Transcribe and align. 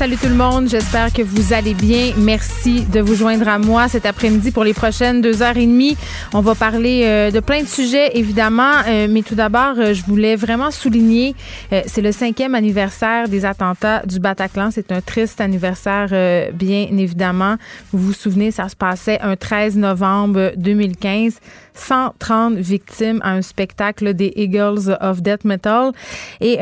Salut 0.00 0.16
tout 0.16 0.28
le 0.28 0.34
monde, 0.34 0.66
j'espère 0.66 1.12
que 1.12 1.20
vous 1.20 1.52
allez 1.52 1.74
bien. 1.74 2.14
Merci 2.16 2.86
de 2.86 3.00
vous 3.00 3.14
joindre 3.14 3.46
à 3.46 3.58
moi 3.58 3.86
cet 3.86 4.06
après-midi 4.06 4.50
pour 4.50 4.64
les 4.64 4.72
prochaines 4.72 5.20
deux 5.20 5.42
heures 5.42 5.58
et 5.58 5.66
demie. 5.66 5.94
On 6.32 6.40
va 6.40 6.54
parler 6.54 7.02
euh, 7.04 7.30
de 7.30 7.38
plein 7.38 7.60
de 7.64 7.68
sujets, 7.68 8.16
évidemment, 8.16 8.72
euh, 8.88 9.08
mais 9.10 9.20
tout 9.20 9.34
d'abord, 9.34 9.74
euh, 9.76 9.92
je 9.92 10.02
voulais 10.04 10.36
vraiment 10.36 10.70
souligner, 10.70 11.34
c'est 11.70 12.00
le 12.00 12.12
cinquième 12.12 12.54
anniversaire 12.54 13.28
des 13.28 13.44
attentats 13.44 14.00
du 14.06 14.20
Bataclan. 14.20 14.70
C'est 14.70 14.90
un 14.90 15.02
triste 15.02 15.38
anniversaire, 15.38 16.08
bien 16.54 16.88
évidemment. 16.96 17.56
Vous 17.92 17.98
vous 17.98 18.12
souvenez, 18.14 18.52
ça 18.52 18.70
se 18.70 18.76
passait 18.76 19.20
un 19.20 19.36
13 19.36 19.76
novembre 19.76 20.52
2015. 20.56 21.34
130 21.80 22.54
victimes 22.54 23.20
à 23.22 23.32
un 23.32 23.42
spectacle 23.42 24.14
des 24.14 24.32
Eagles 24.36 24.96
of 25.00 25.22
Death 25.22 25.44
Metal. 25.44 25.92
Et 26.40 26.56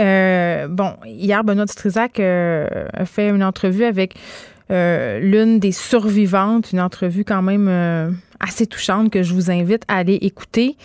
bon, 0.68 0.94
hier, 1.06 1.44
Benoît 1.44 1.66
Dutrisac 1.66 2.20
a 2.20 3.04
fait 3.04 3.28
une 3.28 3.42
entrevue 3.42 3.84
avec 3.84 4.14
euh, 4.70 5.18
l'une 5.20 5.58
des 5.60 5.72
survivantes, 5.72 6.72
une 6.72 6.80
entrevue 6.80 7.24
quand 7.24 7.40
même 7.40 7.68
euh, 7.68 8.10
assez 8.38 8.66
touchante 8.66 9.10
que 9.10 9.22
je 9.22 9.32
vous 9.32 9.50
invite 9.50 9.82
à 9.88 9.96
aller 9.96 10.16
écouter. 10.16 10.76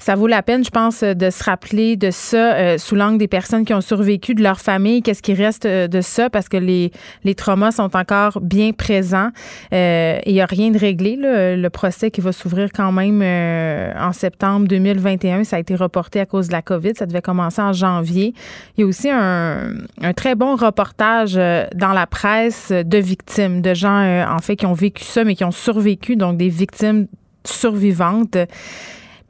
Ça 0.00 0.14
vaut 0.14 0.26
la 0.26 0.42
peine, 0.42 0.64
je 0.64 0.70
pense, 0.70 1.04
de 1.04 1.28
se 1.28 1.44
rappeler 1.44 1.96
de 1.96 2.10
ça 2.10 2.54
euh, 2.54 2.78
sous 2.78 2.94
l'angle 2.94 3.18
des 3.18 3.28
personnes 3.28 3.66
qui 3.66 3.74
ont 3.74 3.82
survécu, 3.82 4.34
de 4.34 4.42
leur 4.42 4.58
famille, 4.58 5.02
qu'est-ce 5.02 5.20
qui 5.22 5.34
reste 5.34 5.66
euh, 5.66 5.88
de 5.88 6.00
ça, 6.00 6.30
parce 6.30 6.48
que 6.48 6.56
les, 6.56 6.90
les 7.22 7.34
traumas 7.34 7.70
sont 7.70 7.94
encore 7.94 8.40
bien 8.40 8.72
présents. 8.72 9.28
Euh, 9.74 10.18
il 10.24 10.32
n'y 10.32 10.40
a 10.40 10.46
rien 10.46 10.70
de 10.70 10.78
réglé. 10.78 11.16
Là. 11.16 11.54
Le 11.54 11.70
procès 11.70 12.10
qui 12.10 12.22
va 12.22 12.32
s'ouvrir 12.32 12.70
quand 12.74 12.92
même 12.92 13.20
en 13.20 14.12
septembre 14.12 14.66
2021, 14.68 15.44
ça 15.44 15.56
a 15.56 15.58
été 15.58 15.74
reporté 15.74 16.18
à 16.18 16.24
cause 16.24 16.48
de 16.48 16.52
la 16.52 16.62
COVID. 16.62 16.92
Ça 16.96 17.04
devait 17.04 17.20
commencer 17.20 17.60
en 17.60 17.74
janvier. 17.74 18.32
Il 18.78 18.80
y 18.80 18.84
a 18.84 18.86
aussi 18.86 19.10
un, 19.10 19.74
un 20.00 20.12
très 20.14 20.34
bon 20.34 20.56
reportage 20.56 21.34
dans 21.34 21.92
la 21.92 22.06
presse 22.06 22.72
de 22.72 22.98
victimes, 22.98 23.60
de 23.60 23.74
gens, 23.74 24.24
en 24.26 24.38
fait, 24.38 24.56
qui 24.56 24.64
ont 24.64 24.72
vécu 24.72 25.04
ça, 25.04 25.24
mais 25.24 25.34
qui 25.34 25.44
ont 25.44 25.50
survécu, 25.50 26.16
donc 26.16 26.38
des 26.38 26.48
victimes 26.48 27.06
survivantes. 27.44 28.36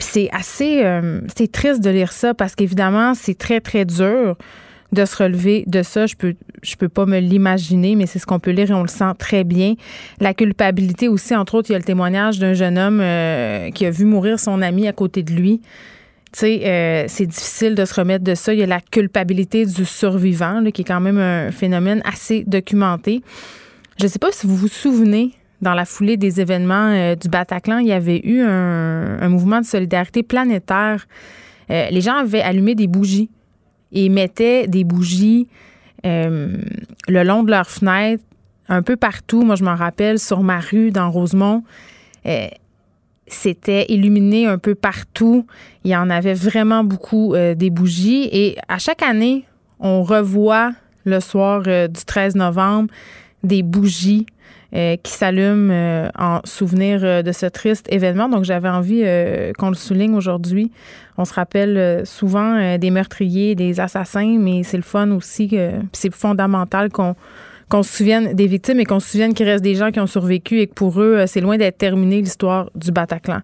C'est 0.01 0.29
assez, 0.33 0.83
euh, 0.85 1.21
c'est 1.35 1.53
triste 1.53 1.83
de 1.83 1.91
lire 1.91 2.13
ça 2.13 2.35
parce 2.35 2.55
qu'évidemment, 2.55 3.15
c'est 3.15 3.37
très, 3.37 3.61
très 3.61 3.85
dur 3.85 4.37
de 4.93 5.05
se 5.05 5.17
relever 5.17 5.65
de 5.67 5.83
ça. 5.83 6.07
Je 6.07 6.17
peux, 6.17 6.35
je 6.63 6.75
peux 6.77 6.89
pas 6.89 7.07
me 7.07 7.19
l'imaginer, 7.19 7.95
mais 7.97 8.07
c'est 8.07 8.19
ce 8.19 8.27
qu'on 8.27 8.41
peut 8.41 8.51
lire 8.51 8.71
et 8.71 8.75
on 8.75 8.83
le 8.83 8.89
sent 8.89 9.13
très 9.19 9.45
bien. 9.45 9.75
La 10.19 10.35
culpabilité 10.35 11.09
aussi, 11.09 11.35
entre 11.37 11.55
autres, 11.55 11.71
il 11.71 11.75
y 11.75 11.77
a 11.77 11.79
le 11.79 11.85
témoignage 11.85 12.39
d'un 12.39 12.55
jeune 12.55 12.79
homme 12.79 13.01
euh, 13.01 13.71
qui 13.71 13.87
a 13.87 13.91
vu 13.91 14.05
mourir 14.05 14.41
son 14.41 14.63
ami 14.63 14.89
à 14.89 14.93
côté 14.93 15.23
de 15.23 15.33
lui. 15.33 15.61
Tu 16.33 16.41
sais, 16.41 16.61
euh, 16.65 17.05
c'est 17.09 17.27
difficile 17.27 17.75
de 17.75 17.85
se 17.85 17.95
remettre 17.95 18.25
de 18.25 18.35
ça. 18.35 18.55
Il 18.55 18.61
y 18.61 18.63
a 18.63 18.67
la 18.67 18.81
culpabilité 18.81 19.67
du 19.67 19.85
survivant, 19.85 20.63
qui 20.73 20.83
est 20.83 20.85
quand 20.85 21.01
même 21.01 21.19
un 21.19 21.51
phénomène 21.51 22.03
assez 22.05 22.45
documenté. 22.45 23.23
Je 23.99 24.05
ne 24.05 24.09
sais 24.09 24.19
pas 24.19 24.33
si 24.33 24.47
vous 24.47 24.57
vous 24.57 24.69
souvenez 24.69 25.33
dans 25.63 25.75
la 25.75 25.85
foulée 25.85 26.17
des 26.17 26.41
événements 26.41 26.91
euh, 26.91 27.15
du 27.15 27.29
Bataclan, 27.29 27.79
il 27.79 27.89
y 27.89 27.93
avait 27.93 28.21
eu 28.25 28.41
un, 28.43 29.29
mouvement 29.29 29.61
de 29.61 29.67
solidarité 29.67 30.23
planétaire. 30.23 31.07
Euh, 31.71 31.89
les 31.91 32.01
gens 32.01 32.17
avaient 32.17 32.41
allumé 32.41 32.75
des 32.75 32.87
bougies 32.87 33.31
et 33.93 34.09
mettaient 34.09 34.67
des 34.67 34.85
bougies 34.85 35.49
euh, 36.07 36.57
le 37.09 37.23
long 37.23 37.43
de 37.43 37.51
leurs 37.51 37.69
fenêtres, 37.69 38.25
un 38.69 38.83
peu 38.83 38.97
partout. 38.97 39.43
Moi, 39.43 39.57
je 39.57 39.65
m'en 39.65 39.75
rappelle, 39.75 40.19
sur 40.19 40.43
ma 40.43 40.61
rue, 40.61 40.91
dans 40.91 41.11
Rosemont. 41.11 41.63
c'était 43.27 43.87
illuminé 43.89 44.47
un 44.47 44.59
peu 44.59 44.75
partout. 44.75 45.47
Il 45.85 45.91
y 45.91 45.97
en 45.97 46.09
avait 46.09 46.35
vraiment 46.35 46.85
beaucoup 46.85 47.35
des 47.35 47.71
bougies. 47.71 48.29
Et 48.33 48.57
à 48.69 48.79
chaque 48.79 49.03
année, 49.03 49.45
on 49.81 50.03
revoit 50.03 50.73
le 51.05 51.21
soir 51.21 51.63
du 51.63 52.05
13 52.07 52.37
novembre 52.37 52.93
des 53.43 53.63
bougies 53.63 54.27
euh, 54.75 54.97
qui 55.03 55.13
s'allume 55.13 55.71
euh, 55.71 56.09
en 56.19 56.41
souvenir 56.45 57.01
euh, 57.03 57.23
de 57.23 57.33
ce 57.33 57.47
triste 57.47 57.87
événement. 57.91 58.29
Donc, 58.29 58.45
j'avais 58.45 58.69
envie 58.69 59.05
qu'on 59.59 59.71
le 59.71 59.75
souligne 59.75 60.15
aujourd'hui. 60.15 60.71
On 61.19 61.25
se 61.25 61.35
rappelle 61.35 62.07
souvent 62.07 62.79
des 62.79 62.91
meurtriers, 62.91 63.55
des 63.55 63.81
assassins, 63.81 64.39
mais 64.39 64.63
c'est 64.63 64.79
le 64.79 64.83
fun 64.83 65.11
aussi, 65.11 65.59
c'est 65.93 66.15
fondamental 66.15 66.91
qu'on 66.91 67.15
qu'on 67.69 67.85
se 67.85 67.99
souvienne 67.99 68.35
des 68.35 68.49
victimes 68.49 68.81
et 68.81 68.85
qu'on 68.85 68.99
se 68.99 69.11
souvienne 69.11 69.33
qu'il 69.33 69.47
reste 69.47 69.63
des 69.63 69.77
gens 69.77 69.93
qui 69.93 70.01
ont 70.01 70.09
survécu 70.09 70.59
et 70.59 70.67
que 70.67 70.75
pour 70.75 71.01
eux, 71.01 71.25
c'est 71.29 71.41
loin 71.41 71.57
d'être 71.57 71.79
terminé 71.79 72.21
l'histoire 72.21 72.69
du 72.75 72.91
Bataclan. 72.91 73.43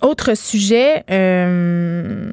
Autre 0.00 0.36
sujet, 0.36 1.02
euh, 1.10 2.30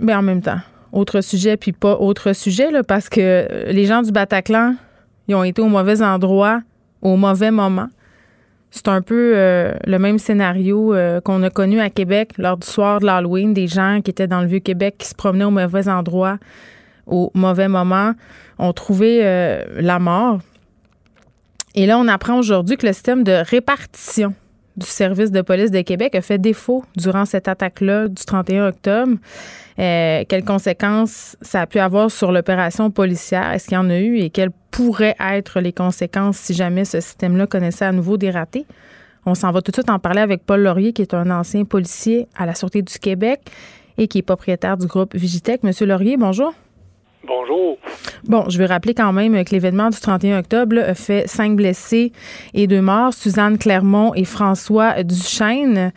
ben 0.00 0.18
en 0.18 0.22
même 0.22 0.40
temps, 0.40 0.60
autre 0.92 1.20
sujet 1.20 1.56
puis 1.56 1.72
pas 1.72 1.96
autre 1.96 2.32
sujet 2.32 2.70
là, 2.70 2.84
parce 2.84 3.08
que 3.08 3.66
les 3.70 3.86
gens 3.86 4.02
du 4.02 4.12
Bataclan, 4.12 4.76
ils 5.26 5.34
ont 5.34 5.42
été 5.42 5.60
au 5.60 5.66
mauvais 5.66 6.00
endroit 6.00 6.60
au 7.02 7.16
mauvais 7.16 7.50
moment. 7.50 7.88
C'est 8.70 8.88
un 8.88 9.00
peu 9.00 9.32
euh, 9.34 9.72
le 9.86 9.98
même 9.98 10.18
scénario 10.18 10.94
euh, 10.94 11.20
qu'on 11.20 11.42
a 11.42 11.50
connu 11.50 11.80
à 11.80 11.88
Québec 11.88 12.32
lors 12.36 12.58
du 12.58 12.66
soir 12.66 13.00
de 13.00 13.06
l'Halloween, 13.06 13.54
des 13.54 13.66
gens 13.66 14.00
qui 14.04 14.10
étaient 14.10 14.26
dans 14.26 14.42
le 14.42 14.46
Vieux-Québec 14.46 14.96
qui 14.98 15.08
se 15.08 15.14
promenaient 15.14 15.44
au 15.44 15.50
mauvais 15.50 15.88
endroit 15.88 16.38
au 17.08 17.30
mauvais 17.34 17.68
moment, 17.68 18.12
ont 18.58 18.72
trouvé 18.72 19.20
euh, 19.22 19.64
la 19.80 19.98
mort. 19.98 20.40
Et 21.74 21.86
là, 21.86 21.98
on 21.98 22.08
apprend 22.08 22.38
aujourd'hui 22.38 22.76
que 22.76 22.86
le 22.86 22.92
système 22.92 23.24
de 23.24 23.32
répartition 23.32 24.34
du 24.78 24.86
service 24.86 25.30
de 25.30 25.42
police 25.42 25.70
de 25.70 25.80
Québec 25.82 26.14
a 26.14 26.22
fait 26.22 26.38
défaut 26.38 26.84
durant 26.96 27.24
cette 27.24 27.48
attaque-là 27.48 28.08
du 28.08 28.24
31 28.24 28.68
octobre. 28.68 29.16
Euh, 29.78 30.24
quelles 30.28 30.44
conséquences 30.44 31.36
ça 31.42 31.62
a 31.62 31.66
pu 31.66 31.78
avoir 31.78 32.10
sur 32.10 32.32
l'opération 32.32 32.90
policière? 32.90 33.52
Est-ce 33.52 33.66
qu'il 33.66 33.74
y 33.74 33.78
en 33.78 33.90
a 33.90 33.98
eu 33.98 34.18
et 34.18 34.30
quelles 34.30 34.50
pourraient 34.70 35.16
être 35.20 35.60
les 35.60 35.72
conséquences 35.72 36.38
si 36.38 36.54
jamais 36.54 36.84
ce 36.84 37.00
système-là 37.00 37.46
connaissait 37.46 37.84
à 37.84 37.92
nouveau 37.92 38.16
des 38.16 38.30
ratés? 38.30 38.66
On 39.26 39.34
s'en 39.34 39.52
va 39.52 39.60
tout 39.60 39.70
de 39.70 39.76
suite 39.76 39.90
en 39.90 39.98
parler 39.98 40.20
avec 40.20 40.44
Paul 40.44 40.62
Laurier, 40.62 40.92
qui 40.92 41.02
est 41.02 41.14
un 41.14 41.30
ancien 41.30 41.64
policier 41.64 42.28
à 42.36 42.46
la 42.46 42.54
Sûreté 42.54 42.82
du 42.82 42.98
Québec 42.98 43.40
et 43.98 44.08
qui 44.08 44.18
est 44.18 44.22
propriétaire 44.22 44.76
du 44.76 44.86
groupe 44.86 45.14
Vigitech. 45.14 45.62
Monsieur 45.62 45.86
Laurier, 45.86 46.16
bonjour. 46.16 46.54
Bonjour. 47.24 47.78
Bon, 48.24 48.48
je 48.48 48.58
vais 48.58 48.66
rappeler 48.66 48.94
quand 48.94 49.12
même 49.12 49.44
que 49.44 49.50
l'événement 49.50 49.90
du 49.90 49.98
31 50.00 50.40
octobre 50.40 50.78
a 50.78 50.94
fait 50.94 51.26
cinq 51.26 51.56
blessés 51.56 52.12
et 52.54 52.66
deux 52.66 52.80
morts, 52.80 53.12
Suzanne 53.12 53.58
Clermont 53.58 54.14
et 54.14 54.24
François 54.24 55.02
Duchesne. 55.02 55.92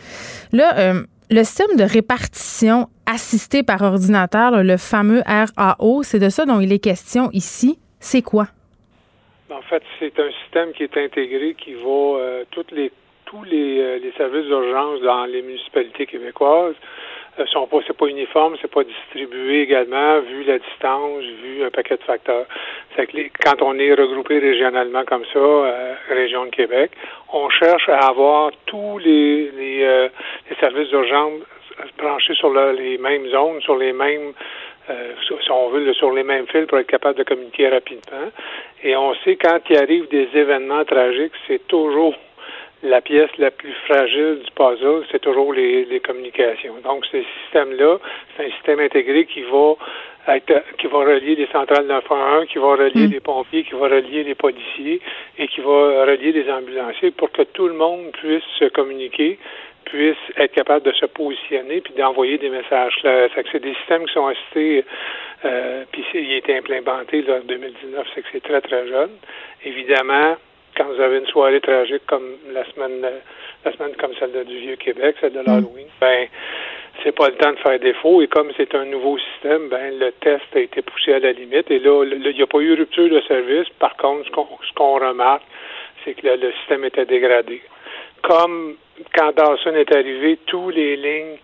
Là, 0.51 0.77
euh, 0.77 1.03
le 1.29 1.43
système 1.43 1.77
de 1.77 1.83
répartition 1.83 2.87
assisté 3.05 3.63
par 3.63 3.81
ordinateur, 3.81 4.63
le 4.63 4.77
fameux 4.77 5.21
RAO, 5.25 6.03
c'est 6.03 6.19
de 6.19 6.29
ça 6.29 6.45
dont 6.45 6.59
il 6.59 6.73
est 6.73 6.83
question 6.83 7.29
ici. 7.33 7.79
C'est 7.99 8.21
quoi? 8.21 8.47
En 9.49 9.61
fait, 9.61 9.83
c'est 9.99 10.17
un 10.19 10.31
système 10.43 10.71
qui 10.73 10.83
est 10.83 10.97
intégré 10.97 11.55
qui 11.55 11.73
va 11.73 12.17
euh, 12.17 12.43
toutes 12.51 12.71
les 12.71 12.91
tous 13.25 13.43
les, 13.43 13.79
euh, 13.79 13.99
les 13.99 14.11
services 14.17 14.45
d'urgence 14.45 15.01
dans 15.01 15.25
les 15.25 15.41
municipalités 15.41 16.05
québécoises 16.05 16.75
sont 17.47 17.67
pas, 17.67 17.77
c'est 17.87 17.95
pas 17.95 18.07
uniforme, 18.07 18.55
c'est 18.61 18.71
pas 18.71 18.83
distribué 18.83 19.61
également, 19.61 20.19
vu 20.19 20.43
la 20.43 20.59
distance, 20.59 21.23
vu 21.43 21.63
un 21.63 21.69
paquet 21.69 21.97
de 21.97 22.03
facteurs. 22.03 22.45
C'est 22.95 23.07
que 23.07 23.17
quand 23.43 23.61
on 23.61 23.77
est 23.79 23.93
regroupé 23.93 24.39
régionalement 24.39 25.03
comme 25.05 25.25
ça, 25.31 25.39
euh, 25.39 25.93
région 26.09 26.45
de 26.45 26.49
Québec, 26.49 26.91
on 27.33 27.49
cherche 27.49 27.87
à 27.89 28.07
avoir 28.09 28.51
tous 28.65 28.97
les, 28.99 29.51
les, 29.51 29.83
euh, 29.83 30.09
les 30.49 30.55
services 30.57 30.89
d'urgence 30.89 31.41
branchés 31.97 32.35
sur 32.35 32.53
les 32.53 32.97
mêmes 32.97 33.27
zones, 33.29 33.61
sur 33.61 33.77
les 33.77 33.93
mêmes 33.93 34.33
euh, 34.89 35.13
si 35.21 35.51
on 35.51 35.69
veut, 35.69 35.93
sur 35.93 36.11
les 36.11 36.23
mêmes 36.23 36.47
fils 36.47 36.65
pour 36.65 36.79
être 36.79 36.87
capable 36.87 37.17
de 37.17 37.23
communiquer 37.23 37.69
rapidement. 37.69 38.31
Et 38.83 38.95
on 38.95 39.13
sait 39.23 39.35
quand 39.35 39.59
il 39.69 39.77
arrive 39.77 40.07
des 40.09 40.27
événements 40.33 40.83
tragiques, 40.85 41.33
c'est 41.47 41.65
toujours 41.67 42.15
la 42.83 43.01
pièce 43.01 43.29
la 43.37 43.51
plus 43.51 43.73
fragile 43.85 44.39
du 44.43 44.51
puzzle, 44.55 45.03
c'est 45.11 45.19
toujours 45.19 45.53
les, 45.53 45.85
les 45.85 45.99
communications. 45.99 46.75
Donc, 46.83 47.05
ce 47.05 47.17
système-là, 47.43 47.97
c'est 48.35 48.45
un 48.45 48.51
système 48.51 48.79
intégré 48.79 49.25
qui 49.25 49.41
va 49.43 49.75
être, 50.35 50.63
qui 50.77 50.87
va 50.87 50.99
relier 50.99 51.35
les 51.35 51.47
centrales 51.47 51.85
911, 51.85 52.47
qui 52.47 52.57
va 52.57 52.75
relier 52.75 53.07
mm. 53.07 53.11
les 53.11 53.19
pompiers, 53.19 53.63
qui 53.63 53.73
va 53.73 53.87
relier 53.87 54.23
les 54.23 54.35
policiers 54.35 55.01
et 55.37 55.47
qui 55.47 55.61
va 55.61 56.05
relier 56.05 56.31
les 56.31 56.51
ambulanciers 56.51 57.11
pour 57.11 57.31
que 57.31 57.43
tout 57.43 57.67
le 57.67 57.73
monde 57.73 58.11
puisse 58.13 58.43
se 58.59 58.65
communiquer 58.65 59.37
puisse 59.85 60.17
être 60.37 60.53
capable 60.53 60.85
de 60.85 60.93
se 60.93 61.05
positionner 61.05 61.81
puis 61.81 61.93
d'envoyer 61.93 62.37
des 62.37 62.49
messages. 62.49 62.93
c'est 63.01 63.61
des 63.61 63.73
systèmes 63.75 64.05
qui 64.05 64.13
sont 64.13 64.27
assistés, 64.27 64.85
euh, 65.43 65.83
puis 65.91 66.05
il 66.13 66.33
a 66.33 66.37
été 66.37 66.55
implémenté 66.55 67.21
là, 67.23 67.37
en 67.37 67.45
2019, 67.45 68.07
c'est 68.13 68.21
que 68.21 68.27
c'est 68.31 68.43
très, 68.43 68.61
très 68.61 68.87
jeune. 68.87 69.11
Évidemment, 69.65 70.37
quand 70.81 70.93
vous 70.93 71.01
avez 71.01 71.19
une 71.19 71.27
soirée 71.27 71.61
tragique 71.61 72.05
comme 72.07 72.37
la 72.53 72.65
semaine 72.71 73.05
la 73.63 73.71
semaine 73.73 73.95
comme 73.99 74.13
celle 74.19 74.43
du 74.45 74.57
Vieux 74.57 74.75
Québec, 74.77 75.15
celle 75.21 75.33
de 75.33 75.41
mm. 75.41 75.45
l'Halloween, 75.45 75.87
ben 75.99 76.27
c'est 77.03 77.15
pas 77.15 77.27
le 77.29 77.35
temps 77.35 77.51
de 77.51 77.57
faire 77.57 77.79
défaut. 77.79 78.21
Et 78.21 78.27
comme 78.27 78.51
c'est 78.57 78.73
un 78.75 78.85
nouveau 78.85 79.17
système, 79.17 79.69
ben 79.69 79.97
le 79.99 80.11
test 80.13 80.43
a 80.55 80.59
été 80.59 80.81
poussé 80.81 81.13
à 81.13 81.19
la 81.19 81.31
limite. 81.31 81.69
Et 81.69 81.79
là, 81.79 82.03
il 82.03 82.35
n'y 82.35 82.41
a 82.41 82.47
pas 82.47 82.59
eu 82.59 82.73
rupture 82.73 83.09
de 83.09 83.21
service. 83.21 83.67
Par 83.79 83.95
contre, 83.97 84.25
ce 84.25 84.73
qu'on 84.73 84.99
remarque, 84.99 85.43
c'est 86.03 86.13
que 86.13 86.27
le 86.27 86.51
système 86.59 86.83
était 86.85 87.05
dégradé. 87.05 87.61
Comme 88.23 88.75
quand 89.15 89.35
Dawson 89.35 89.75
est 89.75 89.93
arrivé, 89.95 90.37
tous 90.47 90.69
les 90.69 90.95
lignes 90.95 91.37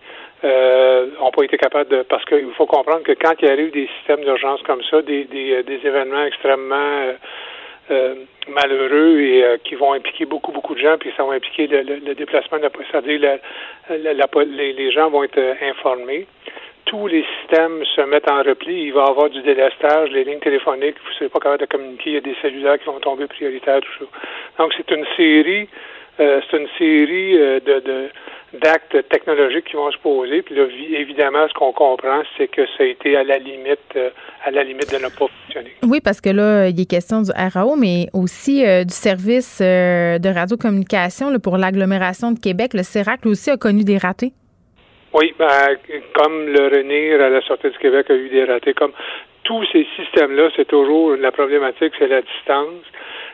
euh, 0.44 1.06
n'ont 1.20 1.30
pas 1.30 1.44
été 1.44 1.56
capables 1.56 1.90
de 1.90 2.02
parce 2.02 2.24
qu'il 2.24 2.52
faut 2.56 2.66
comprendre 2.66 3.02
que 3.02 3.12
quand 3.12 3.34
il 3.40 3.48
arrive 3.48 3.72
des 3.72 3.88
systèmes 3.98 4.24
d'urgence 4.24 4.62
comme 4.62 4.82
ça, 4.90 5.02
des, 5.02 5.24
des, 5.24 5.62
des 5.62 5.86
événements 5.86 6.24
extrêmement 6.24 6.76
euh, 6.76 7.12
euh, 7.90 8.14
malheureux 8.48 9.20
et 9.20 9.44
euh, 9.44 9.56
qui 9.64 9.74
vont 9.74 9.92
impliquer 9.92 10.24
beaucoup, 10.26 10.52
beaucoup 10.52 10.74
de 10.74 10.80
gens, 10.80 10.96
puis 10.98 11.12
ça 11.16 11.24
va 11.24 11.34
impliquer 11.34 11.66
le, 11.66 11.82
le, 11.82 12.14
déplacement 12.14 12.58
de 12.58 12.62
la 12.62 12.70
c'est-à-dire 12.90 13.38
les, 13.90 14.72
les, 14.72 14.92
gens 14.92 15.10
vont 15.10 15.24
être 15.24 15.38
euh, 15.38 15.54
informés. 15.62 16.26
Tous 16.84 17.06
les 17.06 17.24
systèmes 17.40 17.84
se 17.84 18.00
mettent 18.02 18.30
en 18.30 18.42
repli. 18.42 18.84
Il 18.84 18.92
va 18.92 19.04
y 19.06 19.08
avoir 19.08 19.30
du 19.30 19.42
délestage, 19.42 20.10
les 20.10 20.24
lignes 20.24 20.38
téléphoniques, 20.38 20.96
vous 21.02 21.10
ne 21.10 21.14
serez 21.14 21.28
pas 21.28 21.40
capable 21.40 21.60
de 21.60 21.66
communiquer, 21.66 22.10
il 22.10 22.14
y 22.14 22.16
a 22.16 22.20
des 22.20 22.36
cellulaires 22.40 22.78
qui 22.78 22.86
vont 22.86 23.00
tomber 23.00 23.26
prioritaires, 23.26 23.80
tout 23.80 24.04
ça. 24.04 24.62
Donc, 24.62 24.72
c'est 24.76 24.90
une 24.90 25.06
série, 25.16 25.68
c'est 26.18 26.56
une 26.56 26.68
série 26.78 27.34
de, 27.34 27.80
de 27.80 28.08
d'actes 28.52 29.08
technologiques 29.08 29.66
qui 29.66 29.76
vont 29.76 29.90
se 29.90 29.98
poser. 29.98 30.42
Puis 30.42 30.54
là, 30.54 30.64
évidemment, 30.96 31.46
ce 31.48 31.54
qu'on 31.54 31.72
comprend, 31.72 32.22
c'est 32.36 32.48
que 32.48 32.64
ça 32.76 32.84
a 32.84 32.86
été 32.86 33.16
à 33.16 33.24
la 33.24 33.38
limite, 33.38 33.78
euh, 33.96 34.10
à 34.44 34.50
la 34.50 34.64
limite 34.64 34.90
de 34.90 34.96
ne 34.96 35.08
pas 35.10 35.26
fonctionner. 35.26 35.72
Oui, 35.82 36.00
parce 36.02 36.20
que 36.20 36.30
là, 36.30 36.68
il 36.68 36.80
est 36.80 36.88
question 36.88 37.22
du 37.22 37.30
RAO, 37.30 37.76
mais 37.76 38.06
aussi 38.14 38.66
euh, 38.66 38.84
du 38.84 38.94
service 38.94 39.60
euh, 39.62 40.18
de 40.18 40.28
radiocommunication 40.28 41.30
là, 41.30 41.38
pour 41.38 41.58
l'agglomération 41.58 42.32
de 42.32 42.38
Québec. 42.38 42.72
Le 42.72 42.82
CERAC 42.82 43.26
aussi 43.26 43.50
a 43.50 43.56
connu 43.56 43.84
des 43.84 43.98
ratés. 43.98 44.32
Oui, 45.12 45.34
ben, 45.38 45.76
comme 46.14 46.48
le 46.48 46.68
RENIR 46.68 47.22
à 47.22 47.30
la 47.30 47.40
sortie 47.42 47.70
du 47.70 47.78
Québec 47.78 48.10
a 48.10 48.14
eu 48.14 48.28
des 48.28 48.44
ratés, 48.44 48.74
comme 48.74 48.92
tous 49.44 49.64
ces 49.72 49.86
systèmes-là, 49.96 50.50
c'est 50.56 50.68
toujours 50.68 51.16
la 51.16 51.32
problématique, 51.32 51.92
c'est 51.98 52.08
la 52.08 52.20
distance 52.20 52.84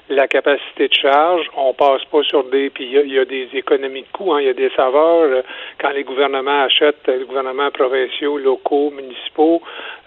la 0.09 0.29
capacité 0.29 0.89
de 0.89 0.95
charge. 0.95 1.47
On 1.57 1.73
passe 1.73 2.05
pas 2.11 2.23
sur 2.23 2.45
des 2.45 2.71
puis 2.71 2.85
il 2.85 3.13
y, 3.13 3.19
a 3.19 3.25
des 3.25 3.49
économies 3.55 4.03
de 4.03 4.09
coûts, 4.13 4.33
hein, 4.33 4.41
il 4.41 4.47
y 4.47 4.51
a 4.51 4.55
des 4.55 4.71
saveurs 4.77 5.23
euh, 5.23 5.43
quand 5.81 5.91
les 5.91 6.05
gouvernements 6.05 6.65
achètent, 6.65 7.07
les 7.09 7.25
gouvernements 7.25 7.71
provinciaux, 7.71 8.39
locaux, 8.39 8.91
municipaux 8.91 9.63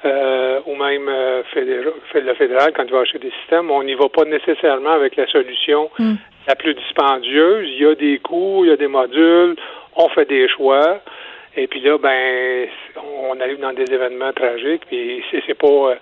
euh, 0.06 0.60
ou 0.66 0.76
même 0.76 1.08
euh, 1.10 1.42
le 1.56 2.34
fédéral 2.36 2.74
quand 2.76 2.84
il 2.86 2.92
va 2.92 3.00
acheter 3.02 3.20
des 3.20 3.32
systèmes, 3.42 3.72
on 3.72 3.84
n'y 3.84 3.96
va 3.96 4.10
pas 4.10 4.26
nécessairement 4.26 4.92
avec 4.92 5.16
la 5.16 5.28
solution 5.28 5.90
hmm. 5.98 6.16
la 6.48 6.56
plus 6.56 6.76
dispendieuse. 6.76 7.68
Il 7.70 7.82
y 7.82 7.86
a 7.86 7.96
des 7.96 8.20
coûts, 8.20 8.66
il 8.66 8.70
y 8.70 8.74
a 8.74 8.78
des 8.78 8.88
modules, 8.88 9.56
on 9.96 10.10
fait 10.10 10.26
des 10.26 10.48
choix. 10.50 11.02
Et 11.58 11.66
puis 11.66 11.80
là, 11.80 11.98
ben, 11.98 12.68
on 13.24 13.40
arrive 13.42 13.60
dans 13.60 13.74
des 13.74 13.92
événements 13.92 14.32
tragiques. 14.32 14.84
Puis 14.88 15.24
c'est 15.32 15.58
pas. 15.58 15.68
Euh, 15.68 15.96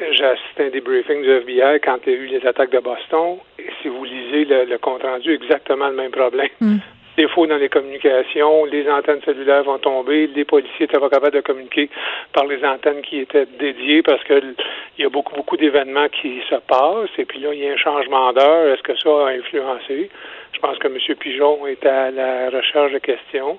j'ai 0.00 0.24
assisté 0.24 0.64
à 0.64 0.66
un 0.66 0.70
débriefing 0.70 1.22
du 1.22 1.30
FBI 1.30 1.80
quand 1.80 1.98
il 2.06 2.12
y 2.12 2.16
a 2.16 2.18
eu 2.18 2.26
les 2.26 2.46
attaques 2.46 2.70
de 2.70 2.78
Boston. 2.78 3.36
Et 3.58 3.68
si 3.80 3.88
vous 3.88 4.04
lisez 4.04 4.46
le, 4.46 4.78
compte 4.78 5.02
rendu, 5.02 5.34
exactement 5.34 5.88
le 5.88 5.94
même 5.94 6.10
problème. 6.10 6.48
Mm. 6.60 6.78
Défaut 7.18 7.46
dans 7.46 7.58
les 7.58 7.68
communications, 7.68 8.64
les 8.64 8.88
antennes 8.88 9.20
cellulaires 9.22 9.64
vont 9.64 9.78
tomber, 9.78 10.28
les 10.28 10.46
policiers 10.46 10.86
étaient 10.86 10.98
pas 10.98 11.10
capables 11.10 11.36
de 11.36 11.42
communiquer 11.42 11.90
par 12.32 12.46
les 12.46 12.64
antennes 12.64 13.02
qui 13.02 13.18
étaient 13.18 13.46
dédiées 13.58 14.00
parce 14.02 14.24
que 14.24 14.40
il 14.96 15.02
y 15.02 15.04
a 15.04 15.10
beaucoup, 15.10 15.36
beaucoup 15.36 15.58
d'événements 15.58 16.08
qui 16.08 16.40
se 16.48 16.54
passent. 16.54 17.10
Et 17.18 17.26
puis 17.26 17.40
là, 17.40 17.52
il 17.52 17.62
y 17.62 17.68
a 17.68 17.72
un 17.72 17.76
changement 17.76 18.32
d'heure. 18.32 18.66
Est-ce 18.68 18.82
que 18.82 18.96
ça 18.96 19.10
a 19.10 19.28
influencé? 19.28 20.08
Je 20.54 20.58
pense 20.58 20.78
que 20.78 20.86
M. 20.86 21.16
Pigeon 21.18 21.66
est 21.66 21.84
à 21.84 22.10
la 22.10 22.48
recherche 22.48 22.92
de 22.92 22.98
questions. 22.98 23.58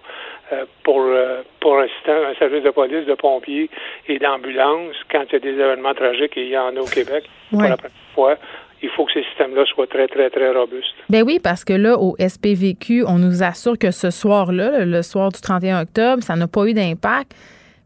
Euh, 0.53 0.65
pour, 0.83 1.01
euh, 1.01 1.41
pour 1.59 1.77
un, 1.77 1.85
un, 1.85 2.35
service 2.37 2.63
de 2.63 2.69
police, 2.69 3.05
de 3.05 3.13
pompiers 3.13 3.69
et 4.07 4.19
d'ambulance 4.19 4.95
quand 5.09 5.23
il 5.29 5.33
y 5.33 5.35
a 5.35 5.39
des 5.39 5.53
événements 5.53 5.93
tragiques 5.93 6.35
et 6.37 6.43
il 6.43 6.49
y 6.49 6.57
en 6.57 6.75
a 6.75 6.79
au 6.79 6.85
Québec 6.85 7.23
pour 7.49 7.61
la 7.61 7.77
première 7.77 7.91
fois. 8.13 8.35
Il 8.81 8.89
faut 8.89 9.05
que 9.05 9.13
ces 9.13 9.23
systèmes-là 9.23 9.63
soient 9.65 9.87
très, 9.87 10.07
très, 10.07 10.29
très 10.29 10.51
robustes. 10.51 10.93
Ben 11.09 11.23
oui, 11.23 11.39
parce 11.41 11.63
que 11.63 11.71
là, 11.71 11.97
au 11.97 12.15
SPVQ, 12.19 13.05
on 13.07 13.17
nous 13.17 13.41
assure 13.41 13.77
que 13.79 13.91
ce 13.91 14.11
soir-là, 14.11 14.83
le 14.83 15.01
soir 15.01 15.31
du 15.31 15.39
31 15.39 15.83
octobre, 15.83 16.21
ça 16.21 16.35
n'a 16.35 16.47
pas 16.47 16.65
eu 16.65 16.73
d'impact. 16.73 17.31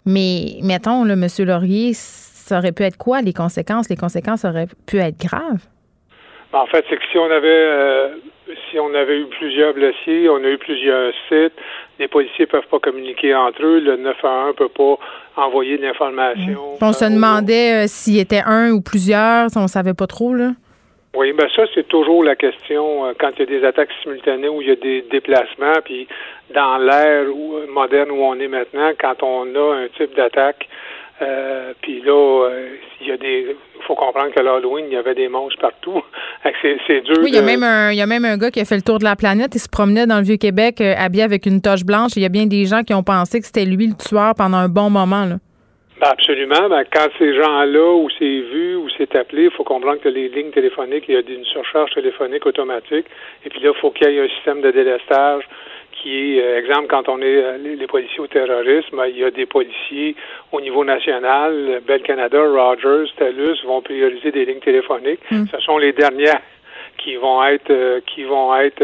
Mais 0.06 0.58
mettons, 0.64 1.04
là, 1.04 1.14
M. 1.14 1.28
Laurier, 1.46 1.92
ça 1.94 2.58
aurait 2.58 2.72
pu 2.72 2.84
être 2.84 2.98
quoi 2.98 3.22
les 3.22 3.34
conséquences? 3.34 3.90
Les 3.90 3.96
conséquences 3.96 4.44
auraient 4.44 4.68
pu 4.88 4.98
être 4.98 5.20
graves. 5.20 5.62
En 6.54 6.66
fait, 6.66 6.84
c'est 6.90 6.98
que 6.98 7.04
si 7.12 7.18
on 7.20 7.30
avait 7.30 7.48
euh, 7.48 8.10
si 8.70 8.80
on 8.80 8.94
avait 8.94 9.20
eu 9.20 9.26
plusieurs 9.26 9.74
blessés, 9.74 10.28
on 10.30 10.44
a 10.44 10.48
eu 10.48 10.58
plusieurs 10.58 11.14
sites, 11.28 11.54
les 12.00 12.08
policiers 12.08 12.46
ne 12.46 12.52
peuvent 12.52 12.68
pas 12.70 12.80
communiquer 12.80 13.34
entre 13.36 13.64
eux, 13.64 13.80
le 13.80 13.98
911 13.98 14.48
ne 14.48 14.52
peut 14.54 14.70
pas 14.70 14.98
envoyer 15.36 15.78
de 15.78 15.84
l'information. 15.84 16.78
On 16.82 16.94
se 16.94 17.06
demandait 17.06 17.84
euh, 17.84 17.88
s'il 17.88 18.16
y 18.16 18.20
était 18.20 18.44
un 18.46 18.72
ou 18.72 18.82
plusieurs, 18.82 19.50
on 19.56 19.64
ne 19.64 19.68
savait 19.68 19.94
pas 19.94 20.08
trop, 20.08 20.34
là. 20.34 20.52
Oui, 21.16 21.34
ben 21.34 21.48
ça, 21.56 21.64
c'est 21.74 21.88
toujours 21.88 22.24
la 22.24 22.36
question 22.36 23.06
euh, 23.06 23.14
quand 23.20 23.32
il 23.38 23.40
y 23.40 23.44
a 23.44 23.60
des 23.60 23.66
attaques 23.66 23.90
simultanées 24.04 24.50
où 24.50 24.62
il 24.62 24.68
y 24.68 24.72
a 24.72 24.76
des 24.76 25.04
déplacements, 25.10 25.82
puis 25.84 26.08
dans 26.54 26.78
l'ère 26.78 27.26
moderne 27.70 28.12
où 28.12 28.22
on 28.22 28.36
est 28.40 28.48
maintenant, 28.48 28.92
quand 29.00 29.24
on 29.24 29.56
a 29.56 29.76
un 29.78 29.88
type 29.98 30.16
d'attaque 30.16 30.68
euh, 31.22 31.74
puis 31.82 32.02
là, 32.02 32.48
euh, 32.50 32.76
il 33.02 33.08
y 33.08 33.12
a 33.12 33.18
des. 33.18 33.56
faut 33.88 33.96
comprendre 33.96 34.32
que 34.34 34.40
l'Halloween, 34.40 34.86
il 34.88 34.94
y 34.94 34.98
avait 34.98 35.16
des 35.16 35.28
monstres 35.28 35.60
partout. 35.60 36.02
c'est 36.62 37.02
dur. 37.02 37.16
Oui, 37.24 37.30
il 37.30 37.36
y, 37.36 37.40
a 37.40 37.42
même 37.42 37.64
un, 37.64 37.92
y 37.92 38.02
a 38.02 38.06
même 38.06 38.26
un 38.26 38.38
gars 38.38 38.52
qui 38.52 38.60
a 38.60 38.66
fait 38.66 38.76
le 38.76 38.84
tour 38.84 39.00
de 39.00 39.04
la 39.04 39.16
planète. 39.16 39.56
Il 39.56 39.60
se 39.60 39.70
promenait 39.70 40.06
dans 40.06 40.18
le 40.18 40.24
Vieux-Québec 40.24 40.80
euh, 40.80 40.94
habillé 40.96 41.24
avec 41.24 41.48
une 41.48 41.62
toche 41.62 41.84
blanche. 41.84 42.12
Il 42.16 42.22
y 42.22 42.26
a 42.26 42.30
bien 42.30 42.46
des 42.46 42.66
gens 42.66 42.84
qui 42.84 42.94
ont 42.94 43.04
pensé 43.04 43.40
que 43.40 43.48
c'était 43.48 43.66
lui 43.66 43.88
le 43.88 43.96
tueur 43.96 44.36
pendant 44.36 44.58
un 44.58 44.70
bon 44.70 44.92
moment. 44.92 45.26
Là. 45.26 45.38
Ben 46.00 46.10
absolument. 46.10 46.70
Ben, 46.70 46.84
quand 46.94 47.08
ces 47.18 47.34
gens-là, 47.34 47.94
où 47.96 48.08
c'est 48.20 48.26
vu, 48.26 48.76
où 48.76 48.88
c'est 48.96 49.16
appelé, 49.16 49.46
il 49.46 49.52
faut 49.52 49.64
comprendre 49.64 50.00
que 50.00 50.10
les 50.10 50.30
lignes 50.30 50.52
téléphoniques, 50.52 51.06
il 51.08 51.16
y 51.16 51.18
a 51.18 51.22
une 51.22 51.46
surcharge 51.46 51.90
téléphonique 51.96 52.46
automatique. 52.46 53.08
Et 53.44 53.50
puis 53.50 53.62
là, 53.62 53.72
il 53.76 53.80
faut 53.82 53.90
qu'il 53.90 54.08
y 54.08 54.18
ait 54.18 54.22
un 54.24 54.30
système 54.30 54.62
de 54.62 54.70
délestage 54.70 55.44
qui 56.02 56.38
est, 56.38 56.42
euh, 56.42 56.60
exemple, 56.60 56.88
quand 56.88 57.10
on 57.10 57.22
est 57.22 57.44
euh, 57.44 57.58
les, 57.58 57.88
policiers 57.88 58.20
au 58.20 58.28
terrorisme, 58.28 59.02
il 59.10 59.18
y 59.18 59.24
a 59.24 59.32
des 59.32 59.46
policiers 59.46 60.16
au 60.52 60.62
niveau 60.62 60.84
national, 60.84 61.82
Bell 61.86 62.02
Canada, 62.02 62.40
Rogers, 62.42 63.12
TELUS 63.18 63.66
vont 63.66 63.82
prioriser 63.82 64.32
des 64.32 64.46
lignes 64.46 64.60
téléphoniques. 64.60 65.20
Hmm. 65.32 65.46
Ce 65.52 65.60
sont 65.62 65.78
les 65.78 65.94
dernières 65.94 66.42
qui 66.98 67.16
vont 67.16 67.44
être 67.44 67.72
euh, 67.72 68.00
qui 68.06 68.24
vont 68.24 68.56
être 68.56 68.84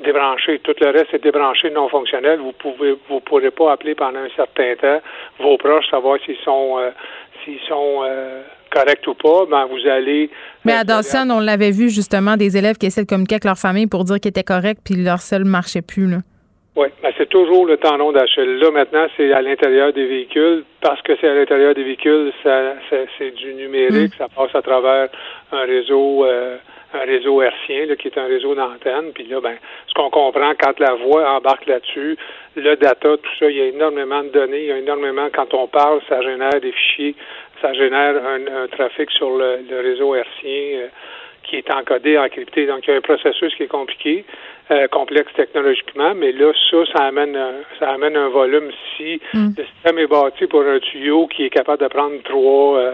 débranchées. 0.00 0.60
Tout 0.60 0.74
le 0.80 0.90
reste 0.90 1.14
est 1.14 1.22
débranché 1.22 1.70
non 1.70 1.88
fonctionnel. 1.88 2.38
Vous 2.40 2.52
pouvez 2.52 2.96
vous 3.08 3.20
pourrez 3.20 3.50
pas 3.50 3.72
appeler 3.72 3.94
pendant 3.94 4.20
un 4.20 4.30
certain 4.36 4.74
temps 4.76 5.00
vos 5.38 5.56
proches, 5.56 5.88
savoir 5.90 6.18
s'ils 6.24 6.36
sont 6.44 6.78
s'ils 7.44 7.60
sont 7.68 8.04
corrects 8.70 9.06
ou 9.06 9.14
pas, 9.14 9.46
ben 9.50 9.66
vous 9.66 9.88
allez. 9.88 10.30
Mais 10.64 10.74
à 10.74 10.84
Dawson, 10.84 11.28
on 11.30 11.40
l'avait 11.40 11.70
vu 11.70 11.88
justement 11.88 12.36
des 12.36 12.56
élèves 12.56 12.76
qui 12.76 12.86
essaient 12.86 13.02
de 13.02 13.08
communiquer 13.08 13.36
avec 13.36 13.44
leur 13.44 13.58
famille 13.58 13.86
pour 13.86 14.04
dire 14.04 14.20
qu'ils 14.20 14.30
étaient 14.30 14.44
corrects, 14.44 14.78
puis 14.84 14.94
leur 14.96 15.20
seul 15.20 15.44
marchait 15.44 15.82
plus. 15.82 16.08
Là. 16.08 16.18
Oui, 16.78 16.86
mais 17.02 17.12
c'est 17.18 17.28
toujours 17.28 17.66
le 17.66 17.76
tendon 17.76 18.12
d'Achille. 18.12 18.58
Là, 18.58 18.70
maintenant, 18.70 19.06
c'est 19.16 19.32
à 19.32 19.42
l'intérieur 19.42 19.92
des 19.92 20.06
véhicules. 20.06 20.62
Parce 20.80 21.02
que 21.02 21.12
c'est 21.20 21.28
à 21.28 21.34
l'intérieur 21.34 21.74
des 21.74 21.82
véhicules, 21.82 22.32
ça, 22.44 22.74
c'est 23.18 23.34
du 23.34 23.52
numérique. 23.54 24.14
Mm. 24.14 24.18
Ça 24.18 24.28
passe 24.28 24.54
à 24.54 24.62
travers 24.62 25.08
un 25.50 25.64
réseau, 25.64 26.24
euh, 26.24 26.56
un 26.94 27.00
réseau 27.00 27.42
hertzien, 27.42 27.86
là, 27.86 27.96
qui 27.96 28.08
est 28.08 28.18
un 28.18 28.26
réseau 28.26 28.54
d'antenne. 28.54 29.12
Puis 29.14 29.24
là, 29.24 29.40
ben, 29.40 29.56
ce 29.86 29.94
qu'on 29.94 30.10
comprend 30.10 30.52
quand 30.58 30.78
la 30.80 30.94
voix 30.94 31.30
embarque 31.32 31.66
là-dessus, 31.66 32.16
le 32.56 32.76
data, 32.76 33.16
tout 33.16 33.30
ça, 33.38 33.50
il 33.50 33.56
y 33.56 33.60
a 33.60 33.66
énormément 33.66 34.22
de 34.22 34.28
données. 34.28 34.62
Il 34.62 34.68
y 34.68 34.72
a 34.72 34.78
énormément, 34.78 35.28
quand 35.32 35.52
on 35.54 35.66
parle, 35.66 36.00
ça 36.08 36.22
génère 36.22 36.60
des 36.60 36.72
fichiers 36.72 37.14
ça 37.60 37.72
génère 37.72 38.14
un, 38.24 38.66
trafic 38.68 39.10
sur 39.10 39.30
le, 39.30 39.80
réseau 39.80 40.14
hertzien 40.14 40.50
euh, 40.50 40.88
qui 41.44 41.56
est 41.56 41.70
encodé, 41.70 42.18
encrypté. 42.18 42.66
Donc, 42.66 42.86
il 42.86 42.90
y 42.90 42.94
a 42.94 42.96
un 42.96 43.00
processus 43.00 43.54
qui 43.54 43.64
est 43.64 43.68
compliqué, 43.68 44.24
euh, 44.70 44.86
complexe 44.88 45.32
technologiquement, 45.34 46.14
mais 46.14 46.32
là, 46.32 46.52
ça, 46.70 46.76
ça 46.92 47.04
amène, 47.04 47.36
un, 47.36 47.54
ça 47.78 47.90
amène 47.90 48.16
un 48.16 48.28
volume. 48.28 48.70
Si 48.96 49.20
mm. 49.32 49.48
le 49.56 49.64
système 49.64 49.98
est 49.98 50.06
bâti 50.06 50.46
pour 50.46 50.62
un 50.62 50.78
tuyau 50.78 51.26
qui 51.26 51.44
est 51.44 51.50
capable 51.50 51.82
de 51.82 51.88
prendre 51.88 52.22
trois, 52.24 52.78
euh, 52.78 52.92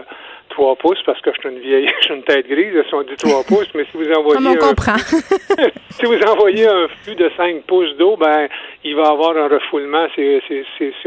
3 0.49 0.75
pouces 0.77 1.01
parce 1.05 1.19
que 1.21 1.31
je 1.33 1.39
suis 1.39 1.49
une 1.49 1.59
vieille, 1.59 1.89
je 1.99 2.05
suis 2.05 2.13
une 2.13 2.23
tête 2.23 2.47
grise, 2.47 2.73
si 2.87 2.93
on 2.93 3.03
dit 3.03 3.15
3 3.15 3.43
pouces, 3.43 3.69
mais 3.73 3.85
si 3.91 3.97
vous 3.97 4.11
envoyez 4.11 4.47
un, 4.47 4.75
si 5.89 6.05
vous 6.05 6.19
envoyez 6.21 6.67
un 6.67 6.87
flux 7.03 7.15
de 7.15 7.31
5 7.35 7.63
pouces 7.63 7.95
d'eau, 7.97 8.15
ben 8.17 8.47
il 8.83 8.95
va 8.95 9.09
avoir 9.09 9.35
un 9.37 9.47
refoulement. 9.47 10.07
C'est, 10.15 10.41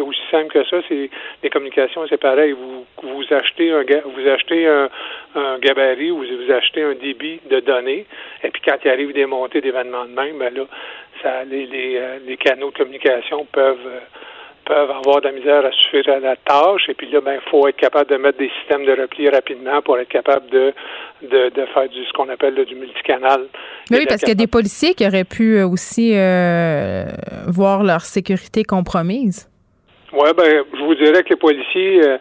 aussi 0.01 0.21
simple 0.31 0.53
que 0.53 0.65
ça. 0.65 0.79
C'est 0.89 1.11
les 1.43 1.51
communications, 1.51 2.07
c'est 2.09 2.21
pareil. 2.21 2.53
Vous, 2.53 2.85
vous 3.03 3.25
achetez 3.35 3.71
un 3.73 3.83
vous 3.83 4.29
achetez 4.29 4.67
un, 4.67 5.59
gabarit 5.61 6.11
ou 6.11 6.19
vous 6.19 6.53
achetez 6.53 6.83
un 6.83 6.95
débit 6.95 7.41
de 7.51 7.61
données, 7.61 8.07
et 8.43 8.51
puis 8.51 8.63
quand 8.65 8.77
il 8.85 8.91
arrive 8.91 9.13
des 9.13 9.27
montées 9.27 9.61
d'événements 9.61 10.05
de 10.05 10.15
même, 10.15 10.39
ben 10.39 10.53
là, 10.55 10.63
ça, 11.23 11.45
les, 11.45 11.67
les, 11.67 11.97
euh, 11.97 12.19
les 12.27 12.37
canaux 12.37 12.71
de 12.71 12.77
communication 12.77 13.47
peuvent 13.53 13.87
euh, 13.87 14.01
peuvent 14.69 14.91
avoir 14.91 15.23
de 15.23 15.29
la 15.29 15.33
misère 15.33 15.65
à 15.65 15.73
suffire 15.73 16.09
à 16.13 16.21
la 16.21 16.37
tâche. 16.37 16.89
Et 16.89 16.95
puis 16.95 17.11
là, 17.11 17.21
ben, 17.21 17.41
il 17.43 17.51
faut 17.51 17.67
être 17.67 17.77
capable 17.77 18.11
de 18.11 18.17
mettre 18.17 18.39
des 18.39 18.51
systèmes 18.61 18.85
de 18.85 18.93
repli 18.93 19.29
rapidement 19.29 19.81
pour 19.81 19.99
être 19.99 20.09
capable 20.09 20.49
de, 20.51 20.75
de, 21.23 21.67
faire 21.73 21.89
du, 21.89 22.05
ce 22.05 22.13
qu'on 22.13 22.29
appelle 22.29 22.55
du 22.67 22.75
multicanal. 22.75 23.47
oui, 23.91 24.05
parce 24.07 24.21
qu'il 24.21 24.29
y 24.29 24.33
a 24.33 24.35
des 24.35 24.47
policiers 24.47 24.95
qui 24.95 25.07
auraient 25.07 25.25
pu 25.25 25.57
euh, 25.57 25.67
aussi 25.67 26.13
euh, 26.15 27.07
voir 27.47 27.83
leur 27.83 28.03
sécurité 28.03 28.63
compromise. 28.63 29.49
Oui, 30.13 30.29
ben, 30.37 30.65
je 30.75 30.85
vous 30.85 30.95
dirais 30.95 31.23
que 31.23 31.31
les 31.31 31.37
policiers, 31.37 32.07
euh, 32.07 32.19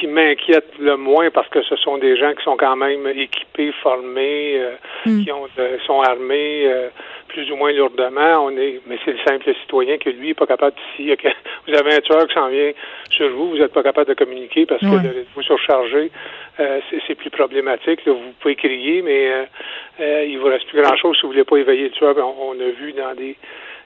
qui 0.00 0.06
m'inquiète 0.06 0.72
le 0.80 0.96
moins, 0.96 1.30
parce 1.30 1.48
que 1.48 1.62
ce 1.62 1.76
sont 1.76 1.98
des 1.98 2.16
gens 2.16 2.32
qui 2.34 2.42
sont 2.42 2.56
quand 2.56 2.74
même 2.74 3.06
équipés, 3.06 3.70
formés, 3.82 4.54
euh, 4.56 4.74
hmm. 5.04 5.24
qui 5.24 5.30
ont, 5.30 5.46
sont 5.86 6.00
armés 6.00 6.62
euh, 6.64 6.88
plus 7.28 7.50
ou 7.52 7.56
moins 7.56 7.72
lourdement. 7.72 8.46
On 8.46 8.50
est, 8.56 8.80
mais 8.86 8.98
c'est 9.04 9.12
le 9.12 9.18
simple 9.28 9.54
citoyen 9.60 9.98
que 9.98 10.08
lui 10.08 10.28
n'est 10.28 10.34
pas 10.34 10.46
capable 10.46 10.74
si 10.96 11.14
vous 11.68 11.74
avez 11.74 11.94
un 11.94 12.00
tueur 12.00 12.26
qui 12.26 12.34
s'en 12.34 12.48
vient 12.48 12.72
sur 13.10 13.28
vous, 13.28 13.50
vous 13.50 13.58
n'êtes 13.58 13.72
pas 13.72 13.82
capable 13.82 14.08
de 14.08 14.14
communiquer 14.14 14.64
parce 14.64 14.80
que 14.80 15.24
vous 15.34 15.42
surchargé. 15.42 16.10
c'est 16.56 17.14
plus 17.14 17.30
problématique. 17.30 18.00
Vous 18.06 18.32
pouvez 18.40 18.56
crier, 18.56 19.02
mais 19.02 19.46
il 20.26 20.38
vous 20.38 20.46
reste 20.46 20.66
plus 20.68 20.80
grand 20.80 20.96
chose 20.96 21.16
si 21.16 21.22
vous 21.22 21.32
voulez 21.32 21.44
pas 21.44 21.56
éveiller 21.56 21.84
le 21.84 21.90
tueur. 21.90 22.16
On, 22.18 22.52
on 22.56 22.60
a 22.60 22.70
vu 22.70 22.92
dans 22.92 23.14
des 23.14 23.36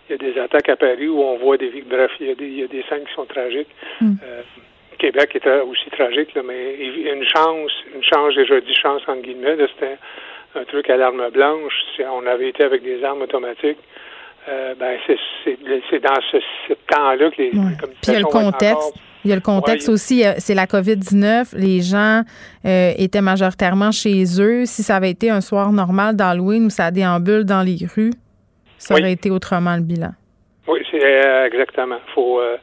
il 0.08 0.12
y 0.12 0.14
a 0.14 0.18
des 0.18 0.38
attaques 0.38 0.68
à 0.68 0.76
Paris 0.76 1.08
où 1.08 1.20
on 1.20 1.38
voit 1.38 1.56
des 1.56 1.82
bref, 1.88 2.10
il 2.20 2.26
y 2.26 2.30
a 2.30 2.34
des, 2.34 2.46
il 2.46 2.60
y 2.60 2.62
a 2.62 2.66
des 2.66 2.84
scènes 2.88 3.04
qui 3.04 3.14
sont 3.14 3.24
tragiques. 3.24 3.70
Mm. 4.00 4.14
Euh, 4.22 4.42
Québec 5.04 5.36
est 5.36 5.46
aussi 5.62 5.90
tragique, 5.90 6.34
là, 6.34 6.42
mais 6.46 6.76
une 6.76 7.24
chance, 7.24 7.72
une 7.94 8.02
chance, 8.02 8.34
déjà 8.34 8.60
dit 8.60 8.74
chance 8.74 9.02
entre 9.06 9.22
guillemets, 9.22 9.56
c'était 9.74 9.98
un 10.54 10.64
truc 10.64 10.88
à 10.88 10.96
l'arme 10.96 11.28
blanche. 11.30 11.74
Si 11.94 12.02
on 12.02 12.26
avait 12.26 12.48
été 12.48 12.64
avec 12.64 12.82
des 12.82 13.04
armes 13.04 13.22
automatiques, 13.22 13.78
euh, 14.48 14.74
ben 14.78 14.98
c'est 15.06 16.00
dans 16.00 16.20
ce, 16.32 16.74
temps-là 16.94 17.30
que 17.30 17.42
les, 17.42 17.50
communications 17.50 17.98
il 18.08 18.12
y 18.12 18.16
a 18.16 18.18
le 18.18 18.24
contexte. 18.24 18.94
Il 19.24 19.30
y 19.30 19.32
a 19.32 19.36
le 19.36 19.40
contexte 19.40 19.88
aussi, 19.88 20.24
euh, 20.24 20.32
c'est 20.38 20.54
la 20.54 20.66
COVID-19. 20.66 21.56
Les 21.56 21.80
gens 21.80 22.22
étaient 22.64 23.22
majoritairement 23.22 23.90
chez 23.90 24.24
eux. 24.40 24.64
Si 24.66 24.82
ça 24.82 24.96
avait 24.96 25.10
été 25.10 25.30
un 25.30 25.40
soir 25.40 25.72
normal 25.72 26.16
d'Halloween 26.16 26.66
où 26.66 26.70
ça 26.70 26.90
déambule 26.90 27.44
dans 27.44 27.62
les 27.62 27.86
rues, 27.94 28.12
ça 28.78 28.94
aurait 28.94 29.12
été 29.12 29.30
autrement 29.30 29.76
le 29.76 29.82
bilan. 29.82 30.12
Oui, 30.66 30.80
c'est 30.90 31.02
euh, 31.02 31.46
exactement. 31.46 31.98
Faut 32.14 32.40
euh, 32.40 32.56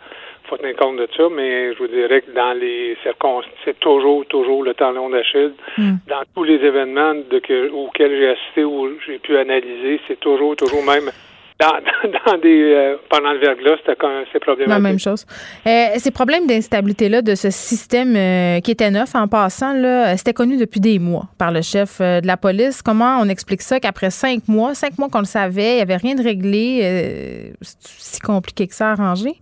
faut 0.52 0.58
tenir 0.58 0.76
compte 0.76 0.98
de 0.98 1.08
ça, 1.16 1.24
mais 1.34 1.74
je 1.74 1.78
vous 1.80 1.88
dirais 1.88 2.22
que 2.22 2.32
dans 2.32 2.54
les 2.60 2.98
circonstances, 3.04 3.46
c'est 3.64 3.80
toujours, 3.80 4.26
toujours 4.26 4.64
le 4.64 4.74
talon 4.74 5.10
d'Achille. 5.10 5.54
Hmm. 5.78 5.96
Dans 6.08 6.24
tous 6.36 6.44
les 6.44 6.56
événements 6.56 7.16
de 7.16 7.70
auxquels 7.72 8.18
j'ai 8.20 8.30
assisté 8.30 8.64
ou 8.66 8.90
j'ai 9.08 9.20
pu 9.20 9.38
analyser, 9.38 10.02
c'est 10.08 10.20
toujours, 10.20 10.56
toujours 10.58 10.84
même 10.84 11.10
dans, 11.58 12.38
des 12.42 12.74
euh, 12.74 12.96
pendant 13.10 13.32
le 13.32 13.40
verglas, 13.40 13.78
c'est 13.86 14.40
problématique. 14.40 14.68
La 14.68 14.80
même 14.80 15.00
chose. 15.00 15.26
Euh, 15.66 15.88
ces 15.98 16.12
problèmes 16.12 16.48
d'instabilité-là 16.48 17.22
de 17.22 17.36
ce 17.36 17.50
système 17.50 18.16
euh, 18.18 18.60
qui 18.60 18.72
était 18.72 18.92
neuf 18.92 19.16
en 19.16 19.30
passant, 19.30 19.74
là, 19.74 20.18
c'était 20.18 20.34
connu 20.34 20.58
depuis 20.58 20.82
des 20.82 21.00
mois 21.00 21.28
par 21.38 21.52
le 21.52 21.62
chef 21.62 22.00
de 22.00 22.28
la 22.28 22.36
police. 22.36 22.82
Comment 22.82 23.20
on 23.22 23.30
explique 23.30 23.62
ça 23.62 23.80
qu'après 23.80 24.10
cinq 24.10 24.50
mois, 24.50 24.74
cinq 24.74 24.98
mois 24.98 25.08
qu'on 25.08 25.20
le 25.20 25.26
savait, 25.26 25.74
il 25.74 25.76
n'y 25.76 25.82
avait 25.82 25.98
rien 25.98 26.16
de 26.16 26.24
réglé, 26.24 27.54
c'est 27.62 27.76
si 27.80 28.20
compliqué 28.20 28.68
que 28.68 28.76
ça 28.76 28.90
à 28.90 28.92
arranger? 28.94 29.36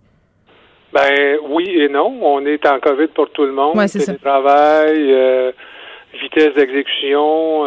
Ben 0.92 1.38
oui 1.48 1.70
et 1.70 1.88
non. 1.88 2.18
On 2.22 2.44
est 2.46 2.66
en 2.66 2.80
COVID 2.80 3.08
pour 3.08 3.30
tout 3.30 3.44
le 3.44 3.52
monde. 3.52 3.76
Ouais, 3.76 3.88
c'est 3.88 4.04
Télétravail, 4.04 5.52
vitesse 6.12 6.54
d'exécution, 6.54 7.66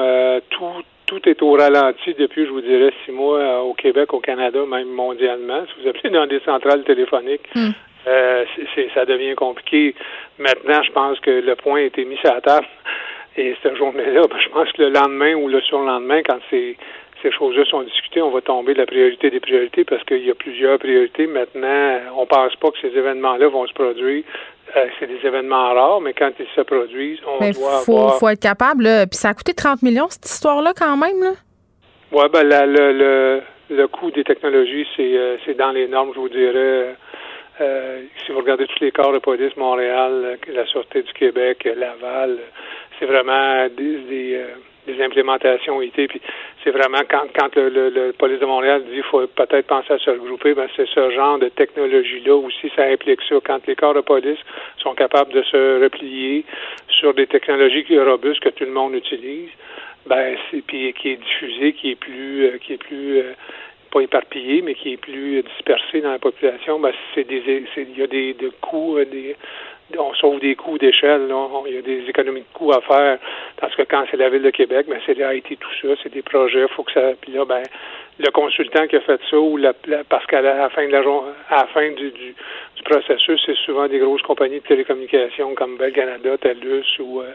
tout 0.50 0.84
tout 1.14 1.30
est 1.30 1.42
au 1.42 1.54
ralenti 1.54 2.14
depuis, 2.18 2.46
je 2.46 2.52
vous 2.52 2.62
dirais, 2.62 2.92
six 3.06 3.12
mois 3.12 3.40
euh, 3.40 3.60
au 3.60 3.74
Québec, 3.74 4.14
au 4.14 4.20
Canada, 4.20 4.60
même 4.66 4.90
mondialement. 4.90 5.64
Si 5.68 5.82
vous 5.82 5.90
appelez 5.90 6.10
dans 6.10 6.26
des 6.26 6.40
centrales 6.42 6.84
téléphoniques, 6.84 7.48
hmm. 7.56 7.72
euh, 8.08 8.46
ça 8.94 9.06
devient 9.06 9.36
compliqué. 9.36 9.96
Maintenant, 10.40 10.82
je 10.82 10.92
pense 10.92 11.20
que 11.20 11.30
le 11.30 11.56
point 11.56 11.82
a 11.82 11.84
été 11.84 12.06
mis 12.06 12.18
sur 12.18 12.34
la 12.34 12.42
table. 12.42 12.68
Et 13.36 13.56
cette 13.64 13.76
journée-là, 13.76 14.22
ben, 14.30 14.38
je 14.40 14.50
pense 14.50 14.72
que 14.72 14.84
le 14.84 14.90
lendemain 14.90 15.34
ou 15.34 15.48
le 15.48 15.62
surlendemain, 15.62 16.22
quand 16.24 16.40
ces, 16.50 16.78
ces 17.24 17.32
choses-là 17.32 17.66
sont 17.66 17.82
discutées, 17.82 18.22
on 18.22 18.30
va 18.30 18.42
tomber 18.42 18.74
de 18.74 18.80
la 18.80 18.86
priorité 18.86 19.32
des 19.32 19.40
priorités 19.40 19.84
parce 19.86 20.04
qu'il 20.04 20.24
y 20.24 20.30
a 20.30 20.36
plusieurs 20.36 20.78
priorités. 20.78 21.26
Maintenant, 21.26 22.00
on 22.18 22.26
pense 22.28 22.56
pas 22.58 22.70
que 22.72 22.78
ces 22.82 22.96
événements-là 22.96 23.48
vont 23.48 23.66
se 23.66 23.74
produire 23.74 24.24
euh, 24.76 24.88
c'est 25.00 25.08
des 25.08 25.20
événements 25.26 25.74
rares, 25.74 26.02
mais 26.02 26.14
quand 26.14 26.32
ils 26.40 26.48
se 26.56 26.62
produisent, 26.62 27.20
on 27.28 27.38
doit 27.52 27.82
faut, 27.86 28.10
faut 28.10 28.30
être 28.30 28.42
capable. 28.42 28.86
Puis 29.10 29.18
ça 29.18 29.30
a 29.30 29.34
coûté 29.34 29.54
30 29.54 29.84
millions, 29.84 30.08
cette 30.10 30.26
histoire-là, 30.26 30.74
quand 30.76 30.98
même. 30.98 31.22
Là? 31.22 31.34
Oui, 32.12 32.24
ben, 32.32 32.44
le, 32.44 32.92
le, 32.94 33.42
le 33.70 33.88
coût 33.88 34.10
des 34.10 34.24
technologies, 34.24 34.88
c'est, 34.96 35.16
euh, 35.18 35.38
c'est 35.46 35.56
dans 35.56 35.72
les 35.72 35.88
normes, 35.88 36.12
je 36.16 36.20
vous 36.20 36.30
dirais. 36.30 36.96
Euh, 37.62 38.02
si 38.26 38.32
vous 38.32 38.40
regardez 38.40 38.66
tous 38.66 38.80
les 38.80 38.92
corps 38.92 39.14
de 39.14 39.20
police, 39.20 39.56
Montréal, 39.58 40.40
la 40.48 40.66
Sûreté 40.66 41.04
du 41.04 41.14
Québec, 41.14 41.68
Laval, 41.78 42.40
c'est 42.98 43.06
vraiment 43.06 43.68
des 43.78 43.98
des 44.10 44.46
implémentations 45.00 45.82
IT. 45.82 45.96
Puis 46.08 46.22
c'est 46.64 46.72
vraiment 46.72 47.02
quand, 47.10 47.24
quand 47.38 47.56
le, 47.56 47.90
le, 47.90 48.14
police 48.14 48.40
de 48.40 48.46
Montréal 48.46 48.84
dit 48.86 48.94
qu'il 48.94 49.04
faut 49.04 49.26
peut-être 49.28 49.68
penser 49.68 49.94
à 49.94 50.00
se 50.00 50.10
regrouper, 50.10 50.54
ben 50.54 50.68
c'est 50.76 50.88
ce 50.88 51.12
genre 51.12 51.40
de 51.40 51.50
technologie-là 51.50 52.36
aussi, 52.36 52.72
ça 52.76 52.84
implique 52.84 53.22
ça. 53.28 53.36
Quand 53.44 53.66
les 53.68 53.76
corps 53.76 53.94
de 53.94 54.02
police 54.02 54.40
sont 54.78 54.94
capables 54.94 55.34
de 55.34 55.44
se 55.44 55.84
replier 55.84 56.46
sur 56.88 57.14
des 57.14 57.28
technologies 57.28 57.86
robustes 58.00 58.42
que 58.42 58.50
tout 58.50 58.66
le 58.66 58.72
monde 58.72 58.96
utilise, 58.96 59.50
ben 60.06 60.36
c'est 60.52 60.62
puis 60.62 60.94
qui 60.94 61.10
est 61.10 61.18
diffusé, 61.18 61.74
qui 61.74 61.92
est 61.92 61.96
plus 61.96 62.46
euh, 62.46 62.58
qui 62.58 62.74
est 62.74 62.78
plus 62.78 63.20
euh, 63.20 63.34
pas 63.92 64.02
éparpillé, 64.02 64.62
mais 64.62 64.74
qui 64.74 64.94
est 64.94 64.98
plus 64.98 65.44
dispersé 65.44 66.02
dans 66.02 66.12
la 66.12 66.20
population, 66.20 66.80
ben 66.80 66.92
c'est 67.14 67.26
des 67.28 67.64
il 67.78 67.98
y 67.98 68.04
a 68.04 68.08
des, 68.08 68.34
des 68.34 68.52
coûts, 68.62 68.98
euh, 68.98 69.06
des 69.06 69.36
on 70.00 70.14
sauve 70.16 70.40
des 70.40 70.56
coûts 70.56 70.78
d'échelle. 70.78 71.30
Il 71.68 71.76
y 71.76 71.78
a 71.78 71.82
des 71.82 72.10
économies 72.10 72.42
de 72.42 72.54
coûts 72.54 72.72
à 72.72 72.82
faire. 72.82 73.18
Parce 73.58 73.76
que 73.76 73.84
quand 73.84 74.06
c'est 74.10 74.18
la 74.18 74.30
ville 74.30 74.42
de 74.42 74.50
Québec, 74.50 74.88
ben 74.90 75.00
c'est 75.06 75.18
l'IT, 75.18 75.60
tout 75.60 75.70
ça, 75.82 75.96
c'est 76.02 76.14
des 76.14 76.22
projets. 76.22 76.68
Faut 76.70 76.84
que 76.84 76.92
ça. 76.92 77.12
Puis 77.22 77.32
là, 77.32 77.46
ben, 77.46 77.64
le 78.20 78.32
consultant 78.32 78.88
qui 78.88 78.96
a 78.96 79.02
fait 79.02 79.20
ça, 79.30 79.38
ou 79.38 79.58
la, 79.58 79.74
parce 80.10 80.26
qu'à 80.26 80.42
la 80.42 80.70
fin 80.70 80.86
de 80.86 80.92
la 80.92 81.00
à 81.50 81.58
la 81.58 81.68
fin 81.68 81.90
du, 81.92 82.12
du, 82.12 82.36
processus, 82.86 83.42
c'est 83.46 83.56
souvent 83.66 83.88
des 83.88 84.00
grosses 84.00 84.22
compagnies 84.24 84.60
de 84.60 84.66
télécommunications 84.66 85.56
comme 85.56 85.78
Bell 85.78 85.94
Canada, 85.94 86.38
TELUS 86.38 87.00
ou, 87.00 87.22
euh, 87.22 87.32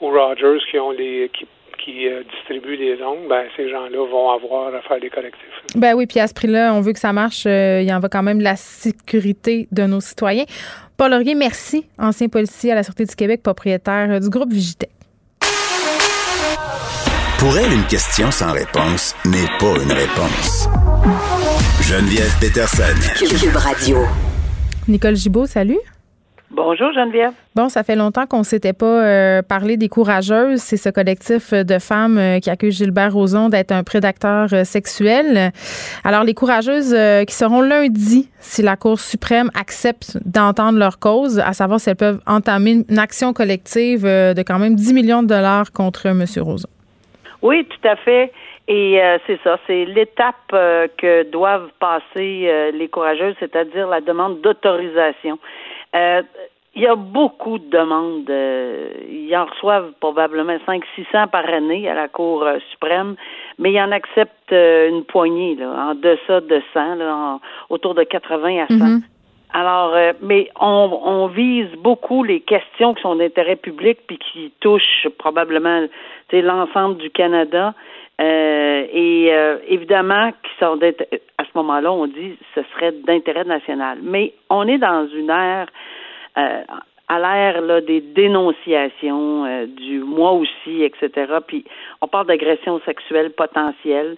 ou 0.00 0.10
Rogers 0.10 0.64
qui 0.70 0.78
ont 0.78 0.92
les 0.92 1.28
qui 1.32 1.46
qui 1.86 2.08
euh, 2.08 2.22
distribuent 2.34 2.76
les 2.76 3.00
ongles, 3.02 3.28
ben, 3.28 3.44
ces 3.56 3.68
gens-là 3.68 4.06
vont 4.10 4.30
avoir 4.30 4.74
à 4.74 4.80
faire 4.82 5.00
des 5.00 5.10
correctifs. 5.10 5.62
Ben 5.74 5.94
oui, 5.94 6.06
puis 6.06 6.18
à 6.20 6.26
ce 6.26 6.34
prix-là, 6.34 6.74
on 6.74 6.80
veut 6.80 6.92
que 6.92 6.98
ça 6.98 7.12
marche. 7.12 7.44
Euh, 7.46 7.80
il 7.80 7.88
y 7.88 7.94
en 7.94 8.00
va 8.00 8.08
quand 8.08 8.22
même 8.22 8.38
de 8.38 8.44
la 8.44 8.56
sécurité 8.56 9.68
de 9.70 9.84
nos 9.84 10.00
citoyens. 10.00 10.44
Paul 10.96 11.10
Laurier, 11.10 11.34
merci, 11.34 11.84
ancien 11.98 12.28
policier 12.28 12.72
à 12.72 12.74
la 12.74 12.82
Sûreté 12.82 13.04
du 13.04 13.14
Québec, 13.14 13.42
propriétaire 13.42 14.10
euh, 14.10 14.18
du 14.18 14.30
groupe 14.30 14.50
Vigitech. 14.50 14.88
Pour 17.38 17.58
elle, 17.58 17.70
une 17.70 17.84
question 17.84 18.30
sans 18.30 18.52
réponse 18.52 19.14
n'est 19.26 19.46
pas 19.58 19.74
une 19.82 19.92
réponse. 19.92 20.68
Geneviève 21.82 22.34
Peterson. 22.40 22.82
Cube 23.18 23.56
Radio. 23.56 23.98
Nicole 24.88 25.16
Gibault, 25.16 25.46
salut. 25.46 25.78
Bonjour 26.50 26.92
Geneviève. 26.92 27.32
Bon, 27.56 27.68
ça 27.68 27.82
fait 27.82 27.96
longtemps 27.96 28.26
qu'on 28.26 28.38
ne 28.38 28.44
s'était 28.44 28.72
pas 28.72 28.86
euh, 28.86 29.42
parlé 29.42 29.76
des 29.76 29.88
courageuses. 29.88 30.60
C'est 30.60 30.76
ce 30.76 30.88
collectif 30.90 31.52
de 31.52 31.78
femmes 31.80 32.18
euh, 32.18 32.38
qui 32.38 32.50
accuse 32.50 32.76
Gilbert 32.76 33.12
Rozon 33.12 33.48
d'être 33.48 33.72
un 33.72 33.82
prédateur 33.82 34.46
euh, 34.52 34.62
sexuel. 34.62 35.50
Alors, 36.04 36.22
les 36.22 36.34
courageuses 36.34 36.96
qui 37.26 37.34
seront 37.34 37.62
lundi, 37.62 38.30
si 38.38 38.62
la 38.62 38.76
Cour 38.76 39.00
suprême 39.00 39.50
accepte 39.58 40.18
d'entendre 40.24 40.78
leur 40.78 41.00
cause, 41.00 41.40
à 41.40 41.52
savoir 41.52 41.80
si 41.80 41.90
elles 41.90 41.96
peuvent 41.96 42.20
entamer 42.26 42.84
une 42.88 42.98
action 42.98 43.32
collective 43.32 44.04
de 44.04 44.42
quand 44.42 44.60
même 44.60 44.76
10 44.76 44.94
millions 44.94 45.22
de 45.24 45.28
dollars 45.28 45.72
contre 45.72 46.06
M. 46.06 46.24
Rozon. 46.38 46.68
Oui, 47.42 47.64
tout 47.64 47.88
à 47.88 47.96
fait. 47.96 48.32
Et 48.68 49.00
c'est 49.26 49.38
ça, 49.44 49.58
c'est 49.66 49.84
l'étape 49.84 50.34
que 50.50 51.30
doivent 51.30 51.70
passer 51.78 52.70
les 52.72 52.88
courageuses, 52.88 53.34
c'est-à-dire 53.40 53.88
la 53.88 54.00
demande 54.00 54.40
d'autorisation. 54.40 55.38
Euh, 55.96 56.22
il 56.74 56.82
y 56.82 56.86
a 56.86 56.94
beaucoup 56.94 57.58
de 57.58 57.70
demandes. 57.70 58.28
Euh, 58.28 58.90
ils 59.08 59.34
en 59.34 59.46
reçoivent 59.46 59.92
probablement 59.98 60.56
500-600 60.68 61.28
par 61.28 61.48
année 61.48 61.88
à 61.88 61.94
la 61.94 62.08
Cour 62.08 62.42
euh, 62.42 62.58
suprême, 62.70 63.16
mais 63.58 63.72
ils 63.72 63.80
en 63.80 63.92
acceptent 63.92 64.52
une 64.52 65.04
poignée, 65.04 65.54
là, 65.54 65.90
en 65.90 65.94
deçà 65.94 66.42
de 66.42 66.62
100, 66.74 67.40
autour 67.70 67.94
de 67.94 68.02
80 68.02 68.64
à 68.64 68.66
100. 68.68 68.74
Mm-hmm. 68.74 69.02
Alors, 69.54 69.94
mais 70.20 70.50
on, 70.60 71.00
on, 71.02 71.28
vise 71.28 71.70
beaucoup 71.78 72.22
les 72.24 72.40
questions 72.40 72.92
qui 72.92 73.00
sont 73.00 73.14
d'intérêt 73.14 73.56
public 73.56 74.00
puis 74.06 74.18
qui 74.18 74.52
touchent 74.60 75.08
probablement 75.18 75.86
l'ensemble 76.30 76.98
du 76.98 77.08
Canada. 77.08 77.72
Et 78.18 79.30
évidemment, 79.68 80.32
qui 80.32 80.50
sont 80.58 80.78
à 81.38 81.44
ce 81.44 81.50
moment-là, 81.54 81.92
on 81.92 82.06
dit 82.06 82.36
ce 82.54 82.62
serait 82.74 82.92
d'intérêt 82.92 83.44
national. 83.44 83.98
Mais 84.02 84.32
on 84.50 84.66
est 84.66 84.78
dans 84.78 85.06
une 85.08 85.30
ère 85.30 85.68
euh, 86.38 86.62
à 87.08 87.18
l'ère 87.18 87.82
des 87.82 88.00
dénonciations, 88.00 89.44
euh, 89.44 89.66
du 89.66 90.00
moi 90.00 90.32
aussi, 90.32 90.82
etc. 90.82 91.32
Puis 91.46 91.64
on 92.00 92.08
parle 92.08 92.26
d'agression 92.26 92.80
sexuelle 92.84 93.30
potentielle. 93.30 94.16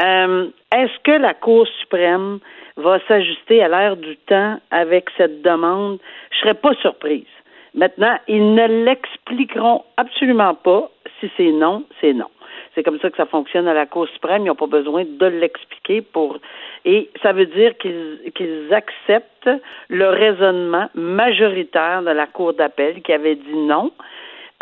Euh, 0.00 0.48
est-ce 0.72 0.98
que 1.02 1.10
la 1.10 1.34
Cour 1.34 1.66
suprême 1.80 2.38
va 2.76 3.00
s'ajuster 3.08 3.62
à 3.62 3.68
l'ère 3.68 3.96
du 3.96 4.16
temps 4.16 4.60
avec 4.70 5.10
cette 5.16 5.42
demande? 5.42 5.98
Je 6.30 6.38
serais 6.38 6.54
pas 6.54 6.74
surprise. 6.74 7.26
Maintenant, 7.74 8.16
ils 8.28 8.54
ne 8.54 8.84
l'expliqueront 8.84 9.84
absolument 9.96 10.54
pas. 10.54 10.90
Si 11.20 11.30
c'est 11.36 11.50
non, 11.50 11.84
c'est 12.00 12.12
non. 12.12 12.30
C'est 12.78 12.84
comme 12.84 13.00
ça 13.00 13.10
que 13.10 13.16
ça 13.16 13.26
fonctionne 13.26 13.66
à 13.66 13.74
la 13.74 13.86
Cour 13.86 14.06
suprême. 14.06 14.42
Ils 14.42 14.46
n'ont 14.46 14.54
pas 14.54 14.68
besoin 14.68 15.02
de 15.04 15.26
l'expliquer 15.26 16.00
pour. 16.00 16.38
Et 16.84 17.10
ça 17.24 17.32
veut 17.32 17.46
dire 17.46 17.76
qu'ils 17.76 18.20
qu'ils 18.36 18.72
acceptent 18.72 19.50
le 19.88 20.08
raisonnement 20.10 20.88
majoritaire 20.94 22.02
de 22.02 22.10
la 22.10 22.28
Cour 22.28 22.54
d'appel 22.54 23.02
qui 23.02 23.12
avait 23.12 23.34
dit 23.34 23.56
non. 23.56 23.90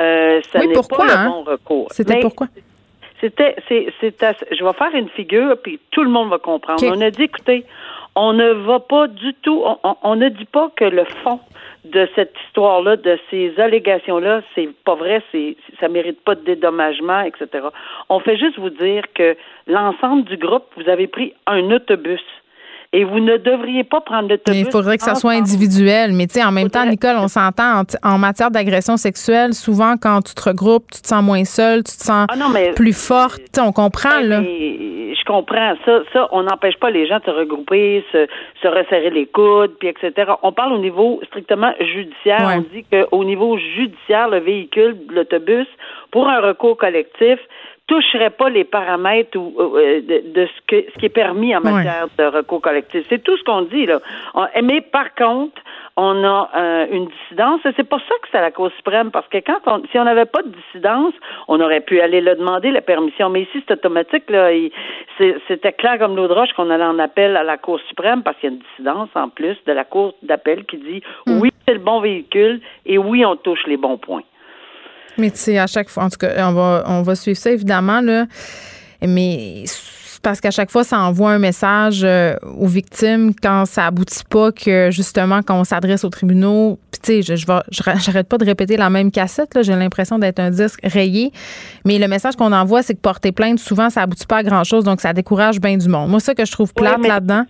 Euh, 0.01 0.41
ça 0.51 0.61
n'est 0.61 0.73
pas 0.73 1.05
le 1.05 1.11
hein? 1.13 1.29
bon 1.29 1.43
recours. 1.43 1.89
C'était 1.91 2.21
pourquoi? 2.21 2.47
C'était, 3.21 3.57
c'est, 3.69 3.93
c'est, 4.01 4.15
je 4.51 4.65
vais 4.65 4.73
faire 4.73 4.95
une 4.95 5.09
figure, 5.09 5.57
puis 5.63 5.81
tout 5.91 6.03
le 6.03 6.11
monde 6.11 6.29
va 6.29 6.39
comprendre. 6.39 6.85
On 6.87 7.01
a 7.01 7.11
dit, 7.11 7.25
écoutez, 7.25 7.65
on 8.15 8.33
ne 8.33 8.53
va 8.53 8.81
pas 8.81 9.09
du 9.09 9.35
tout, 9.35 9.63
on, 9.65 9.97
on 10.03 10.17
ne 10.17 10.29
dit 10.29 10.45
pas 10.47 10.71
que 10.77 10.85
le 10.85 11.05
fond 11.23 11.41
de 11.85 12.09
cette 12.15 12.35
histoire-là, 12.47 12.97
de 12.97 13.19
ces 13.31 13.59
allégations-là, 13.61 14.43
c'est 14.55 14.69
pas 14.85 14.95
vrai, 14.95 15.23
c'est 15.33 15.57
ça 15.81 15.89
mérite 15.89 16.21
pas 16.25 16.35
de 16.35 16.41
dédommagement, 16.41 17.21
etc. 17.21 17.69
On 18.09 18.21
fait 18.21 18.37
juste 18.37 18.59
vous 18.59 18.71
dire 18.71 19.03
que 19.15 19.37
l'ensemble 19.67 20.25
du 20.25 20.37
groupe, 20.37 20.65
vous 20.77 20.89
avez 20.89 21.07
pris 21.07 21.35
un 21.47 21.71
autobus 21.71 22.23
et 22.93 23.05
vous 23.05 23.21
ne 23.21 23.37
devriez 23.37 23.85
pas 23.85 24.01
prendre 24.01 24.29
l'autobus. 24.29 24.61
Il 24.61 24.71
faudrait 24.71 24.97
que 24.97 25.03
ça 25.03 25.15
soit 25.15 25.33
individuel. 25.33 26.13
Mais 26.13 26.27
tu 26.27 26.35
sais, 26.35 26.45
en 26.45 26.53
même 26.53 26.71
temps, 26.71 26.87
Nicole, 26.87 27.17
on 27.19 27.29
s'entend 27.29 27.83
en, 28.03 28.19
matière 28.19 28.51
d'agression 28.51 28.97
sexuelle, 28.97 29.55
souvent 29.55 29.97
quand 30.01 30.23
tu 30.23 30.35
te 30.35 30.49
regroupes, 30.49 30.91
tu 30.93 31.03
te 31.03 31.07
sens 31.07 31.23
moins 31.23 31.45
seul, 31.45 31.79
tu 31.79 31.97
te 31.97 32.05
sens 32.05 32.27
ah 32.31 32.35
plus 32.75 32.97
forte. 32.97 33.43
on 33.59 33.73
comprend, 33.73 34.21
là. 34.21 34.43
je 34.43 35.25
comprends. 35.25 35.75
Ça, 35.85 36.01
ça 36.13 36.29
on 36.33 36.45
n'empêche 36.45 36.77
pas 36.79 36.91
les 36.91 37.07
gens 37.07 37.19
de 37.19 37.25
se 37.25 37.31
regrouper, 37.31 38.05
se, 38.13 38.27
se 38.63 38.69
resserrer 38.69 39.11
les 39.11 39.27
coudes, 39.27 39.75
puis 39.79 39.89
etc. 39.89 40.33
On 40.43 40.53
parle 40.53 40.73
au 40.73 40.79
niveau 40.79 41.21
strictement 41.27 41.73
judiciaire. 41.81 42.59
On 42.59 42.65
dit 42.75 42.85
qu'au 42.91 43.25
niveau 43.25 43.59
judiciaire, 43.59 44.29
le 44.29 44.39
véhicule, 44.39 44.97
l'autobus, 45.11 45.67
pour 46.11 46.29
un 46.29 46.41
recours 46.41 46.77
collectif, 46.77 47.39
toucherait 47.87 48.31
pas 48.31 48.49
les 48.49 48.65
paramètres 48.65 49.39
ou, 49.39 49.55
euh, 49.59 50.01
de, 50.01 50.47
ce, 50.47 50.61
que, 50.67 50.91
ce 50.93 50.99
qui 50.99 51.07
est 51.07 51.11
permis 51.11 51.55
en 51.57 51.61
matière 51.61 52.09
de 52.19 52.25
recours 52.25 52.61
collectif. 52.61 53.05
C'est 53.09 53.23
tout 53.23 53.37
ce 53.37 53.45
qu'on 53.45 53.63
dit 53.63 53.87
là. 53.87 54.01
mais 54.63 54.81
par 54.81 55.15
contre, 55.15 55.61
on 55.97 56.25
a 56.25 56.51
euh, 56.55 56.87
une 56.91 57.07
dissidence. 57.07 57.61
Et 57.65 57.71
c'est 57.77 57.89
pour 57.89 58.01
ça 58.01 58.15
que 58.23 58.29
c'est 58.31 58.41
la 58.41 58.51
Cour 58.51 58.71
suprême, 58.77 59.11
parce 59.11 59.27
que 59.29 59.39
quand 59.39 59.61
on, 59.67 59.83
si 59.91 59.99
on 59.99 60.05
n'avait 60.05 60.27
pas 60.27 60.43
de 60.43 60.51
dissidence, 60.51 61.15
on 61.49 61.61
aurait 61.61 61.81
pu 61.81 62.01
aller 62.01 62.21
le 62.21 62.35
demander 62.35 62.71
la 62.71 62.83
permission. 62.83 63.31
Mais 63.31 63.43
ici, 63.43 63.63
c'est 63.67 63.75
automatique. 63.75 64.29
Là, 64.29 64.51
c'était 65.49 65.73
clair 65.73 65.99
comme 65.99 66.15
l'eau 66.15 66.29
de 66.29 66.35
roche 66.35 66.53
qu'on 66.55 66.71
allait 66.71 66.85
en 66.85 66.99
appel 66.99 67.37
à 67.37 67.43
la 67.43 67.57
Cour 67.57 67.81
suprême, 67.89 68.23
parce 68.23 68.37
qu'il 68.39 68.51
y 68.51 68.53
a 68.53 68.57
une 68.57 68.63
dissidence 68.63 69.09
en 69.15 69.31
plus 69.31 69.57
de 69.67 69.73
la 69.73 69.85
Cour 69.85 70.15
d'appel 70.23 70.67
qui 70.67 70.77
dit 70.77 71.03
mm. 71.27 71.41
oui, 71.41 71.51
c'est 71.67 71.75
le 71.75 71.81
bon 71.81 72.01
véhicule 72.01 72.61
et 72.85 72.99
oui, 72.99 73.25
on 73.25 73.37
touche 73.37 73.67
les 73.67 73.79
bons 73.79 73.97
points. 73.97 74.23
Mais 75.19 75.31
tu 75.31 75.39
sais, 75.39 75.59
à 75.59 75.67
chaque 75.67 75.89
fois, 75.89 76.05
en 76.05 76.11
tout 76.11 76.19
cas, 76.19 76.49
on 76.49 76.53
va, 76.53 76.85
on 76.87 77.03
va 77.03 77.15
suivre 77.15 77.39
ça 77.39 77.51
évidemment, 77.51 78.01
là. 78.01 78.27
Mais 79.03 79.65
parce 80.27 80.41
qu'à 80.41 80.51
chaque 80.51 80.73
fois, 80.73 80.83
ça 80.83 80.99
envoie 80.99 81.31
un 81.31 81.39
message 81.39 82.01
euh, 82.03 82.35
aux 82.59 82.67
victimes 82.67 83.33
quand 83.41 83.65
ça 83.65 83.87
aboutit 83.87 84.25
pas 84.29 84.51
que 84.51 84.91
justement 84.91 85.41
quand 85.41 85.61
on 85.61 85.63
s'adresse 85.63 86.03
aux 86.03 86.11
tribunaux. 86.11 86.81
Puis 86.91 87.01
tu 87.01 87.23
sais, 87.23 87.37
je, 87.37 87.47
je, 87.71 87.83
j'arrête 88.05 88.27
pas 88.27 88.37
de 88.37 88.45
répéter 88.45 88.77
la 88.77 88.91
même 88.91 89.13
cassette. 89.13 89.55
Là, 89.55 89.63
j'ai 89.63 89.77
l'impression 89.77 90.19
d'être 90.19 90.41
un 90.41 90.51
disque 90.51 90.81
rayé. 90.83 91.31
Mais 91.85 91.99
le 91.99 92.09
message 92.09 92.35
qu'on 92.35 92.53
envoie, 92.53 92.83
c'est 92.83 92.95
que 92.95 93.01
porter 93.01 93.31
plainte, 93.31 93.61
souvent, 93.61 93.89
ça 93.89 94.03
aboutit 94.03 94.27
pas 94.27 94.39
à 94.39 94.43
grand 94.43 94.65
chose. 94.65 94.83
Donc, 94.83 95.01
ça 95.01 95.13
décourage 95.13 95.61
bien 95.61 95.77
du 95.77 95.89
monde. 95.89 96.11
Moi, 96.11 96.19
ça 96.19 96.35
que 96.35 96.45
je 96.45 96.51
trouve 96.51 96.75
plate 96.75 97.07
là-dedans. 97.07 97.45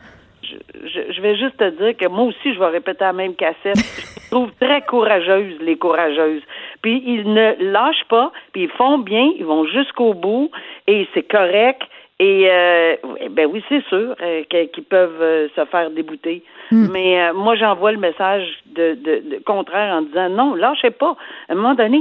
Je, 0.87 1.13
je, 1.13 1.21
vais 1.21 1.37
juste 1.37 1.57
te 1.57 1.71
dire 1.71 1.97
que 1.97 2.09
moi 2.09 2.25
aussi, 2.25 2.55
je 2.55 2.59
vais 2.59 2.67
répéter 2.67 3.05
la 3.05 3.13
même 3.13 3.35
cassette. 3.35 3.77
je 3.77 4.31
trouve 4.31 4.51
très 4.61 4.83
courageuse, 4.83 5.59
les 5.61 5.77
courageuses 5.77 6.43
puis 6.87 7.03
ils 7.05 7.33
ne 7.33 7.73
lâchent 7.73 8.07
pas, 8.09 8.31
puis 8.53 8.63
ils 8.63 8.71
font 8.71 8.99
bien, 8.99 9.33
ils 9.37 9.45
vont 9.45 9.67
jusqu'au 9.67 10.15
bout, 10.15 10.53
et 10.87 11.09
c'est 11.15 11.25
correct. 11.25 11.83
Et 12.19 12.49
euh, 12.51 12.97
ben 13.31 13.47
oui, 13.53 13.63
c'est 13.69 13.85
sûr 13.89 14.17
euh, 14.23 14.43
qu'ils 14.49 14.85
peuvent 14.85 15.21
euh, 15.21 15.49
se 15.55 15.65
faire 15.67 15.91
débouter. 15.91 16.43
Hmm. 16.71 16.87
Mais 16.91 17.21
euh, 17.21 17.35
moi, 17.35 17.57
j'envoie 17.57 17.93
le 17.93 17.99
message 17.99 18.43
de, 18.75 18.95
de, 18.95 19.43
contraire 19.45 19.97
en 19.97 20.03
disant 20.03 20.31
non, 20.31 20.55
lâchez 20.55 20.91
pas. 20.91 21.15
À 21.49 21.53
un 21.53 21.57
moment 21.57 21.75
donné, 21.75 21.99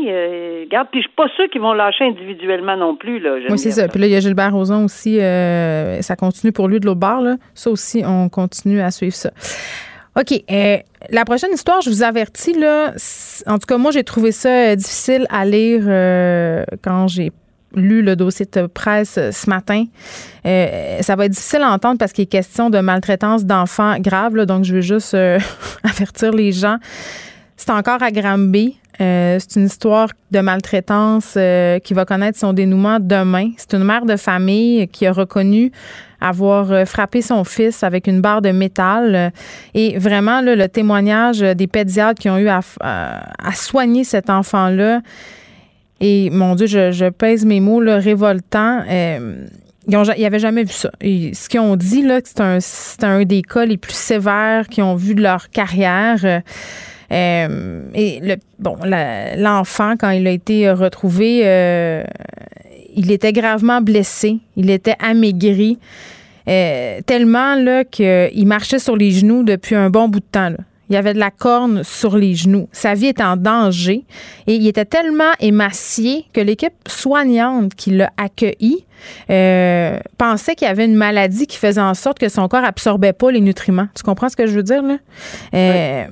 regarde, 0.64 0.88
puis 0.90 1.02
je 1.02 1.08
suis 1.08 1.16
pas 1.16 1.28
sûr 1.36 1.50
qu'ils 1.50 1.60
vont 1.60 1.74
lâcher 1.74 2.06
individuellement 2.06 2.78
non 2.78 2.96
plus. 2.96 3.20
Là, 3.20 3.36
oui, 3.50 3.58
c'est 3.58 3.72
ça. 3.72 3.90
Puis 3.90 4.00
là, 4.00 4.08
il 4.08 4.14
y 4.14 4.16
a 4.16 4.22
Gilbert 4.22 4.54
Rozon 4.54 4.86
aussi. 4.86 5.20
ça 5.20 6.16
continue 6.18 6.54
pour 6.54 6.70
lui 6.70 6.80
de 6.80 6.86
l'autre 6.86 7.00
bord. 7.00 7.22
Là. 7.22 7.36
Ça 7.54 7.70
aussi, 7.70 8.04
on 8.06 8.30
continue 8.30 8.80
à 8.80 8.92
suivre 8.92 9.16
ça. 9.16 9.32
OK. 10.18 10.44
Euh, 10.50 10.78
la 11.10 11.25
prochaine 11.25 11.51
histoire, 11.54 11.82
je 11.82 11.90
vous 11.90 12.04
avertis, 12.04 12.54
là, 12.54 12.94
en 13.48 13.60
tout 13.60 13.68
cas, 13.68 13.78
moi, 13.78 13.92
j'ai 13.92 14.04
trouvé 14.04 14.32
ça 14.32 14.75
difficile 14.75 15.25
à 15.30 15.46
lire 15.46 15.84
euh, 15.88 16.64
quand 16.82 17.08
j'ai 17.08 17.32
lu 17.75 18.01
le 18.01 18.16
dossier 18.16 18.48
de 18.51 18.68
presse 18.68 19.20
ce 19.31 19.50
matin. 19.50 19.85
ça 20.44 21.16
va 21.16 21.25
être 21.25 21.31
difficile 21.31 21.61
à 21.61 21.72
entendre 21.72 21.98
parce 21.98 22.14
qu'il 22.14 22.24
est 22.24 22.27
question 22.27 22.70
de 22.70 22.79
maltraitance 22.79 23.46
d'enfants 23.46 24.00
graves, 24.00 24.46
donc 24.46 24.64
je 24.64 24.75
vais 24.75 24.81
juste 24.81 25.14
avertir 25.83 26.31
les 26.31 26.51
gens. 26.51 26.77
C'est 27.57 27.72
encore 27.72 28.01
à 28.01 28.11
Granby. 28.11 28.77
c'est 28.98 29.55
une 29.55 29.66
histoire 29.66 30.09
de 30.31 30.40
maltraitance 30.40 31.38
qui 31.83 31.94
va 31.94 32.05
connaître 32.05 32.38
son 32.40 32.53
dénouement 32.53 33.00
demain. 33.00 33.51
C'est 33.57 33.74
une 33.74 33.83
mère 33.83 34.05
de 34.05 34.16
famille 34.16 34.88
qui 34.88 35.05
a 35.05 35.11
reconnu 35.11 35.72
avoir 36.25 36.72
euh, 36.72 36.85
frappé 36.85 37.22
son 37.22 37.44
fils 37.44 37.83
avec 37.83 38.07
une 38.07 38.22
barre 38.22 38.42
de 38.42 38.51
métal. 38.51 39.31
Et 39.74 39.98
vraiment, 39.98 40.42
le 40.42 40.68
témoignage 40.68 41.40
des 41.40 41.68
pédiatres 41.68 42.20
qui 42.20 42.29
ont 42.29 42.38
eu 42.38 42.48
à, 42.48 42.61
soigner 43.53 44.03
cet 44.03 44.29
enfant-là, 44.29 45.01
et 46.01 46.29
mon 46.29 46.55
Dieu, 46.55 46.68
je, 46.68 47.10
pèse 47.10 47.46
mes 47.46 47.60
mots, 47.60 47.81
là, 47.81 47.98
révoltant. 47.98 48.84
Euh, 48.90 49.46
ils 49.88 49.98
n'avaient 50.22 50.40
jamais 50.40 50.64
vu 50.64 50.74
ça. 50.74 50.92
ce 51.01 51.50
qu'ils 51.50 51.60
ont 51.60 51.75
dit, 51.75 52.01
là, 52.01 52.20
c'est 52.24 52.42
un, 52.42 52.58
un 53.03 53.24
des 53.24 53.42
cas 53.44 53.66
les 53.66 53.77
plus 53.77 53.94
sévères 53.94 54.68
qu'ils 54.68 54.84
ont 54.84 54.96
vu 54.96 55.16
de 55.16 55.22
leur 55.22 55.50
carrière. 55.50 56.24
Euh, 57.12 57.81
et 57.94 58.20
le, 58.22 58.36
bon, 58.58 58.77
l'enfant, 59.38 59.94
quand 59.98 60.10
il 60.10 60.25
a 60.27 60.31
été 60.31 60.72
retrouvé, 60.72 61.42
il 62.96 63.12
était 63.12 63.34
gravement 63.34 63.81
blessé, 63.81 64.40
il 64.55 64.70
était 64.70 64.96
amaigri. 65.00 65.77
Euh, 66.48 67.00
tellement 67.05 67.55
là 67.55 67.84
qu'il 67.84 68.46
marchait 68.46 68.77
sur 68.77 68.96
les 68.96 69.12
genoux 69.12 69.44
depuis 69.44 69.75
un 69.75 69.90
bon 69.90 70.08
bout 70.08 70.20
de 70.20 70.25
temps. 70.31 70.50
Là. 70.50 70.58
Il 70.90 70.96
avait 70.96 71.14
de 71.14 71.20
la 71.20 71.32
corne 71.32 71.84
sur 71.84 72.18
les 72.18 72.36
genoux. 72.36 72.68
Sa 72.72 72.94
vie 72.94 73.08
était 73.08 73.24
en 73.24 73.38
danger. 73.38 74.04
Et 74.48 74.56
il 74.56 74.68
était 74.68 74.86
tellement 74.86 75.32
émacié 75.40 76.26
que 76.34 76.42
l'équipe 76.42 76.74
soignante 76.88 77.74
qui 77.76 77.92
l'a 77.92 78.12
accueilli 78.18 78.86
euh, 79.30 80.00
pensait 80.18 80.56
qu'il 80.56 80.68
y 80.68 80.72
avait 80.72 80.86
une 80.86 80.96
maladie 80.96 81.48
qui 81.48 81.58
faisait 81.58 81.82
en 81.82 81.94
sorte 81.94 82.20
que 82.20 82.30
son 82.30 82.48
corps 82.48 82.64
absorbait 82.64 83.14
pas 83.14 83.32
les 83.32 83.42
nutriments. 83.42 83.88
Tu 83.96 84.04
comprends 84.04 84.30
ce 84.30 84.36
que 84.36 84.48
je 84.48 84.54
veux 84.54 84.64
dire, 84.64 84.84
là? 84.84 84.98
Euh, 85.54 86.06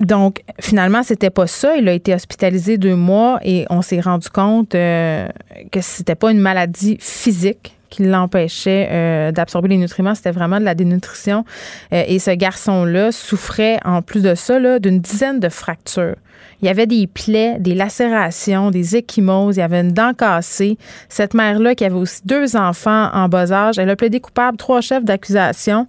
donc, 0.00 0.42
finalement, 0.60 1.02
c'était 1.02 1.30
pas 1.30 1.46
ça. 1.46 1.76
Il 1.76 1.88
a 1.88 1.92
été 1.92 2.14
hospitalisé 2.14 2.78
deux 2.78 2.96
mois 2.96 3.38
et 3.44 3.64
on 3.70 3.82
s'est 3.82 4.00
rendu 4.00 4.28
compte 4.28 4.74
euh, 4.74 5.28
que 5.70 5.80
c'était 5.80 6.16
pas 6.16 6.32
une 6.32 6.40
maladie 6.40 6.96
physique 7.00 7.76
qui 7.94 8.02
l'empêchait 8.02 8.88
euh, 8.90 9.32
d'absorber 9.32 9.68
les 9.68 9.76
nutriments, 9.76 10.14
c'était 10.14 10.32
vraiment 10.32 10.58
de 10.58 10.64
la 10.64 10.74
dénutrition. 10.74 11.44
Euh, 11.92 12.02
et 12.06 12.18
ce 12.18 12.32
garçon-là 12.32 13.12
souffrait, 13.12 13.78
en 13.84 14.02
plus 14.02 14.22
de 14.22 14.34
ça, 14.34 14.58
d'une 14.80 14.98
dizaine 14.98 15.38
de 15.38 15.48
fractures. 15.48 16.16
Il 16.60 16.66
y 16.66 16.70
avait 16.70 16.86
des 16.86 17.06
plaies, 17.06 17.56
des 17.60 17.74
lacérations, 17.74 18.70
des 18.70 18.96
échymoses, 18.96 19.56
il 19.56 19.60
y 19.60 19.62
avait 19.62 19.80
une 19.80 19.92
dent 19.92 20.12
cassée. 20.12 20.78
Cette 21.08 21.34
mère-là, 21.34 21.74
qui 21.74 21.84
avait 21.84 21.94
aussi 21.94 22.22
deux 22.24 22.56
enfants 22.56 23.10
en 23.12 23.28
bas 23.28 23.52
âge, 23.52 23.78
elle 23.78 23.90
a 23.90 23.96
plaidé 23.96 24.18
coupable, 24.20 24.56
trois 24.56 24.80
chefs 24.80 25.04
d'accusation. 25.04 25.86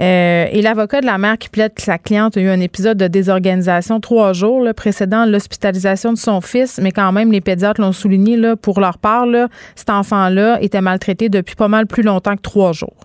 Euh, 0.00 0.46
et 0.50 0.62
l'avocat 0.62 1.00
de 1.00 1.06
la 1.06 1.18
mère 1.18 1.38
qui 1.38 1.48
plaide 1.48 1.74
que 1.74 1.82
sa 1.82 1.98
cliente 1.98 2.36
a 2.36 2.40
eu 2.40 2.48
un 2.48 2.60
épisode 2.60 2.98
de 2.98 3.06
désorganisation 3.06 4.00
trois 4.00 4.32
jours 4.32 4.62
là, 4.62 4.74
précédant 4.74 5.26
l'hospitalisation 5.26 6.12
de 6.12 6.18
son 6.18 6.40
fils, 6.40 6.80
mais 6.82 6.90
quand 6.90 7.12
même, 7.12 7.32
les 7.32 7.40
pédiatres 7.40 7.80
l'ont 7.80 7.92
souligné, 7.92 8.36
là, 8.36 8.56
pour 8.56 8.80
leur 8.80 8.98
part, 8.98 9.26
là, 9.26 9.48
cet 9.74 9.90
enfant-là 9.90 10.60
était 10.60 10.80
maltraité 10.80 11.28
depuis 11.28 11.54
pas 11.54 11.68
mal 11.68 11.86
plus 11.86 12.02
longtemps 12.02 12.36
que 12.36 12.42
trois 12.42 12.72
jours. 12.72 12.96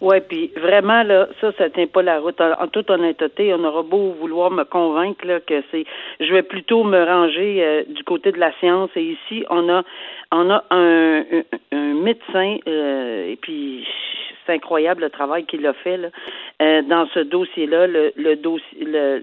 Oui, 0.00 0.20
puis 0.20 0.52
vraiment, 0.56 1.02
là, 1.02 1.26
ça, 1.40 1.50
ça 1.58 1.70
tient 1.70 1.88
pas 1.88 2.02
la 2.02 2.20
route. 2.20 2.40
En, 2.40 2.68
toute 2.68 2.88
honnêteté, 2.88 3.52
on 3.52 3.64
aura 3.64 3.82
beau 3.82 4.14
vouloir 4.20 4.50
me 4.52 4.62
convaincre 4.62 5.26
là, 5.26 5.40
que 5.40 5.62
c'est 5.72 5.84
je 6.20 6.32
vais 6.32 6.44
plutôt 6.44 6.84
me 6.84 7.04
ranger 7.04 7.64
euh, 7.64 7.82
du 7.88 8.04
côté 8.04 8.30
de 8.30 8.38
la 8.38 8.52
science. 8.60 8.90
Et 8.94 9.02
ici, 9.02 9.44
on 9.50 9.68
a 9.68 9.82
on 10.30 10.50
a 10.50 10.62
un, 10.70 11.24
un, 11.72 11.94
médecin 11.94 12.58
euh, 12.68 13.32
et 13.32 13.36
puis 13.42 13.84
c'est 14.48 14.54
incroyable 14.54 15.02
le 15.02 15.10
travail 15.10 15.44
qu'il 15.44 15.66
a 15.66 15.74
fait 15.74 15.96
là, 15.96 16.08
euh, 16.62 16.82
dans 16.82 17.06
ce 17.08 17.20
dossier-là, 17.20 17.86
le, 17.86 18.12
le 18.16 18.36
dossier 18.36 18.78
le, 18.80 19.22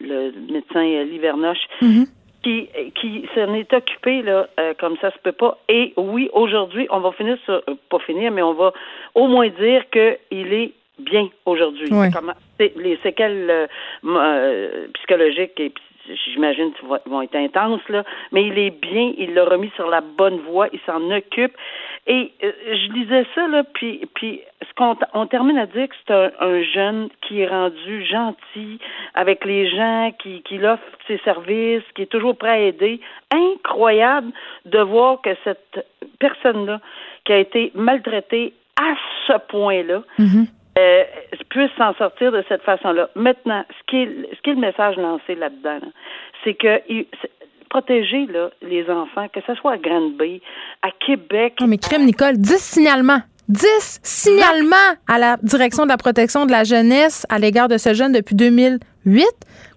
le 0.00 0.32
médecin 0.50 1.04
Livernoche. 1.04 1.66
Mm-hmm 1.80 2.06
qui, 2.44 2.68
qui 3.00 3.26
s'en 3.34 3.54
est 3.54 3.72
occupé 3.72 4.20
là, 4.20 4.46
euh, 4.60 4.74
comme 4.78 4.96
ça 5.00 5.10
se 5.10 5.18
peut 5.18 5.32
pas. 5.32 5.58
Et 5.68 5.94
oui, 5.96 6.28
aujourd'hui, 6.34 6.86
on 6.90 7.00
va 7.00 7.10
finir 7.12 7.38
sur, 7.46 7.54
euh, 7.54 7.74
pas 7.88 7.98
finir, 8.00 8.30
mais 8.30 8.42
on 8.42 8.52
va 8.52 8.72
au 9.14 9.26
moins 9.28 9.48
dire 9.48 9.82
qu'il 9.90 10.52
est 10.52 10.72
bien 10.98 11.28
aujourd'hui. 11.46 11.88
les 12.58 12.98
séquelles 13.02 13.68
euh, 14.04 14.86
psychologiques 14.92 15.58
et 15.58 15.72
j'imagine 16.32 16.72
vont 17.06 17.22
être 17.22 17.36
intenses, 17.36 17.86
là, 17.88 18.04
mais 18.32 18.44
il 18.44 18.58
est 18.58 18.70
bien, 18.70 19.12
il 19.16 19.34
l'a 19.34 19.44
remis 19.44 19.70
sur 19.76 19.88
la 19.88 20.00
bonne 20.00 20.38
voie, 20.40 20.68
il 20.72 20.80
s'en 20.86 21.10
occupe. 21.10 21.56
Et 22.06 22.32
euh, 22.42 22.52
je 22.66 22.92
lisais 22.92 23.26
ça, 23.34 23.48
là, 23.48 23.64
puis, 23.64 24.02
puis 24.14 24.40
qu'on 24.76 24.96
on 25.12 25.26
termine 25.26 25.58
à 25.58 25.66
dire 25.66 25.88
que 25.88 25.94
c'est 26.06 26.12
un, 26.12 26.62
jeune 26.62 27.08
qui 27.22 27.40
est 27.40 27.46
rendu 27.46 28.04
gentil 28.04 28.78
avec 29.14 29.44
les 29.44 29.68
gens, 29.70 30.12
qui, 30.18 30.42
qui 30.42 30.58
l'offre 30.58 30.82
ses 31.06 31.18
services, 31.18 31.84
qui 31.94 32.02
est 32.02 32.10
toujours 32.10 32.36
prêt 32.36 32.50
à 32.50 32.58
aider. 32.60 33.00
Incroyable 33.30 34.32
de 34.64 34.80
voir 34.80 35.20
que 35.20 35.30
cette 35.44 35.86
personne-là, 36.18 36.80
qui 37.24 37.32
a 37.32 37.38
été 37.38 37.72
maltraitée 37.74 38.54
à 38.80 38.94
ce 39.26 39.38
point-là, 39.48 40.02
mm-hmm. 40.18 40.46
euh, 40.78 41.04
puisse 41.48 41.70
s'en 41.78 41.94
sortir 41.94 42.32
de 42.32 42.44
cette 42.48 42.62
façon-là. 42.62 43.08
Maintenant, 43.14 43.64
ce 43.70 43.86
qui 43.86 44.02
est, 44.02 44.34
ce 44.34 44.40
qui 44.42 44.50
est 44.50 44.54
le 44.54 44.60
message 44.60 44.96
lancé 44.96 45.34
là-dedans, 45.36 45.80
c'est 46.42 46.54
que 46.54 46.80
protéger 47.70 48.26
là, 48.26 48.50
les 48.62 48.88
enfants, 48.88 49.26
que 49.32 49.40
ce 49.46 49.54
soit 49.54 49.72
à 49.72 49.78
Granby, 49.78 50.40
à 50.82 50.90
Québec. 51.04 51.54
Non, 51.60 51.66
mais 51.66 51.78
crème, 51.78 52.04
Nicole, 52.04 52.36
10 52.36 52.58
signalements. 52.58 53.20
10 53.48 54.00
signalements 54.02 54.76
à 55.06 55.18
la 55.18 55.36
direction 55.42 55.84
de 55.84 55.88
la 55.88 55.96
protection 55.96 56.46
de 56.46 56.50
la 56.50 56.64
jeunesse 56.64 57.26
à 57.28 57.38
l'égard 57.38 57.68
de 57.68 57.78
ce 57.78 57.94
jeune 57.94 58.12
depuis 58.12 58.34
2008. 58.34 59.26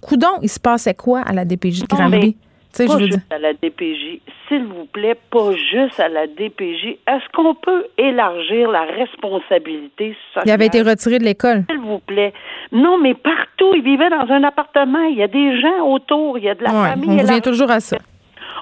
Coudon, 0.02 0.28
il 0.42 0.50
se 0.50 0.60
passait 0.60 0.94
quoi 0.94 1.22
à 1.22 1.34
la 1.34 1.46
DPJ 1.46 1.82
de 1.82 1.88
Granby? 1.88 2.38
pas 2.86 3.00
juste 3.00 3.34
à 3.34 3.40
la 3.40 3.54
DPJ, 3.54 4.22
s'il 4.48 4.66
vous 4.66 4.86
plaît, 4.86 5.16
pas 5.32 5.52
juste 5.72 6.00
à 6.00 6.10
la 6.10 6.28
DPJ. 6.28 6.98
Est-ce 7.08 7.32
qu'on 7.34 7.56
peut 7.56 7.86
élargir 7.98 8.70
la 8.70 8.84
responsabilité 8.84 10.16
sociale? 10.28 10.44
Il 10.46 10.52
avait 10.52 10.68
été 10.68 10.82
retiré 10.82 11.20
de 11.20 11.24
l'école. 11.24 11.64
S'il 11.70 11.80
vous 11.80 12.00
plaît. 12.00 12.34
Non, 12.72 12.98
mais 12.98 13.14
partout, 13.14 13.74
il 13.76 13.84
vivait 13.84 14.10
dans 14.10 14.30
un 14.30 14.44
appartement. 14.44 15.04
Il 15.04 15.18
y 15.18 15.24
a 15.24 15.28
des 15.28 15.60
gens 15.60 15.88
autour, 15.88 16.38
il 16.38 16.44
y 16.44 16.50
a 16.50 16.56
de 16.56 16.64
la 16.64 16.70
famille. 16.70 17.10
On 17.10 17.18
revient 17.18 17.42
toujours 17.42 17.72
à 17.72 17.80
ça. 17.80 17.98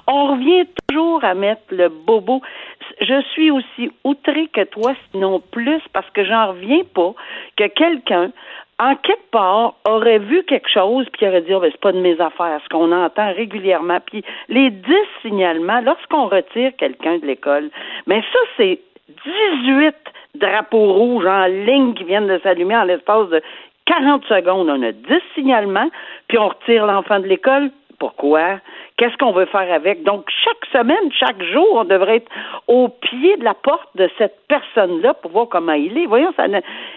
On 0.06 0.32
revient 0.32 0.66
toujours 0.88 1.24
à 1.24 1.34
mettre 1.34 1.62
le 1.70 1.88
bobo. 1.88 2.40
Je 3.00 3.20
suis 3.32 3.50
aussi 3.50 3.90
outrée 4.04 4.48
que 4.48 4.64
toi, 4.64 4.94
sinon 5.10 5.40
plus, 5.40 5.82
parce 5.92 6.08
que 6.10 6.24
j'en 6.24 6.48
reviens 6.48 6.82
pas 6.94 7.14
que 7.56 7.66
quelqu'un 7.68 8.30
en 8.78 8.94
quelque 8.96 9.30
part, 9.30 9.74
aurait 9.88 10.18
vu 10.18 10.42
quelque 10.44 10.68
chose 10.68 11.06
puis 11.12 11.26
aurait 11.26 11.40
dit 11.40 11.54
oh, 11.54 11.60
ben, 11.60 11.70
c'est 11.70 11.80
pas 11.80 11.92
de 11.92 12.00
mes 12.00 12.20
affaires, 12.20 12.60
ce 12.62 12.68
qu'on 12.68 12.92
entend 12.92 13.32
régulièrement. 13.32 13.98
Puis 14.04 14.22
les 14.48 14.70
dix 14.70 15.06
signalements, 15.22 15.80
lorsqu'on 15.80 16.26
retire 16.26 16.72
quelqu'un 16.76 17.18
de 17.18 17.26
l'école, 17.26 17.70
mais 18.06 18.20
ça, 18.20 18.38
c'est 18.56 18.80
18 19.64 19.94
drapeaux 20.34 20.92
rouges 20.92 21.26
en 21.26 21.46
ligne 21.46 21.94
qui 21.94 22.04
viennent 22.04 22.26
de 22.26 22.38
s'allumer 22.42 22.76
en 22.76 22.84
l'espace 22.84 23.28
de 23.30 23.40
40 23.86 24.24
secondes. 24.26 24.68
On 24.68 24.82
a 24.82 24.92
10 24.92 25.00
signalements, 25.34 25.88
puis 26.28 26.38
on 26.38 26.48
retire 26.48 26.86
l'enfant 26.86 27.20
de 27.20 27.26
l'école. 27.26 27.70
Pourquoi? 27.98 28.60
Qu'est-ce 28.96 29.16
qu'on 29.16 29.32
veut 29.32 29.46
faire 29.46 29.72
avec? 29.72 30.02
Donc, 30.02 30.26
chaque 30.44 30.70
semaine, 30.72 31.10
chaque 31.18 31.42
jour, 31.42 31.66
on 31.74 31.84
devrait 31.84 32.16
être 32.16 32.30
au 32.66 32.88
pied 32.88 33.36
de 33.36 33.44
la 33.44 33.54
porte 33.54 33.88
de 33.94 34.08
cette 34.18 34.36
personne-là 34.48 35.14
pour 35.14 35.30
voir 35.30 35.48
comment 35.48 35.72
il 35.72 35.96
est. 35.96 36.06
Voyons, 36.06 36.32
ça 36.36 36.44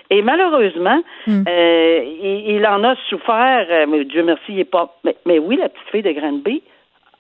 Et 0.10 0.22
malheureusement, 0.22 1.02
hmm. 1.28 1.44
euh, 1.48 2.04
il, 2.48 2.66
en 2.66 2.84
a 2.84 2.96
souffert, 3.10 3.68
euh, 3.70 3.86
mais 3.88 4.04
Dieu 4.06 4.24
merci, 4.24 4.44
il 4.50 4.60
est 4.60 4.66
pas. 4.66 4.94
Mais, 5.26 5.40
oui, 5.40 5.58
la 5.58 5.70
petite 5.70 5.90
fille 5.90 6.04
de 6.04 6.12
Granby 6.12 6.62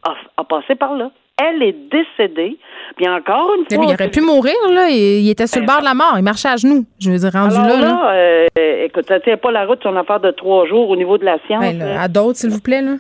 a, 0.04 0.14
a 0.38 0.44
passé 0.44 0.76
par 0.76 0.96
là 0.96 1.12
elle 1.40 1.64
est 1.64 1.76
décédée. 1.90 2.58
Puis 2.96 3.08
encore 3.08 3.52
une 3.58 3.66
fois. 3.74 3.86
il 3.88 3.94
aurait 3.94 4.10
pu 4.10 4.22
mourir, 4.22 4.56
là. 4.70 4.90
Il, 4.90 5.30
était 5.30 5.48
sur 5.48 5.62
le 5.62 5.68
bord 5.68 5.80
de 5.80 5.86
la 5.86 5.94
mort. 5.94 6.14
Il 6.18 6.24
marchait 6.24 6.50
à 6.50 6.58
genoux. 6.58 6.86
Je 7.00 7.12
veux 7.12 7.18
dire, 7.18 7.32
rendu 7.32 7.56
là. 7.56 7.80
là, 7.80 8.12
euh, 8.14 8.86
écoute, 8.86 9.06
ça 9.08 9.20
tient 9.20 9.38
pas 9.38 9.52
la 9.52 9.66
route 9.66 9.86
une 9.86 9.98
affaire 9.98 10.20
de 10.20 10.32
trois 10.32 10.66
jours 10.68 10.90
au 10.90 10.96
niveau 10.96 11.18
de 11.18 11.26
la 11.26 11.38
science. 11.46 11.62
Ben, 11.62 11.82
à 11.82 12.08
d'autres, 12.08 12.40
s'il 12.40 12.50
vous 12.50 12.62
plaît, 12.62 12.82
là. 12.82 12.96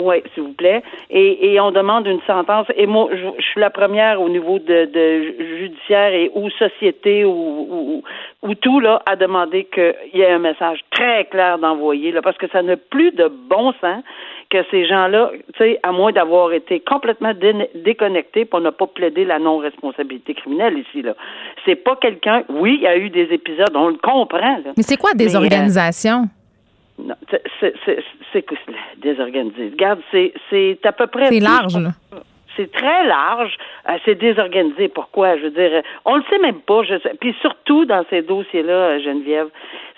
Oui, 0.00 0.22
s'il 0.32 0.44
vous 0.44 0.52
plaît. 0.52 0.82
Et, 1.10 1.52
et 1.52 1.60
on 1.60 1.72
demande 1.72 2.06
une 2.06 2.20
sentence. 2.26 2.66
Et 2.76 2.86
moi, 2.86 3.08
je, 3.12 3.42
suis 3.42 3.60
la 3.60 3.70
première 3.70 4.20
au 4.20 4.28
niveau 4.28 4.58
de, 4.58 4.84
de 4.84 5.34
judiciaire 5.58 6.12
et 6.12 6.30
ou 6.34 6.48
société 6.50 7.24
ou, 7.24 7.32
ou, 7.32 8.02
ou 8.42 8.54
tout 8.54 8.78
là 8.78 9.02
à 9.06 9.16
demander 9.16 9.64
qu'il 9.64 9.94
y 10.14 10.20
ait 10.20 10.30
un 10.30 10.38
message 10.38 10.80
très 10.90 11.24
clair 11.24 11.58
d'envoyer 11.58 12.12
là, 12.12 12.22
parce 12.22 12.38
que 12.38 12.48
ça 12.48 12.62
n'a 12.62 12.76
plus 12.76 13.10
de 13.10 13.28
bon 13.48 13.72
sens 13.80 14.02
que 14.50 14.58
ces 14.70 14.86
gens-là, 14.86 15.30
tu 15.54 15.58
sais, 15.58 15.80
à 15.82 15.92
moins 15.92 16.12
d'avoir 16.12 16.52
été 16.52 16.80
complètement 16.80 17.32
déconnectés 17.74 18.44
pour 18.44 18.60
ne 18.60 18.70
pas 18.70 18.86
plaider 18.86 19.24
la 19.24 19.38
non-responsabilité 19.38 20.34
criminelle 20.34 20.78
ici 20.78 21.02
là. 21.02 21.14
C'est 21.66 21.76
pas 21.76 21.96
quelqu'un. 21.96 22.44
Oui, 22.48 22.76
il 22.80 22.82
y 22.82 22.86
a 22.86 22.96
eu 22.96 23.10
des 23.10 23.28
épisodes, 23.32 23.74
on 23.74 23.88
le 23.88 23.98
comprend. 23.98 24.58
Là. 24.64 24.72
Mais 24.76 24.82
c'est 24.82 24.96
quoi 24.96 25.12
des 25.14 25.34
euh, 25.34 25.38
organisations? 25.38 26.28
Non, 26.98 27.14
c'est 28.32 28.44
désorganisé. 28.98 29.70
Regarde, 29.70 30.00
c'est 30.10 30.78
à 30.84 30.92
peu 30.92 31.06
près. 31.06 31.26
C'est 31.26 31.40
large, 31.40 31.76
là. 31.76 31.90
C'est 32.56 32.72
très 32.72 33.06
large. 33.06 33.56
Euh, 33.88 33.98
c'est 34.04 34.16
désorganisé. 34.16 34.88
Pourquoi? 34.88 35.36
Je 35.36 35.42
veux 35.44 35.50
dire, 35.50 35.82
on 36.04 36.16
le 36.16 36.24
sait 36.28 36.38
même 36.38 36.60
pas. 36.60 36.82
Je 36.82 36.98
sais. 36.98 37.12
Puis 37.20 37.32
surtout 37.40 37.84
dans 37.84 38.04
ces 38.10 38.22
dossiers-là, 38.22 38.98
Geneviève, 38.98 39.48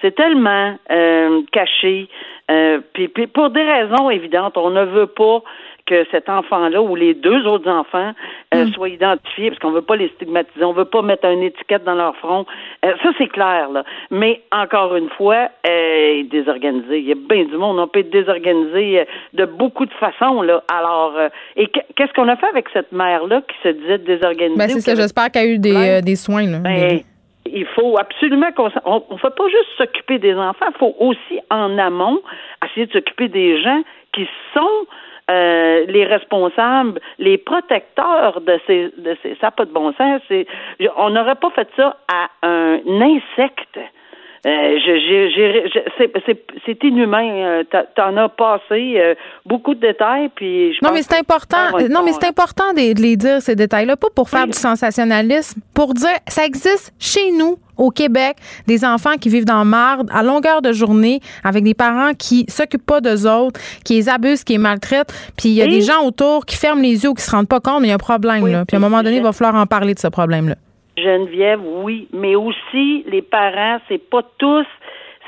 c'est 0.03 0.15
tellement 0.15 0.77
euh, 0.91 1.41
caché. 1.53 2.09
Euh, 2.51 2.81
puis, 2.93 3.09
puis 3.09 3.27
pour 3.29 3.49
des 3.49 3.63
raisons 3.63 4.11
évidentes, 4.11 4.59
on 4.59 4.71
ne 4.71 4.85
veut 4.85 5.07
pas 5.07 5.43
que 5.91 6.07
cet 6.13 6.29
enfant-là 6.29 6.81
ou 6.81 6.95
les 6.95 7.15
deux 7.15 7.45
autres 7.47 7.69
enfants 7.69 8.13
euh, 8.55 8.65
mm. 8.65 8.73
soient 8.73 8.89
identifiés, 8.89 9.51
parce 9.51 9.59
qu'on 9.59 9.73
veut 9.73 9.83
pas 9.83 9.97
les 9.97 10.09
stigmatiser, 10.11 10.65
on 10.65 10.73
veut 10.73 10.85
pas 10.85 11.03
mettre 11.03 11.27
une 11.27 11.43
étiquette 11.43 11.83
dans 11.83 11.97
leur 11.97 12.15
front. 12.17 12.47
Euh, 12.85 12.93
ça, 13.03 13.11
c'est 13.19 13.27
clair, 13.27 13.71
là. 13.71 13.83
Mais 14.13 14.41
encore 14.53 14.95
une 14.95 15.11
fois, 15.11 15.49
euh, 15.67 16.23
désorganisé. 16.31 17.01
Il 17.01 17.09
y 17.09 17.13
a 17.13 17.17
bien 17.17 17.45
du 17.45 17.57
monde. 17.57 17.81
On 17.81 17.89
peut 17.89 18.01
être 18.01 18.11
désorganisé 18.11 19.01
euh, 19.01 19.05
de 19.33 19.47
beaucoup 19.47 19.85
de 19.85 19.93
façons, 19.95 20.43
là. 20.43 20.63
Alors, 20.73 21.15
et 21.57 21.67
qu'est-ce 21.67 22.13
qu'on 22.13 22.29
a 22.29 22.37
fait 22.37 22.47
avec 22.47 22.67
cette 22.73 22.93
mère-là 22.93 23.43
qui 23.43 23.69
se 23.69 23.75
disait 23.75 23.99
désorganisée? 23.99 24.59
Ben, 24.59 24.69
c'est 24.69 24.81
ça. 24.81 24.95
J'espère 24.95 25.33
qu'elle 25.33 25.49
a 25.49 25.53
eu 25.53 25.59
des, 25.59 26.03
des 26.03 26.17
soins, 26.17 26.47
là. 26.47 26.59
Ben, 26.59 27.01
il 27.47 27.67
faut 27.67 27.99
absolument 27.99 28.53
qu'on 28.53 28.71
on, 28.85 29.19
faut 29.19 29.31
pas 29.31 29.49
juste 29.49 29.71
s'occuper 29.77 30.19
des 30.19 30.35
enfants, 30.35 30.67
il 30.73 30.79
faut 30.79 30.95
aussi 31.01 31.41
en 31.51 31.79
amont 31.79 32.21
essayer 32.65 32.87
de 32.87 32.93
s'occuper 32.93 33.29
des 33.29 33.61
gens 33.61 33.83
qui 34.13 34.29
sont 34.55 34.87
euh, 35.31 35.85
les 35.87 36.05
responsables, 36.05 37.01
les 37.19 37.39
protecteurs 37.39 38.41
de 38.41 38.59
ces, 38.67 38.91
de 38.99 39.17
ces, 39.23 39.35
ça 39.41 39.47
n'a 39.47 39.51
pas 39.53 39.65
de 39.65 39.73
bon 39.73 39.93
sens. 39.93 40.21
On 40.97 41.11
n'aurait 41.11 41.37
pas 41.37 41.51
fait 41.51 41.69
ça 41.77 41.97
à 42.13 42.29
un 42.47 42.81
insecte. 42.87 43.79
Euh, 44.47 44.79
c'est 46.67 46.85
inhumain. 46.85 47.29
Euh, 47.29 47.65
t'en 47.95 48.17
as 48.17 48.29
passé 48.31 48.95
euh, 48.97 49.15
beaucoup 49.45 49.75
de 49.75 49.81
détails, 49.81 50.31
puis 50.35 50.73
je 50.73 50.79
Non, 50.83 50.93
mais 50.95 51.03
c'est 51.03 51.19
important. 51.19 51.79
Non, 51.91 52.03
mais 52.03 52.13
c'est 52.13 52.27
important 52.27 52.73
de, 52.73 52.99
les 53.01 53.17
dire 53.17 53.43
ces 53.43 53.55
détails-là, 53.55 53.97
pas 53.97 54.09
pour 54.15 54.31
faire 54.31 54.47
du 54.47 54.57
sensationnalisme, 54.57 55.61
pour 55.75 55.93
dire 55.93 56.17
ça 56.27 56.47
existe 56.47 56.95
chez 56.99 57.33
nous 57.33 57.59
au 57.77 57.91
Québec 57.91 58.37
des 58.67 58.85
enfants 58.85 59.17
qui 59.21 59.29
vivent 59.29 59.45
dans 59.45 59.65
marde 59.65 60.09
à 60.13 60.23
longueur 60.23 60.63
de 60.63 60.73
journée 60.73 61.21
avec 61.45 61.65
des 61.65 61.75
parents 61.75 62.13
qui 62.15 62.47
s'occupent 62.49 62.85
pas 62.85 63.01
d'eux 63.01 63.27
autres, 63.27 63.61
qui 63.85 63.95
les 63.95 64.09
abusent, 64.09 64.45
qui 64.45 64.55
les 64.55 64.59
maltraitent, 64.59 65.13
puis 65.37 65.51
il 65.51 65.55
y 65.55 65.63
a 65.63 65.67
des 65.67 65.83
gens 65.83 66.03
autour 66.05 66.47
qui 66.47 66.57
ferment 66.57 66.83
les 66.83 67.05
yeux 67.05 67.11
ou 67.11 67.15
qui 67.15 67.23
se 67.23 67.31
rendent 67.31 67.49
pas 67.49 67.61
compte, 67.61 67.81
mais 67.81 67.89
il 67.89 67.91
y 67.91 67.93
a 67.93 67.97
un 67.97 67.99
problème 67.99 68.47
là. 68.47 68.65
Puis 68.65 68.77
à 68.77 68.79
un 68.79 68.81
moment 68.81 69.03
donné, 69.03 69.17
il 69.17 69.23
va 69.23 69.33
falloir 69.33 69.61
en 69.61 69.67
parler 69.67 69.93
de 69.93 69.99
ce 69.99 70.09
problème-là. 70.09 70.57
Geneviève, 70.97 71.61
oui, 71.65 72.09
mais 72.13 72.35
aussi 72.35 73.05
les 73.07 73.23
parents, 73.23 73.79
c'est 73.89 73.99
pas 74.11 74.23
tous 74.39 74.67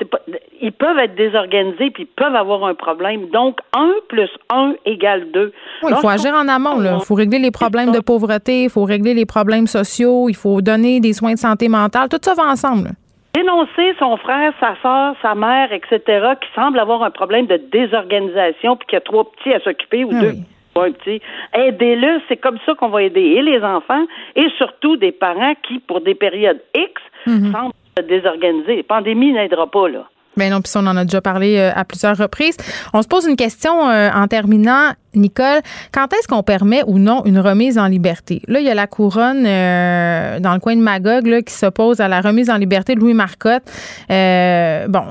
pas, 0.05 0.19
ils 0.61 0.71
peuvent 0.71 0.97
être 0.97 1.15
désorganisés 1.15 1.91
puis 1.91 2.03
ils 2.03 2.23
peuvent 2.23 2.35
avoir 2.35 2.65
un 2.65 2.73
problème. 2.73 3.29
Donc, 3.29 3.59
un 3.73 3.93
plus 4.09 4.29
un 4.49 4.73
égale 4.85 5.31
deux. 5.31 5.53
Oui, 5.83 5.91
il 5.95 5.97
faut 5.97 6.09
agir 6.09 6.33
en 6.33 6.47
amont. 6.47 6.81
Il 6.81 7.05
faut 7.05 7.15
régler 7.15 7.39
les 7.39 7.51
problèmes 7.51 7.91
de 7.91 7.99
pauvreté, 7.99 8.63
il 8.63 8.69
faut 8.69 8.83
régler 8.83 9.13
les 9.13 9.25
problèmes 9.25 9.67
sociaux, 9.67 10.29
il 10.29 10.35
faut 10.35 10.61
donner 10.61 10.99
des 10.99 11.13
soins 11.13 11.33
de 11.33 11.39
santé 11.39 11.69
mentale. 11.69 12.09
Tout 12.09 12.19
ça 12.21 12.33
va 12.33 12.43
ensemble. 12.43 12.91
Dénoncer 13.33 13.95
son 13.97 14.15
frère, 14.17 14.53
sa 14.59 14.75
soeur, 14.81 15.15
sa 15.21 15.33
mère, 15.33 15.73
etc., 15.73 16.01
qui 16.39 16.47
semble 16.53 16.79
avoir 16.79 17.01
un 17.03 17.09
problème 17.09 17.47
de 17.47 17.57
désorganisation 17.71 18.75
puis 18.75 18.87
qui 18.87 18.95
a 18.95 19.01
trois 19.01 19.31
petits 19.31 19.53
à 19.53 19.59
s'occuper 19.59 20.03
ou 20.03 20.11
ah 20.13 20.21
deux 20.21 20.33
un 20.81 20.91
petit. 20.91 21.21
Aidez-le, 21.53 22.21
c'est 22.27 22.37
comme 22.37 22.57
ça 22.65 22.73
qu'on 22.75 22.89
va 22.89 23.03
aider 23.03 23.21
et 23.21 23.41
les 23.41 23.61
enfants 23.61 24.05
et 24.35 24.47
surtout 24.57 24.97
des 24.97 25.11
parents 25.11 25.53
qui, 25.67 25.79
pour 25.79 26.01
des 26.01 26.15
périodes 26.15 26.61
X, 26.75 27.01
mhm. 27.27 27.51
semblent 27.51 28.07
désorganisés. 28.07 28.77
La 28.77 28.83
pandémie 28.83 29.33
n'aidera 29.33 29.67
pas, 29.69 29.87
là. 29.87 30.07
Mais 30.35 30.49
ben 30.49 30.55
non, 30.55 30.61
puis 30.61 30.73
on 30.75 30.87
en 30.87 30.97
a 30.97 31.03
déjà 31.03 31.21
parlé 31.21 31.57
euh, 31.57 31.71
à 31.75 31.85
plusieurs 31.85 32.17
reprises. 32.17 32.57
On 32.93 33.03
se 33.03 33.07
pose 33.07 33.27
une 33.27 33.35
question 33.35 33.87
euh, 33.87 34.09
en 34.11 34.27
terminant. 34.27 34.93
Nicole, 35.15 35.61
quand 35.91 36.11
est-ce 36.13 36.27
qu'on 36.27 36.43
permet 36.43 36.83
ou 36.87 36.99
non 36.99 37.23
une 37.25 37.39
remise 37.39 37.77
en 37.77 37.87
liberté? 37.87 38.41
Là, 38.47 38.59
il 38.59 38.65
y 38.65 38.69
a 38.69 38.73
la 38.73 38.87
couronne 38.87 39.45
euh, 39.45 40.39
dans 40.39 40.53
le 40.53 40.59
coin 40.59 40.75
de 40.75 40.81
Magog 40.81 41.43
qui 41.43 41.53
s'oppose 41.53 41.99
à 41.99 42.07
la 42.07 42.21
remise 42.21 42.49
en 42.49 42.57
liberté 42.57 42.95
de 42.95 42.99
Louis 42.99 43.13
Marcotte, 43.13 43.63
euh, 44.11 44.87
bon, 44.87 45.03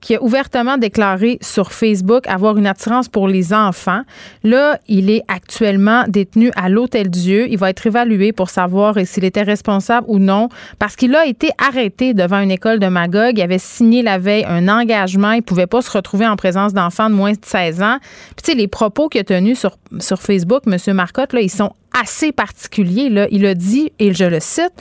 qui 0.00 0.16
a 0.16 0.22
ouvertement 0.22 0.78
déclaré 0.78 1.38
sur 1.40 1.72
Facebook 1.72 2.26
avoir 2.28 2.56
une 2.56 2.66
attirance 2.66 3.08
pour 3.08 3.28
les 3.28 3.52
enfants. 3.52 4.02
Là, 4.44 4.78
il 4.88 5.10
est 5.10 5.22
actuellement 5.28 6.04
détenu 6.08 6.50
à 6.56 6.68
l'Hôtel 6.68 7.10
Dieu. 7.10 7.46
Il 7.50 7.58
va 7.58 7.70
être 7.70 7.86
évalué 7.86 8.32
pour 8.32 8.50
savoir 8.50 8.94
s'il 9.04 9.24
était 9.24 9.42
responsable 9.42 10.06
ou 10.08 10.18
non, 10.18 10.48
parce 10.78 10.96
qu'il 10.96 11.14
a 11.14 11.26
été 11.26 11.50
arrêté 11.58 12.14
devant 12.14 12.40
une 12.40 12.50
école 12.50 12.78
de 12.78 12.86
Magog. 12.86 13.38
Il 13.38 13.42
avait 13.42 13.58
signé 13.58 14.02
la 14.02 14.18
veille 14.18 14.44
un 14.48 14.68
engagement. 14.68 15.32
Il 15.32 15.42
pouvait 15.42 15.66
pas 15.66 15.82
se 15.82 15.90
retrouver 15.90 16.26
en 16.26 16.36
présence 16.36 16.74
d'enfants 16.74 17.10
de 17.10 17.14
moins 17.14 17.32
de 17.32 17.38
16 17.42 17.82
ans. 17.82 17.98
Puis, 18.36 18.42
tu 18.44 18.52
sais, 18.52 18.56
les 18.56 18.68
propos 18.68 19.08
qu'il 19.08 19.20
a 19.20 19.24
tenus 19.24 19.47
sur, 19.54 19.76
sur 20.00 20.20
Facebook, 20.20 20.62
M. 20.66 20.94
Marcotte, 20.94 21.32
là, 21.32 21.40
ils 21.40 21.50
sont 21.50 21.72
assez 21.98 22.32
particuliers. 22.32 23.28
Il 23.30 23.46
a 23.46 23.54
dit, 23.54 23.92
et 23.98 24.12
je 24.14 24.24
le 24.24 24.40
cite, 24.40 24.72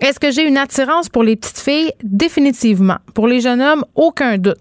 est-ce 0.00 0.18
que 0.18 0.30
j'ai 0.30 0.46
une 0.46 0.56
attirance 0.56 1.10
pour 1.10 1.22
les 1.22 1.36
petites 1.36 1.58
filles? 1.58 1.92
Définitivement. 2.02 2.96
Pour 3.12 3.28
les 3.28 3.40
jeunes 3.40 3.60
hommes, 3.60 3.84
aucun 3.94 4.38
doute. 4.38 4.56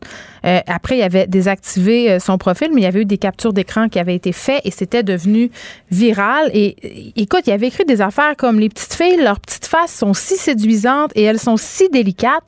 Euh, 0.45 0.59
après, 0.67 0.97
il 0.97 1.01
avait 1.01 1.27
désactivé 1.27 2.11
euh, 2.11 2.19
son 2.19 2.37
profil, 2.37 2.71
mais 2.73 2.81
il 2.81 2.83
y 2.83 2.87
avait 2.87 3.01
eu 3.01 3.05
des 3.05 3.17
captures 3.17 3.53
d'écran 3.53 3.87
qui 3.87 3.99
avaient 3.99 4.15
été 4.15 4.33
faites 4.33 4.61
et 4.65 4.71
c'était 4.71 5.03
devenu 5.03 5.49
viral. 5.91 6.51
Et 6.53 7.13
écoute, 7.15 7.43
il 7.47 7.53
avait 7.53 7.67
écrit 7.67 7.85
des 7.85 8.01
affaires 8.01 8.35
comme 8.37 8.59
les 8.59 8.67
petites 8.67 8.93
filles, 8.93 9.17
leurs 9.17 9.39
petites 9.39 9.65
faces 9.65 9.95
sont 9.95 10.13
si 10.13 10.35
séduisantes 10.35 11.11
et 11.15 11.23
elles 11.23 11.39
sont 11.39 11.57
si 11.57 11.87
délicates. 11.89 12.43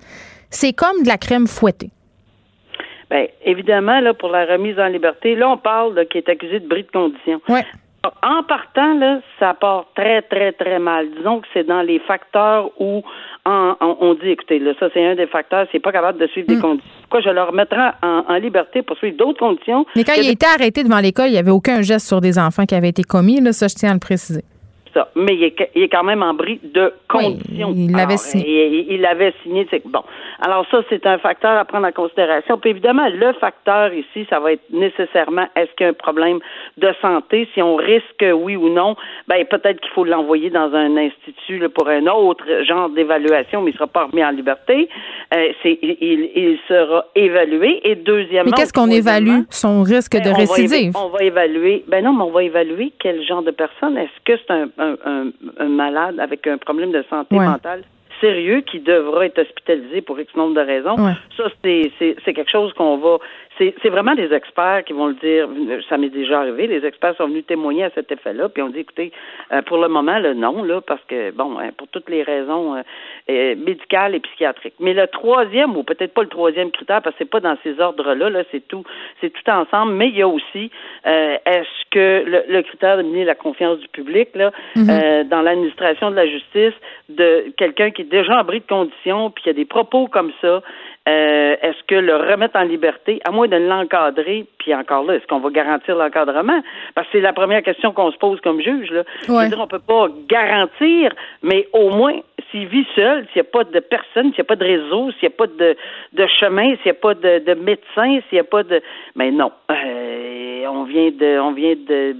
C'est 0.50 0.74
comme 0.74 1.04
de 1.04 1.08
la 1.08 1.18
crème 1.18 1.48
fouettée. 1.48 1.92
Bien, 3.12 3.28
évidemment, 3.44 4.00
là, 4.00 4.14
pour 4.14 4.30
la 4.30 4.46
remise 4.46 4.80
en 4.80 4.88
liberté, 4.88 5.36
là, 5.36 5.50
on 5.50 5.58
parle 5.58 5.96
de, 5.96 6.04
qui 6.04 6.18
est 6.18 6.30
accusé 6.30 6.62
de 6.62 6.68
bris 6.68 6.84
de 6.84 6.92
condition. 6.92 7.42
Ouais. 7.50 7.66
En 8.24 8.42
partant, 8.44 8.96
là, 8.96 9.20
ça 9.38 9.54
part 9.54 9.86
très, 9.96 10.22
très, 10.24 10.54
très 10.54 10.80
mal. 10.80 11.10
Disons 11.18 11.42
que 11.42 11.48
c'est 11.54 11.66
dans 11.66 11.82
les 11.82 12.00
facteurs 12.00 12.72
où 12.80 13.04
on, 13.46 14.18
dit, 14.24 14.30
écoutez, 14.30 14.60
là, 14.60 14.72
ça, 14.80 14.88
c'est 14.94 15.06
un 15.06 15.16
des 15.16 15.28
facteurs, 15.28 15.68
c'est 15.72 15.80
pas 15.80 15.92
capable 15.92 16.20
de 16.20 16.26
suivre 16.28 16.48
des 16.48 16.58
conditions. 16.58 16.90
Pourquoi 17.02 17.20
je 17.22 17.30
le 17.30 17.44
remettrai 17.44 17.92
en, 18.02 18.34
liberté 18.38 18.82
pour 18.82 18.98
suivre 18.98 19.18
d'autres 19.18 19.40
conditions? 19.40 19.86
Mais 19.96 20.04
quand 20.04 20.14
il 20.18 20.28
a 20.28 20.32
été 20.32 20.46
arrêté 20.46 20.84
devant 20.84 21.00
l'école, 21.00 21.28
il 21.28 21.34
n'y 21.34 21.38
avait 21.38 21.52
aucun 21.52 21.82
geste 21.82 22.08
sur 22.08 22.22
des 22.22 22.40
enfants 22.40 22.66
qui 22.66 22.74
avaient 22.74 22.90
été 22.90 23.04
commis, 23.04 23.42
là, 23.42 23.52
ça, 23.52 23.68
je 23.68 23.76
tiens 23.76 23.92
à 23.92 23.94
le 23.94 24.00
préciser. 24.00 24.44
Ça. 24.94 25.10
Mais 25.16 25.36
il 25.36 25.44
est, 25.44 25.90
quand 25.90 26.04
même 26.04 26.22
en 26.22 26.34
bris 26.34 26.60
de 26.64 26.94
conditions. 27.08 27.74
il 27.76 27.92
l'avait 27.92 28.18
signé. 28.18 28.88
Il 28.90 29.02
l'avait 29.02 29.34
signé. 29.44 29.68
Bon. 29.86 30.04
Alors 30.42 30.66
ça, 30.72 30.82
c'est 30.90 31.06
un 31.06 31.18
facteur 31.18 31.58
à 31.58 31.66
prendre 31.66 31.88
en 31.88 31.92
considération. 31.92 32.58
Puis 32.58 32.72
évidemment, 32.72 33.08
le 33.08 33.34
facteur 33.34 33.94
ici, 33.94 34.26
ça 34.30 34.40
va 34.40 34.54
être 34.54 34.70
nécessairement 34.72 35.48
est-ce 35.56 35.72
qu'il 35.76 35.86
y 35.86 35.88
a 35.88 35.90
un 35.90 35.94
problème 35.94 36.40
de 36.78 36.90
santé? 37.02 37.48
Si 37.54 37.62
on 37.62 37.76
risque 37.76 38.26
oui 38.34 38.56
ou 38.56 38.70
non, 38.70 38.96
ben 39.28 39.46
peut-être 39.46 39.80
qu'il 39.80 39.92
faut 39.92 40.04
l'envoyer 40.04 40.50
dans 40.50 40.74
un 40.74 40.98
institut 40.98 41.68
pour 41.70 41.88
un 41.88 42.08
autre 42.08 42.46
genre 42.68 42.90
d'évaluation, 42.90 43.62
mais 43.62 43.72
il 43.72 43.74
ne 43.74 43.78
sera 43.78 43.88
pas 43.88 44.06
remis 44.06 44.24
en 44.24 44.32
liberté. 44.32 44.90
Euh, 45.34 45.52
c'est, 45.64 45.80
il, 45.82 46.60
sera 46.68 47.06
évalué. 47.16 47.82
Et 47.84 47.96
deuxièmement. 47.96 48.52
Mais 48.52 48.58
qu'est-ce 48.58 48.74
qu'on 48.74 48.90
évalue? 48.90 49.42
Son 49.50 49.84
risque 49.84 50.18
de 50.18 50.24
ben, 50.24 50.36
récidive? 50.36 50.94
on 50.96 51.10
va 51.10 51.24
évaluer. 51.24 51.84
Ben 51.88 52.04
non, 52.04 52.14
mais 52.14 52.24
on 52.24 52.32
va 52.32 52.44
évaluer 52.44 52.92
quel 53.00 53.24
genre 53.26 53.44
de 53.44 53.52
personne. 53.52 53.98
Est-ce 53.98 54.24
que 54.26 54.38
c'est 54.38 54.54
un, 54.54 54.70
un, 54.82 55.68
malade 55.68 56.20
avec 56.20 56.48
un 56.48 56.58
problème 56.58 56.92
de 56.92 57.04
santé 57.10 57.36
mentale 57.36 57.84
sérieux 58.20 58.62
qui 58.62 58.80
devra 58.80 59.26
être 59.26 59.40
hospitalisé 59.40 60.02
pour 60.02 60.20
X 60.20 60.34
nombre 60.36 60.56
de 60.56 60.62
raisons. 60.62 60.96
Ça, 61.36 61.46
c'est 61.64 62.34
quelque 62.34 62.52
chose 62.52 62.72
qu'on 62.74 62.98
va 62.98 63.18
c'est 63.58 63.90
vraiment 63.90 64.16
des 64.16 64.34
experts 64.34 64.84
qui 64.86 64.94
vont 64.94 65.08
le 65.08 65.16
dire. 65.16 65.48
Ça 65.90 65.98
m'est 65.98 66.10
déjà 66.10 66.40
arrivé. 66.40 66.68
Les 66.68 66.86
experts 66.86 67.16
sont 67.18 67.28
venus 67.28 67.46
témoigner 67.46 67.84
à 67.84 67.90
cet 67.92 68.12
effet-là, 68.12 68.50
puis 68.50 68.64
on 68.64 68.70
dit 68.70 68.80
écoutez, 68.80 69.12
euh, 69.52 69.62
pour 69.62 69.78
le 69.78 69.88
moment, 69.88 70.20
le 70.20 70.34
non, 70.34 70.64
là, 70.64 70.82
parce 70.82 71.02
que 71.08 71.32
bon, 71.32 71.60
hein, 71.60 71.70
pour 71.78 71.88
toutes 71.90 72.10
les 72.10 72.24
raisons 72.24 72.76
euh, 72.76 72.82
euh, 73.30 73.56
médicales 73.56 74.16
et 74.16 74.20
psychiatriques. 74.20 74.76
Mais 74.80 74.94
le 74.94 75.08
troisième, 75.08 75.76
ou 75.76 75.84
peut-être 75.84 76.14
pas 76.14 76.24
le 76.24 76.30
troisième 76.30 76.72
critère, 76.72 77.02
parce 77.02 77.16
que 77.16 77.24
c'est 77.24 77.30
pas 77.30 77.40
dans 77.40 77.58
ces 77.64 77.80
ordres-là, 77.80 78.30
là, 78.30 78.44
c'est 78.52 78.68
tout, 78.68 78.84
c'est 79.20 79.32
tout 79.32 79.50
ensemble. 79.50 79.94
Mais 79.94 80.08
il 80.08 80.18
y 80.18 80.22
a 80.22 80.28
aussi 80.28 80.72
est-ce 81.04 81.90
que 81.92 82.24
le, 82.48 82.62
critère 82.62 82.98
de 82.98 83.04
mener 83.04 83.26
la 83.26 83.36
confiance 83.36 83.80
du 83.80 83.88
public 83.90 84.30
là, 84.36 84.52
mm-hmm. 84.76 85.28
dans 85.28 85.42
l'administration 85.42 86.12
de 86.12 86.16
la 86.16 86.28
justice, 86.28 86.74
de 87.10 87.52
quelqu'un 87.58 87.92
qui 87.92 88.04
est 88.04 88.06
déjà 88.06 88.40
en 88.40 88.44
bris 88.44 88.62
de 88.62 88.68
conditions, 88.68 89.30
puis 89.32 89.44
qui 89.44 89.50
a 89.50 89.54
des 89.54 89.66
propos 89.66 90.08
comme 90.08 90.32
ça, 90.42 90.62
euh, 91.08 91.56
est-ce 91.62 91.84
que 91.88 91.96
le 91.96 92.16
remettre 92.16 92.58
en 92.58 92.64
liberté, 92.64 93.20
à 93.26 93.32
moins 93.32 93.48
de 93.48 93.56
l'encadrer, 93.56 94.46
puis 94.60 94.74
encore 94.76 95.04
là, 95.04 95.16
est-ce 95.16 95.26
qu'on 95.26 95.40
va 95.40 95.50
garantir 95.50 95.96
l'encadrement? 95.96 96.62
Parce 96.94 97.08
que 97.08 97.14
c'est 97.14 97.22
la 97.22 97.34
première 97.34 97.64
question 97.64 97.92
qu'on 97.92 98.12
se 98.12 98.18
pose 98.18 98.40
comme 98.42 98.62
juge. 98.62 98.92
Là. 98.92 99.04
Je 99.26 99.32
veux 99.32 99.50
dire, 99.50 99.60
on 99.60 99.68
peut 99.68 99.80
pas 99.80 100.08
garantir, 100.28 101.12
mais 101.42 101.68
au 101.74 101.90
moins, 101.90 102.20
s'il 102.52 102.68
vit 102.68 102.86
seul, 102.96 103.26
s'il 103.34 103.42
n'y 103.42 103.48
a 103.48 103.52
pas 103.52 103.64
de 103.64 103.80
personne, 103.80 104.26
s'il 104.26 104.40
n'y 104.40 104.42
a 104.42 104.44
pas 104.44 104.56
de 104.56 104.64
réseau, 104.64 105.12
s'il 105.14 105.28
n'y 105.30 105.34
a 105.34 105.38
pas 105.38 105.48
de, 105.48 105.76
de 106.14 106.28
chemin, 106.40 106.76
s'il 106.76 106.86
n'y 106.86 106.92
a 106.92 106.94
pas 106.94 107.14
de, 107.16 107.40
de 107.40 107.54
médecin, 107.56 108.20
s'il 108.30 108.34
n'y 108.34 108.40
a 108.40 108.44
pas 108.44 108.64
de... 108.64 108.82
Mais 109.16 109.32
non, 109.32 109.52
euh, 109.72 110.66
on 110.68 110.84
vient 110.84 111.10
de... 111.10 111.40
On 111.40 111.52
vient 111.54 111.74
de 111.76 112.16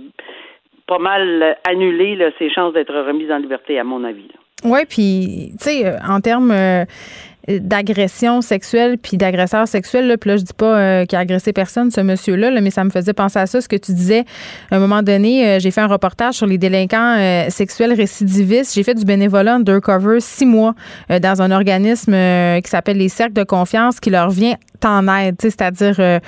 pas 0.88 0.98
mal 0.98 1.58
annuler 1.66 2.16
là, 2.16 2.32
ses 2.38 2.50
chances 2.50 2.74
d'être 2.74 2.94
remis 2.94 3.32
en 3.32 3.38
liberté, 3.38 3.80
à 3.80 3.84
mon 3.86 4.04
avis. 4.04 4.28
Oui, 4.66 4.80
puis, 4.90 5.54
tu 5.54 5.64
sais, 5.64 5.86
euh, 5.86 5.98
en 6.06 6.20
termes 6.20 6.52
d'agression 7.48 8.42
sexuelle 8.42 8.98
puis 8.98 9.18
d'agresseur 9.18 9.68
sexuel. 9.68 10.08
Là, 10.08 10.18
puis 10.18 10.30
là, 10.30 10.38
je 10.38 10.44
dis 10.44 10.54
pas 10.54 10.78
euh, 10.78 11.06
qu'il 11.06 11.18
a 11.18 11.22
agressé 11.22 11.54
personne, 11.54 11.92
ce 11.92 12.02
monsieur-là, 12.02 12.52
mais 12.62 12.70
ça 12.70 12.84
me 12.84 12.90
faisait 12.90 13.14
penser 13.14 13.40
à 13.40 13.48
ça, 13.48 13.62
ce 13.62 13.68
que 13.68 13.76
tu 13.76 13.94
disais. 13.94 14.26
À 14.70 14.76
un 14.76 14.80
moment 14.80 15.02
donné, 15.02 15.48
euh, 15.48 15.60
j'ai 15.60 15.72
fait 15.72 15.82
un 15.82 15.88
reportage 15.88 16.36
sur 16.36 16.46
les 16.46 16.58
délinquants 16.58 17.18
euh, 17.18 17.50
sexuels 17.50 17.94
récidivistes. 17.94 18.74
J'ai 18.74 18.84
fait 18.84 18.94
du 18.94 19.06
bénévolat 19.06 19.56
undercover 19.56 20.20
six 20.20 20.46
mois 20.46 20.76
dans 21.10 21.42
un 21.42 21.52
organisme 21.52 22.12
qui 22.62 22.70
s'appelle 22.70 22.98
les 22.98 23.10
Cercles 23.10 23.34
de 23.34 23.44
confiance 23.44 24.00
qui 24.00 24.10
leur 24.10 24.30
vient 24.30 24.56
en 24.84 25.08
aide, 25.08 25.36
c'est-à-dire 25.40 26.20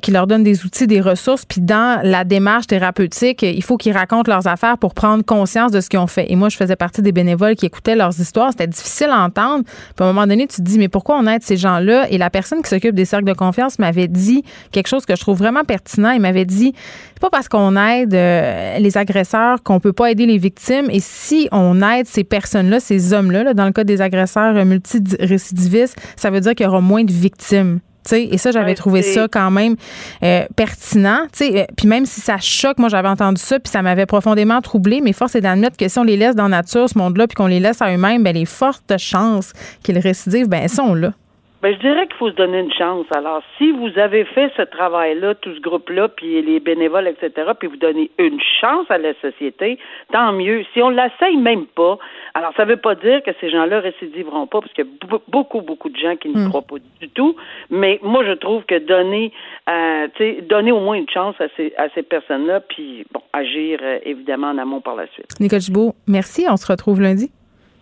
qui 0.00 0.10
leur 0.10 0.26
donne 0.26 0.44
des 0.44 0.64
outils, 0.64 0.86
des 0.86 1.00
ressources, 1.00 1.44
puis 1.44 1.60
dans 1.60 2.00
la 2.02 2.24
démarche 2.24 2.66
thérapeutique, 2.66 3.42
il 3.42 3.62
faut 3.62 3.76
qu'ils 3.76 3.92
racontent 3.92 4.30
leurs 4.30 4.46
affaires 4.46 4.78
pour 4.78 4.94
prendre 4.94 5.24
conscience 5.24 5.72
de 5.72 5.80
ce 5.80 5.88
qu'ils 5.88 5.98
ont 5.98 6.06
fait. 6.06 6.30
Et 6.30 6.36
moi, 6.36 6.48
je 6.48 6.56
faisais 6.56 6.76
partie 6.76 7.02
des 7.02 7.12
bénévoles 7.12 7.56
qui 7.56 7.66
écoutaient 7.66 7.96
leurs 7.96 8.20
histoires. 8.20 8.50
C'était 8.50 8.66
difficile 8.66 9.08
à 9.10 9.20
entendre. 9.20 9.64
Puis 9.64 10.04
à 10.04 10.04
un 10.04 10.12
moment 10.12 10.26
donné, 10.26 10.47
tu 10.48 10.56
te 10.56 10.62
dis, 10.62 10.78
mais 10.78 10.88
pourquoi 10.88 11.16
on 11.18 11.26
aide 11.26 11.42
ces 11.42 11.56
gens-là? 11.56 12.10
Et 12.10 12.18
la 12.18 12.30
personne 12.30 12.62
qui 12.62 12.68
s'occupe 12.68 12.94
des 12.94 13.04
cercles 13.04 13.26
de 13.26 13.32
confiance 13.32 13.78
m'avait 13.78 14.08
dit 14.08 14.44
quelque 14.72 14.88
chose 14.88 15.06
que 15.06 15.14
je 15.14 15.20
trouve 15.20 15.38
vraiment 15.38 15.64
pertinent. 15.64 16.10
Il 16.10 16.20
m'avait 16.20 16.44
dit, 16.44 16.74
c'est 17.14 17.20
pas 17.20 17.30
parce 17.30 17.48
qu'on 17.48 17.76
aide 17.76 18.14
euh, 18.14 18.78
les 18.78 18.96
agresseurs 18.96 19.62
qu'on 19.62 19.80
peut 19.80 19.92
pas 19.92 20.10
aider 20.10 20.26
les 20.26 20.38
victimes. 20.38 20.88
Et 20.90 21.00
si 21.00 21.48
on 21.52 21.82
aide 21.82 22.06
ces 22.06 22.24
personnes-là, 22.24 22.80
ces 22.80 23.12
hommes-là, 23.12 23.54
dans 23.54 23.66
le 23.66 23.72
cas 23.72 23.84
des 23.84 24.00
agresseurs 24.00 24.64
multirécidivistes, 24.64 25.96
ça 26.16 26.30
veut 26.30 26.40
dire 26.40 26.54
qu'il 26.54 26.64
y 26.64 26.68
aura 26.68 26.80
moins 26.80 27.04
de 27.04 27.12
victimes 27.12 27.80
et 28.16 28.38
ça, 28.38 28.50
j'avais 28.50 28.74
trouvé 28.74 29.02
ça 29.02 29.28
quand 29.30 29.50
même 29.50 29.76
euh, 30.22 30.44
pertinent. 30.56 31.26
Euh, 31.40 31.64
puis 31.76 31.86
même 31.86 32.06
si 32.06 32.20
ça 32.20 32.38
choque, 32.38 32.78
moi, 32.78 32.88
j'avais 32.88 33.08
entendu 33.08 33.40
ça, 33.40 33.58
puis 33.58 33.70
ça 33.70 33.82
m'avait 33.82 34.06
profondément 34.06 34.60
troublé, 34.60 35.00
mais 35.00 35.12
force 35.12 35.34
est 35.34 35.40
d'admettre 35.40 35.76
que 35.76 35.88
si 35.88 35.98
on 35.98 36.04
les 36.04 36.16
laisse 36.16 36.34
dans 36.34 36.48
la 36.48 36.58
nature, 36.58 36.88
ce 36.88 36.98
monde-là, 36.98 37.26
puis 37.26 37.34
qu'on 37.34 37.46
les 37.46 37.60
laisse 37.60 37.82
à 37.82 37.92
eux-mêmes, 37.92 38.22
ben, 38.22 38.34
les 38.34 38.44
fortes 38.44 38.96
chances 38.98 39.52
qu'ils 39.82 39.98
récidivent, 39.98 40.48
ben, 40.48 40.62
elles 40.62 40.70
sont 40.70 40.94
là. 40.94 41.12
Ben, 41.60 41.74
je 41.74 41.80
dirais 41.80 42.06
qu'il 42.06 42.16
faut 42.16 42.30
se 42.30 42.36
donner 42.36 42.60
une 42.60 42.72
chance. 42.72 43.06
Alors, 43.10 43.42
si 43.56 43.72
vous 43.72 43.98
avez 43.98 44.24
fait 44.24 44.52
ce 44.56 44.62
travail-là, 44.62 45.34
tout 45.34 45.52
ce 45.52 45.60
groupe-là, 45.60 46.06
puis 46.06 46.40
les 46.40 46.60
bénévoles, 46.60 47.08
etc., 47.08 47.50
puis 47.58 47.66
vous 47.66 47.76
donnez 47.76 48.12
une 48.18 48.38
chance 48.60 48.86
à 48.90 48.98
la 48.98 49.12
société, 49.20 49.76
tant 50.12 50.32
mieux. 50.32 50.64
Si 50.72 50.80
on 50.80 50.90
l'essaye 50.90 51.36
même 51.36 51.66
pas, 51.66 51.98
alors 52.34 52.52
ça 52.56 52.64
ne 52.64 52.70
veut 52.70 52.76
pas 52.76 52.94
dire 52.94 53.24
que 53.24 53.32
ces 53.40 53.50
gens-là 53.50 53.80
récidiveront 53.80 54.46
pas, 54.46 54.60
parce 54.60 54.72
qu'il 54.72 54.84
y 54.84 54.88
a 54.88 55.18
beaucoup, 55.26 55.60
beaucoup 55.60 55.88
de 55.88 55.96
gens 55.96 56.14
qui 56.14 56.28
ne 56.28 56.44
hmm. 56.44 56.48
croient 56.48 56.62
pas 56.62 56.76
du 57.00 57.08
tout. 57.08 57.34
Mais 57.70 57.98
moi, 58.04 58.24
je 58.24 58.32
trouve 58.32 58.62
que 58.64 58.78
donner, 58.78 59.32
euh, 59.68 60.06
donner 60.48 60.70
au 60.70 60.80
moins 60.80 60.94
une 60.94 61.10
chance 61.10 61.34
à 61.40 61.48
ces, 61.56 61.72
à 61.76 61.88
ces 61.88 62.04
personnes-là, 62.04 62.60
puis 62.60 63.04
bon, 63.12 63.22
agir 63.32 63.80
euh, 63.82 63.98
évidemment 64.04 64.50
en 64.50 64.58
amont 64.58 64.80
par 64.80 64.94
la 64.94 65.08
suite. 65.08 65.26
Nicole 65.40 65.60
Gibault, 65.60 65.94
merci. 66.06 66.46
On 66.48 66.56
se 66.56 66.70
retrouve 66.70 67.00
lundi. 67.00 67.32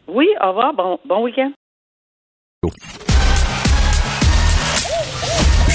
Oui, 0.08 0.28
au 0.42 0.48
revoir. 0.48 0.72
Bon, 0.72 0.98
bon 1.04 1.22
week-end. 1.24 1.52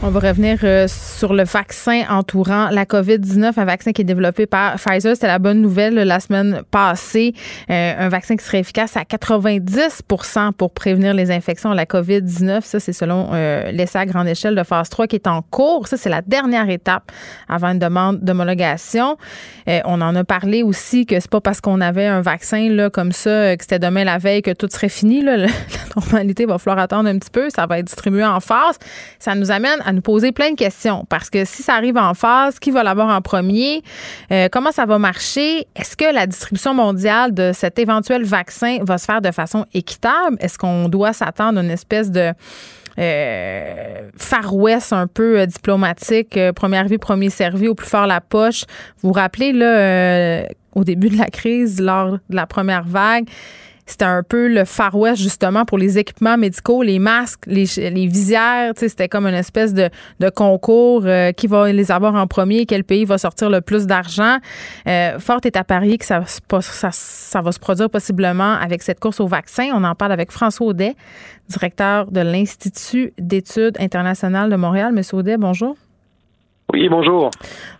On 0.00 0.10
va 0.10 0.20
revenir 0.20 0.60
euh, 0.62 0.86
sur 0.86 1.34
le 1.34 1.42
vaccin 1.42 2.04
entourant 2.08 2.68
la 2.70 2.84
COVID-19, 2.84 3.54
un 3.56 3.64
vaccin 3.64 3.90
qui 3.90 4.02
est 4.02 4.04
développé 4.04 4.46
par 4.46 4.76
Pfizer. 4.76 5.16
C'était 5.16 5.26
la 5.26 5.40
bonne 5.40 5.60
nouvelle 5.60 5.94
la 5.94 6.20
semaine 6.20 6.62
passée. 6.70 7.34
Euh, 7.68 7.94
un 7.98 8.08
vaccin 8.08 8.36
qui 8.36 8.44
serait 8.44 8.60
efficace 8.60 8.96
à 8.96 9.02
90% 9.02 10.52
pour 10.52 10.70
prévenir 10.70 11.14
les 11.14 11.32
infections 11.32 11.72
à 11.72 11.74
la 11.74 11.84
COVID-19. 11.84 12.60
Ça, 12.60 12.78
c'est 12.78 12.92
selon 12.92 13.30
euh, 13.32 13.72
l'essai 13.72 13.98
à 13.98 14.06
grande 14.06 14.28
échelle 14.28 14.54
de 14.54 14.62
phase 14.62 14.88
3 14.88 15.08
qui 15.08 15.16
est 15.16 15.26
en 15.26 15.42
cours. 15.42 15.88
Ça, 15.88 15.96
c'est 15.96 16.10
la 16.10 16.22
dernière 16.22 16.70
étape 16.70 17.10
avant 17.48 17.72
une 17.72 17.80
demande 17.80 18.20
d'homologation. 18.20 19.16
Euh, 19.68 19.80
on 19.84 20.00
en 20.00 20.14
a 20.14 20.22
parlé 20.22 20.62
aussi 20.62 21.06
que 21.06 21.18
c'est 21.18 21.30
pas 21.30 21.40
parce 21.40 21.60
qu'on 21.60 21.80
avait 21.80 22.06
un 22.06 22.20
vaccin 22.20 22.68
là, 22.70 22.88
comme 22.88 23.10
ça, 23.10 23.56
que 23.56 23.64
c'était 23.64 23.80
demain 23.80 24.04
la 24.04 24.18
veille 24.18 24.42
que 24.42 24.52
tout 24.52 24.68
serait 24.70 24.88
fini. 24.88 25.22
Là. 25.22 25.38
La 25.98 26.02
normalité 26.02 26.46
va 26.46 26.58
falloir 26.58 26.78
attendre 26.78 27.08
un 27.08 27.18
petit 27.18 27.30
peu. 27.30 27.50
Ça 27.50 27.66
va 27.66 27.80
être 27.80 27.86
distribué 27.86 28.24
en 28.24 28.38
phase. 28.38 28.78
Ça 29.18 29.34
nous 29.34 29.50
amène 29.50 29.80
à 29.84 29.87
nous 29.92 30.00
poser 30.00 30.32
plein 30.32 30.50
de 30.50 30.56
questions 30.56 31.04
parce 31.08 31.30
que 31.30 31.44
si 31.44 31.62
ça 31.62 31.74
arrive 31.74 31.96
en 31.96 32.14
phase, 32.14 32.58
qui 32.58 32.70
va 32.70 32.82
l'avoir 32.82 33.08
en 33.08 33.20
premier? 33.20 33.82
Euh, 34.32 34.48
comment 34.50 34.72
ça 34.72 34.86
va 34.86 34.98
marcher? 34.98 35.66
Est-ce 35.76 35.96
que 35.96 36.12
la 36.12 36.26
distribution 36.26 36.74
mondiale 36.74 37.34
de 37.34 37.52
cet 37.54 37.78
éventuel 37.78 38.24
vaccin 38.24 38.78
va 38.82 38.98
se 38.98 39.04
faire 39.04 39.20
de 39.20 39.30
façon 39.30 39.66
équitable? 39.74 40.36
Est-ce 40.40 40.58
qu'on 40.58 40.88
doit 40.88 41.12
s'attendre 41.12 41.58
à 41.58 41.62
une 41.62 41.70
espèce 41.70 42.10
de 42.10 42.32
euh, 42.98 44.08
un 44.90 45.06
peu 45.06 45.38
euh, 45.38 45.46
diplomatique, 45.46 46.36
euh, 46.36 46.52
premier 46.52 46.98
premier 46.98 47.30
servi, 47.30 47.68
au 47.68 47.74
plus 47.74 47.86
fort 47.86 48.06
la 48.06 48.20
poche? 48.20 48.64
Vous 49.00 49.08
vous 49.08 49.12
rappelez, 49.12 49.52
là, 49.52 50.46
au 50.74 50.84
début 50.84 51.08
de 51.08 51.16
la 51.16 51.26
crise, 51.26 51.80
lors 51.80 52.12
de 52.12 52.36
la 52.36 52.46
première 52.46 52.84
vague, 52.84 53.28
c'était 53.90 54.04
un 54.04 54.22
peu 54.22 54.48
le 54.48 54.64
Far 54.64 54.94
West, 54.94 55.22
justement, 55.22 55.64
pour 55.64 55.78
les 55.78 55.98
équipements 55.98 56.36
médicaux, 56.36 56.82
les 56.82 56.98
masques, 56.98 57.44
les, 57.46 57.64
les 57.76 58.06
visières. 58.06 58.72
C'était 58.76 59.08
comme 59.08 59.26
une 59.26 59.34
espèce 59.34 59.74
de, 59.74 59.90
de 60.20 60.28
concours. 60.28 61.02
Euh, 61.04 61.32
qui 61.32 61.46
va 61.46 61.72
les 61.72 61.90
avoir 61.90 62.14
en 62.14 62.26
premier? 62.26 62.66
Quel 62.66 62.84
pays 62.84 63.04
va 63.04 63.18
sortir 63.18 63.50
le 63.50 63.60
plus 63.60 63.86
d'argent? 63.86 64.38
Euh, 64.86 65.18
Fort 65.18 65.40
est 65.44 65.56
à 65.56 65.64
parier 65.64 65.98
que 65.98 66.04
ça, 66.04 66.22
ça, 66.26 66.90
ça 66.92 67.40
va 67.40 67.52
se 67.52 67.58
produire 67.58 67.90
possiblement 67.90 68.54
avec 68.54 68.82
cette 68.82 69.00
course 69.00 69.20
au 69.20 69.26
vaccin. 69.26 69.70
On 69.74 69.84
en 69.84 69.94
parle 69.94 70.12
avec 70.12 70.30
François 70.30 70.66
Audet, 70.66 70.94
directeur 71.48 72.10
de 72.10 72.20
l'Institut 72.20 73.12
d'études 73.18 73.76
internationales 73.80 74.50
de 74.50 74.56
Montréal. 74.56 74.92
Monsieur 74.92 75.18
Audet, 75.18 75.36
bonjour. 75.36 75.76
Oui, 76.72 76.88
bonjour. 76.90 77.30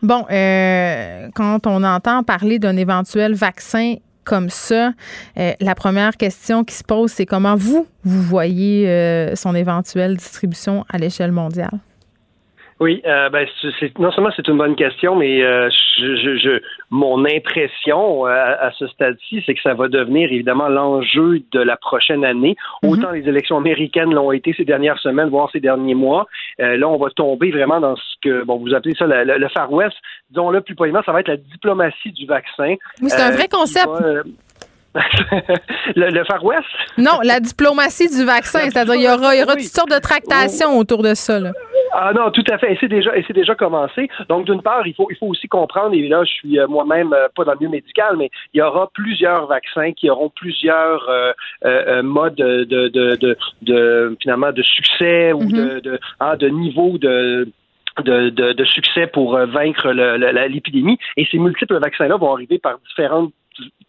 Bon, 0.02 0.24
euh, 0.30 1.28
quand 1.34 1.66
on 1.66 1.84
entend 1.84 2.22
parler 2.22 2.58
d'un 2.58 2.76
éventuel 2.76 3.34
vaccin 3.34 3.96
comme 4.28 4.50
ça, 4.50 4.92
euh, 5.38 5.52
la 5.58 5.74
première 5.74 6.18
question 6.18 6.62
qui 6.62 6.74
se 6.74 6.84
pose, 6.84 7.10
c'est 7.10 7.24
comment 7.24 7.56
vous, 7.56 7.86
vous 8.04 8.22
voyez 8.22 8.86
euh, 8.86 9.34
son 9.34 9.54
éventuelle 9.54 10.18
distribution 10.18 10.84
à 10.90 10.98
l'échelle 10.98 11.32
mondiale? 11.32 11.80
Oui, 12.80 13.02
euh, 13.06 13.28
ben, 13.28 13.46
c'est, 13.80 13.98
non 13.98 14.12
seulement 14.12 14.30
c'est 14.36 14.46
une 14.46 14.56
bonne 14.56 14.76
question, 14.76 15.16
mais 15.16 15.42
euh, 15.42 15.68
je, 15.98 16.36
je, 16.36 16.62
mon 16.90 17.24
impression 17.24 18.26
euh, 18.26 18.30
à, 18.30 18.70
ce 18.78 18.86
stade-ci, 18.86 19.42
c'est 19.44 19.54
que 19.54 19.62
ça 19.62 19.74
va 19.74 19.88
devenir 19.88 20.32
évidemment 20.32 20.68
l'enjeu 20.68 21.42
de 21.50 21.58
la 21.58 21.76
prochaine 21.76 22.24
année. 22.24 22.56
Mhm. 22.84 22.90
Autant 22.90 23.10
les 23.10 23.28
élections 23.28 23.56
américaines 23.56 24.14
l'ont 24.14 24.30
été 24.30 24.54
ces 24.56 24.64
dernières 24.64 24.98
semaines, 25.00 25.28
voire 25.28 25.50
ces 25.52 25.60
derniers 25.60 25.96
mois. 25.96 26.26
là, 26.58 26.88
on 26.88 26.98
va 26.98 27.10
tomber 27.10 27.50
vraiment 27.50 27.80
dans 27.80 27.96
ce 27.96 28.14
que 28.22 28.44
bon, 28.44 28.58
vous 28.58 28.74
appelez 28.74 28.94
ça 28.94 29.06
le, 29.06 29.48
Far 29.48 29.72
West. 29.72 29.96
Disons-le 30.30 30.60
plus 30.60 30.76
poliment, 30.76 31.02
ça 31.04 31.12
va 31.12 31.20
être 31.20 31.28
la 31.28 31.36
diplomatie 31.36 32.12
du 32.12 32.26
vaccin. 32.26 32.76
Oui, 33.02 33.08
c'est 33.08 33.22
un 33.22 33.32
vrai 33.32 33.48
concept. 33.48 33.88
Le, 35.96 36.24
Far 36.24 36.44
West? 36.44 36.66
Non, 36.96 37.18
la 37.22 37.40
diplomatie 37.40 38.08
du 38.08 38.24
vaccin. 38.24 38.60
C'est-à-dire, 38.60 38.94
il 38.94 39.02
y 39.02 39.08
aura, 39.08 39.34
il 39.34 39.40
y 39.40 39.42
aura 39.42 39.54
toutes 39.54 39.64
sortes 39.64 39.90
de 39.90 40.00
tractations 40.00 40.78
autour 40.78 41.02
de 41.02 41.14
ça. 41.14 41.38
Là. 41.38 41.52
Ah 41.92 42.12
non, 42.14 42.30
tout 42.30 42.44
à 42.50 42.58
fait. 42.58 42.72
Et 42.72 42.78
c'est 42.80 42.88
déjà, 42.88 43.16
et 43.16 43.24
c'est 43.26 43.34
déjà 43.34 43.54
commencé. 43.54 44.08
Donc, 44.28 44.46
d'une 44.46 44.62
part, 44.62 44.86
il 44.86 44.94
faut, 44.94 45.08
il 45.10 45.16
faut 45.16 45.26
aussi 45.26 45.48
comprendre, 45.48 45.94
et 45.94 46.08
là, 46.08 46.24
je 46.24 46.30
suis 46.30 46.58
euh, 46.58 46.66
moi-même 46.66 47.12
euh, 47.12 47.28
pas 47.34 47.44
dans 47.44 47.52
le 47.52 47.58
milieu 47.58 47.70
médical, 47.70 48.16
mais 48.16 48.30
il 48.52 48.58
y 48.58 48.62
aura 48.62 48.90
plusieurs 48.92 49.46
vaccins 49.46 49.92
qui 49.92 50.10
auront 50.10 50.30
plusieurs 50.30 51.08
euh, 51.64 52.02
modes 52.02 52.34
de, 52.34 52.64
de, 52.64 52.88
de, 52.88 53.36
de, 53.62 54.16
finalement, 54.20 54.52
de 54.52 54.62
succès 54.62 55.32
ou 55.32 55.42
mm-hmm. 55.42 55.74
de, 55.74 55.80
de, 55.80 56.00
ah, 56.20 56.36
de 56.36 56.48
niveau 56.48 56.98
de 56.98 57.48
de, 58.04 58.30
de, 58.30 58.52
de, 58.52 58.64
succès 58.64 59.08
pour 59.08 59.36
vaincre 59.36 59.90
l'épidémie. 59.90 60.98
Et 61.16 61.26
ces 61.32 61.38
multiples 61.38 61.80
vaccins-là 61.80 62.16
vont 62.16 62.32
arriver 62.32 62.60
par 62.60 62.78
différentes 62.88 63.32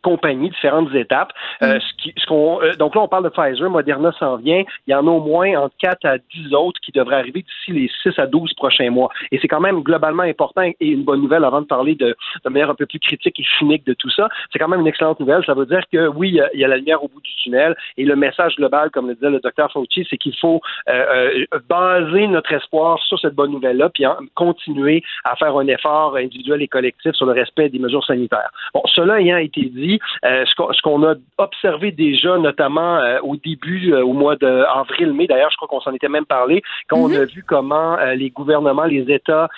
compagnies, 0.02 0.50
différentes 0.50 0.94
étapes. 0.94 1.32
Euh, 1.62 1.78
mm. 1.78 1.82
ce 1.82 2.02
qui, 2.02 2.14
ce 2.18 2.26
qu'on, 2.26 2.62
euh, 2.62 2.74
donc 2.76 2.96
là, 2.96 3.02
on 3.02 3.08
parle 3.08 3.24
de 3.24 3.30
Pfizer, 3.30 3.70
Moderna 3.70 4.12
s'en 4.20 4.38
vient. 4.38 4.64
Il 4.88 4.92
y 4.92 4.96
en 4.96 5.06
a 5.08 5.10
au 5.10 5.22
moins 5.22 5.56
entre 5.60 5.76
4 5.80 6.06
à 6.06 6.18
10 6.18 6.54
autres 6.54 6.80
qui 6.82 6.92
devraient 6.92 7.18
arriver 7.18 7.42
d'ici 7.44 7.72
les 7.72 7.90
6 8.04 8.20
à 8.20 8.26
12 8.26 8.54
prochains 8.54 8.90
mois. 8.90 9.10
Et 9.32 9.40
c'est 9.42 9.48
quand 9.48 9.60
même 9.60 9.82
globalement 9.82 10.24
important 10.24 10.62
et 10.64 10.76
une 10.88 11.04
bonne 11.04 11.22
nouvelle 11.22 11.44
avant 11.44 11.62
de 11.62 11.68
parler 11.68 11.96
de, 11.96 12.16
de 12.44 12.50
manière 12.50 12.70
un 12.70 12.76
peu 12.76 12.86
plus 12.86 13.00
critique 13.00 13.40
et 13.40 13.46
cynique 13.58 13.86
de 13.86 13.94
tout 13.94 14.10
ça. 14.10 14.30
C'est 14.52 14.60
quand 14.60 14.68
même 14.68 14.82
une 14.82 14.88
excellente 14.88 15.20
nouvelle. 15.20 15.44
Ça 15.46 15.54
veut 15.54 15.66
dire 15.66 15.82
que 15.92 16.08
oui, 16.08 16.40
il 16.54 16.60
y, 16.60 16.64
a, 16.64 16.68
la 16.68 16.78
lumière 16.78 17.04
au 17.04 17.08
bout 17.08 17.22
du 17.22 17.36
tunnel 17.44 17.76
et 17.98 18.06
le 18.06 18.16
message 18.16 18.56
global, 18.56 18.90
comme 18.92 19.08
le 19.08 19.16
disait 19.16 19.30
le 19.30 19.40
docteur 19.40 19.72
Fauci, 19.72 20.06
c'est 20.10 20.18
qu'il 20.18 20.36
faut 20.38 20.62
euh, 20.88 21.46
baser 21.68 22.28
notre 22.28 22.54
espoir 22.54 23.00
sur 23.04 23.20
cette 23.20 23.36
bonne 23.36 23.52
nouvelle-là 23.52 23.90
puis 23.90 24.06
continuer 24.36 25.04
à 25.26 25.36
faire 25.36 25.56
un 25.58 25.68
effort 25.68 26.16
individuel 26.16 26.62
et 26.62 26.68
collectif 26.68 27.14
sur 27.14 27.26
le 27.26 27.34
respect 27.34 27.70
des 27.70 27.80
mesures 27.80 28.06
sanitaires. 28.06 28.52
Bon, 28.74 28.82
cela 28.86 29.20
ayant 29.20 29.38
été 29.38 29.59
dit, 29.65 30.00
euh, 30.26 30.45
ce 30.45 30.82
qu'on 30.82 31.04
a 31.04 31.15
observé 31.38 31.91
déjà, 31.91 32.38
notamment 32.38 32.98
euh, 32.98 33.19
au 33.24 33.36
début, 33.36 33.93
euh, 33.93 34.04
au 34.04 34.13
mois 34.13 34.36
d'avril-mai, 34.36 35.28
d'ailleurs, 35.28 35.52
je 35.52 35.58
crois 35.58 35.67
qu'on 35.67 35.82
s'en 35.82 35.93
était 35.93 36.10
même 36.10 36.26
parlé, 36.26 36.62
quand 36.88 36.98
on 36.98 37.12
a 37.13 37.19
mhm. 37.19 37.26
vu 37.26 37.43
comment 37.48 37.98
les 38.15 38.30
gouvernements, 38.30 38.86
les 38.86 39.06
États 39.13 39.50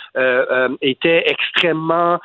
étaient 0.82 1.24
extrêmement 1.28 2.20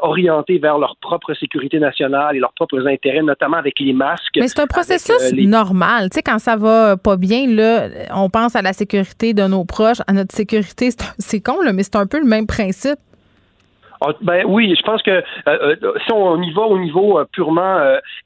orientés 0.00 0.58
vers 0.58 0.78
leur 0.78 0.96
propre 0.96 1.34
sécurité 1.34 1.78
nationale 1.78 2.36
et 2.36 2.38
leurs 2.38 2.52
propres 2.52 2.86
intérêts, 2.86 3.22
notamment 3.22 3.56
avec 3.56 3.78
les 3.80 3.92
masques. 3.92 4.36
Mais 4.36 4.48
c'est 4.48 4.60
un 4.60 4.66
processus 4.66 5.32
normal. 5.32 6.10
Tu 6.10 6.16
sais, 6.16 6.22
quand 6.22 6.38
ça 6.38 6.56
va 6.56 6.96
pas 6.96 7.16
bien, 7.16 7.46
là, 7.46 7.88
on 8.14 8.30
pense 8.30 8.56
à 8.56 8.62
la 8.62 8.72
sécurité 8.72 9.34
de 9.34 9.46
nos 9.46 9.64
proches, 9.64 10.00
à 10.06 10.12
notre 10.12 10.34
sécurité. 10.34 10.90
C'est 11.18 11.40
con, 11.40 11.60
là, 11.62 11.72
mais 11.72 11.82
c'est 11.82 11.96
un 11.96 12.06
peu 12.06 12.18
le 12.18 12.26
même 12.26 12.46
principe. 12.46 12.98
Ah, 14.00 14.12
ben 14.20 14.44
oui, 14.46 14.74
je 14.76 14.82
pense 14.82 15.02
que 15.02 15.10
euh, 15.10 15.22
euh, 15.48 15.92
si 16.06 16.12
on 16.12 16.40
y 16.40 16.52
va 16.52 16.62
au 16.62 16.78
niveau 16.78 17.18
euh, 17.18 17.24
purement 17.32 17.78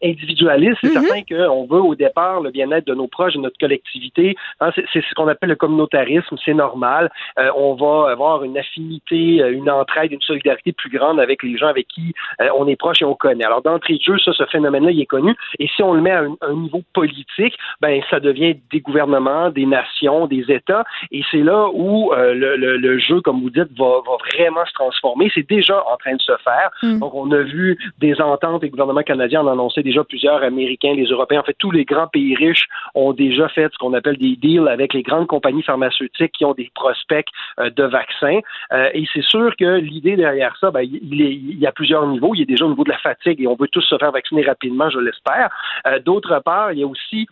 individualiste, 0.03 0.79
c'est 0.83 0.89
mm-hmm. 0.89 1.07
certain 1.07 1.23
qu'on 1.23 1.67
veut 1.67 1.81
au 1.81 1.95
départ 1.95 2.41
le 2.41 2.51
bien-être 2.51 2.87
de 2.87 2.95
nos 2.95 3.07
proches, 3.07 3.35
de 3.35 3.41
notre 3.41 3.59
collectivité. 3.59 4.37
Hein, 4.61 4.71
c'est 4.75 5.03
ce 5.03 5.15
qu'on 5.15 5.29
appelle 5.29 5.51
le 5.51 5.57
communautarisme, 5.57 6.37
c'est 6.45 6.55
normal. 6.55 7.11
on 7.57 7.75
va 7.75 8.11
avoir 8.11 8.45
une 8.45 8.59
affinité, 8.59 9.43
une 9.51 9.71
entraide, 9.71 10.13
une 10.13 10.21
solidarité 10.21 10.73
plus 10.73 10.91
grande 10.91 11.21
avec 11.21 11.43
les 11.43 11.57
gens 11.57 11.69
avec 11.69 11.89
qui 11.89 12.15
on 12.57 12.67
est 12.69 12.77
proche 12.77 13.03
et 13.03 13.05
on 13.05 13.15
connaît. 13.15 13.45
Alors 13.45 13.63
d'entrée 13.63 13.95
de 13.95 14.03
jeu, 14.03 14.19
ça, 14.19 14.33
ce 14.33 14.45
phénomène-là, 14.47 14.91
il 14.91 15.01
est 15.01 15.07
connu. 15.07 15.35
Et 15.59 15.69
si 15.69 15.83
on 15.83 15.95
le 15.95 16.01
met 16.01 16.11
à 16.11 16.25
un, 16.41 16.55
niveau 16.55 16.83
politique, 16.93 17.55
ben 17.81 18.01
ça 18.11 18.21
devient 18.21 18.57
des 18.71 18.81
gouvernements, 18.81 19.51
des 19.51 19.67
nations, 19.67 20.27
des 20.27 20.45
États. 20.49 20.85
Et 21.11 21.23
c'est 21.31 21.43
là 21.43 21.69
où 21.73 22.13
le, 22.13 22.57
le, 22.57 22.77
le, 22.77 22.99
jeu, 22.99 23.21
comme 23.21 23.41
vous 23.41 23.51
dites, 23.51 23.77
va, 23.79 24.01
va 24.07 24.17
vraiment 24.35 24.65
se 24.67 24.73
transformer. 24.73 25.31
C'est 25.35 25.47
déjà 25.63 25.83
en 25.91 25.97
train 25.97 26.15
de 26.15 26.21
se 26.21 26.37
faire. 26.45 26.71
Hmm. 26.83 26.99
Donc, 26.99 27.15
on 27.15 27.31
a 27.33 27.43
vu 27.43 27.79
des 27.99 28.21
ententes, 28.21 28.63
les 28.63 28.71
gouvernements 28.71 29.03
canadiens 29.03 29.43
en 29.43 29.49
annonçaient 29.49 29.83
déjà 29.83 30.05
plusieurs, 30.05 30.43
Américains, 30.43 30.95
les 30.95 31.07
Européens, 31.07 31.41
en 31.41 31.45
fait, 31.45 31.57
tous 31.59 31.71
les 31.71 31.85
grands 31.85 32.09
pays 32.09 32.35
riches 32.35 32.67
ont 32.95 33.13
déjà 33.13 33.49
fait 33.49 33.69
ce 33.73 33.79
qu'on 33.79 33.95
appelle 33.95 34.19
des 34.19 34.37
deals 34.37 34.69
avec 34.69 34.95
les 34.95 35.03
grandes 35.03 35.27
compagnies 35.27 35.63
pharmaceutiques 35.63 36.33
qui 36.33 36.45
ont 36.45 36.55
des 36.55 36.71
prospects 36.75 37.27
euh, 37.61 37.71
de 37.71 37.85
vaccins. 37.85 38.41
Euh, 38.73 38.91
et 38.93 39.05
c'est 39.13 39.25
sûr 39.25 39.55
que 39.57 39.79
l'idée 39.79 40.17
derrière 40.17 40.57
ça, 40.61 40.71
ben, 40.71 40.83
il, 40.83 41.21
il, 41.21 41.59
y 41.59 41.67
a 41.67 41.73
plusieurs 41.73 42.07
niveaux. 42.07 42.35
Il 42.35 42.41
y 42.41 42.43
a 42.43 42.47
déjà 42.47 42.65
au 42.65 42.71
niveau 42.71 42.85
de 42.85 42.91
la 42.91 42.99
fatigue 42.99 43.41
et 43.41 43.47
on 43.47 43.57
veut 43.57 43.69
tous 43.69 43.83
se 43.83 43.97
faire 43.99 44.13
vacciner 44.13 44.43
rapidement, 44.43 44.91
je 44.91 44.99
l'espère. 44.99 45.51
Euh, 45.87 45.99
d'autre 46.01 46.41
part, 46.45 46.73
il 46.73 46.81
y 46.81 46.83
a 46.83 46.87
aussi 46.87 47.27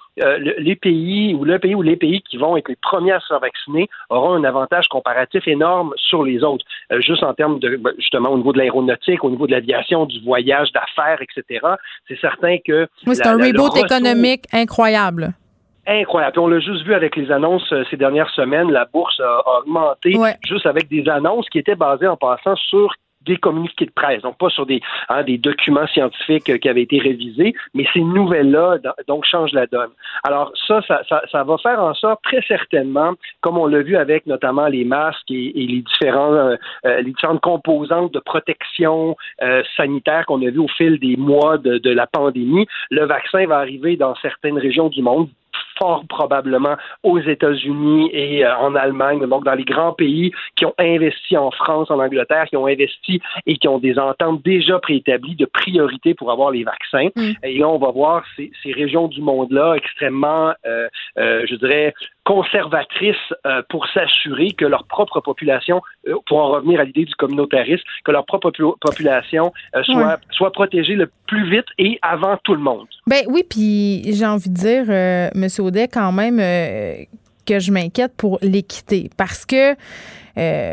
les 0.58 0.76
pays 0.76 1.34
ou 1.34 1.44
le 1.44 1.58
pays 1.58 1.74
ou 1.74 1.82
les 1.82 1.96
pays 1.96 2.22
qui 2.22 2.36
vont 2.36 2.56
être 2.56 2.68
les 2.68 2.76
premiers 2.76 3.12
à 3.12 3.20
se 3.20 3.26
faire 3.28 3.40
vacciner 3.40 3.88
auront 4.08 4.34
un 4.34 4.44
avantage 4.44 4.88
comparatif 4.88 5.46
énorme 5.48 5.92
sur 5.96 6.24
les 6.24 6.42
autres, 6.42 6.64
juste 6.98 7.22
en 7.22 7.34
termes 7.34 7.58
de 7.58 7.76
ben, 7.76 7.92
justement 7.98 8.30
au 8.30 8.36
niveau 8.36 8.52
de 8.52 8.58
l'aéronautique, 8.58 9.24
au 9.24 9.30
niveau 9.30 9.46
de 9.46 9.52
l'aviation, 9.52 10.06
du 10.06 10.20
voyage 10.20 10.72
d'affaires, 10.72 11.20
etc. 11.22 11.66
C'est 12.08 12.18
certain 12.20 12.58
que... 12.58 12.86
Oui, 13.06 13.14
c'est 13.14 13.26
un 13.26 13.36
reboot 13.36 13.76
économique 13.76 14.44
incroyable 14.52 15.32
incroyable. 15.86 16.38
on 16.38 16.46
l'a 16.46 16.60
juste 16.60 16.84
vu 16.84 16.94
avec 16.94 17.16
les 17.16 17.30
annonces 17.30 17.72
euh, 17.72 17.84
ces 17.90 17.96
dernières 17.96 18.30
semaines. 18.30 18.70
La 18.70 18.84
bourse 18.84 19.18
a, 19.20 19.58
augmenté 19.58 20.14
juste 20.46 20.66
avec 20.66 20.88
des 20.88 21.08
annonces 21.08 21.48
qui 21.48 21.58
étaient 21.58 21.74
basées 21.74 22.06
en 22.06 22.16
passant 22.16 22.56
sur 22.56 22.94
des 23.26 23.36
communiqués 23.36 23.86
de 23.86 23.90
presse, 23.90 24.22
donc 24.22 24.38
pas 24.38 24.48
sur 24.48 24.66
des, 24.66 24.80
hein, 25.08 25.22
des 25.22 25.38
documents 25.38 25.86
scientifiques 25.88 26.48
euh, 26.48 26.58
qui 26.58 26.68
avaient 26.68 26.82
été 26.82 26.98
révisés, 26.98 27.54
mais 27.74 27.84
ces 27.92 28.00
nouvelles-là, 28.00 28.78
donc, 29.06 29.24
changent 29.24 29.52
la 29.52 29.66
donne. 29.66 29.90
Alors 30.24 30.52
ça 30.66 30.80
ça, 30.86 31.02
ça, 31.30 31.44
va 31.44 31.58
faire 31.58 31.82
en 31.82 31.94
sorte, 31.94 32.20
très 32.22 32.42
certainement, 32.42 33.12
comme 33.40 33.58
on 33.58 33.66
l'a 33.66 33.82
vu 33.82 33.96
avec 33.96 34.26
notamment 34.26 34.66
les 34.66 34.84
masques 34.84 35.30
et, 35.30 35.52
les, 35.54 35.82
différents, 35.82 36.32
euh, 36.32 36.56
euh, 36.86 37.02
les 37.02 37.12
différentes 37.12 37.40
composantes 37.40 38.12
de 38.12 38.20
protection 38.20 39.16
sanitaire 39.76 40.26
qu'on 40.26 40.42
a 40.46 40.50
vu 40.50 40.58
au 40.58 40.68
fil 40.68 40.98
des 40.98 41.16
mois 41.16 41.58
de, 41.58 41.78
de 41.78 41.90
la 41.90 42.06
pandémie, 42.06 42.66
le 42.90 43.04
vaccin 43.04 43.46
va 43.46 43.58
arriver 43.58 43.96
dans 43.96 44.14
certaines 44.16 44.58
régions 44.58 44.88
du 44.88 45.02
monde, 45.02 45.28
fort 45.80 46.04
probablement 46.08 46.76
aux 47.02 47.18
États-Unis 47.18 48.10
et 48.12 48.44
euh, 48.44 48.56
en 48.56 48.74
Allemagne, 48.74 49.26
donc 49.26 49.44
dans 49.44 49.54
les 49.54 49.64
grands 49.64 49.92
pays 49.92 50.32
qui 50.56 50.66
ont 50.66 50.74
investi 50.78 51.36
en 51.36 51.50
France, 51.50 51.90
en 51.90 51.98
Angleterre, 51.98 52.46
qui 52.48 52.56
ont 52.56 52.66
investi 52.66 53.20
et 53.46 53.56
qui 53.56 53.68
ont 53.68 53.78
des 53.78 53.98
ententes 53.98 54.42
déjà 54.44 54.78
préétablies 54.78 55.36
de 55.36 55.46
priorité 55.46 56.14
pour 56.14 56.30
avoir 56.30 56.50
les 56.50 56.64
vaccins. 56.64 57.08
Mm. 57.16 57.32
Et 57.44 57.58
là, 57.58 57.68
on 57.68 57.78
va 57.78 57.90
voir 57.90 58.24
ces, 58.36 58.50
ces 58.62 58.72
régions 58.72 59.08
du 59.08 59.22
monde-là 59.22 59.74
extrêmement, 59.74 60.52
euh, 60.66 60.88
euh, 61.18 61.44
je 61.48 61.54
dirais, 61.56 61.94
conservatrices 62.30 63.16
euh, 63.44 63.62
pour 63.68 63.88
s'assurer 63.88 64.52
que 64.52 64.64
leur 64.64 64.84
propre 64.84 65.20
population, 65.20 65.82
euh, 66.06 66.14
pour 66.26 66.38
en 66.38 66.50
revenir 66.50 66.78
à 66.78 66.84
l'idée 66.84 67.04
du 67.04 67.14
communautarisme, 67.16 67.82
que 68.04 68.12
leur 68.12 68.24
propre 68.24 68.52
population 68.80 69.52
euh, 69.74 69.82
soit, 69.82 70.20
soit 70.30 70.52
protégée 70.52 70.94
le 70.94 71.10
plus 71.26 71.50
vite 71.50 71.66
et 71.78 71.98
avant 72.02 72.36
tout 72.44 72.54
le 72.54 72.60
monde. 72.60 72.86
Ben 73.08 73.24
oui, 73.28 73.42
puis 73.48 74.12
j'ai 74.12 74.26
envie 74.26 74.48
de 74.48 74.54
dire, 74.54 74.90
M. 74.90 75.48
Quand 75.92 76.12
même, 76.12 76.36
que 77.46 77.58
je 77.58 77.72
m'inquiète 77.72 78.12
pour 78.16 78.38
l'équité 78.42 79.10
parce 79.16 79.46
que 79.46 79.74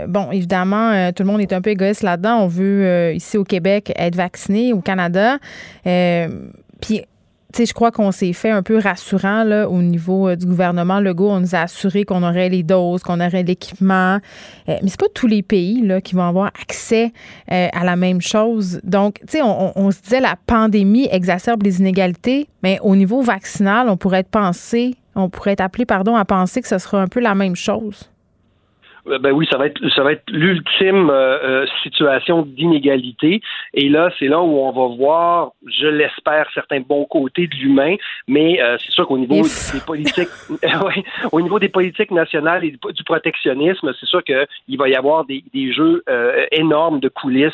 bon, 0.08 0.32
évidemment, 0.32 1.12
tout 1.12 1.24
le 1.24 1.30
monde 1.30 1.42
est 1.42 1.54
un 1.54 1.62
peu 1.62 1.72
égoïste 1.72 2.04
là-dedans. 2.04 2.44
On 2.44 2.48
veut, 2.48 3.14
ici 3.16 3.38
au 3.38 3.44
Québec, 3.44 3.92
être 3.98 4.16
vacciné, 4.16 4.74
au 4.74 4.82
Canada. 4.82 5.38
Puis 5.84 7.02
je 7.66 7.74
crois 7.74 7.92
qu'on 7.92 8.12
s'est 8.12 8.34
fait 8.34 8.50
un 8.50 8.64
peu 8.64 8.78
rassurant 8.78 9.44
là, 9.44 9.70
au 9.70 9.82
niveau 9.82 10.28
euh, 10.28 10.36
du 10.36 10.46
gouvernement 10.46 11.00
Legault. 11.00 11.30
On 11.30 11.40
nous 11.40 11.56
a 11.56 11.60
assuré 11.60 12.04
qu'on 12.04 12.24
aurait 12.24 12.50
les 12.50 12.64
doses, 12.64 13.04
qu'on 13.04 13.20
aurait 13.20 13.44
l'équipement. 13.44 14.20
Euh, 14.70 14.78
mais 14.82 14.90
c'est 14.90 15.00
pas 15.00 15.08
tous 15.14 15.28
les 15.28 15.42
pays 15.42 15.82
là, 15.82 16.02
qui 16.02 16.16
vont 16.16 16.28
avoir 16.28 16.48
accès 16.62 17.12
euh, 17.52 17.68
à 17.72 17.84
la 17.84 17.96
même 17.96 18.22
chose. 18.22 18.80
Donc, 18.84 19.20
tu 19.22 19.38
sais, 19.38 19.42
on, 19.42 19.92
se 19.92 20.02
disait 20.02 20.20
la 20.20 20.36
pandémie 20.46 21.08
exacerbe 21.12 21.64
les 21.64 21.80
inégalités, 21.80 22.48
mais 22.64 22.80
au 22.82 22.96
niveau 22.96 23.22
vaccinal, 23.22 23.90
on 23.90 23.98
pourrait 23.98 24.20
être 24.20 24.30
pensé, 24.30 24.96
on 25.16 25.30
pourrait 25.30 25.54
être 25.54 25.62
appelé, 25.62 25.86
pardon, 25.86 26.16
à 26.16 26.26
penser 26.26 26.62
que 26.62 26.68
ce 26.68 26.78
sera 26.78 27.02
un 27.02 27.08
peu 27.08 27.20
la 27.20 27.36
même 27.36 27.56
chose. 27.56 28.10
Euh, 29.10 29.20
ben 29.20 29.32
oui, 29.32 29.48
ça 29.50 29.58
va 29.58 29.68
être 29.68 29.82
ça 29.96 30.04
va 30.04 30.14
être 30.14 30.24
l'ultime 30.30 31.10
euh, 31.10 31.64
euh, 31.64 31.66
situation 31.84 32.42
d'inégalité. 32.44 33.42
Et 33.74 33.90
là, 33.90 34.10
c'est 34.20 34.28
là 34.28 34.42
où 34.42 34.60
on 34.60 34.72
va 34.72 34.96
voir, 34.96 35.52
je 35.66 35.88
l'espère, 35.88 36.48
certains 36.54 36.82
bons 36.82 37.06
côtés 37.06 37.48
de 37.48 37.56
l'humain. 37.56 37.96
Mais 38.28 38.60
c'est 38.80 38.92
sûr 38.92 39.08
qu'au 39.08 39.18
niveau 39.18 39.42
des 39.44 39.80
politiques, 39.86 40.30
au 41.32 41.42
niveau 41.42 41.60
des 41.60 41.70
politiques 41.70 42.12
nationales 42.12 42.66
et 42.66 42.72
du 42.72 43.04
protectionnisme, 43.04 43.94
c'est 44.00 44.06
sûr 44.06 44.24
qu'il 44.24 44.78
va 44.78 44.90
y 44.90 44.96
avoir 44.96 45.26
des, 45.26 45.44
des 45.54 45.72
jeux 45.72 46.04
énormes 46.52 47.00
de 47.00 47.10
coulisses, 47.10 47.54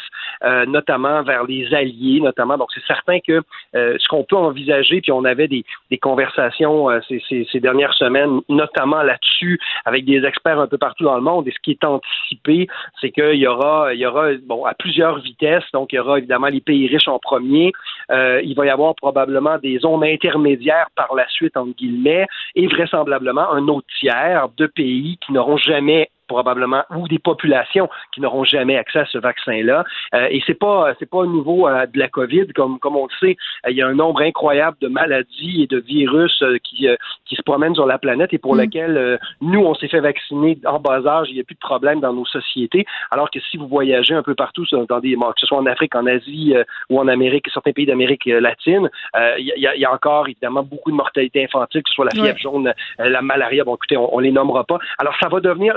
notamment 0.68 1.24
vers 1.24 1.44
les 1.44 1.74
alliés, 1.74 2.20
notamment. 2.22 2.58
Donc 2.58 2.70
c'est 2.74 2.86
certain 2.86 3.20
que 3.20 3.42
ce 3.74 4.08
qu'on 4.08 4.24
peut 4.24 4.36
envisager, 4.36 5.02
puis 5.02 5.12
on 5.12 5.26
avait 5.26 5.48
des, 5.48 5.64
des 5.92 5.98
conversations 5.98 6.88
ces, 7.08 7.22
ces, 7.28 7.48
ces 7.52 7.60
dernières 7.60 7.94
semaines, 7.94 8.40
notamment 8.50 9.04
là-dessus, 9.04 9.60
avec 9.86 10.06
des 10.06 10.24
experts 10.26 10.60
un 10.60 10.68
peu 10.68 10.78
partout 10.78 11.04
dans 11.04 11.16
le 11.16 11.22
monde 11.22 11.43
et 11.48 11.52
ce 11.52 11.60
qui 11.62 11.72
est 11.72 11.84
anticipé, 11.84 12.68
c'est 13.00 13.12
qu'il 13.12 13.36
y 13.36 13.48
aura, 13.48 13.90
à 13.90 14.74
plusieurs 14.74 15.20
vitesses. 15.20 15.64
Donc, 15.74 15.94
il 15.94 15.98
y 15.98 16.00
aura 16.00 16.18
évidemment 16.18 16.48
les 16.48 16.62
pays 16.62 16.88
riches 16.88 17.08
en 17.08 17.20
premier. 17.20 17.72
Euh, 18.12 18.42
il 18.44 18.56
va 18.56 18.66
y 18.66 18.70
avoir 18.70 18.96
probablement 18.96 19.58
des 19.58 19.80
zones 19.80 20.04
intermédiaires 20.04 20.88
par 20.96 21.16
la 21.16 21.28
suite, 21.30 21.56
entre 21.58 21.76
guillemets, 21.76 22.28
et 22.56 22.68
vraisemblablement 22.68 23.52
un 23.52 23.68
autre 23.68 23.88
tiers 24.00 24.48
de 24.58 24.68
pays 24.68 25.18
qui 25.26 25.34
n'auront 25.34 25.58
jamais 25.58 26.10
probablement 26.34 26.84
ou 26.96 27.08
des 27.08 27.20
populations 27.20 27.90
qui 28.12 28.22
n'auront 28.22 28.44
jamais 28.44 28.76
accès 28.76 29.00
à 29.00 29.06
ce 29.06 29.20
vaccin-là. 29.20 29.84
Euh, 30.16 30.28
et 30.32 30.42
c'est 30.48 30.60
pas 30.66 30.94
c'est 30.98 31.10
pas 31.10 31.20
au 31.20 31.28
niveau 31.28 31.68
euh, 31.68 31.86
de 31.86 32.00
la 32.00 32.08
COVID 32.08 32.48
comme 32.56 32.80
comme 32.80 32.96
on 32.96 33.06
le 33.06 33.16
sait, 33.20 33.38
euh, 33.66 33.72
il 33.72 33.78
y 33.78 33.82
a 33.82 33.88
un 33.88 33.94
nombre 33.94 34.22
incroyable 34.22 34.78
de 34.82 34.88
maladies 34.88 35.64
et 35.64 35.68
de 35.68 35.80
virus 35.80 36.44
qui 36.64 36.88
qui 37.26 37.36
se 37.36 37.44
promènent 37.44 37.76
sur 37.76 37.86
la 37.86 38.00
planète 38.00 38.34
et 38.34 38.40
pour 38.40 38.56
mm. 38.56 38.62
lesquels 38.62 39.20
nous 39.42 39.60
on 39.60 39.76
s'est 39.76 39.88
fait 39.88 40.00
vacciner 40.00 40.58
en 40.66 40.80
bas 40.80 41.06
âge, 41.06 41.28
il 41.30 41.36
n'y 41.36 41.42
a 41.42 41.44
plus 41.44 41.56
de 41.56 41.68
problème 41.72 42.00
dans 42.00 42.14
nos 42.14 42.26
sociétés. 42.26 42.86
Alors 43.12 43.30
que 43.30 43.40
si 43.40 43.58
vous 43.58 43.68
voyagez 43.68 44.16
un 44.16 44.24
peu 44.24 44.36
partout 44.36 44.66
dans 44.90 45.00
des 45.00 45.14
que 45.14 45.40
ce 45.40 45.46
soit 45.46 45.58
en 45.58 45.66
Afrique, 45.68 45.96
en 45.96 46.06
Asie 46.08 46.56
ou 46.90 47.00
en 47.00 47.08
Amérique, 47.08 47.46
certains 47.54 47.72
pays 47.72 47.86
d'Amérique 47.86 48.26
latine, 48.26 48.90
il 49.38 49.46
y, 49.46 49.68
a, 49.68 49.76
y, 49.76 49.86
a, 49.86 49.94
encore 49.94 50.28
évidemment 50.28 50.64
beaucoup 50.64 50.92
de 50.92 50.96
mortalité 50.96 51.44
infantile, 51.44 51.84
que 51.84 51.90
ce 51.90 51.96
soit 51.96 52.06
la 52.06 52.12
fièvre 52.12 52.38
jaune, 52.38 52.74
la 52.98 53.22
malaria. 53.22 53.64
Bon, 53.64 53.76
écoutez, 53.76 53.98
on, 53.98 54.16
on 54.16 54.20
les 54.20 54.32
nommera 54.32 54.64
pas. 54.64 54.80
Alors 54.98 55.16
ça 55.22 55.30
va 55.30 55.40
devenir 55.40 55.76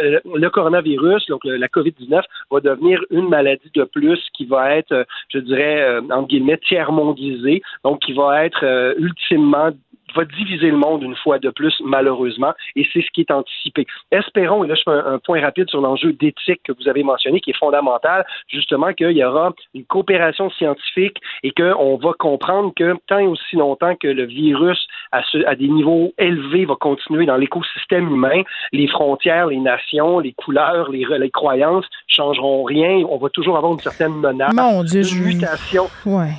le 0.00 0.48
coronavirus, 0.48 1.26
donc 1.26 1.40
la 1.44 1.68
COVID-19, 1.68 2.22
va 2.50 2.60
devenir 2.60 3.00
une 3.10 3.28
maladie 3.28 3.70
de 3.74 3.84
plus 3.84 4.20
qui 4.34 4.44
va 4.44 4.76
être, 4.76 5.06
je 5.28 5.38
dirais, 5.38 5.82
euh, 5.82 6.00
entre 6.10 6.28
guillemets, 6.28 6.58
tiers-mondisée, 6.58 7.62
donc 7.84 8.00
qui 8.00 8.12
va 8.12 8.44
être 8.44 8.64
euh, 8.64 8.94
ultimement 8.98 9.70
va 10.14 10.24
diviser 10.24 10.70
le 10.70 10.76
monde 10.76 11.02
une 11.02 11.16
fois 11.16 11.38
de 11.38 11.50
plus, 11.50 11.74
malheureusement, 11.84 12.52
et 12.76 12.86
c'est 12.92 13.02
ce 13.02 13.10
qui 13.12 13.22
est 13.22 13.30
anticipé. 13.30 13.86
Espérons, 14.10 14.64
et 14.64 14.68
là 14.68 14.74
je 14.74 14.82
fais 14.82 14.90
un, 14.90 15.18
point 15.18 15.40
rapide 15.40 15.68
sur 15.68 15.80
l'enjeu 15.80 16.12
d'éthique 16.12 16.60
que 16.64 16.72
vous 16.72 16.88
avez 16.88 17.02
mentionné, 17.02 17.40
qui 17.40 17.50
est 17.50 17.58
fondamental, 17.58 18.24
justement 18.48 18.92
qu'il 18.92 19.12
y 19.12 19.24
aura 19.24 19.52
une 19.74 19.84
coopération 19.84 20.50
scientifique 20.50 21.18
et 21.42 21.52
qu'on 21.52 21.96
va 21.96 22.12
comprendre 22.18 22.72
que 22.74 22.94
tant 23.06 23.18
et 23.18 23.26
aussi 23.26 23.56
longtemps 23.56 23.94
que 23.96 24.08
le 24.08 24.24
virus 24.24 24.86
à, 25.12 25.22
à 25.46 25.54
des 25.54 25.68
niveaux 25.68 26.12
élevés 26.18 26.64
va 26.64 26.74
continuer 26.74 27.26
dans 27.26 27.36
l'écosystème 27.36 28.08
humain, 28.08 28.42
les 28.72 28.88
frontières, 28.88 29.46
les 29.46 29.58
nations, 29.58 30.18
les 30.18 30.32
couleurs, 30.32 30.90
les, 30.90 31.04
les 31.18 31.30
croyances 31.30 31.86
changeront 32.08 32.64
rien. 32.64 33.04
On 33.08 33.18
va 33.18 33.28
toujours 33.28 33.56
avoir 33.56 33.72
une 33.72 33.78
certaine 33.78 34.14
menace 34.14 34.54
d'une 34.90 35.24
mutation, 35.24 35.88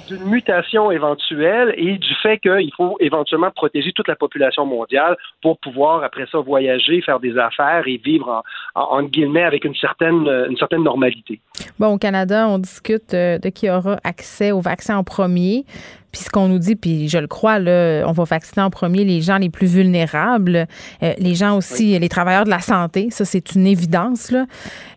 d'une 0.08 0.26
mutation 0.26 0.92
éventuelle 0.92 1.74
et 1.78 1.98
du 1.98 2.14
fait 2.22 2.40
qu'il 2.40 2.72
faut 2.76 2.98
éventuellement 3.00 3.52
protéger 3.64 3.94
toute 3.94 4.10
la 4.10 4.16
population 4.16 4.66
mondiale 4.66 5.16
pour 5.42 5.58
pouvoir, 5.58 6.04
après 6.04 6.26
ça, 6.32 6.40
voyager, 6.40 7.02
faire 7.02 7.20
des 7.20 7.38
affaires 7.38 7.84
et 7.88 7.98
vivre, 7.98 8.44
en, 8.76 9.04
guillemets, 9.04 9.44
avec 9.44 9.64
une 9.64 9.76
certaine, 9.76 10.28
une 10.50 10.58
certaine 10.58 10.84
normalité. 10.84 11.40
Bon, 11.80 11.94
au 11.94 11.98
Canada, 11.98 12.48
on 12.50 12.60
discute 12.60 13.14
euh, 13.14 13.38
de 13.38 13.50
qui 13.50 13.70
aura 13.70 13.98
accès 14.04 14.52
au 14.52 14.60
vaccin 14.60 14.98
en 14.98 15.04
premier. 15.04 15.66
Puis 16.12 16.22
ce 16.22 16.30
qu'on 16.30 16.48
nous 16.48 16.60
dit, 16.60 16.76
puis 16.76 17.08
je 17.08 17.18
le 17.18 17.28
crois, 17.28 17.58
là, 17.58 18.04
on 18.06 18.12
va 18.12 18.24
vacciner 18.26 18.64
en 18.64 18.70
premier 18.70 19.04
les 19.04 19.22
gens 19.22 19.38
les 19.38 19.50
plus 19.50 19.68
vulnérables, 19.68 20.68
euh, 21.02 21.14
les 21.18 21.36
gens 21.36 21.58
aussi, 21.58 21.98
les 21.98 22.10
travailleurs 22.10 22.46
de 22.46 22.50
la 22.50 22.60
santé. 22.60 23.08
Ça, 23.10 23.26
c'est 23.26 23.56
une 23.56 23.66
évidence. 23.66 24.30
Là. 24.30 24.46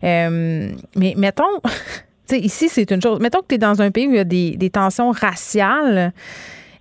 Euh, 0.03 0.69
mais 0.95 1.13
mettons, 1.17 1.61
ici, 2.31 2.69
c'est 2.69 2.91
une 2.91 3.01
chose. 3.01 3.19
Mettons 3.19 3.39
que 3.39 3.47
tu 3.49 3.55
es 3.55 3.57
dans 3.57 3.81
un 3.81 3.89
pays 3.89 4.07
où 4.07 4.11
il 4.11 4.17
y 4.17 4.19
a 4.19 4.23
des, 4.23 4.57
des 4.57 4.69
tensions 4.69 5.11
raciales. 5.11 6.13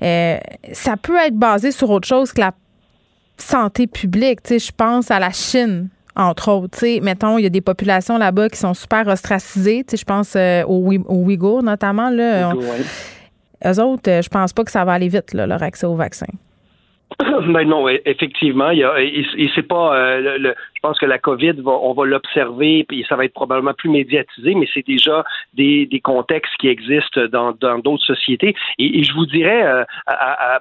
Euh, 0.02 0.38
ça 0.72 0.96
peut 0.96 1.16
être 1.16 1.36
basé 1.36 1.70
sur 1.70 1.90
autre 1.90 2.06
chose 2.06 2.32
que 2.32 2.40
la 2.40 2.52
santé 3.38 3.86
publique. 3.86 4.40
je 4.48 4.72
pense 4.76 5.10
à 5.10 5.18
la 5.18 5.30
Chine 5.30 5.88
entre 6.16 6.50
autres. 6.50 6.78
mettons, 7.02 7.38
il 7.38 7.42
y 7.42 7.46
a 7.46 7.50
des 7.50 7.60
populations 7.60 8.16
là-bas 8.18 8.48
qui 8.48 8.56
sont 8.56 8.74
super 8.74 9.06
ostracisées. 9.06 9.84
je 9.88 10.04
pense 10.04 10.34
euh, 10.34 10.62
aux, 10.64 10.92
Ouïghours 11.08 11.62
notamment. 11.62 12.10
Là, 12.10 12.52
Eux 13.64 13.80
autres, 13.80 14.10
euh, 14.10 14.22
je 14.22 14.28
pense 14.28 14.52
pas 14.52 14.64
que 14.64 14.70
ça 14.70 14.84
va 14.84 14.92
aller 14.92 15.08
vite, 15.08 15.34
leur 15.34 15.62
accès 15.62 15.86
au 15.86 15.94
vaccin. 15.94 16.26
Ben 17.48 17.64
non, 17.68 17.86
effectivement, 17.88 18.70
il 18.70 18.78
y 18.78 18.84
a, 18.84 19.00
et, 19.00 19.24
c'est 19.54 19.62
pas 19.62 19.94
euh, 19.94 20.38
le, 20.38 20.54
je 20.76 20.80
pense 20.80 20.98
que 20.98 21.06
la 21.06 21.18
COVID 21.18 21.54
on 21.64 21.92
va 21.94 22.04
l'observer 22.04 22.84
puis 22.84 23.04
ça 23.08 23.16
va 23.16 23.24
être 23.24 23.32
probablement 23.32 23.74
plus 23.74 23.90
médiatisé, 23.90 24.54
mais 24.54 24.68
c'est 24.72 24.86
déjà 24.86 25.24
des, 25.54 25.86
des 25.86 26.00
contextes 26.00 26.54
qui 26.60 26.68
existent 26.68 27.26
dans 27.26 27.52
dans 27.52 27.78
d'autres 27.78 28.04
sociétés. 28.04 28.54
Et, 28.78 29.02
je 29.02 29.12
vous 29.14 29.26
dirais, 29.26 29.64
euh, 29.64 29.84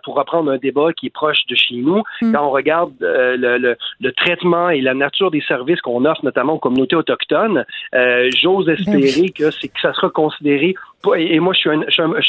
pour 0.03 0.15
reprendre 0.15 0.51
un 0.51 0.57
débat 0.57 0.93
qui 0.93 1.07
est 1.07 1.13
proche 1.13 1.45
de 1.47 1.55
chez 1.55 1.75
nous, 1.75 2.01
mm. 2.21 2.33
quand 2.33 2.45
on 2.45 2.51
regarde 2.51 2.93
euh, 3.01 3.35
le, 3.37 3.75
le, 3.99 4.11
traitement 4.13 4.69
et 4.69 4.81
la 4.81 4.93
nature 4.93 5.31
des 5.31 5.41
services 5.41 5.81
qu'on 5.81 6.05
offre, 6.05 6.23
notamment 6.23 6.53
aux 6.53 6.59
communautés 6.59 6.95
autochtones, 6.95 7.65
j'ose 8.37 8.65
ben 8.67 8.75
espérer 8.75 9.29
que 9.29 9.49
que 9.67 9.81
ça 9.81 9.93
sera 9.93 10.09
considéré 10.09 10.75
et 11.13 11.39
moi, 11.39 11.53
je 11.53 11.59
suis 11.59 11.69
un, 11.69 11.83
je 11.87 11.91
suis 11.91 12.01
un, 12.01 12.13
je 12.17 12.27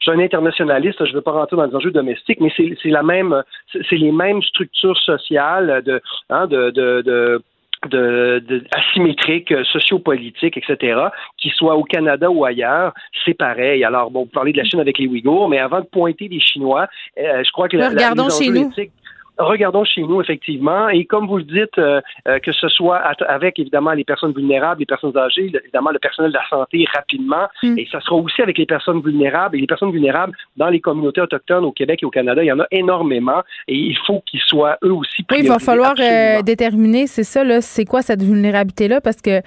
suis 0.00 0.10
un, 0.10 0.18
internationaliste. 0.18 1.04
Je 1.04 1.10
ne 1.10 1.16
veux 1.16 1.22
pas 1.22 1.32
rentrer 1.32 1.56
dans 1.56 1.64
les 1.64 1.74
enjeux 1.74 1.90
domestiques, 1.90 2.40
mais 2.40 2.52
c'est 2.56 2.90
la 2.90 3.02
même, 3.02 3.42
c'est 3.72 3.96
les 3.96 4.12
mêmes 4.12 4.42
structures 4.42 4.98
sociales 4.98 5.82
de, 5.84 6.02
hein, 6.28 6.46
de, 6.46 6.70
de, 6.70 7.02
de 7.02 7.19
de, 7.88 8.44
de, 8.46 8.64
asymétriques, 8.72 9.54
sociopolitiques, 9.64 10.56
etc., 10.56 11.00
qui 11.38 11.50
soient 11.50 11.76
au 11.76 11.84
Canada 11.84 12.30
ou 12.30 12.44
ailleurs, 12.44 12.92
c'est 13.24 13.34
pareil. 13.34 13.84
Alors, 13.84 14.10
bon, 14.10 14.20
vous 14.20 14.30
parlez 14.30 14.52
de 14.52 14.58
la 14.58 14.64
Chine 14.64 14.80
avec 14.80 14.98
les 14.98 15.06
Ouïghours, 15.06 15.48
mais 15.48 15.58
avant 15.58 15.80
de 15.80 15.86
pointer 15.86 16.28
les 16.28 16.40
Chinois, 16.40 16.88
euh, 17.18 17.42
je 17.42 17.50
crois 17.52 17.68
que 17.68 17.76
la, 17.76 17.88
regardons 17.88 18.28
chez 18.28 18.50
nous 18.50 18.70
regardons 19.40 19.84
chez 19.84 20.02
nous, 20.02 20.20
effectivement. 20.20 20.88
Et 20.88 21.04
comme 21.04 21.26
vous 21.26 21.38
le 21.38 21.44
dites, 21.44 21.78
euh, 21.78 22.00
euh, 22.28 22.38
que 22.38 22.52
ce 22.52 22.68
soit 22.68 22.98
avec, 22.98 23.58
évidemment, 23.58 23.92
les 23.92 24.04
personnes 24.04 24.32
vulnérables, 24.32 24.80
les 24.80 24.86
personnes 24.86 25.16
âgées, 25.16 25.50
évidemment, 25.62 25.90
le 25.90 25.98
personnel 25.98 26.30
de 26.30 26.36
la 26.36 26.48
santé 26.48 26.84
rapidement. 26.94 27.46
Mm. 27.62 27.78
Et 27.78 27.88
ça 27.90 28.00
sera 28.00 28.16
aussi 28.16 28.42
avec 28.42 28.58
les 28.58 28.66
personnes 28.66 29.00
vulnérables. 29.00 29.56
Et 29.56 29.60
les 29.60 29.66
personnes 29.66 29.92
vulnérables 29.92 30.36
dans 30.56 30.68
les 30.68 30.80
communautés 30.80 31.20
autochtones 31.20 31.64
au 31.64 31.72
Québec 31.72 32.00
et 32.02 32.06
au 32.06 32.10
Canada, 32.10 32.42
il 32.42 32.46
y 32.46 32.52
en 32.52 32.60
a 32.60 32.66
énormément. 32.70 33.42
Et 33.68 33.76
il 33.76 33.96
faut 34.06 34.22
qu'ils 34.26 34.40
soient 34.40 34.78
eux 34.84 34.92
aussi 34.92 35.24
Oui, 35.30 35.38
il 35.40 35.48
va 35.48 35.58
falloir 35.58 35.94
euh, 35.98 36.42
déterminer, 36.42 37.06
c'est 37.06 37.24
ça, 37.24 37.44
là, 37.44 37.60
c'est 37.60 37.84
quoi 37.84 38.02
cette 38.02 38.22
vulnérabilité-là? 38.22 39.00
Parce 39.00 39.20
que 39.20 39.40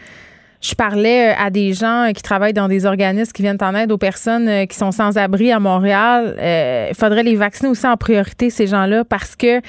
je 0.64 0.76
parlais 0.76 1.36
à 1.38 1.50
des 1.50 1.74
gens 1.74 2.12
qui 2.16 2.22
travaillent 2.22 2.54
dans 2.54 2.68
des 2.68 2.86
organismes 2.86 3.32
qui 3.32 3.42
viennent 3.42 3.58
en 3.62 3.76
aide 3.76 3.92
aux 3.92 3.98
personnes 3.98 4.66
qui 4.68 4.78
sont 4.78 4.92
sans 4.92 5.18
abri 5.18 5.52
à 5.52 5.60
Montréal. 5.60 6.36
Il 6.90 6.96
faudrait 6.96 7.24
les 7.24 7.36
vacciner 7.36 7.70
aussi 7.70 7.86
en 7.86 7.98
priorité, 7.98 8.50
ces 8.50 8.68
gens-là, 8.68 9.04
parce 9.04 9.36
que 9.36 9.60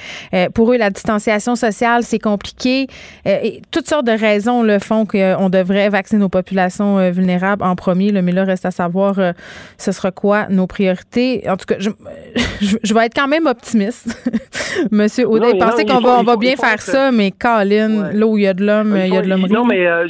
pour 0.49 0.73
eux, 0.73 0.77
la 0.77 0.89
distanciation 0.89 1.55
sociale, 1.55 2.03
c'est 2.03 2.19
compliqué. 2.19 2.87
et 3.25 3.61
toutes 3.71 3.87
sortes 3.87 4.05
de 4.05 4.11
raisons 4.11 4.63
le 4.63 4.79
font 4.79 5.05
qu'on 5.05 5.49
devrait 5.49 5.89
vacciner 5.89 6.19
nos 6.19 6.29
populations 6.29 7.11
vulnérables 7.11 7.63
en 7.63 7.75
premier. 7.75 8.11
mais 8.11 8.31
là, 8.31 8.45
reste 8.45 8.65
à 8.65 8.71
savoir 8.71 9.19
ce 9.77 9.91
sera 9.91 10.11
quoi 10.11 10.47
nos 10.49 10.67
priorités. 10.67 11.43
En 11.47 11.57
tout 11.57 11.65
cas, 11.65 11.75
je, 11.79 11.89
je, 12.83 12.93
vais 12.93 13.05
être 13.05 13.15
quand 13.15 13.27
même 13.27 13.47
optimiste. 13.47 14.07
Monsieur 14.91 15.27
Audet, 15.27 15.57
pensez 15.57 15.85
qu'on 15.85 15.99
va, 15.99 16.19
on 16.19 16.23
va 16.23 16.37
bien 16.37 16.55
faire 16.55 16.81
ça, 16.81 17.11
mais 17.11 17.31
Colin, 17.31 18.11
là 18.11 18.25
où 18.25 18.37
il 18.37 18.43
y 18.43 18.47
a 18.47 18.53
de 18.53 18.65
l'homme, 18.65 18.97
il, 18.97 19.13
y 19.13 19.17
a 19.17 19.21
de 19.21 19.27
l'homme. 19.27 19.47
Non, 19.49 19.65
mais 19.65 19.85
euh, 19.85 20.07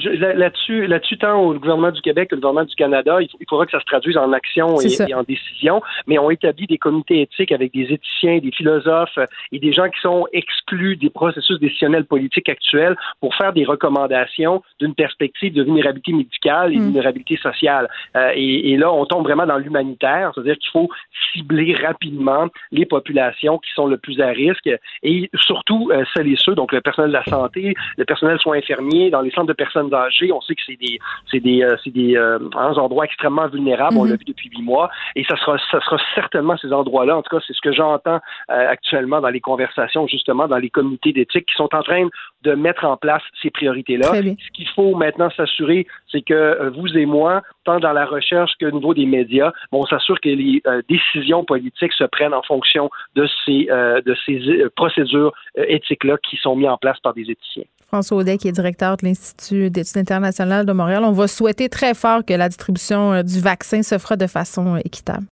là-dessus, 0.76 0.88
là-dessus, 0.88 1.17
tant 1.17 1.39
au 1.41 1.53
gouvernement 1.53 1.91
du 1.91 2.01
Québec 2.01 2.30
que 2.30 2.36
le 2.36 2.41
gouvernement 2.41 2.65
du 2.65 2.76
Canada, 2.76 3.17
il, 3.21 3.30
faudra 3.49 3.65
que 3.65 3.71
ça 3.71 3.80
se 3.80 3.86
traduise 3.86 4.17
en 4.17 4.32
action 4.34 4.80
et, 4.80 5.13
en 5.13 5.23
décision. 5.23 5.82
Mais 6.07 6.17
on 6.17 6.30
établit 6.30 6.67
des 6.67 6.78
comités 6.78 7.21
éthiques 7.21 7.51
avec 7.51 7.73
des 7.73 7.88
éthiciens, 7.91 8.39
des 8.39 8.51
philosophes 8.51 9.17
euh, 9.17 9.26
et 9.51 9.59
des 9.59 9.73
gens 9.73 9.89
qui 9.89 9.99
sont 10.01 10.26
exclus 10.34 10.97
des 10.97 11.09
processus 11.09 11.59
décisionnels 11.59 12.05
politiques 12.05 12.49
actuels 12.49 12.95
pour 13.19 13.36
faire 13.36 13.53
des 13.53 13.65
recommandations 13.65 14.61
d'une 14.80 14.95
perspective 14.95 15.53
de 15.53 15.63
vulnérabilité 15.63 16.13
médicale 16.13 16.73
et 16.73 16.78
de 16.78 16.82
mm. 16.82 16.86
vulnérabilité 16.86 17.38
sociale. 17.38 17.88
Euh, 18.15 18.32
et, 18.36 18.71
et 18.71 18.78
là, 18.78 18.91
on 18.91 19.05
tombe 19.05 19.23
vraiment 19.23 19.45
dans 19.45 19.57
l'humanitaire, 19.57 20.32
c'est-à-dire 20.34 20.57
qu'il 20.57 20.71
faut 20.71 20.89
cibler 21.34 21.76
rapidement 21.76 22.47
les 22.71 22.86
populations 22.86 23.57
qui 23.59 23.71
sont 23.73 23.88
le 23.88 23.97
plus 23.97 24.19
à 24.21 24.28
risque 24.28 24.69
et 25.03 25.30
surtout 25.36 25.89
euh, 25.91 26.03
celles 26.15 26.28
et 26.28 26.36
ceux, 26.38 26.55
donc 26.55 26.71
le 26.71 26.82
personnel 26.82 27.11
de 27.11 27.15
la 27.15 27.23
santé, 27.26 27.73
le 27.97 28.05
personnel 28.05 28.39
soins 28.39 28.57
infirmiers, 28.57 29.09
dans 29.09 29.21
les 29.21 29.32
centres 29.32 29.47
de 29.47 29.53
personnes 29.53 29.93
âgées, 29.93 30.32
on 30.32 30.41
sait 30.41 30.55
que 30.55 30.61
c'est 30.66 30.78
des 30.80 30.99
c'est 31.32 31.39
des 31.39 31.63
euh, 31.63 31.76
c'est 31.84 31.91
des 31.91 32.16
euh, 32.18 32.39
endroits 32.55 33.05
extrêmement 33.05 33.47
vulnérables, 33.47 33.97
on 33.97 34.03
l'a 34.03 34.11
mhm. 34.11 34.18
vu 34.20 34.26
depuis 34.26 34.49
huit 34.49 34.61
mois, 34.61 34.89
et 35.16 35.24
ça 35.24 35.36
sera 35.38 35.57
ça 35.72 35.80
sera 35.82 35.97
certainement 36.13 36.57
ces 36.57 36.72
endroits-là. 36.72 37.18
En 37.18 37.22
tout 37.22 37.36
cas, 37.36 37.43
c'est 37.45 37.53
ce 37.53 37.61
que 37.61 37.72
j'entends 37.72 38.20
actuellement 38.47 39.22
dans 39.22 39.30
les 39.30 39.41
conversations, 39.41 40.07
justement 40.07 40.47
dans 40.47 40.57
les 40.57 40.70
comités 40.70 41.13
d'éthique 41.13 41.45
qui 41.45 41.55
sont 41.55 41.74
en 41.74 41.82
train 41.82 42.07
de 42.43 42.53
mettre 42.53 42.86
en 42.86 42.97
place 42.97 43.24
ces 43.41 43.49
priorités-là. 43.49 44.07
Ce 44.13 44.51
qu'il 44.53 44.68
faut 44.70 44.95
maintenant 44.95 45.30
s'assurer, 45.32 45.88
c'est 46.11 46.22
que 46.22 46.70
vous 46.70 46.88
et 46.97 47.05
moi, 47.05 47.41
tant 47.63 47.80
dans 47.80 47.93
la 47.93 48.05
recherche 48.05 48.51
que 48.59 48.66
au 48.66 48.72
niveau 48.72 48.93
des 48.93 49.05
médias, 49.05 49.51
on 49.72 49.86
s'assure 49.86 50.20
que 50.20 50.30
les 50.30 50.61
décisions 50.88 51.43
politiques 51.43 51.93
se 51.93 52.03
prennent 52.03 52.34
en 52.34 52.43
fonction 52.43 52.89
de 53.16 53.28
ces, 53.45 53.68
euh, 53.70 54.01
de 54.01 54.16
ces 54.26 54.39
euh, 54.47 54.70
procédures 54.76 55.34
euh, 55.57 55.66
éthiques-là 55.68 56.18
qui 56.28 56.38
sont 56.38 56.55
mises 56.55 56.70
en 56.70 56.78
place 56.78 56.99
par 56.99 57.13
des 57.13 57.30
éthiciens. 57.30 57.63
François 57.96 58.18
Audet, 58.18 58.38
qui 58.38 58.50
est 58.50 58.52
directeur 58.52 58.98
de 58.98 59.06
l'Institut 59.06 59.70
d'études 59.70 60.00
internationales 60.00 60.66
de 60.66 60.74
Montréal. 60.74 61.06
On 61.06 61.14
va 61.14 61.30
souhaiter 61.30 61.70
très 61.70 61.93
fort 61.93 62.26
que 62.26 62.34
la 62.34 62.50
distribution 62.50 63.24
du 63.24 63.39
vaccin 63.39 63.84
se 63.84 63.98
fera 63.98 64.18
de 64.18 64.28
façon 64.28 64.76
équitable. 64.84 65.26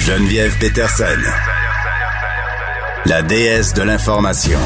Geneviève 0.00 0.58
Peterson, 0.58 1.04
la 3.04 3.22
déesse 3.22 3.74
de 3.74 3.82
l'information. 3.82 4.58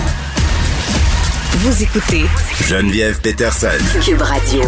Vous 1.55 1.83
écoutez 1.83 2.25
Geneviève 2.69 3.21
Peterson, 3.21 3.69
Cube 4.05 4.23
Radio. 4.23 4.63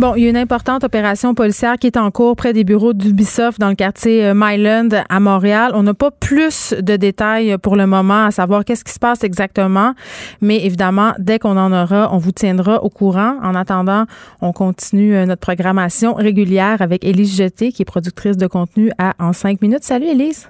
Bon, 0.00 0.14
il 0.14 0.22
y 0.22 0.26
a 0.28 0.30
une 0.30 0.38
importante 0.38 0.82
opération 0.82 1.34
policière 1.34 1.76
qui 1.76 1.86
est 1.86 1.98
en 1.98 2.10
cours 2.10 2.34
près 2.34 2.54
des 2.54 2.64
bureaux 2.64 2.94
d'Ubisoft 2.94 3.60
dans 3.60 3.68
le 3.68 3.74
quartier 3.74 4.24
euh, 4.24 4.32
Myland 4.34 4.88
à 5.10 5.20
Montréal. 5.20 5.72
On 5.74 5.82
n'a 5.82 5.92
pas 5.92 6.10
plus 6.10 6.72
de 6.72 6.96
détails 6.96 7.58
pour 7.58 7.76
le 7.76 7.86
moment 7.86 8.24
à 8.24 8.30
savoir 8.30 8.64
qu'est-ce 8.64 8.82
qui 8.82 8.94
se 8.94 8.98
passe 8.98 9.24
exactement, 9.24 9.92
mais 10.40 10.64
évidemment, 10.64 11.12
dès 11.18 11.38
qu'on 11.38 11.58
en 11.58 11.70
aura, 11.70 12.08
on 12.14 12.16
vous 12.16 12.32
tiendra 12.32 12.82
au 12.82 12.88
courant. 12.88 13.36
En 13.42 13.54
attendant, 13.54 14.06
on 14.40 14.54
continue 14.54 15.14
euh, 15.14 15.26
notre 15.26 15.42
programmation 15.42 16.14
régulière 16.14 16.80
avec 16.80 17.04
Élise 17.04 17.36
Jeté, 17.36 17.70
qui 17.70 17.82
est 17.82 17.84
productrice 17.84 18.38
de 18.38 18.46
contenu 18.46 18.92
à 18.96 19.12
En 19.18 19.34
5 19.34 19.60
minutes. 19.60 19.84
Salut 19.84 20.06
Élise. 20.06 20.48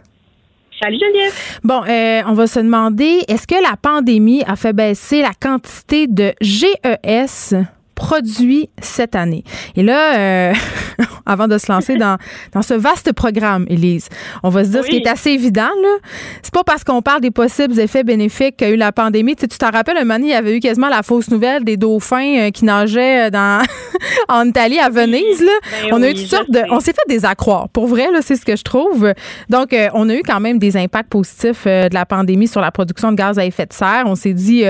Salut 0.80 0.96
Geneviève. 1.00 1.32
Bon, 1.64 1.82
euh, 1.88 2.22
on 2.28 2.34
va 2.34 2.46
se 2.46 2.60
demander, 2.60 3.24
est-ce 3.26 3.48
que 3.48 3.60
la 3.60 3.76
pandémie 3.76 4.44
a 4.46 4.54
fait 4.54 4.72
baisser 4.72 5.22
la 5.22 5.32
quantité 5.34 6.06
de 6.06 6.34
GES 6.40 7.56
produit 8.00 8.70
cette 8.80 9.14
année. 9.14 9.44
Et 9.76 9.82
là, 9.82 10.16
euh, 10.16 10.54
avant 11.26 11.48
de 11.48 11.58
se 11.58 11.70
lancer 11.70 11.96
dans, 11.96 12.16
dans 12.52 12.62
ce 12.62 12.72
vaste 12.72 13.12
programme, 13.12 13.66
Élise, 13.68 14.08
on 14.42 14.48
va 14.48 14.64
se 14.64 14.70
dire 14.70 14.82
ce 14.82 14.88
qui 14.88 14.96
est 14.96 15.06
assez 15.06 15.32
évident, 15.32 15.68
là. 15.82 15.96
C'est 16.42 16.54
pas 16.54 16.64
parce 16.64 16.82
qu'on 16.82 17.02
parle 17.02 17.20
des 17.20 17.30
possibles 17.30 17.78
effets 17.78 18.02
bénéfiques 18.02 18.56
qu'a 18.56 18.70
eu 18.70 18.76
la 18.76 18.90
pandémie. 18.90 19.36
Tu 19.36 19.46
t'en 19.48 19.70
rappelles, 19.70 19.98
un 19.98 20.04
moment, 20.04 20.18
il 20.18 20.30
y 20.30 20.32
avait 20.32 20.56
eu 20.56 20.60
quasiment 20.60 20.88
la 20.88 21.02
fausse 21.02 21.30
nouvelle 21.30 21.62
des 21.62 21.76
dauphins 21.76 22.38
euh, 22.38 22.50
qui 22.50 22.64
nageaient 22.64 23.26
euh, 23.26 23.30
dans, 23.30 23.62
en 24.30 24.46
Italie, 24.46 24.78
à 24.78 24.88
Venise, 24.88 25.42
là. 25.42 25.52
Ben 25.82 25.90
on 25.92 26.02
a 26.02 26.08
eu 26.08 26.14
toutes 26.14 26.26
sortes 26.26 26.50
de, 26.50 26.62
on 26.70 26.80
s'est 26.80 26.94
fait 26.94 27.06
des 27.06 27.26
accroires. 27.26 27.68
Pour 27.68 27.86
vrai, 27.86 28.10
là, 28.10 28.20
c'est 28.22 28.36
ce 28.36 28.46
que 28.46 28.56
je 28.56 28.64
trouve. 28.64 29.12
Donc, 29.50 29.76
on 29.92 30.08
a 30.08 30.14
eu 30.14 30.22
quand 30.26 30.40
même 30.40 30.58
des 30.58 30.78
impacts 30.78 31.10
positifs 31.10 31.66
de 31.66 31.92
la 31.92 32.06
pandémie 32.06 32.48
sur 32.48 32.62
la 32.62 32.70
production 32.70 33.12
de 33.12 33.16
gaz 33.16 33.38
à 33.38 33.44
effet 33.44 33.66
de 33.66 33.74
serre. 33.74 34.04
On 34.06 34.14
s'est 34.14 34.32
dit, 34.32 34.64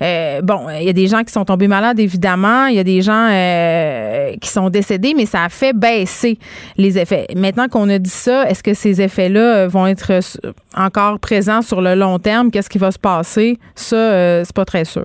bon, 0.00 0.66
il 0.80 0.84
y 0.84 0.88
a 0.88 0.92
des 0.92 1.06
gens 1.06 1.22
qui 1.22 1.32
sont 1.32 1.44
tombés 1.44 1.68
malades, 1.68 2.00
évidemment 2.00 2.71
il 2.72 2.76
y 2.76 2.80
a 2.80 2.84
des 2.84 3.02
gens 3.02 3.28
euh, 3.30 4.34
qui 4.40 4.48
sont 4.48 4.70
décédés, 4.70 5.12
mais 5.14 5.26
ça 5.26 5.44
a 5.44 5.48
fait 5.48 5.72
baisser 5.72 6.38
les 6.76 6.98
effets. 6.98 7.26
Maintenant 7.36 7.68
qu'on 7.68 7.88
a 7.88 7.98
dit 7.98 8.10
ça, 8.10 8.48
est-ce 8.48 8.62
que 8.62 8.74
ces 8.74 9.00
effets-là 9.00 9.68
vont 9.68 9.86
être 9.86 10.12
euh, 10.12 10.52
encore 10.76 11.20
présents 11.20 11.62
sur 11.62 11.80
le 11.80 11.94
long 11.94 12.18
terme? 12.18 12.50
Qu'est-ce 12.50 12.70
qui 12.70 12.78
va 12.78 12.90
se 12.90 12.98
passer? 12.98 13.58
Ça, 13.74 13.96
euh, 13.96 14.42
c'est 14.44 14.56
pas 14.56 14.64
très 14.64 14.84
sûr. 14.84 15.04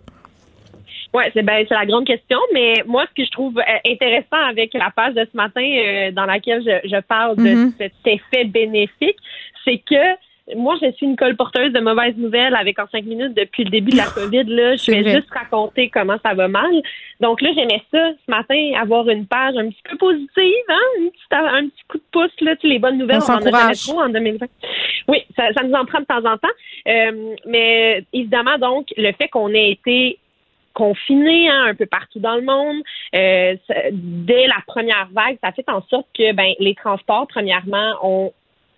Oui, 1.13 1.23
c'est 1.33 1.43
ben, 1.43 1.65
la 1.69 1.85
grande 1.85 2.05
question, 2.05 2.37
mais 2.53 2.75
moi, 2.85 3.05
ce 3.09 3.21
que 3.21 3.25
je 3.25 3.31
trouve 3.31 3.59
intéressant 3.89 4.43
avec 4.49 4.73
la 4.73 4.91
page 4.95 5.13
de 5.13 5.25
ce 5.31 5.37
matin 5.37 6.11
dans 6.13 6.25
laquelle 6.25 6.61
je, 6.63 7.01
parle 7.01 7.37
de 7.37 7.43
mm-hmm. 7.43 7.71
cet 7.77 7.93
effet 8.05 8.43
bénéfique, 8.45 9.17
c'est 9.63 9.81
que 9.89 10.26
moi, 10.55 10.75
je 10.81 10.91
suis 10.93 11.05
une 11.05 11.17
colporteuse 11.17 11.73
de 11.73 11.79
mauvaises 11.79 12.15
nouvelles 12.15 12.55
avec 12.55 12.79
en 12.79 12.87
cinq 12.87 13.03
minutes 13.03 13.33
depuis 13.33 13.65
le 13.65 13.69
début 13.69 13.91
de 13.91 13.97
la 13.97 14.05
COVID. 14.05 14.43
Là, 14.45 14.75
je 14.77 14.91
vais 14.91 15.15
juste 15.15 15.29
raconter 15.29 15.89
comment 15.89 16.17
ça 16.25 16.33
va 16.33 16.47
mal. 16.47 16.71
Donc 17.19 17.41
là, 17.41 17.49
j'aimais 17.53 17.81
ça 17.91 18.11
ce 18.11 18.31
matin, 18.31 18.71
avoir 18.79 19.09
une 19.09 19.25
page 19.25 19.55
un 19.57 19.69
petit 19.69 19.81
peu 19.89 19.97
positive, 19.97 20.53
hein? 20.69 21.09
un, 21.31 21.67
petit, 21.67 21.83
coup 21.89 21.97
de 21.97 22.03
pouce, 22.11 22.31
là, 22.41 22.55
les 22.63 22.79
bonnes 22.79 22.97
nouvelles, 22.97 23.19
on, 23.27 23.33
en 23.33 23.45
a 23.45 23.73
trop 23.73 24.01
en 24.01 24.09
2020. 24.09 24.45
Oui, 25.09 25.23
ça, 25.35 25.49
nous 25.63 25.73
en 25.73 25.85
prend 25.85 25.99
de 25.99 26.05
temps 26.05 26.25
en 26.25 26.37
temps. 26.37 26.47
Euh, 26.87 27.35
mais 27.45 28.05
évidemment, 28.13 28.57
donc, 28.57 28.87
le 28.95 29.11
fait 29.13 29.27
qu'on 29.27 29.53
ait 29.53 29.71
été 29.71 30.17
confinés 30.73 31.49
hein, 31.49 31.65
un 31.69 31.75
peu 31.75 31.87
partout 31.87 32.19
dans 32.19 32.35
le 32.35 32.43
monde. 32.43 32.83
Euh, 33.15 33.55
dès 33.91 34.45
la 34.45 34.61
première 34.67 35.09
vague, 35.11 35.37
ça 35.43 35.51
fait 35.51 35.67
en 35.67 35.81
sorte 35.89 36.05
que 36.15 36.33
ben, 36.33 36.53
les 36.59 36.75
transports, 36.75 37.25
premièrement, 37.27 37.93
ont 38.03 38.31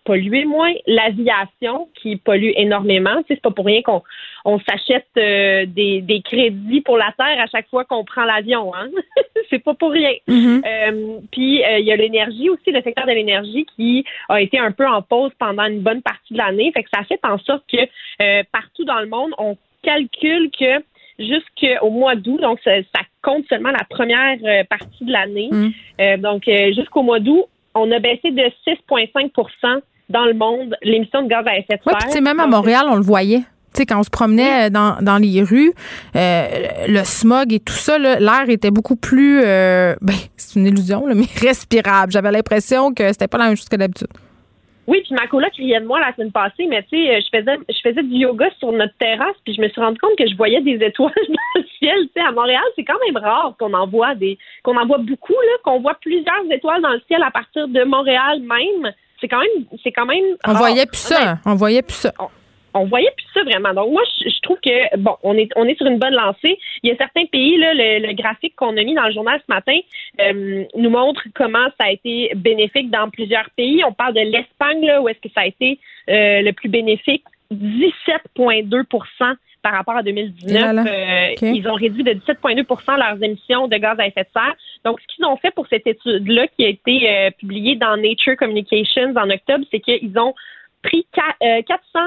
polluer 0.10 0.44
moins. 0.44 0.74
L'aviation 0.88 1.88
qui 1.94 2.16
pollue 2.16 2.50
énormément. 2.56 3.22
C'est 3.28 3.40
pas 3.40 3.52
pour 3.52 3.68
rien 3.68 3.84
qu'on 3.84 4.02
on 4.44 4.60
s'achète 4.60 5.06
euh, 5.20 5.68
des, 5.68 6.02
des, 6.02 6.24
crédits 6.24 6.82
pour 6.82 6.98
la 6.98 7.14
terre 7.16 7.40
à 7.40 7.46
chaque 7.46 7.70
fois 7.70 7.86
qu'on 7.86 8.04
prend 8.04 8.24
l'avion. 8.24 8.74
Hein? 8.74 8.90
c'est 9.52 9.60
pas 9.60 9.76
pour 9.76 9.92
rien. 9.92 10.14
Mm-hmm. 10.28 10.62
Euh, 10.66 11.20
puis 11.32 11.64
euh, 11.64 11.78
il 11.78 11.86
y 11.86 11.92
a 11.92 11.96
l'énergie 11.96 12.50
aussi, 12.50 12.72
le 12.72 12.82
secteur 12.82 13.06
de 13.06 13.12
l'énergie 13.12 13.68
qui 13.76 14.04
a 14.30 14.42
été 14.42 14.58
un 14.58 14.72
peu 14.72 14.88
en 14.88 15.04
pause 15.04 15.32
pendant 15.38 15.66
une 15.66 15.82
bonne 15.82 16.02
partie 16.02 16.34
de 16.34 16.40
l'année. 16.40 16.72
Fait 16.74 16.82
que 16.82 16.90
ça 16.92 17.04
fait 17.04 17.20
en 17.24 17.38
sorte 17.38 17.64
que 17.72 18.44
partout 18.52 18.86
dans 18.86 19.02
le 19.02 19.08
monde, 19.08 19.32
on 19.38 19.58
calcule 19.84 20.50
que 20.60 20.84
jusqu'au 21.20 21.92
mois 21.92 22.16
d'août, 22.16 22.42
donc 22.42 22.60
ça, 22.64 22.72
compte 23.22 23.46
seulement 23.48 23.72
la 23.72 23.86
première 23.88 24.38
partie 24.70 25.06
de 25.06 25.12
l'année. 25.12 25.50
Mm. 25.52 26.22
donc 26.22 26.50
jusqu'au 26.74 27.04
mois 27.04 27.20
d'août, 27.20 27.46
on 27.76 27.92
a 27.92 28.00
baissé 28.00 28.32
de 28.32 28.52
6,5 28.68 29.82
dans 30.10 30.26
le 30.26 30.34
monde 30.34 30.76
l'émission 30.82 31.24
de 31.24 31.28
gaz 31.28 31.46
à 31.48 31.58
effet 31.58 31.78
de 31.78 31.84
serre. 31.84 32.10
Oui, 32.14 32.22
même 32.22 32.40
à 32.40 32.48
Montréal, 32.48 32.86
on 32.90 32.96
le 32.96 33.02
voyait. 33.02 33.44
Tu 33.74 33.82
sais, 33.82 33.86
quand 33.86 34.00
on 34.00 34.04
se 34.04 34.10
promenait 34.10 34.72
dans, 34.72 34.98
dans 35.02 35.18
les 35.18 35.44
rues, 35.44 35.74
euh, 36.16 36.48
le 36.88 37.04
smog 37.04 37.54
et 37.54 37.60
tout 37.60 37.74
ça, 37.74 38.00
l'air 38.00 38.50
était 38.50 38.72
beaucoup 38.72 38.96
plus, 38.96 39.42
euh, 39.44 39.96
ben, 40.02 40.16
c'est 40.38 40.60
une 40.60 40.66
illusion, 40.66 41.06
mais 41.16 41.28
respirable. 41.40 42.12
J'avais 42.12 42.32
l'impression 42.32 42.94
que 42.94 43.08
c'était 43.10 43.28
pas 43.28 43.38
la 43.38 43.46
même 43.48 43.56
chose 43.56 43.70
que 43.70 43.76
d'habitude. 43.76 44.10
Oui, 44.88 45.02
puis 45.04 45.14
ma 45.14 45.28
coloc 45.28 45.54
riait 45.54 45.82
de 45.82 45.86
moi 45.86 46.00
la 46.00 46.12
semaine 46.16 46.32
passée, 46.32 46.66
mais 46.68 46.82
tu 46.92 46.98
sais, 46.98 47.22
je 47.22 47.38
faisais, 47.38 47.58
je 47.70 47.80
faisais 47.88 48.02
du 48.02 48.16
yoga 48.16 48.50
sur 48.58 48.72
notre 48.72 48.98
terrasse, 48.98 49.36
puis 49.44 49.54
je 49.54 49.62
me 49.62 49.70
suis 49.70 49.80
rendu 49.80 50.00
compte 50.00 50.18
que 50.18 50.28
je 50.28 50.36
voyais 50.36 50.62
des 50.62 50.84
étoiles 50.84 51.14
dans 51.28 51.62
le 51.62 51.64
ciel. 51.78 52.08
Tu 52.08 52.10
sais, 52.16 52.28
à 52.28 52.32
Montréal, 52.32 52.64
c'est 52.76 52.86
quand 52.86 52.98
même 53.06 53.24
rare 53.24 53.54
qu'on 53.60 53.72
en 53.76 53.86
voit 53.86 54.16
des, 54.16 54.40
qu'on 54.64 54.76
en 54.76 54.88
voit 54.88 54.98
beaucoup 54.98 55.34
là, 55.34 55.58
qu'on 55.64 55.80
voit 55.80 55.94
plusieurs 56.02 56.44
étoiles 56.50 56.82
dans 56.82 56.94
le 56.94 57.02
ciel 57.06 57.22
à 57.22 57.30
partir 57.30 57.68
de 57.68 57.84
Montréal 57.84 58.40
même 58.40 58.92
c'est 59.20 59.28
quand 59.28 59.40
même, 59.40 59.66
c'est 59.84 59.92
quand 59.92 60.06
même. 60.06 60.24
On 60.46 60.54
voyait 60.54 60.86
plus 60.86 60.98
ça. 60.98 61.40
On 61.46 61.56
voyait 61.56 61.82
plus 61.82 61.96
ça. 61.96 62.14
On, 62.74 62.86
voyait 62.86 63.12
plus 63.18 63.26
ça 63.34 63.44
vraiment. 63.44 63.74
Donc 63.74 63.92
moi, 63.92 64.04
je, 64.22 64.42
trouve 64.42 64.60
que 64.64 64.98
bon, 64.98 65.16
on 65.24 65.36
est, 65.36 65.50
on 65.56 65.66
est 65.66 65.76
sur 65.76 65.88
une 65.88 65.98
bonne 65.98 66.14
lancée. 66.14 66.58
Il 66.84 66.90
y 66.90 66.92
a 66.92 66.98
certains 66.98 67.26
pays 67.26 67.58
là, 67.58 67.74
le, 67.74 68.14
graphique 68.14 68.56
qu'on 68.56 68.78
a 68.78 68.84
mis 68.84 68.94
dans 68.94 69.08
le 69.08 69.14
journal 69.14 69.40
ce 69.40 69.52
matin 69.52 69.78
euh, 70.22 70.64
nous 70.76 70.90
montre 70.90 71.22
comment 71.34 71.68
ça 71.80 71.88
a 71.88 71.92
été 71.92 72.32
bénéfique 72.36 72.92
dans 72.92 73.10
plusieurs 73.10 73.50
pays. 73.58 73.84
On 73.86 73.94
parle 73.94 74.14
de 74.14 74.22
l'Espagne 74.22 74.86
là, 74.86 75.02
où 75.02 75.10
est-ce 75.10 75.20
que 75.20 75.34
ça 75.34 75.42
a 75.42 75.46
été 75.48 75.80
euh, 76.10 76.42
le 76.42 76.52
plus 76.52 76.70
bénéfique? 76.70 77.24
17,2 77.52 78.84
par 79.62 79.74
rapport 79.74 79.96
à 79.96 80.04
2019. 80.04 80.88
Euh, 80.88 81.36
ils 81.42 81.68
ont 81.68 81.74
réduit 81.74 82.04
de 82.04 82.12
17,2 82.12 82.98
leurs 82.98 83.24
émissions 83.24 83.68
de 83.68 83.78
gaz 83.78 84.00
à 84.00 84.08
effet 84.08 84.24
de 84.24 84.30
serre. 84.34 84.56
Donc, 84.86 85.00
ce 85.02 85.16
qu'ils 85.16 85.26
ont 85.26 85.38
fait 85.38 85.52
pour 85.52 85.68
cette 85.68 85.88
étude-là, 85.88 86.48
qui 86.48 86.66
a 86.66 86.70
été 86.70 87.10
euh, 87.10 87.32
publiée 87.32 87.76
dans 87.76 87.98
Nature 87.98 88.38
Communications 88.38 89.14
en 89.16 89.30
octobre, 89.30 89.66
c'est 89.72 89.80
qu'ils 89.80 90.18
ont 90.18 90.34
pris 90.82 91.06
400 91.14 92.00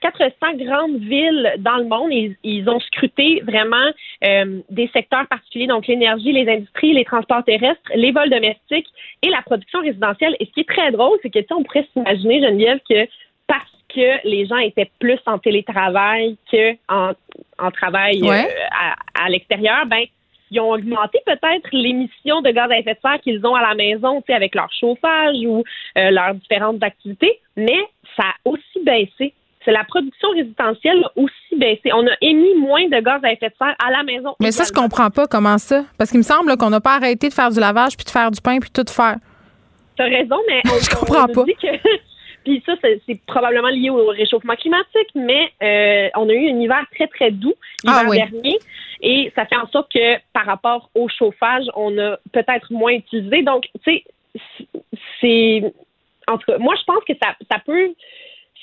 400 0.00 0.30
grandes 0.54 0.98
villes 0.98 1.54
dans 1.58 1.76
le 1.76 1.84
monde. 1.84 2.12
Ils, 2.12 2.36
ils 2.44 2.68
ont 2.68 2.80
scruté 2.80 3.42
vraiment 3.46 3.90
euh, 4.24 4.60
des 4.70 4.88
secteurs 4.92 5.26
particuliers, 5.28 5.66
donc 5.66 5.86
l'énergie, 5.86 6.32
les 6.32 6.48
industries, 6.48 6.92
les 6.92 7.04
transports 7.04 7.44
terrestres, 7.44 7.80
les 7.94 8.12
vols 8.12 8.30
domestiques 8.30 8.88
et 9.22 9.28
la 9.28 9.42
production 9.42 9.80
résidentielle. 9.80 10.36
Et 10.40 10.46
ce 10.46 10.52
qui 10.52 10.60
est 10.60 10.68
très 10.68 10.92
drôle, 10.92 11.18
c'est 11.22 11.30
que 11.30 11.38
on 11.52 11.62
pourrait 11.62 11.86
s'imaginer, 11.92 12.42
Geneviève, 12.42 12.80
que 12.88 13.08
parce 13.46 13.77
que 13.94 14.26
les 14.28 14.46
gens 14.46 14.58
étaient 14.58 14.90
plus 14.98 15.18
en 15.26 15.38
télétravail 15.38 16.36
qu'en 16.50 17.12
en 17.58 17.70
travail 17.70 18.20
euh, 18.22 18.42
à, 19.14 19.28
l'extérieur, 19.28 19.86
ben 19.86 20.04
ils 20.50 20.60
ont 20.60 20.70
augmenté 20.70 21.20
peut-être 21.26 21.68
l'émission 21.72 22.40
de 22.40 22.50
gaz 22.50 22.70
à 22.70 22.78
effet 22.78 22.94
de 22.94 22.98
serre 23.02 23.20
qu'ils 23.20 23.44
ont 23.46 23.54
à 23.54 23.60
la 23.60 23.74
maison, 23.74 24.22
avec 24.28 24.54
leur 24.54 24.72
chauffage 24.72 25.36
ou 25.44 25.62
euh, 25.98 26.10
leurs 26.10 26.34
différentes 26.34 26.82
activités, 26.82 27.38
mais 27.56 27.78
ça 28.16 28.24
a 28.24 28.48
aussi 28.48 28.82
baissé 28.82 29.34
la 29.70 29.84
production 29.84 30.30
résidentielle 30.30 31.04
aussi 31.16 31.56
baissé. 31.56 31.90
On 31.92 32.06
a 32.06 32.12
émis 32.20 32.54
moins 32.56 32.88
de 32.88 33.00
gaz 33.00 33.20
à 33.22 33.32
effet 33.32 33.48
de 33.48 33.54
serre 33.58 33.76
à 33.78 33.90
la 33.90 34.02
maison. 34.02 34.34
Mais 34.40 34.52
ça, 34.52 34.64
je 34.64 34.72
comprends 34.72 35.10
pas 35.10 35.26
comment 35.26 35.58
ça. 35.58 35.84
Parce 35.96 36.10
qu'il 36.10 36.18
me 36.18 36.24
semble 36.24 36.56
qu'on 36.56 36.70
n'a 36.70 36.80
pas 36.80 36.96
arrêté 36.96 37.28
de 37.28 37.34
faire 37.34 37.50
du 37.50 37.60
lavage, 37.60 37.96
puis 37.96 38.04
de 38.04 38.10
faire 38.10 38.30
du 38.30 38.40
pain, 38.40 38.58
puis 38.58 38.70
tout 38.70 38.84
faire. 38.88 39.16
Tu 39.96 40.02
as 40.02 40.06
raison, 40.06 40.36
mais 40.48 40.62
on, 40.66 40.78
je 40.78 40.90
comprends 40.90 41.26
pas. 41.26 41.44
Puis 42.48 42.62
ça, 42.64 42.74
c'est 42.80 43.20
probablement 43.26 43.68
lié 43.68 43.90
au 43.90 44.06
réchauffement 44.06 44.56
climatique, 44.56 45.10
mais 45.14 45.52
euh, 45.62 46.08
on 46.16 46.26
a 46.30 46.32
eu 46.32 46.48
un 46.48 46.58
hiver 46.58 46.82
très, 46.94 47.06
très 47.06 47.30
doux 47.30 47.52
l'hiver 47.84 48.04
ah 48.06 48.10
dernier. 48.10 48.58
Et 49.02 49.30
ça 49.36 49.44
fait 49.44 49.56
en 49.56 49.68
sorte 49.68 49.92
que 49.92 50.16
par 50.32 50.46
rapport 50.46 50.88
au 50.94 51.08
chauffage, 51.10 51.66
on 51.76 51.98
a 51.98 52.16
peut-être 52.32 52.72
moins 52.72 52.92
utilisé. 52.92 53.42
Donc, 53.42 53.68
tu 53.84 53.92
sais, 53.92 54.04
c'est. 55.20 55.74
En 56.26 56.38
tout 56.38 56.50
cas, 56.50 56.58
moi, 56.58 56.74
je 56.78 56.84
pense 56.84 57.04
que 57.04 57.12
ça, 57.22 57.34
ça 57.50 57.58
peut 57.58 57.92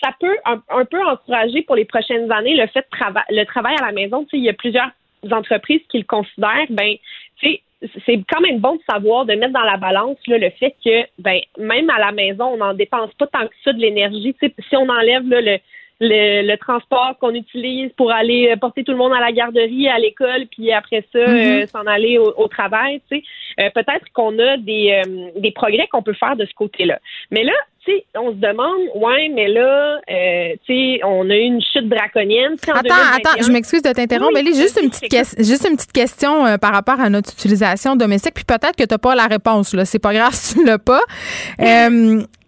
ça 0.03 0.09
peut 0.19 0.35
un, 0.45 0.85
peu 0.85 1.01
encourager 1.05 1.61
pour 1.61 1.75
les 1.75 1.85
prochaines 1.85 2.31
années 2.31 2.55
le 2.55 2.67
fait 2.67 2.81
de 2.81 2.97
travailler 2.97 3.25
le 3.29 3.45
travail 3.45 3.75
à 3.79 3.85
la 3.85 3.91
maison. 3.91 4.25
il 4.33 4.43
y 4.43 4.49
a 4.49 4.53
plusieurs 4.53 4.89
entreprises 5.31 5.81
qui 5.89 5.99
le 5.99 6.05
considèrent. 6.05 6.65
Ben, 6.69 6.95
c'est 7.41 8.23
quand 8.29 8.41
même 8.41 8.59
bon 8.59 8.75
de 8.75 8.81
savoir, 8.89 9.25
de 9.25 9.33
mettre 9.33 9.53
dans 9.53 9.61
la 9.61 9.77
balance 9.77 10.17
le 10.27 10.49
fait 10.51 10.75
que, 10.83 11.05
ben, 11.19 11.39
même 11.57 11.89
à 11.89 11.99
la 11.99 12.11
maison, 12.11 12.45
on 12.45 12.57
n'en 12.57 12.73
dépense 12.73 13.13
pas 13.17 13.27
tant 13.27 13.47
que 13.47 13.53
ça 13.63 13.73
de 13.73 13.79
l'énergie. 13.79 14.35
Si 14.41 14.75
on 14.75 14.89
enlève 14.89 15.23
le, 15.27 15.59
le, 15.99 16.55
transport 16.57 17.17
qu'on 17.19 17.33
utilise 17.33 17.91
pour 17.93 18.11
aller 18.11 18.49
euh, 18.51 18.55
porter 18.55 18.83
tout 18.83 18.91
le 18.91 18.97
monde 18.97 19.13
à 19.13 19.19
la 19.19 19.31
garderie, 19.31 19.87
à 19.87 19.99
l'école, 19.99 20.45
puis 20.47 20.71
après 20.71 21.05
ça, 21.11 21.19
mm-hmm. 21.19 21.63
euh, 21.63 21.67
s'en 21.67 21.85
aller 21.85 22.17
au, 22.17 22.47
travail, 22.47 23.01
tu 23.09 23.17
sais. 23.17 23.23
Euh, 23.59 23.69
peut-être 23.69 24.05
qu'on 24.13 24.37
a 24.39 24.57
des, 24.57 25.01
des 25.37 25.51
progrès 25.51 25.87
qu'on 25.87 26.03
peut 26.03 26.13
faire 26.13 26.35
de 26.35 26.45
ce 26.45 26.53
côté-là. 26.53 26.99
Mais 27.31 27.43
là, 27.43 27.53
tu 27.85 27.91
sais, 27.91 28.05
on 28.15 28.31
se 28.31 28.37
demande, 28.37 28.81
ouais, 28.95 29.29
mais 29.33 29.47
là, 29.47 29.99
tu 30.07 30.73
sais, 30.73 30.99
on 31.03 31.29
a 31.29 31.35
eu 31.35 31.41
une 31.41 31.61
chute 31.61 31.87
draconienne. 31.87 32.55
Attends, 32.67 32.95
attends, 33.15 33.41
je 33.41 33.51
m'excuse 33.51 33.81
de 33.81 33.91
t'interrompre, 33.91 34.33
mais 34.33 34.45
juste 34.45 34.79
une 34.81 34.89
petite 34.89 35.45
juste 35.45 35.67
une 35.69 35.75
petite 35.75 35.93
question 35.93 36.57
par 36.57 36.73
rapport 36.73 36.99
à 36.99 37.09
notre 37.09 37.31
utilisation 37.31 37.95
domestique, 37.95 38.33
puis 38.33 38.45
peut-être 38.45 38.75
que 38.75 38.83
tu 38.83 38.93
n'as 38.93 38.97
pas 38.97 39.15
la 39.15 39.27
réponse 39.27 39.73
là, 39.73 39.85
c'est 39.85 39.99
pas 39.99 40.13
grave 40.13 40.33
si 40.33 40.55
tu 40.55 40.65
l'as 40.65 40.79
pas. 40.79 41.01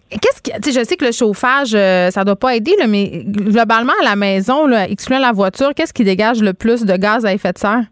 Qu'est-ce 0.10 0.42
que, 0.42 0.80
je 0.80 0.86
sais 0.86 0.96
que 0.96 1.04
le 1.04 1.12
chauffage, 1.12 1.74
euh, 1.74 2.12
ça 2.12 2.24
doit 2.24 2.38
pas 2.38 2.56
aider, 2.56 2.74
là, 2.80 2.88
mais 2.88 3.24
globalement, 3.26 3.94
à 4.02 4.06
la 4.06 4.16
maison, 4.16 4.66
là, 4.66 4.90
excluant 4.90 5.20
la 5.20 5.34
voiture, 5.34 5.74
qu'est-ce 5.76 5.94
qui 5.94 6.06
dégage 6.06 6.42
le 6.42 6.54
plus 6.54 6.86
de 6.86 6.96
gaz 6.96 7.26
à 7.26 7.34
effet 7.34 7.52
de 7.52 7.58
serre? 7.58 7.84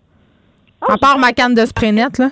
Ah, 0.87 0.93
à 0.93 0.97
part 0.97 1.17
ma 1.17 1.33
canne 1.33 1.53
de 1.53 1.65
spray 1.65 1.91
net, 1.91 2.17
là. 2.17 2.29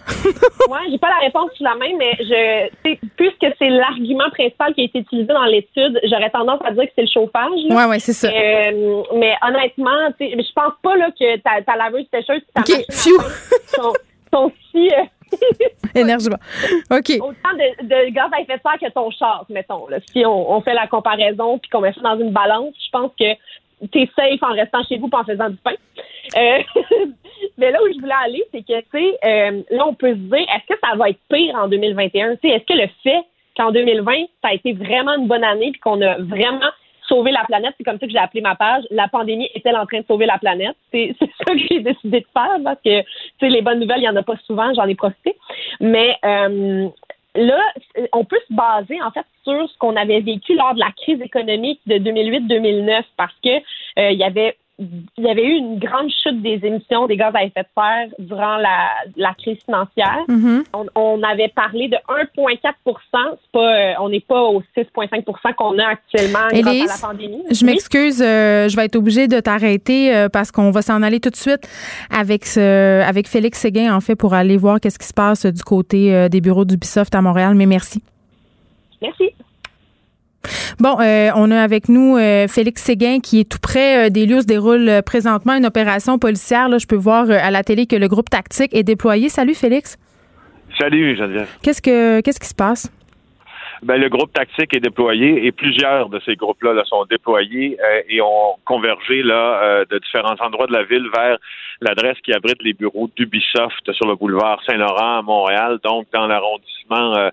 oui, 0.70 0.80
j'ai 0.92 0.98
pas 0.98 1.10
la 1.10 1.26
réponse 1.26 1.52
sous 1.58 1.64
la 1.64 1.76
main, 1.76 1.92
mais 1.98 2.12
je, 2.20 2.98
puisque 3.16 3.56
c'est 3.60 3.70
l'argument 3.70 4.30
principal 4.32 4.74
qui 4.74 4.82
a 4.82 4.84
été 4.86 5.00
utilisé 5.00 5.28
dans 5.28 5.46
l'étude, 5.46 6.00
j'aurais 6.04 6.30
tendance 6.30 6.60
à 6.66 6.72
dire 6.72 6.84
que 6.86 6.92
c'est 6.96 7.04
le 7.04 7.12
chauffage. 7.14 7.60
Oui, 7.70 7.84
oui, 7.90 8.00
c'est 8.00 8.14
ça. 8.14 8.28
Euh, 8.28 9.04
mais 9.16 9.36
honnêtement, 9.42 10.10
je 10.20 10.54
pense 10.54 10.74
pas 10.82 10.96
là, 10.96 11.10
que 11.20 11.38
ta, 11.38 11.62
ta 11.62 11.76
laveuse 11.76 12.06
sécheuse, 12.14 12.42
ta 12.54 12.62
okay. 12.62 12.86
sont, 12.90 13.94
sont 14.32 14.52
si, 14.72 14.90
euh. 14.90 15.04
OK. 16.92 17.10
Autant 17.22 17.54
de, 17.54 17.86
de, 17.86 18.10
gaz 18.12 18.30
à 18.32 18.42
effet 18.42 18.58
de 18.58 18.62
serre 18.62 18.80
que 18.82 18.94
ton 18.94 19.10
char, 19.12 19.46
mettons. 19.50 19.88
Si 20.12 20.24
on, 20.26 20.62
fait 20.62 20.74
la 20.74 20.88
comparaison 20.88 21.58
puis 21.58 21.70
qu'on 21.70 21.82
met 21.82 21.94
ça 21.94 22.02
dans 22.02 22.20
une 22.20 22.32
balance, 22.32 22.74
je 22.86 22.90
pense 22.92 23.12
que 23.20 23.34
tu 23.92 24.02
es 24.02 24.10
safe 24.16 24.42
en 24.42 24.54
restant 24.54 24.84
chez 24.84 24.98
vous 24.98 25.10
et 25.12 25.16
en 25.16 25.24
faisant 25.24 25.50
du 25.50 25.58
pain. 25.58 25.74
Euh, 26.36 26.60
mais 27.58 27.72
là 27.72 27.80
où 27.84 27.88
je 27.94 28.00
voulais 28.00 28.14
aller, 28.24 28.44
c'est 28.52 28.62
que, 28.62 28.80
tu 28.80 28.88
sais, 28.92 29.18
euh, 29.26 29.62
là, 29.72 29.88
on 29.88 29.94
peut 29.94 30.12
se 30.12 30.20
dire, 30.20 30.40
est-ce 30.40 30.74
que 30.74 30.80
ça 30.84 30.96
va 30.96 31.10
être 31.10 31.20
pire 31.30 31.56
en 31.56 31.68
2021? 31.68 32.38
Est-ce 32.44 32.66
que 32.66 32.74
le 32.74 32.88
fait 33.04 33.24
qu'en 33.58 33.72
2020, 33.72 34.26
ça 34.42 34.50
a 34.50 34.54
été 34.54 34.74
vraiment 34.74 35.16
une 35.16 35.28
bonne 35.28 35.44
année 35.44 35.72
puis 35.72 35.80
qu'on 35.80 36.02
a 36.02 36.18
vraiment 36.18 36.70
sauver 37.08 37.32
la 37.32 37.44
planète? 37.46 37.74
C'est 37.78 37.84
comme 37.84 38.00
ça 38.00 38.06
que 38.06 38.12
j'ai 38.12 38.18
appelé 38.18 38.42
ma 38.42 38.56
page. 38.56 38.84
La 38.92 39.08
pandémie 39.08 39.50
est-elle 39.54 39.76
en 39.76 39.86
train 39.86 40.00
de 40.00 40.06
sauver 40.06 40.26
la 40.26 40.38
planète? 40.38 40.76
C'est 40.92 41.16
ça 41.20 41.54
que 41.54 41.60
j'ai 41.70 41.80
décidé 41.80 42.22
de 42.22 42.28
faire 42.34 42.58
parce 42.64 42.82
que, 42.84 43.02
tu 43.02 43.08
sais, 43.40 43.50
les 43.50 43.62
bonnes 43.62 43.80
nouvelles, 43.80 44.00
il 44.00 44.04
n'y 44.04 44.10
en 44.10 44.16
a 44.16 44.24
pas 44.24 44.38
souvent. 44.46 44.74
J'en 44.74 44.86
ai 44.86 44.96
profité. 44.96 45.36
Mais 45.80 46.16
euh, 46.26 46.88
là, 47.36 47.60
on 48.12 48.26
peut 48.26 48.40
se 48.48 48.54
baser, 48.54 49.02
en 49.02 49.12
fait, 49.12 49.26
sur 49.44 49.70
ce 49.70 49.78
qu'on 49.78 49.96
avait 49.96 50.22
vécu 50.22 50.56
lors 50.56 50.74
de 50.74 50.80
la 50.80 50.92
crise 50.92 51.22
économique 51.22 51.82
de 51.88 51.96
2008-2009 51.96 53.04
parce 53.18 53.36
que 53.44 53.58
euh, 54.00 54.12
il 54.12 54.18
y 54.18 54.24
avait 54.24 54.56
il 54.80 55.24
y 55.24 55.30
avait 55.30 55.46
eu 55.46 55.56
une 55.56 55.78
grande 55.78 56.10
chute 56.10 56.42
des 56.42 56.60
émissions 56.64 57.06
des 57.06 57.16
gaz 57.16 57.34
à 57.36 57.44
effet 57.44 57.62
de 57.62 57.68
serre 57.76 58.08
durant 58.18 58.58
la, 58.58 58.90
la 59.16 59.34
crise 59.36 59.60
financière. 59.64 60.18
Mm-hmm. 60.28 60.88
on, 60.96 61.22
avait 61.22 61.50
parlé 61.50 61.90
de 61.90 61.98
1,4 62.10 62.74
pas, 62.84 63.60
euh, 63.60 63.94
On 64.00 64.10
n'est 64.10 64.20
pas 64.20 64.42
au 64.42 64.64
6,5% 64.76 65.54
qu'on 65.56 65.78
a 65.78 65.90
actuellement 65.90 66.48
grâce 66.52 67.02
à 67.02 67.08
la 67.08 67.14
pandémie. 67.14 67.44
Je 67.52 67.66
m'excuse, 67.66 68.22
euh, 68.22 68.68
je 68.68 68.76
vais 68.76 68.86
être 68.86 68.96
obligée 68.96 69.28
de 69.28 69.40
t'arrêter 69.40 70.16
euh, 70.16 70.28
parce 70.28 70.52
qu'on 70.52 70.72
va 70.72 70.82
s'en 70.82 71.04
aller 71.04 71.20
tout 71.20 71.30
de 71.30 71.36
suite 71.36 71.70
avec, 72.10 72.58
avec 72.58 73.28
Félix 73.28 73.60
Séguin, 73.60 73.96
en 73.96 74.02
fait, 74.02 74.16
pour 74.16 74.34
aller 74.34 74.58
voir 74.58 74.80
qu'est-ce 74.80 74.98
qui 74.98 75.08
se 75.08 75.14
passe 75.14 75.46
du 75.46 75.64
côté 75.64 76.30
des 76.30 76.42
bureaux 76.42 76.66
d'Ubisoft 76.66 77.14
à 77.14 77.22
Montréal. 77.22 77.54
Mais 77.54 77.68
merci. 77.68 78.02
Merci. 79.02 79.34
Bon, 80.80 80.98
euh, 81.00 81.30
on 81.36 81.52
a 81.52 81.62
avec 81.62 81.90
nous 81.90 82.18
euh, 82.18 82.48
Félix 82.48 82.84
Séguin 82.84 83.20
qui 83.20 83.40
est 83.40 83.50
tout 83.50 83.60
près 83.62 84.08
euh, 84.08 84.10
des 84.10 84.26
lieux 84.26 84.38
où 84.38 84.42
se 84.42 84.46
déroule 84.46 85.02
présentement 85.06 85.54
une 85.54 85.66
opération 85.66 86.20
policière. 86.20 86.70
Là, 86.70 86.78
je 86.78 86.88
peux 86.88 86.96
voir 86.96 87.30
à 87.30 87.52
la 87.52 87.64
télé 87.64 87.86
que 87.86 87.96
le 87.96 88.08
groupe 88.08 88.30
tactique 88.30 88.74
est 88.76 88.84
déployé. 88.84 89.30
Salut 89.30 89.56
Félix. 89.56 89.98
Salut 90.80 91.16
Geneviève. 91.16 91.50
Qu'est-ce 91.62 91.82
que 91.82 92.22
qu'est-ce 92.22 92.40
qui 92.40 92.48
se 92.48 92.56
passe? 92.56 92.92
Ben, 93.84 93.98
le 93.98 94.08
groupe 94.08 94.32
tactique 94.32 94.74
est 94.76 94.80
déployé 94.80 95.46
et 95.46 95.52
plusieurs 95.52 96.08
de 96.08 96.20
ces 96.26 96.36
groupes-là 96.36 96.82
sont 96.86 97.06
déployés 97.10 97.78
et 98.08 98.22
ont 98.22 98.56
convergé 98.64 99.22
là 99.24 99.84
de 99.84 100.00
différents 100.00 100.38
endroits 100.40 100.68
de 100.68 100.74
la 100.74 100.84
ville 100.84 101.06
vers 101.14 101.38
l'adresse 101.84 102.18
qui 102.24 102.34
abrite 102.34 102.62
les 102.64 102.74
bureaux 102.74 103.10
d'Ubisoft 103.16 103.92
sur 103.92 104.08
le 104.08 104.16
boulevard 104.16 104.62
Saint-Laurent 104.66 105.20
à 105.20 105.22
Montréal, 105.22 105.80
donc 105.84 106.08
dans 106.14 106.28
l'arrondissement 106.28 107.16
euh, 107.18 107.30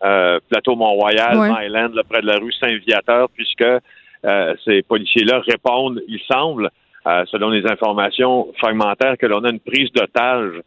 plateau 0.00 0.76
Mont-Royal, 0.76 1.38
ouais. 1.38 2.02
près 2.08 2.22
de 2.22 2.26
la 2.26 2.38
rue 2.38 2.52
Saint-Viateur, 2.52 3.28
puisque 3.34 3.62
euh, 3.62 4.54
ces 4.64 4.82
policiers-là 4.82 5.40
répondent, 5.40 6.00
il 6.08 6.20
semble, 6.30 6.70
euh, 7.06 7.24
selon 7.26 7.50
les 7.50 7.66
informations 7.66 8.52
fragmentaires, 8.58 9.16
que 9.18 9.26
l'on 9.26 9.44
a 9.44 9.50
une 9.50 9.60
prise 9.60 9.90
d'otage 9.92 10.60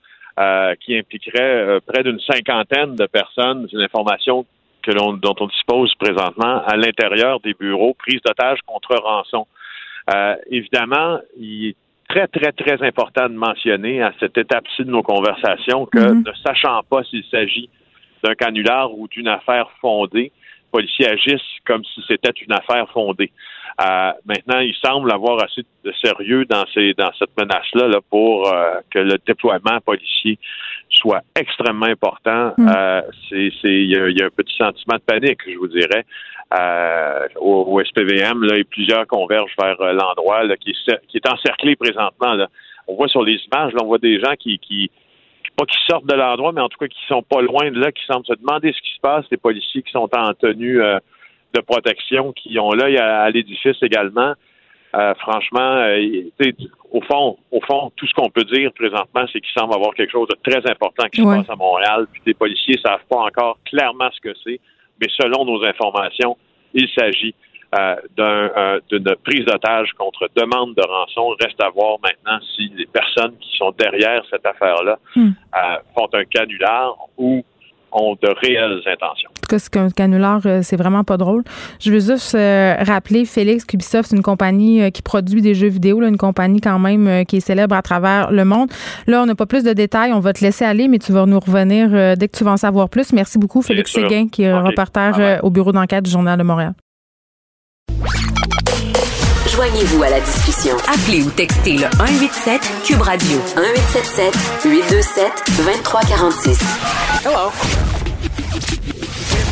qui 0.80 0.98
impliquerait 0.98 1.80
près 1.86 2.02
d'une 2.02 2.20
cinquantaine 2.20 2.96
de 2.96 3.06
personnes. 3.06 3.68
C'est 3.70 3.78
une 3.78 3.84
information 3.84 4.48
que 4.82 4.90
l'on, 4.90 5.14
dont 5.14 5.36
on 5.40 5.46
dispose 5.46 5.94
présentement 5.94 6.64
à 6.66 6.76
l'intérieur 6.76 7.40
des 7.40 7.54
bureaux, 7.54 7.94
prise 7.94 8.20
d'otage 8.26 8.58
contre 8.66 8.96
rançon. 8.96 9.46
évidemment, 10.50 11.20
il 11.38 11.68
est 11.68 11.76
très, 12.10 12.28
très, 12.28 12.52
très 12.52 12.86
important 12.86 13.30
de 13.30 13.36
mentionner 13.36 14.02
à 14.02 14.12
cette 14.20 14.38
étape-ci 14.38 14.84
de 14.84 14.90
nos 14.90 15.04
conversations 15.04 15.86
que, 15.86 16.00
mm-hmm. 16.00 16.28
ne 16.28 16.34
sachant 16.44 16.82
pas 16.90 17.04
s'il 17.04 17.24
s'agit 17.26 17.70
d'un 18.24 18.36
canular 18.36 18.94
ou 18.98 19.08
d'une 19.08 19.28
affaire 19.28 19.70
fondée. 19.82 20.32
Les 20.32 20.80
policiers 20.80 21.08
agissent 21.08 21.42
comme 21.66 21.84
si 21.84 22.04
c'était 22.08 22.34
une 22.42 22.54
affaire 22.54 22.90
fondée. 22.92 23.32
Euh, 23.82 24.12
maintenant, 24.26 24.60
il 24.60 24.76
semble 24.84 25.12
avoir 25.12 25.44
assez 25.44 25.64
de 25.84 25.92
sérieux 26.04 26.46
dans 26.46 26.64
ces 26.74 26.94
dans 26.94 27.12
cette 27.18 27.36
menace-là 27.38 27.88
là, 27.88 28.00
pour 28.10 28.48
euh, 28.48 28.76
que 28.92 29.00
le 29.00 29.18
déploiement 29.26 29.80
policier 29.84 30.38
soit 30.90 31.22
extrêmement 31.36 31.88
important. 31.88 32.54
Mm. 32.58 32.70
Euh, 32.76 33.02
il 33.32 33.90
y, 33.90 34.22
a 34.22 34.26
un 34.26 34.30
petit 34.30 34.56
sentiment 34.56 34.98
de 34.98 35.02
panique, 35.02 35.40
je 35.48 35.58
vous 35.58 35.68
dirais. 35.68 36.06
au, 37.38 37.82
SPVM, 37.84 38.44
là, 38.44 38.58
et 38.58 38.64
plusieurs 38.64 39.08
convergent 39.08 39.56
vers 39.60 39.94
l'endroit 39.94 40.44
qui, 40.58 40.70
est, 40.70 41.08
qui 41.08 41.18
est 41.18 41.28
encerclé 41.28 41.76
présentement. 41.76 42.34
Là. 42.34 42.48
On 42.88 42.96
voit 42.96 43.08
sur 43.08 43.24
les 43.24 43.40
images, 43.52 43.74
là, 43.74 43.80
on 43.82 43.88
voit 43.88 43.98
des 43.98 44.20
gens 44.20 44.36
qui, 44.38 44.60
qui, 44.60 44.92
pas 45.56 45.66
qui 45.66 45.78
sortent 45.88 46.06
de 46.06 46.16
l'endroit, 46.16 46.52
mais 46.52 46.62
en 46.62 46.70
tout 46.70 46.78
cas 46.78 46.88
qui 46.88 47.00
sont 47.08 47.24
pas 47.24 47.42
loin 47.42 47.72
de 47.72 47.80
là, 47.80 47.92
qui 47.92 48.04
semblent 48.06 48.26
se 48.26 48.34
demander 48.34 48.74
ce 48.74 48.82
qui 48.82 48.96
se 48.96 49.00
passe, 49.02 49.26
les 49.32 49.38
policiers 49.38 49.82
qui 49.84 49.92
sont 49.92 50.10
en 50.16 50.34
tenue 50.34 50.82
euh, 50.82 51.00
de 51.54 51.62
protection, 51.62 52.34
qui 52.34 52.58
ont 52.60 52.72
l'œil 52.72 52.98
à, 52.98 53.30
l'édifice 53.30 53.78
également. 53.82 54.34
Euh, 54.96 55.14
franchement, 55.16 55.60
euh, 55.60 56.22
au 56.92 57.02
fond, 57.02 57.38
au 57.52 57.62
fond, 57.62 57.92
tout 57.96 58.06
ce 58.06 58.14
qu'on 58.14 58.30
peut 58.30 58.44
dire 58.44 58.72
présentement, 58.74 59.26
c'est 59.32 59.42
qu'il 59.42 59.52
semble 59.58 59.74
avoir 59.74 59.94
quelque 59.96 60.12
chose 60.12 60.28
de 60.28 60.38
très 60.44 60.70
important 60.70 61.08
qui 61.12 61.22
se 61.22 61.28
passe 61.28 61.50
à 61.50 61.56
Montréal. 61.56 62.08
Puis 62.12 62.22
les 62.28 62.34
policiers 62.34 62.80
savent 62.86 63.06
pas 63.10 63.18
encore 63.18 63.58
clairement 63.66 64.10
ce 64.12 64.22
que 64.22 64.36
c'est, 64.44 64.60
mais 65.02 65.08
selon 65.18 65.46
nos 65.46 65.66
informations, 65.66 66.38
il 66.76 66.88
s'agit 66.90 67.34
d'une 68.18 69.16
prise 69.24 69.46
d'otage 69.46 69.92
contre 69.98 70.30
demande 70.36 70.76
de 70.76 70.84
rançon. 70.88 71.36
Reste 71.40 71.62
à 71.62 71.70
voir 71.70 71.98
maintenant 72.02 72.40
si 72.56 72.72
les 72.76 72.86
personnes 72.88 73.36
qui 73.40 73.58
sont 73.58 73.74
derrière 73.78 74.24
cette 74.30 74.46
affaire-là 74.46 74.98
hmm. 75.16 75.32
font 75.96 76.10
un 76.14 76.26
canular 76.26 76.96
ou 77.18 77.44
ont 77.94 78.16
de 78.22 78.34
réelles 78.42 78.82
intentions. 78.86 79.30
En 79.30 79.42
tout 79.42 79.50
cas, 79.50 79.60
c'est 79.60 79.78
un 79.78 79.90
canular, 79.90 80.42
euh, 80.46 80.62
c'est 80.64 80.76
vraiment 80.76 81.04
pas 81.04 81.18
drôle. 81.18 81.44
Je 81.80 81.92
veux 81.92 82.00
juste 82.00 82.36
euh, 82.36 82.76
rappeler, 82.80 83.26
Félix, 83.26 83.66
qu'Ubisoft, 83.66 84.10
c'est 84.10 84.16
une 84.16 84.24
compagnie 84.24 84.82
euh, 84.82 84.90
qui 84.90 85.02
produit 85.02 85.42
des 85.42 85.54
jeux 85.54 85.68
vidéo, 85.68 86.02
une 86.02 86.18
compagnie 86.18 86.62
quand 86.62 86.80
même 86.80 87.26
qui 87.26 87.38
est 87.38 87.42
célèbre 87.42 87.76
à 87.76 87.82
travers 87.82 88.32
le 88.32 88.46
monde. 88.46 88.70
Là, 89.08 89.22
on 89.22 89.26
n'a 89.26 89.36
pas 89.36 89.46
plus 89.46 89.64
de 89.64 89.74
détails, 89.74 90.14
on 90.14 90.20
va 90.20 90.34
te 90.34 90.44
laisser 90.44 90.66
aller, 90.66 90.88
mais 90.88 91.00
tu 91.00 91.12
vas 91.12 91.26
nous 91.26 91.40
revenir 91.40 92.18
dès 92.18 92.28
que 92.28 92.38
tu 92.38 92.44
vas 92.44 92.52
en 92.52 92.58
savoir 92.58 92.90
plus. 92.90 93.14
Merci 93.14 93.38
beaucoup, 93.38 93.62
Félix 93.62 93.92
Séguin, 93.92 94.28
qui 94.28 94.44
est 94.44 94.54
reporter 94.54 95.40
au 95.44 95.50
bureau 95.50 95.72
d'enquête 95.72 96.04
du 96.04 96.12
Journal 96.12 96.38
de 96.38 96.44
Montréal. 96.44 96.74
Joignez-vous 99.54 100.02
à 100.02 100.10
la 100.10 100.20
discussion. 100.20 100.76
Appelez 100.88 101.22
ou 101.22 101.30
textez 101.30 101.74
le 101.78 101.88
187 101.98 102.62
Cube 102.86 103.02
Radio 103.02 103.38
1877 103.56 104.34
827 104.66 105.32
2346. 105.58 106.60
Hello. 107.24 107.52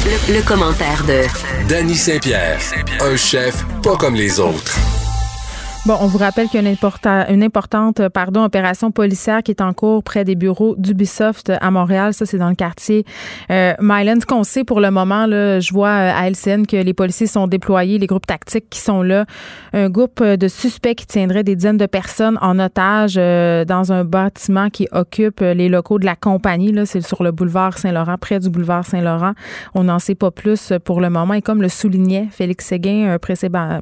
Le, 0.06 0.34
le 0.34 0.42
commentaire 0.42 1.04
de 1.06 1.22
Danny 1.70 1.96
Saint-Pierre, 1.96 2.60
un 3.00 3.16
chef 3.16 3.64
pas 3.84 3.96
comme 3.96 4.16
les 4.16 4.40
autres. 4.40 4.76
Bon, 5.88 5.98
on 6.00 6.06
vous 6.06 6.20
rappelle 6.20 6.48
qu'il 6.48 6.62
y 6.62 6.68
a 6.68 7.32
une, 7.32 7.44
importante 7.44 8.08
pardon, 8.10 8.44
opération 8.44 8.92
policière 8.92 9.42
qui 9.42 9.50
est 9.50 9.62
en 9.62 9.74
cours 9.74 10.04
près 10.04 10.24
des 10.24 10.36
bureaux 10.36 10.76
d'Ubisoft 10.78 11.52
à 11.60 11.72
Montréal. 11.72 12.14
Ça, 12.14 12.28
c'est 12.28 12.38
dans 12.38 12.50
le 12.50 12.56
quartier 12.56 13.04
euh, 13.50 13.74
Myland. 13.82 14.20
Ce 14.22 14.28
qu'on 14.28 14.44
sait 14.44 14.64
pour 14.64 14.80
le 14.80 14.92
moment, 14.92 15.26
là, 15.26 15.60
je 15.60 15.74
vois 15.74 15.90
euh, 15.90 16.14
à 16.16 16.30
LCN 16.30 16.68
que 16.68 16.78
les 16.78 16.94
policiers 16.94 17.26
sont 17.26 17.48
déployés, 17.48 17.98
les 17.98 18.06
groupes 18.06 18.28
tactiques 18.28 18.70
qui 18.70 18.80
sont 18.80 19.02
là. 19.02 19.26
Un 19.74 19.90
groupe 19.90 20.24
de 20.24 20.48
suspects 20.48 20.94
qui 20.94 21.08
tiendrait 21.08 21.44
des 21.44 21.56
dizaines 21.56 21.78
de 21.78 21.88
personnes 21.88 22.38
en 22.42 22.60
otage 22.60 23.16
euh, 23.18 23.66
dans 23.66 23.92
un 23.92 24.04
bâtiment 24.04 24.70
qui 24.70 24.88
occupe 24.92 25.40
les 25.40 25.68
locaux 25.68 25.98
de 25.98 26.06
la 26.06 26.16
compagnie. 26.16 26.72
Là, 26.72 26.86
c'est 26.86 27.02
sur 27.02 27.24
le 27.24 27.32
boulevard 27.32 27.80
Saint-Laurent, 27.80 28.18
près 28.20 28.40
du 28.40 28.52
boulevard 28.52 28.86
Saint-Laurent. 28.86 29.34
On 29.74 29.86
n'en 29.86 29.98
sait 29.98 30.14
pas 30.14 30.30
plus 30.30 30.74
pour 30.86 31.02
le 31.02 31.10
moment. 31.10 31.34
Et 31.34 31.42
comme 31.42 31.64
le 31.64 31.70
soulignait 31.70 32.28
Félix 32.30 32.68
Séguin 32.68 33.18
précédemment, 33.18 33.80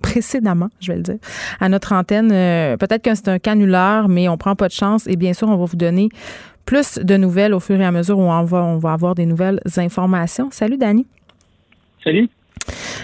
précédemment 0.00 0.68
je 0.80 0.92
vais 0.92 0.96
le 0.96 1.02
dire, 1.02 1.18
à 1.60 1.68
notre 1.68 1.92
antenne. 1.92 2.30
Euh, 2.32 2.76
peut-être 2.76 3.02
que 3.02 3.14
c'est 3.14 3.28
un 3.28 3.38
canular, 3.38 4.08
mais 4.08 4.28
on 4.28 4.36
prend 4.36 4.54
pas 4.54 4.68
de 4.68 4.72
chance. 4.72 5.06
Et 5.06 5.16
bien 5.16 5.32
sûr, 5.32 5.48
on 5.48 5.56
va 5.56 5.64
vous 5.64 5.76
donner 5.76 6.08
plus 6.64 6.98
de 6.98 7.16
nouvelles 7.16 7.54
au 7.54 7.60
fur 7.60 7.80
et 7.80 7.84
à 7.84 7.92
mesure 7.92 8.18
où 8.18 8.22
on 8.22 8.42
va, 8.42 8.64
on 8.64 8.78
va 8.78 8.92
avoir 8.92 9.14
des 9.14 9.26
nouvelles 9.26 9.60
informations. 9.76 10.48
Salut, 10.50 10.76
Dani. 10.76 11.06
Salut. 12.02 12.28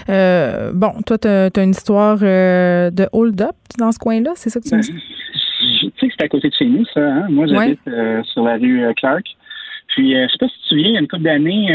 Euh, 0.09 0.71
bon, 0.73 0.91
toi, 1.05 1.17
tu 1.17 1.27
as, 1.27 1.63
une 1.63 1.71
histoire 1.71 2.19
euh, 2.21 2.91
de 2.91 3.07
hold-up 3.13 3.55
dans 3.77 3.91
ce 3.91 3.99
coin-là, 3.99 4.31
c'est 4.35 4.49
ça 4.49 4.59
que 4.59 4.67
tu 4.67 4.75
me 4.75 4.81
dis? 4.81 4.91
Ben, 4.91 4.99
tu 4.99 5.91
sais 5.99 6.07
que 6.07 6.13
c'est 6.17 6.25
à 6.25 6.27
côté 6.27 6.49
de 6.49 6.53
chez 6.53 6.65
nous, 6.65 6.85
ça. 6.93 6.99
Hein? 6.99 7.27
Moi, 7.29 7.47
j'habite 7.47 7.79
sur 8.33 8.43
la 8.43 8.55
rue 8.55 8.85
Clark. 8.97 9.25
Puis, 9.87 10.13
je 10.13 10.27
sais 10.27 10.37
pas 10.39 10.47
si 10.47 10.55
tu 10.55 10.61
te 10.61 10.67
souviens, 10.69 10.87
il 10.87 10.93
y 10.93 10.97
a 10.97 10.99
une 10.99 11.07
couple 11.07 11.23
d'années, 11.23 11.67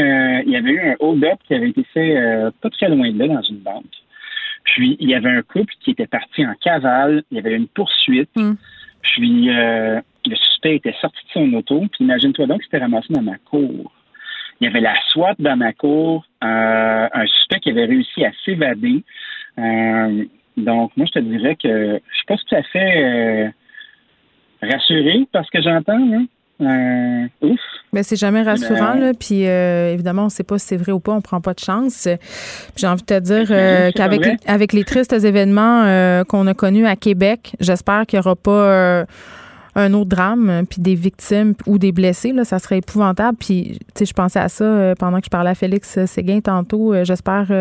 il 0.45 0.51
y 0.51 0.55
avait 0.55 0.69
eu 0.69 0.91
un 0.91 0.95
hold-up 0.99 1.39
qui 1.47 1.55
avait 1.55 1.69
été 1.69 1.83
fait 1.93 2.15
pas 2.61 2.69
très 2.69 2.89
loin 2.89 3.09
de 3.11 3.17
là, 3.17 3.27
dans 3.27 3.41
une 3.41 3.59
banque. 3.59 3.85
Puis, 4.73 4.97
il 4.99 5.09
y 5.09 5.15
avait 5.15 5.29
un 5.29 5.41
couple 5.41 5.73
qui 5.79 5.91
était 5.91 6.07
parti 6.07 6.45
en 6.45 6.53
cavale. 6.61 7.23
Il 7.31 7.37
y 7.37 7.39
avait 7.39 7.55
une 7.55 7.67
poursuite. 7.67 8.29
Hmm. 8.35 8.53
Puis, 9.01 9.49
euh, 9.49 9.99
le 10.25 10.35
suspect 10.35 10.75
était 10.75 10.95
sorti 10.99 11.19
de 11.25 11.31
son 11.31 11.53
auto. 11.53 11.79
Puis, 11.91 12.03
imagine-toi 12.03 12.45
donc, 12.45 12.63
c'était 12.63 12.79
ramassé 12.79 13.13
dans 13.13 13.21
ma 13.21 13.37
cour. 13.37 13.91
Il 14.61 14.65
y 14.65 14.67
avait 14.67 14.81
la 14.81 14.95
SWAT 15.09 15.35
dans 15.39 15.55
ma 15.55 15.73
cour. 15.73 16.25
Euh, 16.43 17.07
un 17.13 17.27
suspect 17.27 17.59
qui 17.61 17.69
avait 17.69 17.85
réussi 17.85 18.25
à 18.25 18.31
s'évader. 18.45 19.03
Euh, 19.57 20.25
donc, 20.57 20.91
moi, 20.97 21.05
je 21.07 21.19
te 21.19 21.19
dirais 21.19 21.55
que 21.55 21.99
je 22.09 22.15
suis 22.15 22.25
pas 22.25 22.37
tout 22.37 22.55
à 22.55 22.63
fait 22.63 23.53
rassuré 24.61 25.25
par 25.31 25.45
ce 25.45 25.51
que 25.51 25.61
j'entends. 25.61 26.13
Hein. 26.13 26.25
Euh, 26.61 27.27
ouf. 27.41 27.59
Mais 27.91 28.03
c'est 28.03 28.15
jamais 28.15 28.43
rassurant, 28.43 28.93
là. 28.93 29.13
Puis 29.19 29.47
euh, 29.47 29.93
évidemment, 29.93 30.23
on 30.23 30.25
ne 30.25 30.31
sait 30.31 30.43
pas 30.43 30.59
si 30.59 30.67
c'est 30.67 30.77
vrai 30.77 30.91
ou 30.91 30.99
pas, 30.99 31.11
on 31.11 31.21
prend 31.21 31.41
pas 31.41 31.53
de 31.53 31.59
chance. 31.59 32.07
J'ai 32.75 32.87
envie 32.87 33.01
de 33.01 33.07
te 33.07 33.19
dire 33.19 33.47
euh, 33.49 33.91
qu'avec 33.93 34.27
avec 34.45 34.73
les 34.73 34.83
tristes 34.83 35.13
événements 35.23 36.23
qu'on 36.25 36.45
a 36.47 36.53
connus 36.53 36.85
à 36.85 36.95
Québec, 36.95 37.55
j'espère 37.59 38.05
qu'il 38.05 38.19
n'y 38.19 38.25
aura 38.25 38.35
pas 38.35 39.05
un 39.75 39.93
autre 39.93 40.09
drame, 40.09 40.65
puis 40.69 40.81
des 40.81 40.95
victimes 40.95 41.53
ou 41.65 41.77
des 41.77 41.91
blessés, 41.91 42.31
là, 42.33 42.43
ça 42.43 42.59
serait 42.59 42.79
épouvantable. 42.79 43.37
Puis, 43.39 43.79
tu 43.93 43.99
sais, 43.99 44.05
je 44.05 44.13
pensais 44.13 44.39
à 44.39 44.49
ça 44.49 44.93
pendant 44.99 45.19
que 45.19 45.25
je 45.25 45.29
parlais 45.29 45.51
à 45.51 45.55
Félix 45.55 46.05
Séguin 46.05 46.41
tantôt. 46.41 46.93
j'espère 47.03 47.51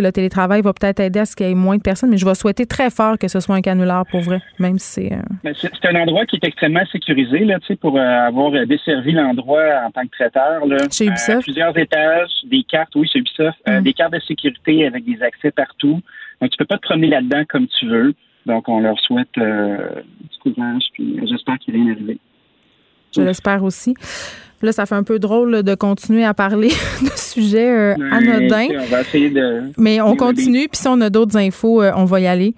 le 0.00 0.12
télétravail 0.12 0.62
va 0.62 0.72
peut-être 0.72 1.00
aider 1.00 1.20
à 1.20 1.26
ce 1.26 1.36
qu'il 1.36 1.46
y 1.46 1.50
ait 1.50 1.54
moins 1.54 1.76
de 1.76 1.82
personnes, 1.82 2.10
mais 2.10 2.16
je 2.16 2.24
vais 2.24 2.34
souhaiter 2.34 2.66
très 2.66 2.90
fort 2.90 3.18
que 3.18 3.28
ce 3.28 3.40
soit 3.40 3.54
un 3.54 3.60
canular 3.60 4.06
pour 4.06 4.20
vrai, 4.22 4.40
même 4.58 4.78
si 4.78 4.86
c'est. 4.92 5.12
Euh, 5.12 5.31
c'est 5.42 5.86
un 5.86 6.00
endroit 6.00 6.26
qui 6.26 6.36
est 6.36 6.44
extrêmement 6.44 6.84
sécurisé 6.90 7.40
là, 7.40 7.58
pour 7.80 7.98
euh, 7.98 8.00
avoir 8.00 8.52
desservi 8.66 9.12
l'endroit 9.12 9.82
en 9.84 9.90
tant 9.90 10.02
que 10.02 10.10
traiteur. 10.10 10.66
Là. 10.66 10.76
Chez 10.90 11.06
Ubisoft. 11.06 11.30
Euh, 11.30 11.40
plusieurs 11.40 11.76
étages, 11.76 12.30
des 12.44 12.62
cartes, 12.64 12.94
oui, 12.94 13.08
chez 13.08 13.18
Ubisoft, 13.18 13.58
mm. 13.66 13.80
des 13.80 13.92
cartes 13.92 14.12
de 14.12 14.20
sécurité 14.20 14.86
avec 14.86 15.04
des 15.04 15.22
accès 15.22 15.50
partout. 15.50 16.00
Donc, 16.40 16.50
tu 16.50 16.56
peux 16.56 16.64
pas 16.64 16.76
te 16.76 16.82
promener 16.82 17.08
là-dedans 17.08 17.42
comme 17.48 17.66
tu 17.66 17.86
veux. 17.86 18.14
Donc, 18.46 18.68
on 18.68 18.80
leur 18.80 18.98
souhaite 19.00 19.32
du 19.36 20.38
courage, 20.42 20.82
puis 20.92 21.20
j'espère 21.28 21.58
qu'il 21.58 21.74
rien 21.74 21.92
arrivé. 21.92 22.18
Je 23.14 23.22
l'espère 23.22 23.62
aussi. 23.62 23.94
Là, 24.62 24.70
ça 24.70 24.86
fait 24.86 24.94
un 24.94 25.02
peu 25.02 25.18
drôle 25.18 25.64
de 25.64 25.74
continuer 25.74 26.24
à 26.24 26.34
parler 26.34 26.68
de 27.02 27.10
sujets 27.16 27.68
euh, 27.68 27.94
anodins. 28.12 28.68
On 28.80 28.86
va 28.86 29.00
essayer 29.00 29.28
de. 29.28 29.72
Mais 29.76 30.00
on 30.00 30.14
continue, 30.14 30.68
puis 30.68 30.80
si 30.80 30.88
on 30.88 31.00
a 31.00 31.10
d'autres 31.10 31.36
infos, 31.36 31.82
euh, 31.82 31.90
on 31.96 32.04
va 32.04 32.20
y 32.20 32.26
aller. 32.28 32.54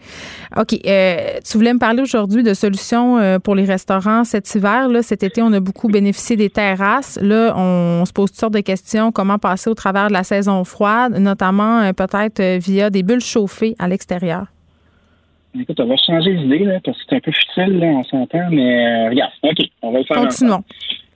OK. 0.57 0.79
Euh, 0.87 1.17
tu 1.45 1.57
voulais 1.57 1.73
me 1.73 1.79
parler 1.79 2.03
aujourd'hui 2.03 2.43
de 2.43 2.53
solutions 2.53 3.19
pour 3.43 3.55
les 3.55 3.65
restaurants 3.65 4.25
cet 4.25 4.55
hiver. 4.55 4.89
Là, 4.89 5.03
cet 5.03 5.23
été, 5.23 5.41
on 5.41 5.53
a 5.53 5.61
beaucoup 5.61 5.89
bénéficié 5.89 6.37
des 6.37 6.51
terrasses. 6.51 7.19
Là, 7.23 7.55
on, 7.57 8.05
se 8.05 8.13
pose 8.13 8.31
toutes 8.31 8.41
sortes 8.41 8.55
de 8.55 8.61
questions. 8.61 9.11
Comment 9.11 9.39
passer 9.39 9.71
au 9.71 9.75
travers 9.75 10.09
de 10.09 10.13
la 10.13 10.25
saison 10.25 10.63
froide, 10.65 11.19
notamment 11.19 11.91
peut-être 11.95 12.59
via 12.59 12.91
des 12.91 13.03
bulles 13.03 13.21
chauffées 13.21 13.75
à 13.79 13.89
l'extérieur? 13.89 14.47
Écoute, 15.59 15.79
on 15.79 15.87
va 15.87 15.95
changer 15.97 16.35
d'idée, 16.35 16.67
parce 16.85 16.99
que 16.99 17.05
c'est 17.09 17.17
un 17.17 17.21
peu 17.21 17.31
futile, 17.31 17.79
là, 17.79 17.87
on 17.87 18.05
s'entend, 18.05 18.51
mais 18.51 19.09
regarde, 19.09 19.33
OK, 19.45 19.59
on 19.83 19.93
va 19.93 19.99
le 20.01 20.05
faire. 20.05 20.17
Continuons. 20.17 20.65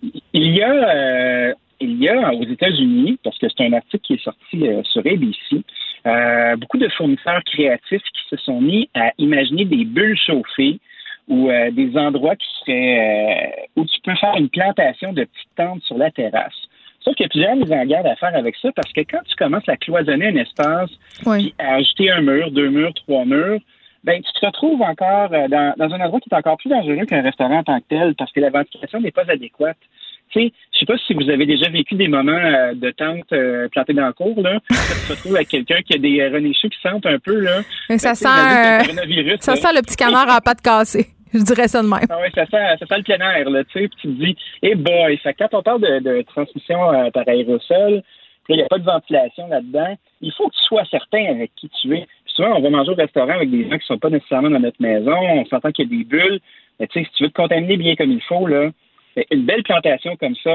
Il 0.03 0.57
y 0.57 0.63
a, 0.63 0.73
euh, 0.73 1.55
il 1.81 2.03
y 2.03 2.09
a 2.09 2.33
aux 2.33 2.45
États-Unis, 2.45 3.19
parce 3.23 3.39
que 3.39 3.47
c'est 3.49 3.65
un 3.65 3.73
article 3.73 4.05
qui 4.05 4.15
est 4.15 4.23
sorti 4.23 4.67
euh, 4.67 4.83
sur 4.85 5.01
ABC, 5.01 5.63
euh, 6.07 6.57
beaucoup 6.57 6.79
de 6.79 6.89
fournisseurs 6.91 7.43
créatifs 7.45 8.03
qui 8.03 8.29
se 8.31 8.37
sont 8.37 8.61
mis 8.61 8.89
à 8.95 9.13
imaginer 9.19 9.65
des 9.65 9.85
bulles 9.85 10.19
chauffées 10.19 10.79
ou 11.27 11.51
des 11.73 11.95
endroits 11.99 12.37
qui 12.37 12.47
seraient 12.61 13.69
où 13.77 13.85
tu 13.85 14.01
peux 14.03 14.15
faire 14.15 14.35
une 14.39 14.49
plantation 14.49 15.13
de 15.13 15.25
petites 15.25 15.55
tentes 15.57 15.83
sur 15.83 15.99
la 15.99 16.11
terrasse. 16.11 16.55
Sauf 17.01 17.15
qu'il 17.17 17.25
y 17.25 17.27
a 17.27 17.29
plusieurs 17.29 17.57
mises 17.57 17.71
en 17.71 17.85
garde 17.85 18.07
à 18.07 18.17
faire 18.17 18.35
avec 18.35 18.57
ça 18.57 18.71
parce 18.75 18.91
que 18.95 19.03
quand 19.03 19.21
tu 19.29 19.37
commences 19.37 19.69
à 19.69 19.77
cloisonner 19.77 20.29
un 20.29 20.37
espace, 20.37 20.91
puis 21.21 21.55
à 21.59 21.75
ajouter 21.75 22.11
un 22.11 22.23
mur, 22.23 22.51
deux 22.51 22.71
murs, 22.71 22.95
trois 22.95 23.27
murs, 23.27 23.61
ben, 24.05 24.23
tu 24.23 24.33
te 24.33 24.47
retrouves 24.47 24.81
encore 24.83 25.31
dans, 25.31 25.75
dans, 25.77 25.95
un 25.95 26.01
endroit 26.01 26.21
qui 26.21 26.29
est 26.31 26.37
encore 26.37 26.57
plus 26.57 26.69
dangereux 26.69 27.05
qu'un 27.07 27.23
restaurant 27.23 27.59
en 27.59 27.65
tant 27.65 27.79
que 27.81 27.87
tel 27.89 28.15
parce 28.15 28.33
que 28.33 28.41
la 28.41 28.51
ventilation 28.51 29.01
n'est 29.01 29.11
pas 29.11 29.25
adéquate. 29.29 29.77
Tu 30.31 30.41
sais, 30.41 30.53
je 30.73 30.79
sais 30.81 30.87
pas 30.87 30.99
si 31.07 31.15
vous 31.15 31.31
avez 31.31 31.47
déjà 31.47 31.71
vécu 31.71 31.95
des 31.95 32.09
moments 32.09 32.33
euh, 32.33 32.75
de 32.75 32.91
tente 32.91 33.33
euh, 33.33 33.67
plantée 33.69 33.95
dans 33.95 34.07
le 34.07 34.13
cours, 34.13 34.41
là. 34.43 34.61
tu 34.69 34.75
te 34.77 35.13
retrouves 35.13 35.37
avec 35.37 35.49
quelqu'un 35.49 35.81
qui 35.81 35.95
a 35.95 35.99
des 35.99 36.21
euh, 36.21 36.53
qui 36.53 36.79
sentent 36.83 37.07
un 37.07 37.19
peu, 37.19 37.41
là. 37.41 37.63
ça 37.97 38.11
ben, 38.11 38.15
sent, 38.15 39.37
ça 39.41 39.57
sent 39.57 39.73
le 39.75 39.83
petit 39.83 39.97
canard 39.97 40.29
à 40.31 40.41
pattes 40.41 40.61
cassées. 40.61 41.07
Je 41.33 41.41
dirais 41.41 41.69
ça 41.69 41.83
de 41.83 41.89
même. 41.89 42.07
Ah 42.11 42.19
oui, 42.23 42.29
ça 42.35 42.45
sent, 42.47 42.77
ça 42.79 42.87
sent 42.87 42.97
le 42.99 43.03
plein 43.03 43.21
air, 43.21 43.51
là, 43.51 43.65
tu 43.65 43.73
sais. 43.73 43.89
Puis 43.89 43.99
tu 44.01 44.09
te 44.09 44.25
dis, 44.25 44.37
eh 44.63 44.69
hey 44.69 44.75
boy, 44.75 45.19
ça, 45.23 45.33
quand 45.33 45.49
on 45.53 45.63
parle 45.63 45.81
de, 45.81 45.99
de 46.01 46.23
transmission 46.23 46.79
par 47.13 47.25
aérosol, 47.27 48.03
il 48.49 48.57
n'y 48.57 48.63
a 48.63 48.67
pas 48.67 48.79
de 48.79 48.85
ventilation 48.85 49.47
là-dedans, 49.49 49.95
il 50.21 50.33
faut 50.33 50.49
que 50.49 50.55
tu 50.55 50.63
sois 50.63 50.85
certain 50.91 51.27
avec 51.27 51.53
qui 51.55 51.69
tu 51.69 51.95
es. 51.95 52.07
On 52.47 52.61
va 52.61 52.71
manger 52.71 52.93
au 52.93 52.95
restaurant 52.95 53.35
avec 53.35 53.51
des 53.51 53.65
gens 53.65 53.71
qui 53.71 53.75
ne 53.75 53.95
sont 53.95 53.99
pas 53.99 54.11
nécessairement 54.11 54.51
dans 54.51 54.61
notre 54.61 54.81
maison, 54.81 55.17
on 55.17 55.45
s'entend 55.47 55.73
qu'il 55.73 55.91
y 55.91 55.95
a 55.95 55.99
des 55.99 56.05
bulles. 56.05 56.41
Mais 56.79 56.87
tu 56.87 57.01
sais, 57.01 57.07
si 57.07 57.17
tu 57.17 57.25
veux 57.25 57.31
te 57.31 57.35
contaminer 57.35 57.77
bien 57.77 57.97
comme 57.97 58.13
il 58.13 58.23
faut, 58.23 58.47
là, 58.47 58.71
une 59.31 59.45
belle 59.45 59.63
plantation 59.65 60.17
comme 60.17 60.37
ça, 60.45 60.55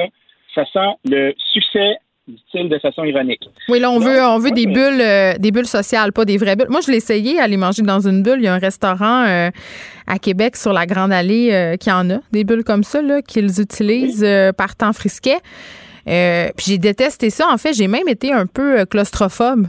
ça 0.56 0.66
sent 0.72 0.98
le 1.06 1.34
succès 1.52 1.98
de 2.28 2.80
façon 2.80 3.04
ironique. 3.04 3.50
Oui, 3.68 3.80
là, 3.80 3.92
on 3.92 4.00
veut, 4.00 4.22
on 4.24 4.40
veut 4.40 4.52
des 4.52 4.66
bulles, 4.66 5.02
euh, 5.02 5.34
des 5.38 5.52
bulles 5.52 5.68
sociales, 5.68 6.14
pas 6.14 6.24
des 6.24 6.38
vraies 6.38 6.56
bulles. 6.56 6.70
Moi, 6.70 6.80
je 6.86 6.92
l'ai 6.92 6.98
essayé, 6.98 7.40
aller 7.40 7.58
manger 7.58 7.82
dans 7.82 8.00
une 8.00 8.24
bulle. 8.24 8.38
Il 8.38 8.46
y 8.46 8.48
a 8.48 8.54
un 8.54 8.60
restaurant 8.60 9.26
euh, 9.26 9.50
à 10.08 10.20
Québec 10.20 10.56
sur 10.56 10.72
la 10.72 10.86
Grande 10.86 11.12
Allée 11.12 11.52
euh, 11.52 11.76
qui 11.76 11.92
en 11.92 12.10
a 12.10 12.20
des 12.32 12.46
bulles 12.46 12.64
comme 12.64 12.84
ça, 12.84 13.02
là, 13.02 13.22
qu'ils 13.22 13.60
utilisent 13.60 14.26
par 14.58 14.76
temps 14.76 14.94
frisquet. 14.94 15.40
puis 16.06 16.66
j'ai 16.66 16.78
détesté 16.78 17.30
ça. 17.30 17.48
En 17.52 17.58
fait, 17.58 17.74
j'ai 17.74 17.88
même 17.88 18.08
été 18.08 18.32
un 18.32 18.46
peu 18.46 18.86
claustrophobe. 18.86 19.68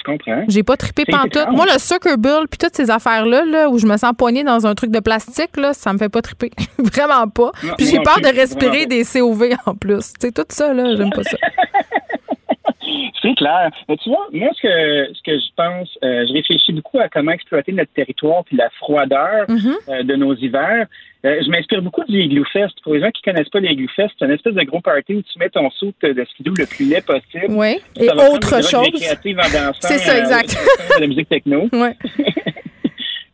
Tu 0.00 0.10
comprends? 0.10 0.44
J'ai 0.48 0.62
pas 0.62 0.76
trippé 0.76 1.04
C'est 1.06 1.12
pantoute. 1.12 1.48
Moi, 1.50 1.66
le 1.66 1.78
Sucker 1.78 2.16
Bull 2.16 2.48
puis 2.48 2.58
toutes 2.58 2.74
ces 2.74 2.90
affaires-là, 2.90 3.44
là, 3.44 3.68
où 3.68 3.78
je 3.78 3.86
me 3.86 3.96
sens 3.96 4.12
poignée 4.16 4.44
dans 4.44 4.66
un 4.66 4.74
truc 4.74 4.90
de 4.90 5.00
plastique, 5.00 5.56
là, 5.56 5.74
ça 5.74 5.92
me 5.92 5.98
fait 5.98 6.08
pas 6.08 6.22
tripper. 6.22 6.50
Vraiment 6.78 7.28
pas. 7.28 7.52
Puis 7.76 7.86
j'ai 7.86 8.00
peur 8.00 8.20
de 8.20 8.34
respirer 8.34 8.86
des 8.86 9.04
COV 9.04 9.50
en 9.66 9.74
plus. 9.74 10.12
Sais, 10.18 10.32
tout 10.32 10.44
ça, 10.48 10.72
là, 10.72 10.96
j'aime 10.96 11.10
pas 11.10 11.22
ça. 11.22 11.36
C'est 13.22 13.34
clair. 13.34 13.70
Mais 13.88 13.96
tu 13.98 14.08
vois, 14.08 14.26
moi, 14.32 14.48
ce 14.56 14.62
que, 14.62 15.14
ce 15.14 15.22
que 15.22 15.38
je 15.38 15.46
pense, 15.56 15.88
euh, 16.02 16.24
je 16.26 16.32
réfléchis 16.32 16.72
beaucoup 16.72 16.98
à 17.00 17.08
comment 17.08 17.32
exploiter 17.32 17.70
notre 17.72 17.92
territoire 17.92 18.44
puis 18.44 18.56
la 18.56 18.70
froideur 18.70 19.44
Mhm. 19.48 19.74
euh, 19.88 20.02
de 20.02 20.16
nos 20.16 20.34
hivers. 20.34 20.86
Euh, 21.26 21.38
je 21.44 21.50
m'inspire 21.50 21.82
beaucoup 21.82 22.02
du 22.04 22.18
Igloo 22.18 22.44
Fest. 22.50 22.74
Pour 22.82 22.94
les 22.94 23.00
gens 23.00 23.10
qui 23.10 23.20
connaissent 23.20 23.50
pas 23.50 23.60
les 23.60 23.68
Igloo 23.72 23.88
Fest, 23.94 24.14
c'est 24.18 24.24
une 24.24 24.30
espèce 24.30 24.54
de 24.54 24.62
gros 24.62 24.80
party 24.80 25.16
où 25.16 25.22
tu 25.22 25.38
mets 25.38 25.50
ton 25.50 25.68
soupe 25.70 26.00
de 26.02 26.24
skidoo 26.30 26.54
le 26.56 26.64
plus 26.64 26.88
laid 26.88 27.02
possible. 27.02 27.46
Oui. 27.50 27.76
Et 28.00 28.08
autre 28.08 28.62
chose. 28.62 28.88
C'est 29.80 29.98
ça, 29.98 30.14
euh, 30.14 30.18
exact. 30.20 30.56
de 30.96 31.00
la 31.00 31.06
musique 31.06 31.28
techno. 31.28 31.68
Ouais. 31.72 31.94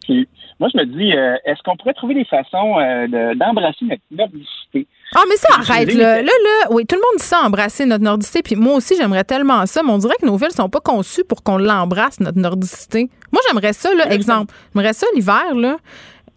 Puis, 0.05 0.29
moi, 0.61 0.69
je 0.73 0.79
me 0.79 0.85
dis, 0.87 1.13
euh, 1.17 1.37
est-ce 1.45 1.63
qu'on 1.63 1.77
pourrait 1.77 1.95
trouver 1.95 2.15
des 2.15 2.25
façons 2.25 2.79
euh, 2.79 3.07
de- 3.07 3.35
d'embrasser 3.39 3.85
notre 3.85 4.03
nordicité? 4.11 4.87
Ah, 5.15 5.23
mais 5.29 5.37
ça, 5.37 5.49
arrête, 5.59 5.95
là. 5.95 6.17
Là, 6.21 6.23
là, 6.23 6.67
oui, 6.71 6.85
tout 6.85 6.97
le 6.97 7.01
monde 7.01 7.19
dit 7.21 7.25
ça, 7.25 7.41
embrasser 7.45 7.87
notre 7.87 8.03
nordicité. 8.05 8.43
Puis 8.43 8.57
moi 8.57 8.75
aussi, 8.75 8.97
j'aimerais 8.97 9.25
tellement 9.25 9.65
ça. 9.67 9.83
Mais 9.83 9.91
on 9.93 9.99
dirait 9.99 10.17
que 10.21 10.27
nos 10.27 10.37
villes 10.37 10.51
sont 10.55 10.69
pas 10.69 10.81
conçues 10.81 11.25
pour 11.25 11.43
qu'on 11.43 11.59
l'embrasse, 11.59 12.19
notre 12.21 12.39
nordicité. 12.39 13.09
Moi, 13.33 13.41
j'aimerais 13.49 13.73
ça, 13.73 13.95
là, 13.95 14.13
exemple. 14.13 14.53
J'aimerais 14.75 14.93
ça 14.93 15.07
l'hiver, 15.15 15.55
là. 15.55 15.77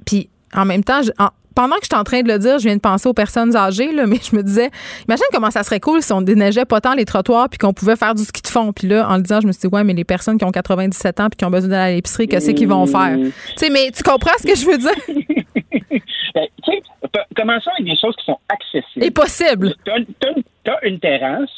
Puis 0.06 0.30
en 0.54 0.66
même 0.66 0.84
temps, 0.84 1.02
je- 1.02 1.12
en- 1.18 1.30
pendant 1.56 1.76
que 1.76 1.82
je 1.84 1.88
suis 1.92 2.00
en 2.00 2.04
train 2.06 2.22
de 2.22 2.28
le 2.32 2.38
dire, 2.40 2.58
je 2.60 2.64
viens 2.66 2.76
de 2.76 2.80
penser 2.82 3.10
aux 3.10 3.14
personnes 3.14 3.54
âgées, 3.56 3.92
là, 3.92 4.06
mais 4.08 4.20
je 4.24 4.36
me 4.36 4.44
disais, 4.44 4.70
imagine 5.08 5.26
comment 5.34 5.52
ça 5.52 5.64
serait 5.64 5.80
cool 5.82 6.02
si 6.02 6.14
on 6.14 6.22
déneigeait 6.22 6.64
pas 6.66 6.80
tant 6.80 6.94
les 6.94 7.06
trottoirs 7.06 7.50
puis 7.50 7.58
qu'on 7.58 7.74
pouvait 7.74 7.96
faire 7.98 8.14
du 8.16 8.24
ski 8.24 8.42
de 8.42 8.48
fond. 8.48 8.72
Puis 8.72 8.88
là, 8.88 9.10
en 9.10 9.18
le 9.18 9.24
disant, 9.24 9.42
je 9.42 9.48
me 9.48 9.52
suis 9.52 9.62
dit, 9.68 9.76
ouais, 9.76 9.84
mais 9.84 9.94
les 9.94 10.06
personnes 10.06 10.38
qui 10.38 10.46
ont 10.46 10.52
97 10.52 11.20
ans 11.20 11.28
puis 11.30 11.38
qui 11.38 11.46
ont 11.46 11.50
besoin 11.50 11.70
d'aller 11.70 11.92
à 11.94 11.96
l'épicerie, 11.96 12.28
qu'est-ce 12.28 12.52
qu'ils 12.52 12.68
vont 12.70 12.86
faire? 12.86 13.18
Mmh. 13.18 13.26
Tu 13.26 13.32
sais, 13.58 13.70
mais 13.72 13.92
tu 13.92 14.04
comprends 14.04 14.32
ce 14.40 14.46
que 14.48 14.56
je 14.56 14.66
veux 14.66 14.78
dire? 14.78 14.92
Ben, 16.36 16.48
tu 16.64 16.72
sais, 16.72 16.82
p- 17.12 17.20
commençons 17.36 17.72
avec 17.72 17.86
des 17.86 17.98
choses 17.98 18.16
qui 18.18 18.26
sont 18.26 18.40
accessibles. 18.50 19.04
C'est 19.06 19.12
possible. 19.14 19.74
T'as 19.86 19.98
t'as- 20.20 20.42
t'as 20.64 20.78
une 20.88 21.00
terrasse, 21.00 21.50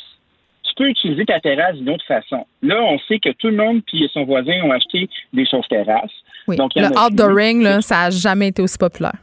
tu 0.64 0.74
peux 0.76 0.90
utiliser 0.90 1.26
ta 1.26 1.40
terrasse 1.40 1.76
d'une 1.76 1.90
autre 1.90 2.06
façon. 2.06 2.46
Là, 2.62 2.82
on 2.82 2.98
sait 3.08 3.20
que 3.20 3.30
tout 3.32 3.48
le 3.48 3.56
monde 3.58 3.82
puis 3.86 4.10
son 4.14 4.24
voisin 4.24 4.62
ont 4.64 4.72
acheté 4.72 5.10
des 5.34 5.46
choses 5.46 5.68
terrasses. 5.68 6.12
Oui. 6.48 6.56
Donc, 6.56 6.72
le 6.76 6.88
outdooring, 6.98 7.62
là, 7.64 7.82
ça 7.82 8.04
a 8.04 8.10
jamais 8.10 8.48
été 8.50 8.62
aussi 8.62 8.78
populaire. 8.78 9.14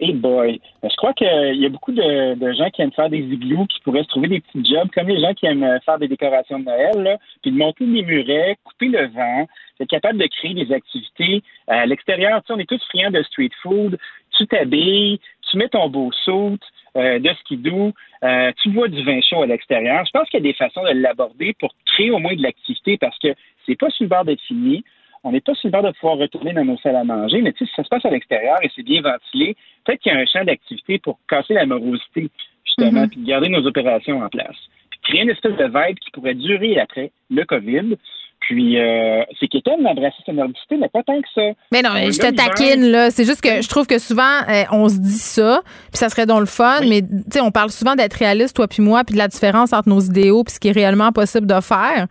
Et 0.00 0.12
boy, 0.12 0.60
Ben, 0.80 0.88
je 0.88 0.94
crois 0.96 1.12
qu'il 1.12 1.56
y 1.56 1.66
a 1.66 1.68
beaucoup 1.70 1.90
de, 1.90 2.34
de 2.34 2.52
gens 2.52 2.70
qui 2.70 2.82
aiment 2.82 2.92
faire 2.92 3.10
des 3.10 3.18
igloos, 3.18 3.66
qui 3.66 3.80
pourraient 3.80 4.04
se 4.04 4.08
trouver 4.08 4.28
des 4.28 4.38
petits 4.40 4.64
jobs, 4.72 4.88
comme 4.94 5.08
les 5.08 5.20
gens 5.20 5.34
qui 5.34 5.46
aiment 5.46 5.64
euh, 5.64 5.80
faire 5.84 5.98
des 5.98 6.06
décorations 6.06 6.60
de 6.60 6.66
Noël, 6.66 7.02
là, 7.02 7.16
puis 7.42 7.50
de 7.50 7.56
monter 7.56 7.84
des 7.84 8.02
murets, 8.04 8.56
couper 8.62 8.86
le 8.86 9.08
vent, 9.08 9.48
être 9.80 9.88
capable 9.90 10.18
de 10.20 10.28
créer 10.28 10.54
des 10.54 10.72
activités 10.72 11.42
à 11.66 11.84
l'extérieur. 11.86 12.40
Tu 12.42 12.46
sais, 12.46 12.52
on 12.52 12.58
est 12.60 12.68
tous 12.68 12.80
friands 12.90 13.10
de 13.10 13.22
street 13.24 13.50
food. 13.60 13.98
Tu 14.38 14.46
t'habilles, 14.46 15.20
tu 15.50 15.56
mets 15.58 15.68
ton 15.68 15.88
beau 15.88 16.10
saut 16.24 16.56
euh, 16.96 17.18
de 17.18 17.30
skidoo, 17.40 17.92
euh, 18.24 18.52
tu 18.62 18.70
bois 18.70 18.88
du 18.88 19.02
vin 19.04 19.20
chaud 19.20 19.42
à 19.42 19.46
l'extérieur. 19.46 20.04
Je 20.06 20.10
pense 20.10 20.28
qu'il 20.30 20.40
y 20.40 20.48
a 20.48 20.50
des 20.50 20.56
façons 20.56 20.82
de 20.82 20.90
l'aborder 20.90 21.54
pour 21.58 21.74
créer 21.86 22.10
au 22.10 22.18
moins 22.18 22.34
de 22.34 22.42
l'activité 22.42 22.96
parce 22.98 23.18
que 23.18 23.28
c'est 23.66 23.76
pas 23.78 23.90
sur 23.90 24.04
le 24.04 24.08
bord 24.08 24.24
d'être 24.24 24.40
fini. 24.42 24.84
On 25.24 25.32
n'est 25.32 25.40
pas 25.40 25.54
sur 25.54 25.66
le 25.68 25.72
bord 25.72 25.82
de 25.82 25.90
pouvoir 25.90 26.16
retourner 26.18 26.52
dans 26.52 26.64
nos 26.64 26.78
salles 26.78 26.96
à 26.96 27.04
manger, 27.04 27.42
mais 27.42 27.52
si 27.58 27.68
ça 27.74 27.82
se 27.82 27.88
passe 27.88 28.04
à 28.04 28.10
l'extérieur 28.10 28.56
et 28.62 28.70
c'est 28.74 28.84
bien 28.84 29.02
ventilé, 29.02 29.56
peut-être 29.84 30.00
qu'il 30.00 30.12
y 30.12 30.14
a 30.14 30.18
un 30.18 30.26
champ 30.26 30.44
d'activité 30.44 30.98
pour 30.98 31.18
casser 31.28 31.54
la 31.54 31.66
morosité, 31.66 32.30
justement, 32.64 33.02
Mhm. 33.02 33.10
puis 33.10 33.20
garder 33.24 33.48
nos 33.48 33.66
opérations 33.66 34.22
en 34.22 34.28
place. 34.28 34.56
Puis 34.90 35.00
créer 35.02 35.22
une 35.22 35.30
espèce 35.30 35.56
de 35.56 35.64
vibe 35.64 35.98
qui 35.98 36.10
pourrait 36.12 36.34
durer 36.34 36.78
après 36.78 37.10
le 37.30 37.44
COVID. 37.44 37.96
Puis, 38.40 38.78
euh, 38.78 39.22
c'est 39.38 39.48
qu'Étienne 39.48 39.82
d'embrasser 39.82 40.16
sa 40.24 40.32
nordicité, 40.32 40.76
mais 40.76 40.88
pas 40.88 41.02
tant 41.02 41.20
que 41.20 41.28
ça. 41.34 41.42
Mais 41.72 41.82
non, 41.82 41.90
On 41.94 42.10
je 42.10 42.18
te 42.18 42.34
taquine, 42.34 42.90
là. 42.90 43.10
C'est 43.10 43.24
juste 43.24 43.40
que 43.40 43.60
je 43.60 43.68
trouve 43.68 43.86
que 43.86 43.98
souvent, 43.98 44.42
euh, 44.48 44.62
on 44.70 44.88
se 44.88 44.98
dit 44.98 45.18
ça, 45.18 45.62
puis 45.90 45.98
ça 45.98 46.08
serait 46.08 46.26
donc 46.26 46.40
le 46.40 46.46
fun, 46.46 46.80
mais 46.88 47.02
tu 47.02 47.08
sais, 47.32 47.40
on 47.40 47.50
parle 47.50 47.70
souvent 47.70 47.94
d'être 47.94 48.14
réaliste, 48.14 48.56
toi 48.56 48.68
puis 48.68 48.82
moi, 48.82 49.04
puis 49.04 49.14
de 49.14 49.18
la 49.18 49.28
différence 49.28 49.72
entre 49.72 49.88
nos 49.88 50.00
idéaux 50.00 50.44
puis 50.44 50.54
ce 50.54 50.60
qui 50.60 50.68
est 50.68 50.72
réellement 50.72 51.12
possible 51.12 51.46
de 51.46 51.60
faire. 51.60 52.06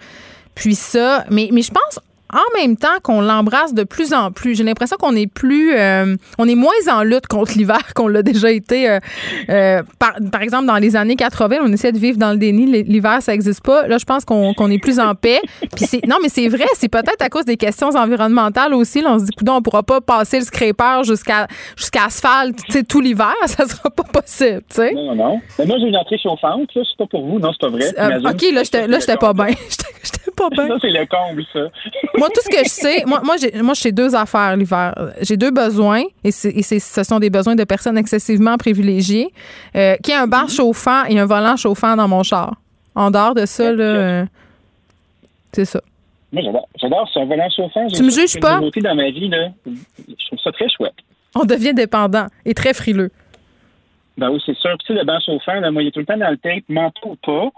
Puis 0.53 0.75
ça, 0.75 1.23
mais, 1.30 1.49
mais 1.51 1.61
je 1.61 1.71
pense 1.71 1.99
en 2.34 2.59
même 2.59 2.75
temps 2.78 2.99
qu'on 3.03 3.21
l'embrasse 3.21 3.73
de 3.73 3.84
plus 3.84 4.13
en 4.13 4.32
plus. 4.32 4.55
J'ai 4.55 4.63
l'impression 4.63 4.97
qu'on 4.97 5.15
est 5.15 5.32
plus, 5.32 5.73
euh, 5.75 6.15
on 6.38 6.47
est 6.47 6.55
moins 6.55 6.71
en 6.91 7.03
lutte 7.03 7.28
contre 7.28 7.53
l'hiver 7.57 7.80
qu'on 7.95 8.07
l'a 8.07 8.23
déjà 8.23 8.51
été. 8.51 8.89
euh, 8.89 8.99
euh, 9.49 9.84
par, 9.99 10.15
par 10.32 10.41
exemple, 10.41 10.65
dans 10.65 10.78
les 10.78 10.95
années 10.95 11.15
80, 11.15 11.57
on 11.61 11.71
essaie 11.71 11.91
de 11.91 11.97
vivre 11.97 12.17
dans 12.17 12.32
le 12.32 12.38
déni. 12.38 12.65
L'hiver, 12.84 13.21
ça 13.21 13.32
n'existe 13.32 13.63
pas. 13.63 13.88
Là, 13.88 13.97
je 13.97 14.05
pense 14.05 14.25
qu'on 14.25 14.69
est 14.69 14.82
plus 14.82 14.99
en 14.99 15.15
paix. 15.15 15.41
Puis 15.75 15.86
c'est, 15.86 16.05
non, 16.05 16.17
mais 16.21 16.30
c'est 16.30 16.47
vrai. 16.47 16.65
C'est 16.75 16.89
peut-être 16.89 17.21
à 17.21 17.30
cause 17.30 17.45
des 17.45 17.57
questions 17.57 17.89
environnementales 17.89 18.73
aussi. 18.73 19.01
Là, 19.01 19.13
on 19.13 19.19
se 19.19 19.25
dit, 19.25 19.32
coudonc, 19.32 19.57
on 19.57 19.61
pourra 19.61 19.84
pas 19.84 20.01
passer 20.01 20.39
le 20.39 20.45
scraper 20.45 21.03
jusqu'à 21.03 21.47
jusqu'à 21.75 22.05
asphalte, 22.05 22.59
tout 22.88 23.01
l'hiver. 23.01 23.34
Ça 23.45 23.65
sera 23.65 23.89
pas 23.89 24.03
possible, 24.03 24.61
tu 24.69 24.75
sais. 24.75 24.93
Non, 24.93 25.15
non. 25.15 25.39
Mais 25.57 25.65
moi, 25.65 25.78
j'ai 25.80 25.88
une 25.88 25.97
entrée 25.97 26.17
chauffante, 26.17 26.73
là. 26.75 26.82
C'est 26.84 26.97
pas 26.97 27.07
pour 27.07 27.25
vous. 27.25 27.39
Non, 27.39 27.51
c'est 27.53 27.61
pas 27.61 27.69
vrai. 27.69 27.86
Euh. 27.97 28.30
OK, 28.30 28.41
là, 28.53 28.63
j'étais 28.99 29.17
pas 29.17 29.34
bien. 29.34 29.47
J'étais 29.69 30.32
pas 30.36 30.49
bien. 30.49 30.67
Ça, 30.67 30.75
c'est 30.82 30.89
le 30.89 31.05
comble, 31.05 31.43
ça. 31.53 31.59
Moi, 32.18 32.30
tout 32.30 32.41
ce 32.43 32.49
que 32.49 32.63
je 32.63 32.70
sais, 32.70 33.03
moi, 33.05 33.22
moi, 33.24 33.36
j'ai, 33.38 33.51
moi, 33.61 33.74
j'ai 33.76 33.91
deux 33.91 34.15
affaires 34.15 34.55
l'hiver. 34.57 34.93
J'ai 35.22 35.38
deux 35.38 35.51
besoins, 35.51 36.03
et, 36.24 36.32
c'est, 36.32 36.49
et 36.49 36.61
c'est- 36.63 36.80
ce 36.80 37.03
sont 37.03 37.20
des 37.20 37.30
besoins 37.30 37.55
de 37.55 37.63
personnes 37.63 37.97
excessivement 37.97 38.57
privilégiées, 38.57 39.30
euh, 39.76 39.95
qui 39.97 40.11
a 40.13 40.22
un 40.24 40.28
bar 40.28 40.49
chauffant 40.49 41.05
et 41.05 41.20
un 41.20 41.26
volant 41.26 41.55
chauffant 41.55 41.95
dans 41.95 42.07
mon 42.07 42.24
char. 42.24 42.55
En 42.95 43.11
dehors 43.11 43.36
de 43.36 43.45
ça, 43.45 43.72
là, 43.72 43.84
euh, 43.84 44.26
c'est 45.51 45.65
ça. 45.65 45.82
Moi, 46.32 46.41
j'adore. 46.43 46.68
J'adore. 46.82 47.09
C'est 47.13 47.22
un 47.22 47.26
volant 47.26 47.49
chauffant. 47.55 47.88
Tu 47.88 48.03
me 48.03 48.09
juges 48.09 48.39
pas? 48.39 48.59
une 48.76 48.84
dans 48.84 48.95
ma 48.95 49.09
vie, 49.11 49.30
là. 49.30 49.49
Je 49.65 50.26
trouve 50.28 50.39
ça 50.43 50.51
très 50.51 50.68
chouette. 50.70 50.95
On 51.36 51.45
devient 51.45 51.74
dépendant 51.74 52.26
et 52.45 52.53
très 52.53 52.74
frileux. 52.74 53.11
Ben 54.18 54.32
oui, 54.32 54.41
c'est 54.45 54.55
sûr. 54.57 54.72
Puis, 54.80 54.88
tu 54.88 54.93
sais, 54.93 54.99
le 54.99 55.05
banc 55.05 55.20
chauffant, 55.24 55.59
là, 55.59 55.70
moi, 55.72 55.84
il 55.84 55.89
est 55.89 55.91
tout 55.91 55.99
le 55.99 56.05
temps 56.05 56.18
dans 56.18 56.30
le 56.32 56.38
tape, 56.38 56.63
manteau 56.70 57.09
ou 57.11 57.15
pas. 57.24 57.49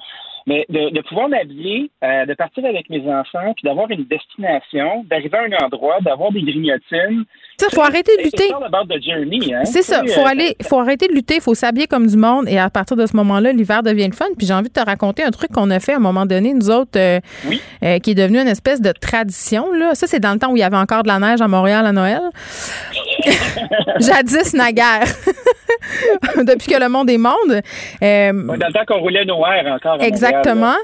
Mais 0.49 0.65
de, 0.67 0.89
de 0.89 1.01
pouvoir 1.01 1.29
m'habiller, 1.29 1.91
euh, 2.03 2.25
de 2.25 2.33
partir 2.33 2.65
avec 2.65 2.89
mes 2.89 3.01
enfants, 3.01 3.53
puis 3.55 3.63
d'avoir 3.63 3.87
une 3.91 4.05
destination, 4.05 5.05
d'arriver 5.07 5.37
à 5.37 5.41
un 5.43 5.65
endroit, 5.65 5.97
d'avoir 6.01 6.31
des 6.31 6.41
grignotines. 6.41 7.23
Sais, 7.59 7.67
faut 7.71 7.81
arrêter 7.81 8.17
de 8.17 8.23
lutter. 8.23 8.47
C'est 8.47 8.53
hein? 9.53 9.65
C'est 9.65 9.81
ça. 9.83 10.01
Tu 10.01 10.07
sais, 10.07 10.15
Faut 10.15 10.25
euh, 10.25 10.31
aller, 10.31 10.55
faut 10.63 10.79
arrêter 10.79 11.07
de 11.07 11.13
lutter. 11.13 11.39
Faut 11.39 11.53
s'habiller 11.53 11.85
comme 11.85 12.07
du 12.07 12.17
monde. 12.17 12.47
Et 12.49 12.57
à 12.57 12.69
partir 12.71 12.97
de 12.97 13.05
ce 13.05 13.15
moment-là, 13.17 13.51
l'hiver 13.51 13.83
devient 13.83 14.07
le 14.07 14.15
fun. 14.15 14.25
Puis 14.37 14.47
j'ai 14.47 14.53
envie 14.53 14.69
de 14.69 14.73
te 14.73 14.83
raconter 14.83 15.23
un 15.23 15.31
truc 15.31 15.51
qu'on 15.51 15.69
a 15.69 15.79
fait 15.79 15.93
à 15.93 15.97
un 15.97 15.99
moment 15.99 16.25
donné, 16.25 16.53
nous 16.53 16.71
autres, 16.71 16.97
euh, 16.97 17.19
Oui. 17.47 17.61
euh, 17.83 17.99
qui 17.99 18.11
est 18.11 18.15
devenu 18.15 18.39
une 18.39 18.47
espèce 18.47 18.81
de 18.81 18.91
tradition. 18.91 19.71
Là. 19.73 19.93
Ça, 19.93 20.07
c'est 20.07 20.19
dans 20.19 20.33
le 20.33 20.39
temps 20.39 20.51
où 20.51 20.55
il 20.55 20.61
y 20.61 20.63
avait 20.63 20.77
encore 20.77 21.03
de 21.03 21.09
la 21.09 21.19
neige 21.19 21.41
à 21.41 21.47
Montréal 21.47 21.85
à 21.85 21.91
Noël. 21.91 22.21
Jadis, 23.99 24.53
naguère. 24.53 25.05
Depuis 26.37 26.67
que 26.73 26.79
le 26.79 26.89
monde 26.89 27.09
est 27.09 27.17
monde. 27.17 27.61
Euh, 28.01 28.31
dans 28.33 28.53
le 28.67 28.73
temps 28.73 28.85
qu'on 28.87 28.99
roulait 28.99 29.25
nos 29.25 29.45
airs 29.45 29.71
encore. 29.73 30.01
Exactement. 30.01 30.75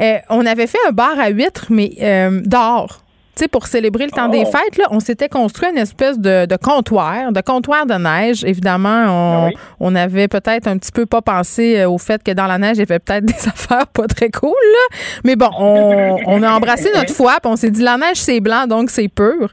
Euh, 0.00 0.16
on 0.30 0.44
avait 0.46 0.66
fait 0.66 0.78
un 0.88 0.92
bar 0.92 1.18
à 1.18 1.28
huîtres, 1.28 1.66
mais 1.70 1.92
euh, 2.00 2.40
d'or. 2.44 3.00
Tu 3.36 3.42
sais, 3.42 3.48
pour 3.48 3.66
célébrer 3.66 4.04
le 4.04 4.12
temps 4.12 4.26
Oh. 4.28 4.30
des 4.32 4.44
fêtes, 4.44 4.76
là, 4.78 4.84
on 4.92 5.00
s'était 5.00 5.28
construit 5.28 5.68
une 5.68 5.78
espèce 5.78 6.20
de, 6.20 6.46
de 6.46 6.56
comptoir, 6.56 7.32
de 7.32 7.40
comptoir 7.40 7.84
de 7.84 7.94
neige. 7.94 8.44
Évidemment, 8.44 9.06
on, 9.08 9.42
Ah 9.42 9.46
oui. 9.48 9.54
on 9.80 9.96
avait 9.96 10.28
peut-être 10.28 10.68
un 10.68 10.78
petit 10.78 10.92
peu 10.92 11.04
pas 11.04 11.20
pensé 11.20 11.80
euh, 11.80 11.88
au 11.90 11.98
fait 11.98 12.22
que 12.22 12.30
dans 12.30 12.46
la 12.46 12.58
neige, 12.58 12.76
il 12.76 12.80
y 12.80 12.82
avait 12.82 13.00
peut-être 13.00 13.24
des 13.24 13.48
affaires 13.48 13.88
pas 13.88 14.06
très 14.06 14.30
cool. 14.30 14.50
Là. 14.52 14.96
Mais 15.24 15.34
bon, 15.34 15.50
on, 15.58 16.16
on 16.26 16.42
a 16.44 16.52
embrassé 16.52 16.92
notre 16.94 17.12
foi, 17.12 17.38
puis 17.42 17.50
on 17.50 17.56
s'est 17.56 17.70
dit 17.72 17.82
la 17.82 17.96
neige, 17.96 18.18
c'est 18.18 18.38
blanc, 18.38 18.68
donc 18.68 18.90
c'est 18.90 19.08
pur. 19.08 19.50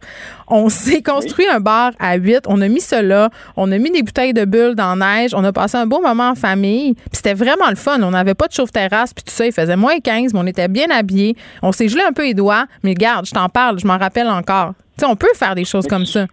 On 0.51 0.67
s'est 0.67 1.01
construit 1.01 1.47
un 1.47 1.61
bar 1.61 1.91
à 1.97 2.17
8. 2.17 2.41
On 2.47 2.61
a 2.61 2.67
mis 2.67 2.81
cela. 2.81 3.29
On 3.55 3.71
a 3.71 3.77
mis 3.77 3.89
des 3.89 4.03
bouteilles 4.03 4.33
de 4.33 4.43
bulles 4.43 4.75
dans 4.75 4.95
la 4.95 5.21
neige. 5.21 5.31
On 5.33 5.43
a 5.45 5.53
passé 5.53 5.77
un 5.77 5.85
beau 5.85 6.01
moment 6.01 6.31
en 6.31 6.35
famille. 6.35 6.93
Puis 6.93 7.05
c'était 7.13 7.33
vraiment 7.33 7.69
le 7.69 7.77
fun. 7.77 8.01
On 8.03 8.11
n'avait 8.11 8.35
pas 8.35 8.47
de 8.47 8.53
chauffe-terrasse. 8.53 9.13
Puis 9.13 9.23
tout 9.23 9.31
ça, 9.31 9.45
il 9.45 9.53
faisait 9.53 9.77
moins 9.77 9.99
15, 9.99 10.33
mais 10.33 10.39
on 10.41 10.47
était 10.47 10.67
bien 10.67 10.89
habillés. 10.91 11.35
On 11.63 11.71
s'est 11.71 11.87
gelé 11.87 12.03
un 12.03 12.11
peu 12.11 12.23
les 12.23 12.33
doigts. 12.33 12.65
Mais 12.83 12.91
regarde, 12.91 13.25
je 13.25 13.31
t'en 13.31 13.47
parle. 13.47 13.79
Je 13.79 13.87
m'en 13.87 13.97
rappelle 13.97 14.27
encore. 14.27 14.73
Tu 14.97 15.05
sais, 15.05 15.05
on 15.09 15.15
peut 15.15 15.33
faire 15.35 15.55
des 15.55 15.65
choses 15.65 15.87
comme 15.87 16.05
ça. 16.05 16.27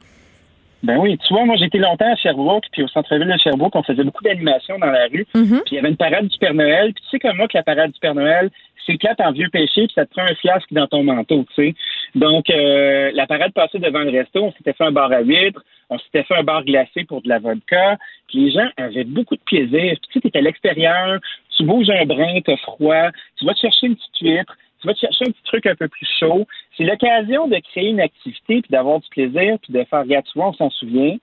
Ben 0.82 0.96
oui, 0.98 1.18
tu 1.18 1.34
vois, 1.34 1.44
moi 1.44 1.56
j'étais 1.56 1.78
longtemps 1.78 2.12
à 2.12 2.14
Sherbrooke, 2.14 2.66
puis 2.70 2.84
au 2.84 2.88
centre-ville 2.88 3.26
de 3.26 3.36
Sherbrooke, 3.38 3.74
on 3.74 3.82
faisait 3.82 4.04
beaucoup 4.04 4.22
d'animations 4.22 4.78
dans 4.78 4.90
la 4.90 5.06
rue. 5.06 5.26
Mhm. 5.34 5.62
Puis 5.64 5.72
il 5.72 5.74
y 5.74 5.78
avait 5.78 5.88
une 5.88 5.96
parade 5.96 6.28
du 6.28 6.38
Père 6.38 6.54
Noël. 6.54 6.92
Puis 6.94 7.02
tu 7.02 7.10
sais 7.10 7.18
comme 7.18 7.36
moi 7.36 7.48
que 7.48 7.56
la 7.56 7.64
parade 7.64 7.90
du 7.90 7.98
Père 7.98 8.14
Noël, 8.14 8.50
c'est 8.86 8.96
plate 8.98 9.20
en 9.20 9.32
vieux 9.32 9.48
péché, 9.50 9.86
puis 9.86 9.92
ça 9.94 10.06
te 10.06 10.10
prend 10.12 10.22
un 10.22 10.34
fiasque 10.36 10.72
dans 10.72 10.86
ton 10.86 11.02
manteau, 11.02 11.44
tu 11.54 11.54
sais. 11.54 11.74
Donc 12.14 12.50
euh, 12.50 13.10
la 13.14 13.26
parade 13.26 13.52
passait 13.52 13.78
devant 13.78 14.00
le 14.00 14.10
resto, 14.10 14.44
on 14.44 14.52
s'était 14.52 14.72
fait 14.72 14.84
un 14.84 14.92
bar 14.92 15.12
à 15.12 15.20
huîtres, 15.20 15.62
on 15.90 15.98
s'était 15.98 16.22
fait 16.22 16.36
un 16.36 16.42
bar 16.42 16.64
glacé 16.64 17.04
pour 17.04 17.22
de 17.22 17.28
la 17.28 17.38
vodka. 17.38 17.96
Puis 18.28 18.46
les 18.46 18.50
gens 18.52 18.68
avaient 18.76 19.04
beaucoup 19.04 19.36
de 19.36 19.42
plaisir. 19.42 19.96
Puis 20.00 20.08
tu 20.12 20.20
sais, 20.20 20.30
t'es 20.30 20.38
à 20.38 20.42
l'extérieur, 20.42 21.18
tu 21.56 21.64
bouges 21.64 21.90
un 21.90 22.04
brin, 22.04 22.40
t'as 22.44 22.56
froid, 22.58 23.10
tu 23.36 23.44
vas 23.44 23.54
te 23.54 23.60
chercher 23.60 23.86
une 23.86 23.96
petite 23.96 24.18
huître, 24.20 24.56
tu 24.80 24.86
vas 24.86 24.94
te 24.94 25.00
chercher 25.00 25.26
un 25.26 25.30
petit 25.30 25.42
truc 25.44 25.66
un 25.66 25.74
peu 25.74 25.88
plus 25.88 26.08
chaud. 26.18 26.46
C'est 26.76 26.84
l'occasion 26.84 27.48
de 27.48 27.56
créer 27.56 27.88
une 27.88 28.00
activité, 28.00 28.62
puis 28.62 28.70
d'avoir 28.70 29.00
du 29.00 29.08
plaisir, 29.08 29.58
puis 29.62 29.72
de 29.72 29.84
faire, 29.84 30.04
vois, 30.34 30.48
on 30.48 30.52
s'en 30.52 30.70
souvient. 30.70 31.16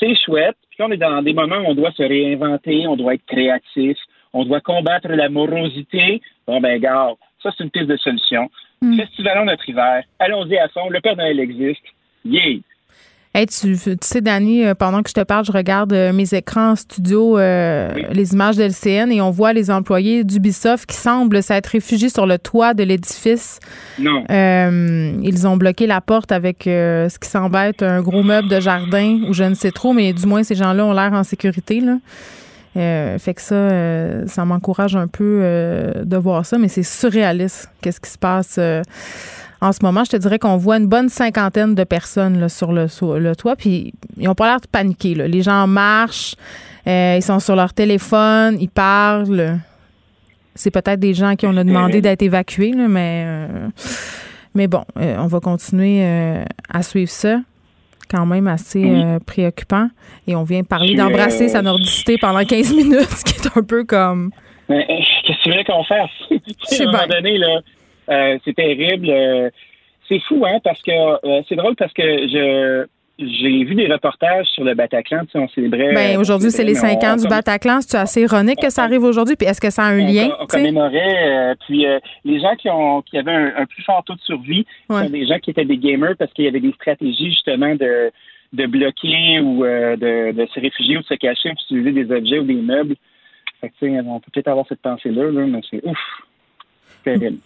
C'est 0.00 0.14
chouette. 0.14 0.56
Puis 0.70 0.82
on 0.82 0.90
est 0.90 0.96
dans 0.96 1.22
des 1.22 1.32
moments 1.32 1.58
où 1.58 1.66
on 1.66 1.74
doit 1.74 1.92
se 1.92 2.02
réinventer, 2.02 2.86
on 2.86 2.96
doit 2.96 3.14
être 3.14 3.26
créatif, 3.26 3.96
on 4.32 4.44
doit 4.44 4.60
combattre 4.60 5.08
la 5.08 5.28
morosité. 5.28 6.20
Bon, 6.46 6.60
ben, 6.60 6.78
gars, 6.78 7.10
ça, 7.42 7.50
c'est 7.56 7.64
une 7.64 7.70
piste 7.70 7.86
de 7.86 7.96
solution. 7.96 8.50
Mm. 8.80 8.96
Festivalons 8.96 9.44
notre 9.44 9.68
hiver. 9.68 10.02
Allons-y 10.18 10.56
à 10.58 10.68
fond. 10.68 10.88
Le 10.88 11.00
Père 11.00 11.16
Noël 11.16 11.40
existe. 11.40 11.84
Yeah! 12.24 12.60
Hey, 13.34 13.46
tu, 13.46 13.76
sais, 13.76 14.20
Dani, 14.20 14.64
euh, 14.64 14.74
pendant 14.74 15.02
que 15.02 15.10
je 15.10 15.14
te 15.14 15.20
parle, 15.20 15.44
je 15.44 15.52
regarde 15.52 15.92
euh, 15.92 16.12
mes 16.12 16.34
écrans 16.34 16.70
en 16.70 16.76
studio, 16.76 17.38
euh, 17.38 17.92
les 18.10 18.32
images 18.32 18.56
de 18.56 18.64
LCN, 18.64 19.12
et 19.12 19.20
on 19.20 19.30
voit 19.30 19.52
les 19.52 19.70
employés 19.70 20.24
d'Ubisoft 20.24 20.86
qui 20.86 20.96
semblent 20.96 21.42
s'être 21.42 21.66
réfugiés 21.66 22.08
sur 22.08 22.26
le 22.26 22.38
toit 22.38 22.72
de 22.72 22.82
l'édifice. 22.82 23.60
Non. 23.98 24.24
ils 24.30 25.46
ont 25.46 25.56
bloqué 25.56 25.86
la 25.86 26.00
porte 26.00 26.32
avec 26.32 26.62
ce 26.64 27.18
qui 27.18 27.28
semble 27.28 27.56
être 27.58 27.82
un 27.82 28.00
gros 28.00 28.22
meuble 28.22 28.48
de 28.48 28.60
jardin, 28.60 29.20
ou 29.28 29.34
je 29.34 29.44
ne 29.44 29.54
sais 29.54 29.72
trop, 29.72 29.92
mais 29.92 30.12
du 30.12 30.26
moins, 30.26 30.42
ces 30.42 30.54
gens-là 30.54 30.84
ont 30.86 30.92
l'air 30.92 31.12
en 31.12 31.22
sécurité. 31.22 31.80
Là. 31.80 31.98
Fait 33.18 33.34
que 33.34 33.42
ça, 33.42 34.26
ça 34.26 34.44
m'encourage 34.44 34.96
un 34.96 35.08
peu 35.08 35.40
de 36.04 36.16
voir 36.16 36.46
ça, 36.46 36.58
mais 36.58 36.68
c'est 36.68 36.82
surréaliste. 36.82 37.70
Qu'est-ce 37.80 38.00
qui 38.00 38.10
se 38.10 38.18
passe 38.18 38.58
en 39.60 39.72
ce 39.72 39.78
moment, 39.82 40.04
je 40.04 40.10
te 40.10 40.16
dirais 40.16 40.38
qu'on 40.38 40.56
voit 40.56 40.76
une 40.76 40.86
bonne 40.86 41.08
cinquantaine 41.08 41.74
de 41.74 41.84
personnes 41.84 42.38
là, 42.38 42.48
sur 42.48 42.72
le, 42.72 42.86
le, 43.18 43.36
toit, 43.36 43.56
puis 43.56 43.92
ils 44.16 44.24
n'ont 44.24 44.34
pas 44.34 44.46
l'air 44.46 44.60
de 44.60 44.68
paniquer. 44.68 45.14
Là. 45.14 45.26
Les 45.26 45.42
gens 45.42 45.66
marchent, 45.66 46.36
euh, 46.86 47.16
ils 47.16 47.22
sont 47.22 47.40
sur 47.40 47.56
leur 47.56 47.74
téléphone, 47.74 48.56
ils 48.60 48.68
parlent. 48.68 49.58
C'est 50.54 50.70
peut-être 50.70 51.00
des 51.00 51.14
gens 51.14 51.34
qui 51.34 51.46
on 51.46 51.56
a 51.56 51.64
demandé 51.64 52.00
d'être 52.00 52.22
évacués, 52.22 52.72
là, 52.72 52.86
mais, 52.88 53.24
euh, 53.26 53.68
mais 54.54 54.68
bon, 54.68 54.84
euh, 54.96 55.16
on 55.18 55.26
va 55.26 55.40
continuer 55.40 56.04
à 56.68 56.82
suivre 56.82 57.10
ça. 57.10 57.40
Quand 58.10 58.26
même 58.26 58.46
assez 58.46 58.90
préoccupant. 59.26 59.88
Et 60.26 60.34
on 60.34 60.42
vient 60.42 60.64
parler 60.64 60.94
d'embrasser 60.94 61.48
sa 61.48 61.62
nordicité 61.62 62.16
pendant 62.18 62.44
15 62.44 62.74
minutes, 62.76 63.10
ce 63.10 63.24
qui 63.24 63.34
est 63.34 63.56
un 63.56 63.62
peu 63.62 63.84
comme. 63.84 64.30
Qu'est-ce 64.68 65.38
que 65.38 65.42
tu 65.42 65.50
veux 65.50 65.64
qu'on 65.64 65.84
fasse? 65.84 66.10
à 66.30 66.82
un 66.82 66.86
moment 66.86 67.06
donné, 67.06 67.38
là, 67.38 67.60
euh, 68.10 68.38
c'est 68.44 68.54
terrible. 68.54 69.08
Euh, 69.10 69.50
c'est 70.08 70.20
fou, 70.20 70.44
hein, 70.46 70.58
parce 70.64 70.82
que 70.82 70.90
euh, 70.90 71.42
c'est 71.48 71.56
drôle 71.56 71.76
parce 71.76 71.92
que 71.92 72.02
je 72.02 72.86
j'ai 73.18 73.64
vu 73.64 73.74
des 73.74 73.86
reportages 73.92 74.46
sur 74.54 74.64
le 74.64 74.74
Bataclan, 74.74 75.24
tu 75.24 75.32
sais, 75.32 75.38
on 75.38 75.48
célébrait. 75.48 75.92
Ben, 75.92 76.18
aujourd'hui, 76.18 76.50
c'est 76.50 76.64
les 76.64 76.74
cinq 76.74 77.02
ans 77.04 77.16
du 77.16 77.26
Bataclan. 77.26 77.80
C'est 77.80 77.96
assez 77.96 78.22
ironique 78.22 78.60
que 78.60 78.70
ça 78.70 78.84
arrive 78.84 79.02
aujourd'hui. 79.02 79.34
Puis 79.36 79.46
est-ce 79.46 79.60
que 79.60 79.70
ça 79.70 79.84
a 79.84 79.88
un 79.88 79.98
lien? 79.98 80.30
On, 80.40 80.46
commémorait. 80.46 81.54
puis 81.66 81.84
les 82.24 82.40
gens 82.40 82.54
qui 82.56 82.68
ont 82.70 83.02
qui 83.02 83.18
avaient 83.18 83.32
un, 83.32 83.66
plus 83.66 83.82
fort 83.82 84.04
taux 84.04 84.14
de 84.14 84.20
survie 84.20 84.66
sont 84.88 85.10
des 85.10 85.26
gens 85.26 85.38
qui 85.38 85.50
étaient 85.50 85.64
des 85.64 85.78
gamers 85.78 86.16
parce 86.18 86.32
qu'il 86.32 86.44
y 86.44 86.48
avait 86.48 86.60
des 86.60 86.72
stratégies 86.72 87.30
justement 87.30 87.74
de 87.74 88.10
de 88.54 88.66
bloquer 88.66 89.40
ou 89.40 89.64
de, 89.64 90.32
de 90.32 90.46
se 90.54 90.60
réfugier 90.60 90.96
ou 90.96 91.00
de 91.00 91.06
se 91.06 91.14
cacher 91.14 91.50
pour 91.50 91.62
utiliser 91.64 91.92
des 91.92 92.14
objets 92.14 92.38
ou 92.38 92.44
des 92.44 92.54
meubles. 92.54 92.94
Fait 93.60 93.68
que, 93.68 94.02
on 94.06 94.20
peut 94.20 94.30
peut-être 94.32 94.48
avoir 94.48 94.66
cette 94.68 94.80
pensée-là, 94.80 95.30
là, 95.30 95.46
mais 95.46 95.60
c'est 95.68 95.84
ouf. 95.84 95.98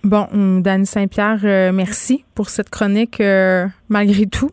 Bon, 0.04 0.26
hum, 0.32 0.62
Dani 0.62 0.86
Saint-Pierre, 0.86 1.40
euh, 1.44 1.72
merci 1.72 2.24
pour 2.34 2.48
cette 2.48 2.70
chronique 2.70 3.20
euh, 3.20 3.66
malgré 3.88 4.26
tout. 4.26 4.50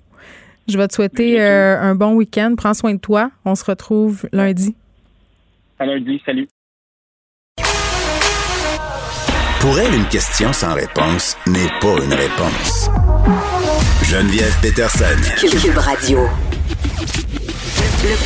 Je 0.70 0.78
vais 0.78 0.88
te 0.88 0.93
souhaiter 0.93 1.41
euh, 1.41 1.82
un 1.82 1.95
bon 1.95 2.13
week-end. 2.13 2.53
Prends 2.55 2.76
soin 2.76 2.93
de 2.93 2.99
toi. 2.99 3.32
On 3.43 3.55
se 3.55 3.65
retrouve 3.65 4.28
lundi. 4.32 4.76
À 5.80 5.86
lundi. 5.86 6.22
Salut. 6.26 6.47
Pour 9.61 9.78
elle, 9.80 9.93
une 9.93 10.05
question 10.05 10.53
sans 10.53 10.74
réponse 10.74 11.36
n'est 11.47 11.70
pas 11.82 12.01
une 12.03 12.13
réponse. 12.13 12.89
Geneviève 14.03 14.55
Peterson. 14.61 15.03
Cube 15.38 15.78
Radio. 15.78 16.20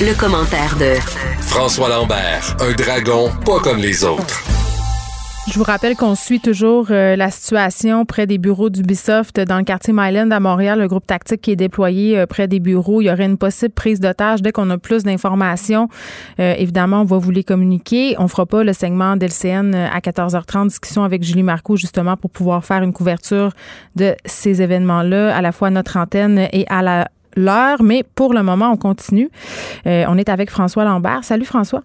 le 0.02 0.20
commentaire 0.20 0.76
de 0.78 0.94
François 1.42 1.90
Lambert, 1.90 2.56
un 2.60 2.74
dragon 2.74 3.32
pas 3.46 3.60
comme 3.60 3.80
les 3.80 4.04
autres. 4.04 4.44
Je 5.46 5.58
vous 5.60 5.66
rappelle 5.66 5.98
qu'on 5.98 6.16
suit 6.16 6.40
toujours 6.40 6.88
euh, 6.90 7.18
la 7.18 7.30
situation 7.30 8.06
près 8.06 8.26
des 8.26 8.38
bureaux 8.38 8.70
d'Ubisoft 8.70 9.42
dans 9.42 9.58
le 9.58 9.66
quartier 9.66 9.94
Myland 9.94 10.32
à 10.32 10.40
Montréal, 10.40 10.80
le 10.80 10.88
groupe 10.88 11.06
tactique 11.06 11.42
qui 11.42 11.52
est 11.52 11.58
déployé 11.58 12.18
euh, 12.18 12.26
près 12.26 12.48
des 12.48 12.62
bureaux. 12.62 13.02
Il 13.02 13.06
y 13.06 13.12
aurait 13.12 13.26
une 13.26 13.38
possible 13.38 13.74
prise 13.74 14.00
d'otage 14.00 14.42
dès 14.42 14.54
qu'on 14.54 14.70
a 14.70 14.78
plus 14.78 15.04
d'informations. 15.04 15.90
Euh, 16.40 16.56
évidemment, 16.58 17.02
on 17.02 17.04
va 17.04 17.18
vous 17.18 17.30
les 17.30 17.44
communiquer. 17.44 18.16
On 18.20 18.30
fera 18.30 18.46
pas 18.46 18.64
le 18.64 18.72
segment 18.72 19.18
d'LCN 19.18 19.76
à 19.76 20.00
14h30, 20.00 20.68
discussion 20.68 21.04
avec 21.04 21.24
Julie 21.24 21.44
Marcoux 21.44 21.76
justement 21.76 22.16
pour 22.16 22.30
pouvoir 22.30 22.64
faire 22.64 22.82
une 22.82 22.94
couverture 22.94 23.52
de 23.98 24.16
ces 24.26 24.62
événements-là, 24.62 25.36
à 25.36 25.42
la 25.42 25.52
fois 25.52 25.68
à 25.68 25.72
notre 25.72 25.98
antenne 25.98 26.48
et 26.54 26.66
à 26.70 26.82
la 26.82 27.10
l'heure. 27.36 27.84
Mais 27.84 28.06
pour 28.16 28.34
le 28.34 28.44
moment, 28.44 28.72
on 28.72 28.78
continue. 28.78 29.30
on 29.86 30.18
est 30.18 30.30
avec 30.30 30.50
François 30.50 30.86
Lambert. 30.86 31.26
Salut 31.26 31.46
François. 31.46 31.84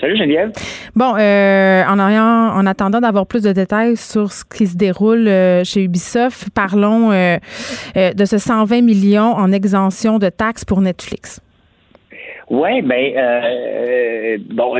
Salut 0.00 0.16
Geneviève. 0.16 0.52
Bon, 0.94 1.16
euh, 1.18 1.82
en, 1.82 1.98
en 1.98 2.66
attendant 2.66 3.00
d'avoir 3.00 3.26
plus 3.26 3.42
de 3.42 3.50
détails 3.52 3.96
sur 3.96 4.30
ce 4.30 4.44
qui 4.44 4.68
se 4.68 4.76
déroule 4.76 5.26
euh, 5.26 5.64
chez 5.64 5.82
Ubisoft, 5.82 6.50
parlons 6.54 7.10
euh, 7.10 7.38
de 7.96 8.24
ce 8.24 8.38
120 8.38 8.82
millions 8.82 9.32
en 9.32 9.50
exemption 9.50 10.20
de 10.20 10.28
taxes 10.28 10.64
pour 10.64 10.80
Netflix. 10.82 11.40
Oui, 12.48 12.80
ben 12.82 14.38
bon, 14.50 14.74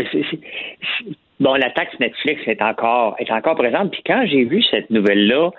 bon, 1.41 1.55
la 1.55 1.71
taxe 1.71 1.99
Netflix 1.99 2.41
est 2.47 2.63
encore 2.63 3.17
est 3.19 3.31
encore 3.31 3.57
présente. 3.57 3.91
Puis 3.91 4.03
quand 4.07 4.25
j'ai 4.25 4.45
vu 4.45 4.63
cette 4.63 4.89
nouvelle 4.89 5.27
là, 5.27 5.51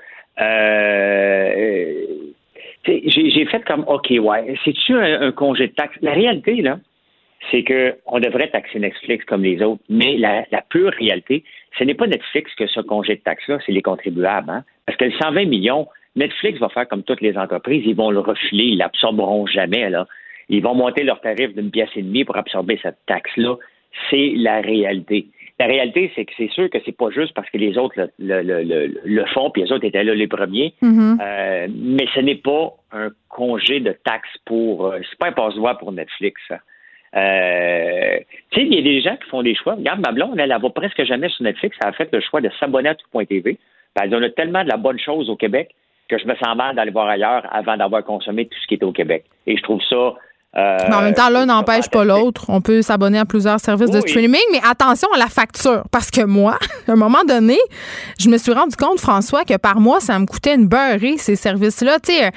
j'ai 2.86 3.46
fait 3.52 3.64
comme 3.66 3.84
OK, 3.88 4.10
ouais, 4.10 4.56
c'est-tu 4.64 4.94
un, 4.96 5.22
un 5.22 5.32
congé 5.34 5.68
de 5.68 5.74
taxe? 5.74 5.96
La 6.02 6.14
réalité 6.14 6.62
là 6.62 6.80
c'est 7.52 7.64
qu'on 7.64 8.20
devrait 8.20 8.50
taxer 8.50 8.80
Netflix 8.80 9.26
comme 9.26 9.44
les 9.44 9.62
autres, 9.62 9.82
mais 9.90 10.18
la, 10.18 10.44
pure 10.70 10.92
réalité, 10.92 11.44
ce 11.78 11.84
n'est 11.84 11.94
pas 11.94 12.08
Netflix 12.08 12.54
que 12.56 12.68
ce 12.68 12.82
congé 12.82 13.16
de 13.16 13.22
taxe-là, 13.22 13.60
c'est 13.66 13.72
les 13.72 13.82
contribuables. 13.82 14.50
Hein? 14.50 14.64
Parce 14.86 14.98
que 14.98 15.06
le 15.06 15.12
120 15.12 15.46
millions, 15.46 15.88
Netflix 16.16 16.60
va 16.60 16.70
faire 16.70 16.88
comme 16.88 17.04
toutes 17.04 17.22
les 17.22 17.38
entreprises, 17.38 17.84
ils 17.86 17.96
vont 17.96 18.12
le 18.12 18.20
refiler, 18.20 18.66
ils 18.66 18.78
l'absorberont 18.78 19.48
jamais. 19.48 19.90
Là. 19.90 20.06
Ils 20.50 20.62
vont 20.62 20.76
monter 20.76 21.04
leur 21.04 21.22
tarif 21.22 21.56
d'une 21.56 21.72
pièce 21.72 21.90
et 21.96 22.02
demie 22.02 22.26
pour 22.26 22.38
absorber 22.38 22.80
cette 22.82 22.98
taxe-là. 23.06 23.56
C'est 24.10 24.34
la 24.36 24.62
réalité. 24.62 25.28
La 25.60 25.66
réalité, 25.66 26.12
c'est 26.16 26.26
que 26.26 26.32
c'est 26.38 26.50
sûr 26.52 26.70
que 26.70 26.78
c'est 26.86 26.96
pas 26.96 27.10
juste 27.10 27.34
parce 27.34 27.50
que 27.50 27.58
les 27.58 27.78
autres 27.78 28.10
le, 28.18 29.26
font, 29.34 29.50
puis 29.52 29.64
les 29.64 29.72
autres 29.72 29.84
étaient 29.84 30.04
là 30.04 30.16
les 30.16 30.28
premiers. 30.28 30.74
Mm-hmm. 30.82 31.18
Euh, 31.22 31.68
mais 31.70 32.06
ce 32.16 32.22
n'est 32.22 32.36
pas 32.36 32.74
un 32.94 33.10
congé 33.28 33.82
de 33.82 33.92
taxe 33.92 34.30
pour. 34.46 34.86
Euh, 34.86 35.00
c'est 35.10 35.20
pas 35.20 35.28
un 35.28 35.32
passe-droit 35.34 35.78
pour 35.78 35.92
Netflix. 35.92 36.42
Ça. 36.48 36.60
Euh, 37.16 38.20
il 38.56 38.74
y 38.74 38.78
a 38.78 38.82
des 38.82 39.02
gens 39.02 39.16
qui 39.16 39.30
font 39.30 39.42
des 39.42 39.56
choix. 39.56 39.76
Regarde, 39.76 40.00
ma 40.00 40.12
blonde, 40.12 40.40
elle, 40.40 40.50
ne 40.50 40.58
va 40.58 40.70
presque 40.70 41.04
jamais 41.04 41.30
sur 41.30 41.44
Netflix. 41.44 41.78
Elle 41.82 41.90
a 41.90 41.94
fait 41.94 42.10
le 42.12 42.20
choix 42.22 42.42
de 42.42 42.50
s'abonner 42.60 42.90
à 42.90 42.96
tout.tv. 42.96 43.58
Elle 44.02 44.14
a 44.14 44.30
tellement 44.30 44.64
de 44.64 44.70
la 44.70 44.78
bonne 44.78 45.00
chose 45.00 45.30
au 45.30 45.36
Québec 45.36 45.74
que 46.08 46.18
je 46.18 46.26
me 46.26 46.36
sens 46.36 46.56
mal 46.56 46.76
d'aller 46.76 46.92
voir 46.92 47.08
ailleurs 47.08 47.48
avant 47.52 47.78
d'avoir 47.78 48.04
consommé 48.04 48.48
tout 48.48 48.58
ce 48.60 48.68
qui 48.68 48.74
est 48.76 48.84
au 48.84 48.92
Québec. 48.92 49.26
Et 49.46 49.56
je 49.56 49.64
trouve 49.64 49.82
ça 49.84 50.16
euh, 50.58 50.78
mais 50.90 50.96
en 50.96 51.02
même 51.02 51.14
temps, 51.14 51.30
l'un 51.30 51.46
n'empêche 51.46 51.90
pas 51.90 52.04
l'autre. 52.04 52.46
On 52.50 52.60
peut 52.60 52.82
s'abonner 52.82 53.20
à 53.20 53.26
plusieurs 53.26 53.60
services 53.60 53.92
de 53.92 54.00
streaming, 54.00 54.42
mais 54.52 54.60
attention 54.68 55.08
à 55.14 55.20
la 55.20 55.28
facture. 55.28 55.84
Parce 55.92 56.10
que 56.10 56.26
moi, 56.26 56.58
à 56.88 56.92
un 56.92 56.96
moment 56.96 57.24
donné, 57.28 57.58
je 58.20 58.30
me 58.30 58.38
suis 58.38 58.52
rendu 58.52 58.76
compte, 58.76 59.00
François, 59.00 59.44
que 59.46 59.58
par 59.58 59.80
mois, 59.80 60.00
ça 60.00 60.18
me 60.18 60.26
coûtait 60.26 60.56
une 60.56 60.68
beurrée, 60.68 61.18
ces 61.18 61.36
services-là. 61.36 62.00
Tu 62.00 62.14
sais, 62.14 62.32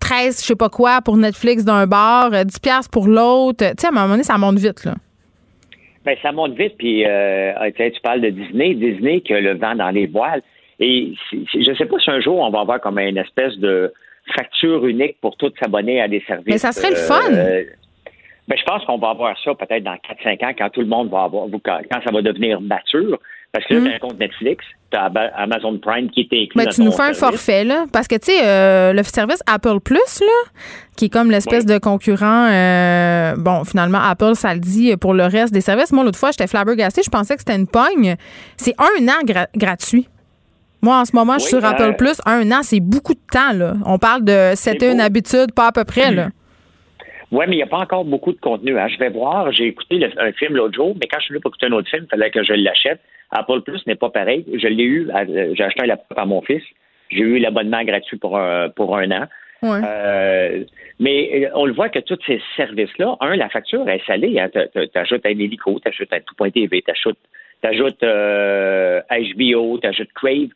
13, 0.00 0.36
euh, 0.36 0.40
je 0.42 0.46
sais 0.46 0.56
pas 0.56 0.68
quoi, 0.68 1.00
pour 1.00 1.16
Netflix 1.16 1.64
d'un 1.64 1.86
bar, 1.86 2.30
10 2.30 2.36
euh, 2.36 2.44
pièces 2.62 2.88
pour 2.88 3.06
l'autre. 3.08 3.64
Tu 3.64 3.74
sais, 3.78 3.86
à 3.86 3.90
un 3.90 3.92
moment 3.92 4.08
donné, 4.08 4.22
ça 4.22 4.36
monte 4.36 4.58
vite, 4.58 4.84
là. 4.84 4.94
Ben, 6.04 6.16
ça 6.22 6.32
monte 6.32 6.52
vite, 6.52 6.74
puis 6.78 7.04
tu 7.04 8.00
parles 8.02 8.20
de 8.20 8.30
Disney. 8.30 8.74
Disney 8.74 9.22
qui 9.22 9.32
a 9.32 9.40
le 9.40 9.56
vent 9.56 9.74
dans 9.74 9.90
les 9.90 10.06
voiles. 10.06 10.42
Et 10.78 11.14
je 11.32 11.74
sais 11.76 11.86
pas 11.86 11.98
si 11.98 12.10
un 12.10 12.20
jour, 12.20 12.38
on 12.38 12.50
va 12.50 12.60
avoir 12.60 12.80
comme 12.80 12.98
une 12.98 13.16
espèce 13.16 13.56
de 13.56 13.92
facture 14.34 14.86
unique 14.86 15.20
pour 15.20 15.36
tous 15.36 15.52
s'abonner 15.60 16.00
à 16.00 16.08
des 16.08 16.22
services. 16.26 16.46
Mais 16.46 16.58
ça 16.58 16.72
serait 16.72 16.90
le 16.90 16.96
fun. 16.96 17.32
Euh, 17.32 17.64
ben, 18.48 18.56
je 18.56 18.64
pense 18.64 18.84
qu'on 18.84 18.98
va 18.98 19.10
avoir 19.10 19.36
ça 19.42 19.54
peut-être 19.54 19.82
dans 19.82 19.96
4-5 19.96 20.44
ans 20.44 20.52
quand 20.56 20.70
tout 20.70 20.80
le 20.80 20.86
monde 20.86 21.10
va 21.10 21.24
avoir, 21.24 21.46
quand, 21.64 21.80
ça 22.04 22.12
va 22.12 22.22
devenir 22.22 22.60
mature. 22.60 23.18
Parce 23.52 23.64
que 23.66 23.74
là, 23.74 23.80
tu 23.80 23.92
as 23.92 23.94
un 23.94 23.98
compte 23.98 24.18
Netflix, 24.18 24.64
tu 24.90 24.98
as 24.98 25.06
Amazon 25.36 25.78
Prime 25.78 26.10
qui 26.10 26.22
était 26.22 26.42
inclus. 26.42 26.56
Mais 26.56 26.66
tu 26.66 26.82
nous 26.82 26.92
fais 26.92 27.04
un 27.04 27.14
forfait, 27.14 27.64
là. 27.64 27.86
Parce 27.90 28.06
que, 28.06 28.16
tu 28.16 28.32
sais, 28.32 28.44
euh, 28.44 28.92
le 28.92 29.02
service 29.02 29.42
Apple 29.46 29.80
Plus, 29.82 30.20
là, 30.20 30.50
qui 30.96 31.06
est 31.06 31.08
comme 31.08 31.30
l'espèce 31.30 31.64
de 31.64 31.78
concurrent, 31.78 32.48
euh, 32.50 33.34
bon, 33.36 33.64
finalement, 33.64 33.98
Apple, 33.98 34.34
ça 34.34 34.52
le 34.52 34.60
dit 34.60 34.94
pour 34.98 35.14
le 35.14 35.24
reste 35.24 35.54
des 35.54 35.62
services. 35.62 35.90
Moi, 35.90 36.04
l'autre 36.04 36.18
fois, 36.18 36.32
j'étais 36.32 36.46
flabbergastée, 36.46 37.02
je 37.02 37.10
pensais 37.10 37.34
que 37.34 37.40
c'était 37.40 37.56
une 37.56 37.68
pogne. 37.68 38.16
C'est 38.58 38.74
un 38.78 39.08
an 39.08 39.46
gratuit. 39.54 40.06
Moi, 40.82 41.00
en 41.00 41.04
ce 41.04 41.14
moment, 41.16 41.34
je 41.34 41.40
suis 41.40 41.50
sur 41.50 41.64
Apple 41.64 41.82
euh, 41.82 41.92
Plus. 41.92 42.20
Un 42.26 42.50
an, 42.52 42.62
c'est 42.62 42.80
beaucoup 42.80 43.14
de 43.14 43.20
temps. 43.32 43.52
Là. 43.52 43.74
On 43.84 43.98
parle 43.98 44.24
de 44.24 44.52
c'était 44.54 44.92
une 44.92 45.00
habitude, 45.00 45.52
pas 45.54 45.68
à 45.68 45.72
peu 45.72 45.84
près. 45.84 46.12
Là. 46.12 46.28
Oui, 47.32 47.44
mais 47.48 47.54
il 47.54 47.58
n'y 47.58 47.62
a 47.62 47.66
pas 47.66 47.78
encore 47.78 48.04
beaucoup 48.04 48.32
de 48.32 48.40
contenu. 48.40 48.78
Hein. 48.78 48.88
Je 48.88 48.98
vais 48.98 49.08
voir. 49.08 49.50
J'ai 49.52 49.66
écouté 49.66 50.00
un 50.18 50.32
film 50.32 50.54
l'autre 50.54 50.74
jour, 50.74 50.94
mais 51.00 51.08
quand 51.08 51.18
je 51.18 51.24
suis 51.24 51.32
venu 51.32 51.40
pour 51.40 51.50
écouter 51.50 51.66
un 51.66 51.72
autre 51.72 51.88
film, 51.88 52.04
il 52.04 52.08
fallait 52.08 52.30
que 52.30 52.44
je 52.44 52.52
l'achète. 52.52 53.00
Apple 53.30 53.62
Plus 53.62 53.84
n'est 53.86 53.96
pas 53.96 54.10
pareil. 54.10 54.44
Je 54.52 54.68
l'ai 54.68 54.84
eu. 54.84 55.10
Euh, 55.10 55.52
j'ai 55.54 55.64
acheté 55.64 55.82
un 55.82 55.86
laptop 55.86 56.18
à 56.18 56.24
mon 56.24 56.40
fils. 56.42 56.62
J'ai 57.10 57.20
eu 57.20 57.38
l'abonnement 57.38 57.82
gratuit 57.82 58.18
pour 58.18 58.38
un, 58.38 58.68
pour 58.68 58.96
un 58.96 59.10
an. 59.10 59.26
Euh, 59.64 60.64
mais 61.00 61.50
on 61.54 61.64
le 61.66 61.72
voit 61.72 61.88
que 61.88 61.98
tous 61.98 62.18
ces 62.26 62.40
services-là, 62.56 63.16
un, 63.20 63.34
la 63.34 63.48
facture 63.48 63.88
est 63.88 64.04
salée. 64.06 64.38
Hein. 64.38 64.48
Tu 64.52 64.98
ajoutes 64.98 65.26
un 65.26 65.30
hélico, 65.30 65.80
tu 65.80 65.88
achoutes 65.88 66.12
un 66.12 66.20
tout.tv, 66.20 66.82
tu 66.82 66.90
ajoutes, 67.66 68.04
HBO, 68.04 69.78
tu 69.78 69.86
ajoutes 69.88 70.12
Crave 70.14 70.50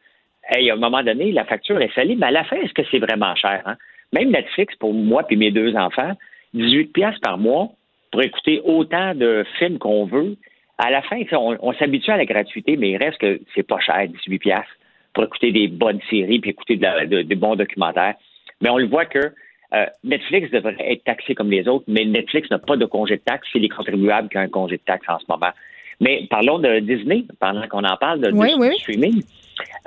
hey, 0.50 0.70
à 0.70 0.74
un 0.74 0.76
moment 0.76 1.02
donné, 1.02 1.32
la 1.32 1.44
facture 1.44 1.80
est 1.80 1.94
salée, 1.94 2.16
mais 2.16 2.26
à 2.26 2.30
la 2.30 2.44
fin, 2.44 2.56
est-ce 2.56 2.74
que 2.74 2.82
c'est 2.90 2.98
vraiment 2.98 3.34
cher? 3.34 3.62
Hein? 3.66 3.76
Même 4.12 4.30
Netflix, 4.30 4.74
pour 4.76 4.92
moi 4.92 5.24
et 5.30 5.36
mes 5.36 5.50
deux 5.50 5.74
enfants, 5.76 6.12
18 6.54 6.92
pièces 6.92 7.18
par 7.20 7.38
mois 7.38 7.70
pour 8.10 8.22
écouter 8.22 8.60
autant 8.64 9.14
de 9.14 9.44
films 9.58 9.78
qu'on 9.78 10.04
veut. 10.04 10.36
À 10.78 10.90
la 10.90 11.02
fin, 11.02 11.20
on, 11.32 11.72
s'habitue 11.74 12.10
à 12.10 12.16
la 12.16 12.24
gratuité, 12.24 12.76
mais 12.76 12.90
il 12.90 12.96
reste 12.96 13.18
que 13.18 13.40
c'est 13.54 13.66
pas 13.66 13.78
cher, 13.78 14.08
18 14.08 14.38
pièces 14.38 14.64
pour 15.12 15.24
écouter 15.24 15.52
des 15.52 15.68
bonnes 15.68 16.00
séries 16.08 16.40
puis 16.40 16.50
écouter 16.50 16.76
des 16.76 17.34
bons 17.34 17.56
documentaires. 17.56 18.14
Mais 18.60 18.70
on 18.70 18.78
le 18.78 18.86
voit 18.86 19.04
que 19.04 19.32
euh, 19.72 19.86
Netflix 20.02 20.50
devrait 20.50 20.76
être 20.78 21.04
taxé 21.04 21.34
comme 21.34 21.50
les 21.50 21.68
autres, 21.68 21.84
mais 21.86 22.04
Netflix 22.04 22.50
n'a 22.50 22.58
pas 22.58 22.76
de 22.76 22.86
congé 22.86 23.16
de 23.16 23.22
taxe. 23.22 23.46
C'est 23.52 23.58
les 23.58 23.68
contribuables 23.68 24.28
qui 24.28 24.38
ont 24.38 24.40
un 24.40 24.48
congé 24.48 24.78
de 24.78 24.82
taxe 24.82 25.06
en 25.08 25.18
ce 25.18 25.24
moment. 25.28 25.52
Mais 26.00 26.26
parlons 26.30 26.58
de 26.58 26.80
Disney, 26.80 27.24
pendant 27.38 27.66
qu'on 27.68 27.84
en 27.84 27.96
parle 27.96 28.20
de, 28.20 28.30
streaming. 28.78 29.22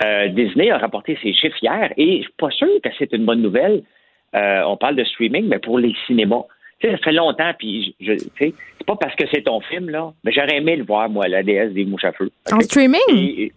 Euh, 0.04 0.28
Disney 0.30 0.72
a 0.72 0.78
rapporté 0.78 1.18
ses 1.22 1.34
chiffres 1.34 1.58
hier 1.62 1.92
et 1.98 2.18
je 2.18 2.24
suis 2.24 2.34
pas 2.38 2.50
sûr 2.52 2.68
que 2.84 2.90
c'est 2.98 3.12
une 3.14 3.26
bonne 3.26 3.42
nouvelle. 3.42 3.84
Euh, 4.36 4.64
on 4.66 4.78
parle 4.78 4.96
de 4.96 5.04
streaming, 5.04 5.48
mais 5.48 5.60
pour 5.60 5.80
les 5.80 5.94
cinémas. 6.08 6.44
Tu 6.80 6.88
sais, 6.88 6.94
ça 6.94 7.04
fait 7.04 7.12
longtemps, 7.12 7.52
puis 7.58 7.96
je, 8.02 8.14
c'est 8.40 8.54
pas 8.86 8.96
parce 8.96 9.16
que 9.16 9.26
c'est 9.32 9.44
ton 9.44 9.62
film, 9.62 9.90
là, 9.90 10.12
mais 10.24 10.32
j'aurais 10.32 10.58
aimé 10.58 10.76
le 10.76 10.84
voir, 10.84 11.10
moi, 11.10 11.28
la 11.28 11.44
DS 11.44 11.70
des 11.74 11.86
mouches 11.86 12.04
à 12.04 12.12
feu. 12.12 12.30
En 12.52 12.60
streaming? 12.60 13.52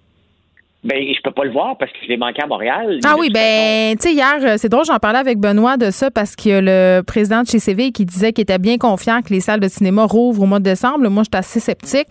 Ben, 0.86 0.98
je 1.12 1.20
peux 1.20 1.32
pas 1.32 1.44
le 1.44 1.50
voir 1.50 1.76
parce 1.76 1.90
que 1.90 1.98
je 2.04 2.08
l'ai 2.08 2.16
manqué 2.16 2.40
à 2.40 2.46
Montréal. 2.46 3.00
Ah 3.04 3.16
oui, 3.18 3.28
ben, 3.28 3.96
tu 3.96 4.08
sais, 4.08 4.14
hier, 4.14 4.36
euh, 4.40 4.54
c'est 4.56 4.68
drôle, 4.68 4.84
j'en 4.84 5.00
parlais 5.00 5.18
avec 5.18 5.38
Benoît 5.38 5.76
de 5.76 5.90
ça 5.90 6.12
parce 6.12 6.36
qu'il 6.36 6.52
y 6.52 6.54
a 6.54 6.60
le 6.60 7.02
président 7.02 7.42
de 7.42 7.48
chez 7.48 7.58
CV 7.58 7.90
qui 7.90 8.04
disait 8.04 8.32
qu'il 8.32 8.42
était 8.42 8.60
bien 8.60 8.78
confiant 8.78 9.20
que 9.20 9.30
les 9.30 9.40
salles 9.40 9.58
de 9.58 9.66
cinéma 9.66 10.04
rouvrent 10.04 10.44
au 10.44 10.46
mois 10.46 10.60
de 10.60 10.64
décembre. 10.64 11.08
Moi, 11.08 11.24
j'étais 11.24 11.38
assez 11.38 11.58
sceptique. 11.58 12.06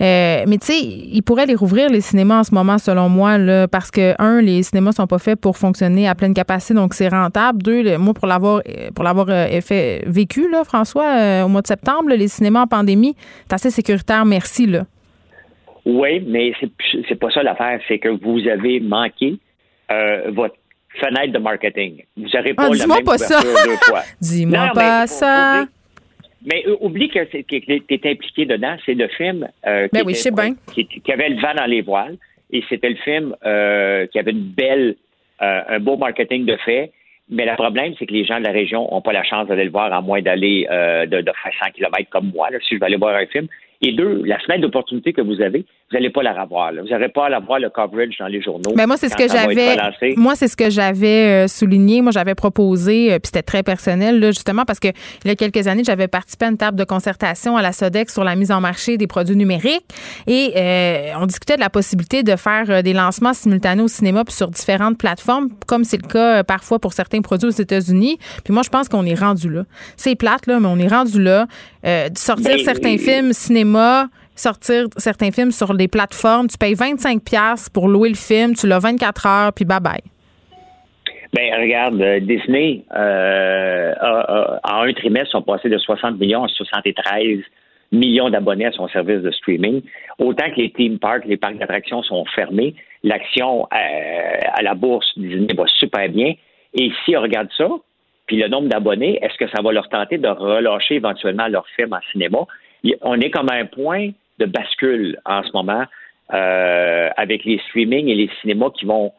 Euh, 0.00 0.44
mais 0.48 0.56
tu 0.56 0.66
sais, 0.68 0.78
il 0.80 1.22
pourrait 1.22 1.44
les 1.44 1.54
rouvrir, 1.54 1.90
les 1.90 2.00
cinémas, 2.00 2.40
en 2.40 2.44
ce 2.44 2.54
moment, 2.54 2.78
selon 2.78 3.10
moi, 3.10 3.36
là, 3.36 3.68
parce 3.68 3.90
que, 3.90 4.14
un, 4.18 4.40
les 4.40 4.62
cinémas 4.62 4.92
sont 4.92 5.06
pas 5.06 5.18
faits 5.18 5.38
pour 5.38 5.58
fonctionner 5.58 6.08
à 6.08 6.14
pleine 6.14 6.32
capacité, 6.32 6.72
donc 6.72 6.94
c'est 6.94 7.08
rentable. 7.08 7.62
Deux, 7.62 7.98
moi, 7.98 8.14
pour 8.14 8.26
l'avoir 8.26 8.62
pour 8.94 9.04
l'avoir 9.04 9.26
euh, 9.28 9.60
fait 9.60 10.02
vécu, 10.06 10.50
là, 10.50 10.64
François, 10.64 11.44
au 11.44 11.48
mois 11.48 11.60
de 11.60 11.66
septembre, 11.66 12.08
les 12.08 12.28
cinémas 12.28 12.62
en 12.62 12.66
pandémie, 12.66 13.16
c'est 13.48 13.54
assez 13.54 13.70
sécuritaire, 13.70 14.24
merci, 14.24 14.66
là. 14.66 14.84
Oui, 15.84 16.20
mais 16.26 16.52
c'est 17.08 17.18
pas 17.18 17.30
ça 17.30 17.42
l'affaire, 17.42 17.80
c'est 17.86 17.98
que 17.98 18.08
vous 18.08 18.46
avez 18.48 18.80
manqué 18.80 19.36
euh, 19.90 20.30
votre 20.30 20.56
fenêtre 21.00 21.32
de 21.32 21.38
marketing. 21.38 22.04
Vous 22.16 22.28
n'aurez 22.32 22.54
pas 22.54 22.68
ah, 22.70 22.74
la 22.74 22.86
même 22.86 23.04
pas 23.04 23.18
ça. 23.18 23.40
deux 23.40 23.76
fois. 23.82 24.02
dis-moi 24.20 24.70
pas 24.74 25.06
ça. 25.06 25.66
mais 26.44 26.64
oublie 26.80 27.08
que 27.08 27.24
tu 27.24 27.44
es 27.48 28.10
impliqué 28.10 28.46
dedans. 28.46 28.76
C'est 28.86 28.94
le 28.94 29.08
film 29.08 29.48
euh, 29.66 29.88
ben 29.92 30.56
qui, 30.72 30.86
qui, 30.86 31.12
avait 31.12 31.28
le 31.28 31.40
vent 31.40 31.54
dans 31.54 31.66
les 31.66 31.82
voiles. 31.82 32.16
Et 32.50 32.62
c'était 32.68 32.90
le 32.90 32.96
film 32.96 33.34
euh, 33.44 34.06
qui 34.06 34.18
avait 34.18 34.30
une 34.30 34.52
belle, 34.52 34.96
euh, 35.42 35.62
un 35.68 35.80
beau 35.80 35.96
marketing 35.96 36.44
de 36.44 36.56
fait. 36.64 36.92
Mais 37.30 37.46
le 37.46 37.54
problème, 37.54 37.94
c'est 37.98 38.06
que 38.06 38.12
les 38.12 38.24
gens 38.24 38.38
de 38.38 38.44
la 38.44 38.52
région 38.52 38.86
n'ont 38.90 39.00
pas 39.00 39.12
la 39.12 39.24
chance 39.24 39.48
d'aller 39.48 39.64
le 39.64 39.70
voir 39.70 39.92
à 39.92 40.02
moins 40.02 40.20
d'aller 40.20 40.66
de, 40.70 41.22
de 41.22 41.32
faire 41.42 41.52
100 41.64 41.70
km 41.72 42.10
comme 42.10 42.30
moi. 42.34 42.50
Là, 42.50 42.58
si 42.60 42.74
je 42.74 42.80
vais 42.80 42.86
aller 42.86 42.98
voir 42.98 43.16
un 43.16 43.26
film, 43.26 43.48
et 43.84 43.92
deux, 43.92 44.22
la 44.24 44.38
fenêtre 44.38 44.62
d'opportunité 44.62 45.12
que 45.12 45.20
vous 45.20 45.42
avez, 45.42 45.66
vous 45.90 45.98
n'allez 45.98 46.10
pas 46.10 46.22
la 46.22 46.32
revoir. 46.32 46.72
Vous 46.72 46.88
n'allez 46.88 47.10
pas 47.10 47.26
à 47.26 47.40
voir 47.40 47.58
le 47.58 47.68
coverage 47.68 48.16
dans 48.18 48.26
les 48.26 48.40
journaux. 48.40 48.72
Mais 48.74 48.86
moi, 48.86 48.96
c'est 48.96 49.10
ce 49.10 49.16
que 49.16 49.28
j'avais. 49.28 49.76
Moi, 50.16 50.34
c'est 50.34 50.48
ce 50.48 50.56
que 50.56 50.70
j'avais 50.70 51.44
euh, 51.44 51.48
souligné. 51.48 52.00
Moi, 52.00 52.10
j'avais 52.10 52.34
proposé, 52.34 53.12
euh, 53.12 53.18
puis 53.18 53.26
c'était 53.26 53.42
très 53.42 53.62
personnel, 53.62 54.18
là, 54.18 54.28
justement, 54.28 54.64
parce 54.64 54.80
que 54.80 54.88
il 54.88 55.28
y 55.28 55.30
a 55.30 55.34
quelques 55.36 55.68
années, 55.68 55.84
j'avais 55.84 56.08
participé 56.08 56.46
à 56.46 56.48
une 56.48 56.56
table 56.56 56.78
de 56.78 56.84
concertation 56.84 57.58
à 57.58 57.62
la 57.62 57.72
SODEX 57.72 58.14
sur 58.14 58.24
la 58.24 58.34
mise 58.34 58.50
en 58.50 58.62
marché 58.62 58.96
des 58.96 59.06
produits 59.06 59.36
numériques. 59.36 59.84
Et 60.26 60.52
euh, 60.56 61.12
on 61.20 61.26
discutait 61.26 61.56
de 61.56 61.60
la 61.60 61.70
possibilité 61.70 62.22
de 62.22 62.34
faire 62.34 62.82
des 62.82 62.92
lancements 62.94 63.34
simultanés 63.34 63.82
au 63.82 63.88
cinéma 63.88 64.24
puis 64.24 64.34
sur 64.34 64.48
différentes 64.48 64.96
plateformes, 64.96 65.50
comme 65.66 65.84
c'est 65.84 66.00
le 66.00 66.08
cas 66.08 66.44
parfois 66.44 66.78
pour 66.78 66.94
certains 66.94 67.20
produits 67.20 67.48
aux 67.48 67.52
États-Unis. 67.52 68.16
Puis 68.42 68.54
moi, 68.54 68.62
je 68.62 68.70
pense 68.70 68.88
qu'on 68.88 69.04
est 69.04 69.18
rendu 69.18 69.50
là. 69.50 69.64
C'est 69.96 70.14
plate, 70.14 70.46
là, 70.46 70.60
mais 70.60 70.68
on 70.68 70.78
est 70.78 70.88
rendu 70.88 71.22
là. 71.22 71.46
de 71.84 72.16
sortir 72.16 72.58
certains 72.64 72.96
films 72.96 73.34
cinéma 73.34 74.08
sortir 74.34 74.86
certains 74.96 75.30
films 75.30 75.50
sur 75.50 75.72
les 75.72 75.88
plateformes. 75.88 76.48
Tu 76.48 76.58
payes 76.58 76.74
25 76.74 77.22
pièces 77.22 77.68
pour 77.68 77.88
louer 77.88 78.08
le 78.08 78.14
film, 78.14 78.54
tu 78.54 78.66
l'as 78.66 78.78
24 78.78 79.26
heures, 79.26 79.52
puis 79.52 79.64
bye 79.64 79.80
bye. 79.80 80.02
Ben 81.34 81.52
regarde, 81.60 82.00
euh, 82.00 82.20
Disney 82.20 82.84
euh, 82.96 83.92
en 84.62 84.82
un 84.82 84.92
trimestre 84.92 85.32
sont 85.32 85.42
passés 85.42 85.68
de 85.68 85.78
60 85.78 86.18
millions 86.20 86.44
à 86.44 86.48
73 86.48 87.40
millions 87.90 88.30
d'abonnés 88.30 88.66
à 88.66 88.72
son 88.72 88.88
service 88.88 89.20
de 89.20 89.30
streaming. 89.32 89.82
Autant 90.18 90.50
que 90.50 90.60
les 90.60 90.70
theme 90.70 90.98
parks, 90.98 91.24
les 91.24 91.36
parcs 91.36 91.56
d'attractions 91.56 92.02
sont 92.02 92.24
fermés, 92.34 92.74
l'action 93.02 93.66
euh, 93.72 94.38
à 94.52 94.62
la 94.62 94.74
bourse 94.74 95.10
Disney 95.16 95.54
va 95.56 95.64
super 95.66 96.08
bien. 96.08 96.34
Et 96.74 96.92
si 97.04 97.16
on 97.16 97.22
regarde 97.22 97.48
ça, 97.56 97.68
puis 98.26 98.36
le 98.36 98.48
nombre 98.48 98.68
d'abonnés, 98.68 99.18
est-ce 99.20 99.36
que 99.36 99.48
ça 99.50 99.60
va 99.62 99.72
leur 99.72 99.88
tenter 99.88 100.18
de 100.18 100.28
relâcher 100.28 100.96
éventuellement 100.96 101.48
leur 101.48 101.66
film 101.76 101.92
en 101.92 102.00
cinéma? 102.12 102.38
On 103.02 103.20
est 103.20 103.30
comme 103.30 103.50
à 103.50 103.54
un 103.54 103.66
point 103.66 104.10
de 104.38 104.46
bascule 104.46 105.18
en 105.24 105.42
ce 105.42 105.50
moment 105.52 105.84
euh, 106.32 107.10
avec 107.16 107.44
les 107.44 107.58
streamings 107.68 108.08
et 108.08 108.14
les 108.14 108.30
cinémas 108.40 108.70
qui 108.70 108.84
vont 108.86 109.12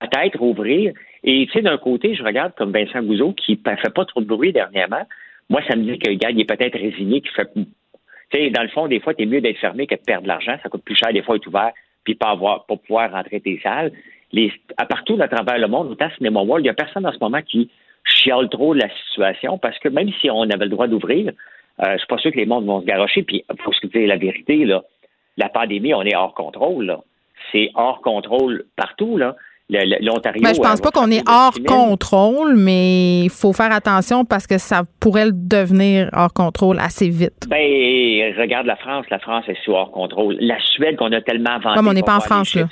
peut-être 0.00 0.40
ouvrir. 0.40 0.92
Et 1.24 1.46
tu 1.46 1.52
sais, 1.52 1.62
d'un 1.62 1.78
côté, 1.78 2.14
je 2.14 2.22
regarde 2.22 2.52
comme 2.56 2.72
Vincent 2.72 3.02
Gouzeau 3.02 3.32
qui 3.32 3.58
ne 3.64 3.76
fait 3.76 3.94
pas 3.94 4.04
trop 4.04 4.20
de 4.20 4.26
bruit 4.26 4.52
dernièrement. 4.52 5.06
Moi, 5.48 5.60
ça 5.68 5.76
me 5.76 5.84
dit 5.84 5.98
que 5.98 6.10
le 6.10 6.16
gars, 6.16 6.30
est 6.30 6.44
peut-être 6.44 6.78
résigné, 6.78 7.20
qui 7.20 7.28
fait. 7.28 7.48
Tu 7.54 7.64
sais, 8.32 8.50
dans 8.50 8.62
le 8.62 8.68
fond, 8.68 8.88
des 8.88 9.00
fois, 9.00 9.14
tu 9.14 9.22
es 9.22 9.26
mieux 9.26 9.40
d'être 9.40 9.58
fermé 9.58 9.86
que 9.86 9.94
de 9.94 10.00
perdre 10.00 10.24
de 10.24 10.28
l'argent. 10.28 10.56
Ça 10.62 10.68
coûte 10.68 10.82
plus 10.82 10.96
cher, 10.96 11.12
des 11.12 11.22
fois, 11.22 11.36
être 11.36 11.46
ouvert, 11.46 11.72
puis 12.04 12.14
pas 12.14 12.30
avoir, 12.30 12.66
pas 12.66 12.76
pouvoir 12.76 13.12
rentrer 13.12 13.40
tes 13.40 13.60
salles. 13.62 13.92
Les, 14.32 14.50
à 14.78 14.86
partout 14.86 15.18
à 15.20 15.28
travers 15.28 15.58
le 15.58 15.68
monde, 15.68 15.90
autant 15.90 16.08
Cinéma 16.16 16.40
World, 16.40 16.64
il 16.64 16.68
n'y 16.68 16.70
a 16.70 16.74
personne 16.74 17.06
en 17.06 17.12
ce 17.12 17.18
moment 17.20 17.42
qui 17.42 17.70
chiale 18.04 18.48
trop 18.48 18.74
la 18.74 18.88
situation 19.06 19.58
parce 19.58 19.78
que 19.78 19.88
même 19.88 20.10
si 20.20 20.30
on 20.30 20.42
avait 20.42 20.64
le 20.64 20.70
droit 20.70 20.88
d'ouvrir, 20.88 21.32
euh, 21.80 21.92
je 21.92 21.98
suis 21.98 22.06
pas 22.06 22.18
sûr 22.18 22.30
que 22.32 22.36
les 22.36 22.46
mondes 22.46 22.66
vont 22.66 22.80
se 22.80 22.86
garocher. 22.86 23.22
Puis, 23.22 23.44
faut 23.62 23.72
se 23.72 23.86
dire 23.86 24.06
la 24.06 24.16
vérité, 24.16 24.64
là. 24.64 24.82
La 25.36 25.48
pandémie, 25.48 25.94
on 25.94 26.02
est 26.02 26.14
hors 26.14 26.34
contrôle, 26.34 26.98
C'est 27.50 27.70
hors 27.74 28.00
contrôle 28.02 28.64
partout, 28.76 29.16
là. 29.16 29.34
L'Ontario. 29.70 30.42
Ben, 30.42 30.54
je 30.54 30.60
pense 30.60 30.82
pas 30.82 30.90
qu'on 30.90 31.10
est 31.10 31.26
hors 31.26 31.54
contrôle, 31.66 32.56
mais 32.56 33.20
il 33.22 33.30
faut 33.30 33.54
faire 33.54 33.72
attention 33.72 34.26
parce 34.26 34.46
que 34.46 34.58
ça 34.58 34.82
pourrait 35.00 35.30
devenir 35.32 36.10
hors 36.12 36.32
contrôle 36.34 36.78
assez 36.78 37.08
vite. 37.08 37.48
Ben, 37.48 38.34
regarde 38.38 38.66
la 38.66 38.76
France. 38.76 39.06
La 39.10 39.18
France 39.18 39.44
est 39.48 39.56
sous 39.64 39.72
hors 39.72 39.90
contrôle. 39.90 40.36
La 40.40 40.60
Suède 40.60 40.96
qu'on 40.96 41.10
a 41.12 41.22
tellement 41.22 41.58
vendu. 41.58 41.76
Comme 41.76 41.88
on 41.88 41.94
n'est 41.94 42.02
pas 42.02 42.16
en 42.16 42.20
France, 42.20 42.54
là. 42.54 42.66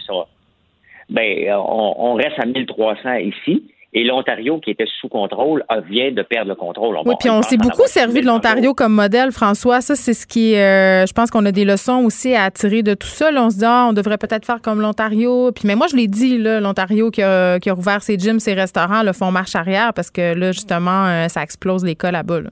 Ben, 1.08 1.54
on, 1.54 1.94
on, 1.96 2.14
reste 2.14 2.38
à 2.38 2.44
1300 2.44 3.14
ici. 3.14 3.64
Et 3.92 4.04
l'Ontario, 4.04 4.60
qui 4.60 4.70
était 4.70 4.86
sous 5.00 5.08
contrôle, 5.08 5.64
vient 5.88 6.12
de 6.12 6.22
perdre 6.22 6.50
le 6.50 6.54
contrôle. 6.54 6.96
oui, 7.04 7.14
puis 7.18 7.28
on 7.28 7.42
s'est 7.42 7.56
beaucoup 7.56 7.86
servi 7.86 8.20
de 8.20 8.26
l'Ontario 8.26 8.72
comme 8.72 8.94
modèle, 8.94 9.32
François. 9.32 9.80
Ça, 9.80 9.96
c'est 9.96 10.14
ce 10.14 10.28
qui 10.28 10.54
euh, 10.54 11.04
je 11.06 11.12
pense 11.12 11.32
qu'on 11.32 11.44
a 11.44 11.50
des 11.50 11.64
leçons 11.64 12.04
aussi 12.04 12.34
à 12.36 12.52
tirer 12.52 12.84
de 12.84 12.94
tout 12.94 13.08
ça. 13.08 13.30
on 13.34 13.50
se 13.50 13.58
dit, 13.58 13.64
ah, 13.66 13.88
on 13.90 13.92
devrait 13.92 14.18
peut-être 14.18 14.46
faire 14.46 14.62
comme 14.62 14.80
l'Ontario. 14.80 15.50
Puis, 15.50 15.66
mais 15.66 15.74
moi, 15.74 15.88
je 15.90 15.96
l'ai 15.96 16.06
dit, 16.06 16.38
l'Ontario 16.38 17.10
qui 17.10 17.22
a, 17.22 17.58
qui 17.58 17.68
a 17.68 17.72
rouvert 17.72 18.00
ses 18.02 18.16
gyms, 18.16 18.38
ses 18.38 18.54
restaurants, 18.54 19.02
le 19.02 19.12
font 19.12 19.32
marche 19.32 19.56
arrière 19.56 19.92
parce 19.92 20.12
que 20.12 20.34
là, 20.34 20.52
justement, 20.52 21.06
euh, 21.06 21.26
ça 21.26 21.42
explose 21.42 21.84
l'école 21.84 22.12
là-bas. 22.12 22.42
Là. 22.42 22.50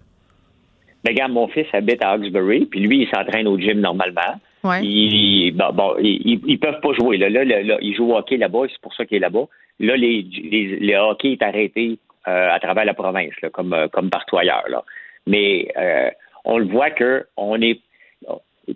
Ben, 1.04 1.12
regarde, 1.12 1.30
mon 1.30 1.46
fils 1.46 1.66
habite 1.72 2.02
à 2.02 2.10
Hawkesbury, 2.10 2.66
puis 2.66 2.80
lui, 2.80 3.02
il 3.02 3.08
s'entraîne 3.14 3.46
au 3.46 3.56
gym 3.56 3.78
normalement. 3.78 4.40
Ils, 4.64 6.58
peuvent 6.60 6.80
pas 6.80 6.92
jouer. 6.94 7.16
Là, 7.16 7.28
là, 7.28 7.44
là, 7.44 7.78
il 7.80 7.94
joue 7.94 8.12
au 8.12 8.16
hockey 8.16 8.36
là-bas, 8.36 8.62
c'est 8.70 8.80
pour 8.80 8.94
ça 8.94 9.04
qu'il 9.06 9.18
est 9.18 9.20
là-bas. 9.20 9.46
Là, 9.80 9.96
les, 9.96 10.22
le 10.80 10.96
hockey 10.96 11.32
est 11.32 11.42
arrêté 11.42 11.98
euh, 12.26 12.50
à 12.50 12.58
travers 12.58 12.84
la 12.84 12.94
province, 12.94 13.32
euh, 13.44 13.88
comme 13.88 14.10
partout 14.10 14.36
ailleurs. 14.36 14.84
Mais 15.26 15.68
euh, 15.76 16.10
on 16.44 16.58
le 16.58 16.66
voit 16.66 16.90
que 16.90 17.24
on 17.36 17.60
est. 17.62 17.80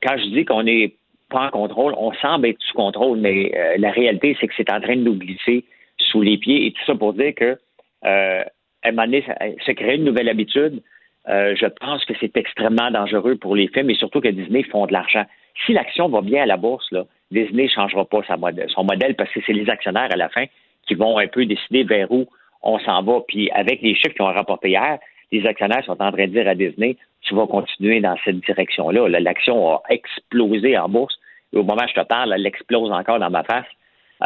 Quand 0.01 0.17
je 0.17 0.27
dis 0.31 0.45
qu'on 0.45 0.63
n'est 0.63 0.95
pas 1.29 1.47
en 1.47 1.51
contrôle, 1.51 1.95
on 1.99 2.13
semble 2.15 2.47
être 2.47 2.61
sous 2.61 2.75
contrôle, 2.75 3.19
mais 3.19 3.53
la 3.77 3.91
réalité, 3.91 4.37
c'est 4.41 4.49
que 4.49 4.55
c'est 4.57 4.73
en 4.73 4.81
train 4.81 4.97
de 4.97 5.03
nous 5.03 5.17
glisser 5.17 5.65
sous 5.99 6.23
les 6.23 6.39
pieds. 6.39 6.67
Et 6.67 6.73
tout 6.73 6.85
ça 6.87 6.95
pour 6.95 7.13
dire 7.13 7.35
que 7.35 7.59
à 8.03 8.45
un 8.85 8.91
moment 8.93 9.05
donné, 9.05 9.23
ça, 9.27 9.35
ça 9.67 9.75
crée 9.75 9.97
une 9.97 10.05
nouvelle 10.05 10.31
habitude. 10.31 10.81
je 11.27 11.67
pense 11.81 12.05
que 12.07 12.15
c'est 12.21 12.37
extrêmement 12.37 12.91
dangereux 12.91 13.37
pour 13.37 13.55
les 13.55 13.69
films 13.69 13.91
et 13.91 13.95
surtout 13.95 14.21
que 14.21 14.29
Disney 14.29 14.63
font 14.63 14.87
de 14.87 14.93
l'argent. 14.93 15.25
Si 15.67 15.73
l'action 15.73 16.09
va 16.09 16.21
bien 16.21 16.43
à 16.43 16.47
la 16.47 16.57
bourse, 16.57 16.91
là, 16.93 17.05
Disney 17.31 17.65
ne 17.65 17.69
changera 17.69 18.05
pas 18.05 18.23
sa 18.27 18.37
son 18.69 18.85
modèle 18.85 19.15
parce 19.17 19.31
que 19.31 19.41
c'est 19.47 19.53
les 19.53 19.69
actionnaires 19.71 20.11
à 20.13 20.17
la 20.17 20.29
fin 20.29 20.45
qui 20.87 20.95
vont 20.95 21.19
un 21.19 21.27
peu 21.27 21.47
décider 21.47 21.85
vers 21.85 22.11
où 22.11 22.27
on 22.63 22.79
s'en 22.79 23.03
va. 23.03 23.21
Puis 23.27 23.51
avec 23.51 23.81
les 23.83 23.95
chiffres 23.95 24.15
qui 24.15 24.23
ont 24.23 24.27
rapporté 24.27 24.71
hier, 24.71 24.99
les 25.31 25.47
actionnaires 25.47 25.85
sont 25.85 26.01
en 26.01 26.13
train 26.13 26.27
de 26.27 26.33
dire 26.33 26.47
à 26.49 26.55
Disney, 26.55 26.97
tu 27.23 27.35
vas 27.35 27.47
continuer 27.47 28.01
dans 28.01 28.17
cette 28.25 28.41
direction-là. 28.41 29.09
L'action 29.21 29.75
a 29.75 29.83
explosé 29.89 30.77
en 30.77 30.89
bourse. 30.89 31.19
Et 31.53 31.57
au 31.57 31.63
moment 31.63 31.83
où 31.85 31.89
je 31.89 32.01
te 32.01 32.07
parle, 32.07 32.33
elle 32.33 32.47
explose 32.47 32.91
encore 32.91 33.19
dans 33.19 33.31
ma 33.31 33.45
face. 33.45 33.67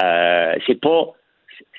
Euh, 0.03 0.55
c'est 0.67 0.81
pas, 0.81 1.13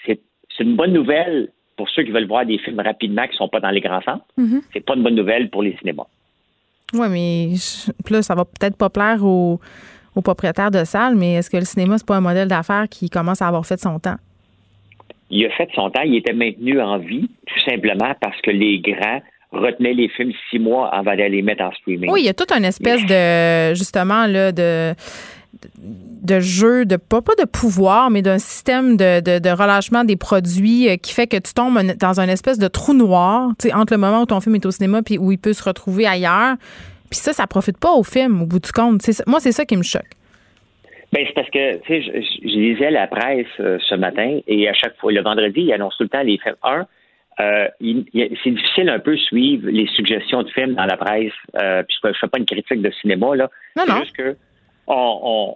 c'est 0.05 0.19
une 0.59 0.75
bonne 0.75 0.93
nouvelle 0.93 1.49
pour 1.75 1.89
ceux 1.89 2.03
qui 2.03 2.11
veulent 2.11 2.27
voir 2.27 2.45
des 2.45 2.57
films 2.57 2.79
rapidement 2.79 3.23
qui 3.25 3.33
ne 3.33 3.37
sont 3.37 3.49
pas 3.49 3.59
dans 3.59 3.69
les 3.69 3.81
grands 3.81 4.01
centres. 4.01 4.25
Mm-hmm. 4.37 4.61
C'est 4.73 4.85
pas 4.85 4.95
une 4.95 5.03
bonne 5.03 5.15
nouvelle 5.15 5.49
pour 5.49 5.61
les 5.61 5.75
cinémas. 5.77 6.07
Oui, 6.93 7.07
mais 7.09 7.49
là, 8.09 8.21
ça 8.21 8.35
va 8.35 8.45
peut-être 8.45 8.77
pas 8.77 8.89
plaire 8.89 9.23
aux, 9.23 9.59
aux 10.15 10.21
propriétaires 10.21 10.71
de 10.71 10.83
salles, 10.83 11.15
mais 11.15 11.35
est-ce 11.35 11.49
que 11.49 11.57
le 11.57 11.65
cinéma, 11.65 11.97
c'est 11.97 12.07
pas 12.07 12.15
un 12.15 12.21
modèle 12.21 12.47
d'affaires 12.47 12.87
qui 12.89 13.09
commence 13.09 13.41
à 13.41 13.47
avoir 13.47 13.65
fait 13.65 13.79
son 13.79 13.99
temps? 13.99 14.17
il 15.29 15.45
a 15.45 15.49
fait 15.51 15.69
son 15.75 15.89
temps, 15.89 16.01
il 16.03 16.15
était 16.15 16.33
maintenu 16.33 16.79
en 16.81 16.97
vie, 16.99 17.29
tout 17.45 17.59
simplement 17.69 18.13
parce 18.21 18.39
que 18.41 18.51
les 18.51 18.79
grands 18.79 19.21
retenaient 19.51 19.93
les 19.93 20.09
films 20.09 20.33
six 20.49 20.59
mois 20.59 20.89
avant 20.89 21.15
d'aller 21.15 21.37
les 21.37 21.41
mettre 21.41 21.63
en 21.63 21.71
streaming. 21.73 22.09
Oui, 22.11 22.21
il 22.21 22.25
y 22.25 22.29
a 22.29 22.33
toute 22.33 22.51
une 22.51 22.65
espèce 22.65 23.05
de, 23.05 23.73
justement, 23.75 24.25
là, 24.27 24.51
de 24.51 24.93
de 25.79 26.39
jeu, 26.39 26.85
de 26.85 26.95
pas, 26.97 27.21
pas 27.21 27.35
de 27.35 27.45
pouvoir, 27.45 28.09
mais 28.09 28.21
d'un 28.21 28.39
système 28.39 28.97
de, 28.97 29.19
de, 29.19 29.49
relâchement 29.49 30.03
des 30.03 30.15
produits 30.15 30.89
euh, 30.89 30.97
qui 30.97 31.13
fait 31.13 31.27
que 31.27 31.37
tu 31.37 31.53
tombes 31.53 31.79
dans 31.99 32.19
un 32.19 32.27
espèce 32.27 32.59
de 32.59 32.67
trou 32.67 32.93
noir, 32.93 33.51
tu 33.59 33.69
sais, 33.69 33.73
entre 33.73 33.93
le 33.93 33.99
moment 33.99 34.21
où 34.21 34.25
ton 34.25 34.39
film 34.39 34.55
est 34.55 34.65
au 34.65 34.71
cinéma 34.71 35.01
puis 35.03 35.17
où 35.17 35.31
il 35.31 35.37
peut 35.37 35.53
se 35.53 35.63
retrouver 35.63 36.05
ailleurs. 36.05 36.55
Puis 37.09 37.19
ça, 37.19 37.33
ça 37.33 37.47
profite 37.47 37.77
pas 37.77 37.91
au 37.91 38.03
film, 38.03 38.41
au 38.41 38.45
bout 38.45 38.59
du 38.59 38.71
compte. 38.71 39.01
moi, 39.27 39.39
c'est 39.39 39.51
ça 39.51 39.65
qui 39.65 39.77
me 39.77 39.83
choque. 39.83 40.17
Ben, 41.13 41.23
c'est 41.25 41.33
parce 41.33 41.49
que, 41.49 41.77
tu 41.77 41.87
sais, 41.87 42.01
je, 42.01 42.47
lisais 42.47 42.91
la 42.91 43.07
presse 43.07 43.47
euh, 43.61 43.77
ce 43.87 43.95
matin 43.95 44.39
et 44.45 44.67
à 44.67 44.73
chaque 44.73 44.97
fois, 44.97 45.11
le 45.11 45.21
vendredi, 45.21 45.61
il 45.61 45.73
annonce 45.73 45.95
tout 45.97 46.03
le 46.03 46.09
temps 46.09 46.21
les 46.21 46.37
films. 46.37 46.55
Un, 46.63 46.85
euh, 47.39 47.67
c'est 47.81 48.49
difficile 48.49 48.89
un 48.89 48.99
peu 48.99 49.15
suivre 49.15 49.69
les 49.69 49.87
suggestions 49.87 50.43
de 50.43 50.49
films 50.49 50.73
dans 50.73 50.85
la 50.85 50.97
presse. 50.97 51.31
Euh, 51.61 51.83
puis 51.83 51.97
je 52.03 52.07
ne 52.07 52.13
fais 52.13 52.27
pas 52.27 52.39
une 52.39 52.45
critique 52.45 52.81
de 52.81 52.91
cinéma, 53.01 53.35
là. 53.35 53.49
Non, 53.75 53.83
non. 53.87 53.99
juste 53.99 54.15
que 54.15 54.35
on, 54.87 55.55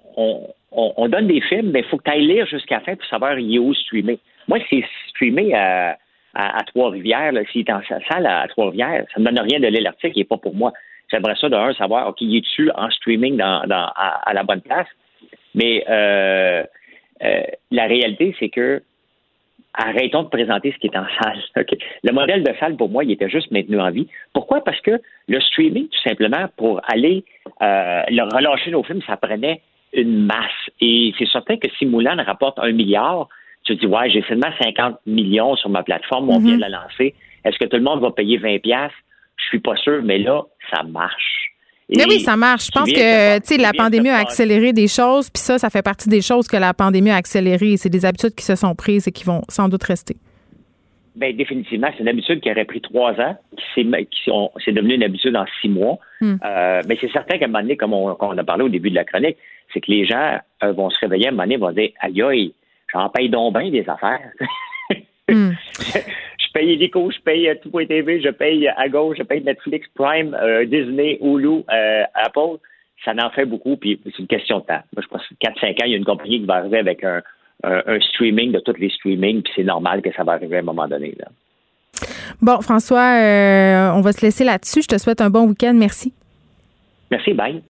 on, 0.71 1.07
donne 1.07 1.27
des 1.27 1.41
films, 1.41 1.71
mais 1.71 1.79
il 1.79 1.85
faut 1.85 1.97
que 1.97 2.03
tu 2.03 2.11
ailles 2.11 2.25
lire 2.25 2.45
jusqu'à 2.45 2.75
la 2.75 2.81
fin 2.81 2.95
pour 2.95 3.05
savoir 3.05 3.37
il 3.37 3.55
est 3.55 3.59
où 3.59 3.73
streamer. 3.73 4.19
Moi, 4.47 4.59
c'est 4.69 4.83
streamé 5.09 5.53
à, 5.53 5.97
à, 6.33 6.63
Trois-Rivières, 6.63 7.33
s'il 7.51 7.61
est 7.61 7.71
en 7.71 7.81
salle 8.09 8.25
à, 8.25 8.47
Trois-Rivières, 8.49 9.05
ça 9.13 9.19
ne 9.19 9.25
me 9.25 9.31
donne 9.31 9.47
rien 9.47 9.59
de 9.59 9.67
lire 9.67 9.83
l'article, 9.83 10.13
il 10.15 10.19
n'est 10.19 10.25
pas 10.25 10.37
pour 10.37 10.55
moi. 10.55 10.71
J'aimerais 11.09 11.35
ça, 11.35 11.49
d'un, 11.49 11.73
savoir, 11.73 12.07
OK, 12.07 12.21
il 12.21 12.37
est 12.37 12.41
dessus 12.41 12.71
en 12.75 12.89
streaming 12.89 13.37
dans, 13.37 13.63
dans 13.67 13.91
à, 13.95 14.33
la 14.33 14.43
bonne 14.43 14.61
place? 14.61 14.87
Mais 15.53 15.83
euh, 15.89 16.63
euh, 17.23 17.41
la 17.71 17.85
réalité, 17.85 18.33
c'est 18.39 18.49
que 18.49 18.81
arrêtons 19.73 20.23
de 20.23 20.27
présenter 20.29 20.71
ce 20.71 20.77
qui 20.77 20.87
est 20.87 20.97
en 20.97 21.05
salle. 21.21 21.39
Le 22.03 22.11
modèle 22.11 22.43
de 22.43 22.53
salle, 22.59 22.75
pour 22.75 22.89
moi, 22.89 23.03
il 23.03 23.11
était 23.11 23.29
juste 23.29 23.51
maintenu 23.51 23.79
en 23.79 23.91
vie. 23.91 24.07
Pourquoi? 24.33 24.63
Parce 24.63 24.79
que 24.81 24.99
le 25.27 25.39
streaming, 25.39 25.87
tout 25.87 26.09
simplement, 26.09 26.47
pour 26.57 26.81
aller 26.91 27.23
euh, 27.61 28.03
relâcher 28.33 28.71
nos 28.71 28.83
films, 28.83 29.01
ça 29.07 29.17
prenait 29.17 29.61
une 29.93 30.25
masse. 30.25 30.69
Et 30.79 31.13
c'est 31.17 31.27
certain 31.27 31.57
que 31.57 31.67
si 31.77 31.85
Moulin 31.85 32.21
rapporte 32.23 32.59
un 32.59 32.71
milliard, 32.71 33.27
tu 33.63 33.75
te 33.75 33.81
dis, 33.81 33.85
ouais, 33.85 34.09
j'ai 34.09 34.23
seulement 34.23 34.51
50 34.61 34.99
millions 35.05 35.55
sur 35.55 35.69
ma 35.69 35.83
plateforme, 35.83 36.29
on 36.29 36.39
vient 36.39 36.55
de 36.55 36.61
la 36.61 36.69
lancer. 36.69 37.13
Est-ce 37.45 37.57
que 37.57 37.65
tout 37.65 37.77
le 37.77 37.83
monde 37.83 38.01
va 38.01 38.11
payer 38.11 38.37
20 38.37 38.59
pièces 38.59 38.91
Je 39.37 39.45
suis 39.45 39.59
pas 39.59 39.75
sûr, 39.77 40.01
mais 40.03 40.17
là, 40.17 40.43
ça 40.71 40.83
marche. 40.83 41.50
Mais 41.95 42.05
oui, 42.07 42.19
ça 42.21 42.37
marche. 42.37 42.67
Je 42.67 42.71
pense 42.71 42.91
que 42.91 43.61
la 43.61 43.73
pandémie 43.73 44.09
a 44.09 44.17
accéléré 44.17 44.73
des 44.73 44.87
choses, 44.87 45.29
puis 45.29 45.41
ça, 45.41 45.57
ça 45.57 45.69
fait 45.69 45.81
partie 45.81 46.09
des 46.09 46.21
choses 46.21 46.47
que 46.47 46.57
la 46.57 46.73
pandémie 46.73 47.11
a 47.11 47.15
accéléré. 47.15 47.77
C'est 47.77 47.89
des 47.89 48.05
habitudes 48.05 48.35
qui 48.35 48.45
se 48.45 48.55
sont 48.55 48.75
prises 48.75 49.07
et 49.07 49.11
qui 49.11 49.23
vont 49.23 49.41
sans 49.49 49.69
doute 49.69 49.83
rester. 49.83 50.15
Bien, 51.15 51.33
définitivement, 51.33 51.89
c'est 51.91 52.03
une 52.03 52.07
habitude 52.07 52.39
qui 52.39 52.49
aurait 52.49 52.63
pris 52.63 52.79
trois 52.79 53.11
ans, 53.19 53.37
qui 53.57 53.83
s'est 54.63 54.71
devenu 54.71 54.95
une 54.95 55.03
habitude 55.03 55.35
en 55.35 55.45
six 55.59 55.67
mois. 55.67 55.99
Hmm. 56.21 56.35
Euh, 56.43 56.81
mais 56.87 56.97
c'est 57.01 57.11
certain 57.11 57.37
qu'à 57.37 57.45
un 57.45 57.47
moment 57.49 57.61
donné, 57.61 57.75
comme 57.75 57.93
on, 57.93 58.37
a 58.37 58.43
parlé 58.43 58.63
au 58.63 58.69
début 58.69 58.89
de 58.89 58.95
la 58.95 59.03
chronique, 59.03 59.35
c'est 59.73 59.81
que 59.81 59.91
les 59.91 60.05
gens 60.05 60.39
euh, 60.63 60.71
vont 60.71 60.89
se 60.89 60.97
réveiller 60.99 61.25
à 61.25 61.29
un 61.29 61.31
moment 61.31 61.43
donné, 61.43 61.57
vont 61.57 61.71
dire 61.71 61.89
Aïe 61.99 62.21
aïe, 62.21 62.53
j'en 62.93 63.09
paye 63.09 63.29
donc 63.29 63.57
bien 63.57 63.69
des 63.69 63.87
affaires. 63.87 64.31
Hmm. 65.29 65.51
je 66.51 66.59
paye 66.59 66.73
Helico, 66.73 67.09
je 67.11 67.19
paye 67.21 67.49
euh, 67.49 67.55
Tout.tv, 67.61 68.21
je 68.21 68.29
paye 68.29 68.67
à 68.67 68.89
gauche, 68.89 69.17
je 69.17 69.23
paye 69.23 69.41
Netflix, 69.41 69.87
Prime, 69.95 70.33
euh, 70.33 70.65
Disney, 70.65 71.17
Hulu, 71.21 71.63
euh, 71.71 72.03
Apple. 72.13 72.59
Ça 73.05 73.13
en 73.19 73.29
fait 73.31 73.45
beaucoup, 73.45 73.77
puis 73.77 73.99
c'est 74.03 74.19
une 74.19 74.27
question 74.27 74.59
de 74.59 74.65
temps. 74.65 74.81
Moi, 74.95 75.01
je 75.01 75.07
pense 75.07 75.21
que 75.27 75.33
4-5 75.41 75.81
ans, 75.81 75.85
il 75.85 75.91
y 75.91 75.93
a 75.93 75.97
une 75.97 76.05
compagnie 76.05 76.39
qui 76.39 76.45
va 76.45 76.55
arriver 76.55 76.77
avec 76.77 77.03
un, 77.03 77.21
streaming 78.13 78.51
de 78.51 78.59
tous 78.59 78.75
les 78.79 78.89
streamings, 78.89 79.43
puis 79.43 79.53
c'est 79.55 79.63
normal 79.63 80.01
que 80.01 80.11
ça 80.13 80.23
va 80.23 80.33
arriver 80.33 80.57
à 80.57 80.59
un 80.59 80.63
moment 80.63 80.87
donné. 80.87 81.15
Bon, 82.41 82.59
François, 82.61 83.13
on 83.95 84.01
va 84.01 84.11
se 84.13 84.25
laisser 84.25 84.43
là-dessus. 84.43 84.81
Je 84.81 84.87
te 84.87 84.97
souhaite 84.97 85.21
un 85.21 85.29
bon 85.29 85.47
week-end. 85.47 85.75
Merci. 85.75 86.11
Merci, 87.11 87.33
bye. 87.33 87.61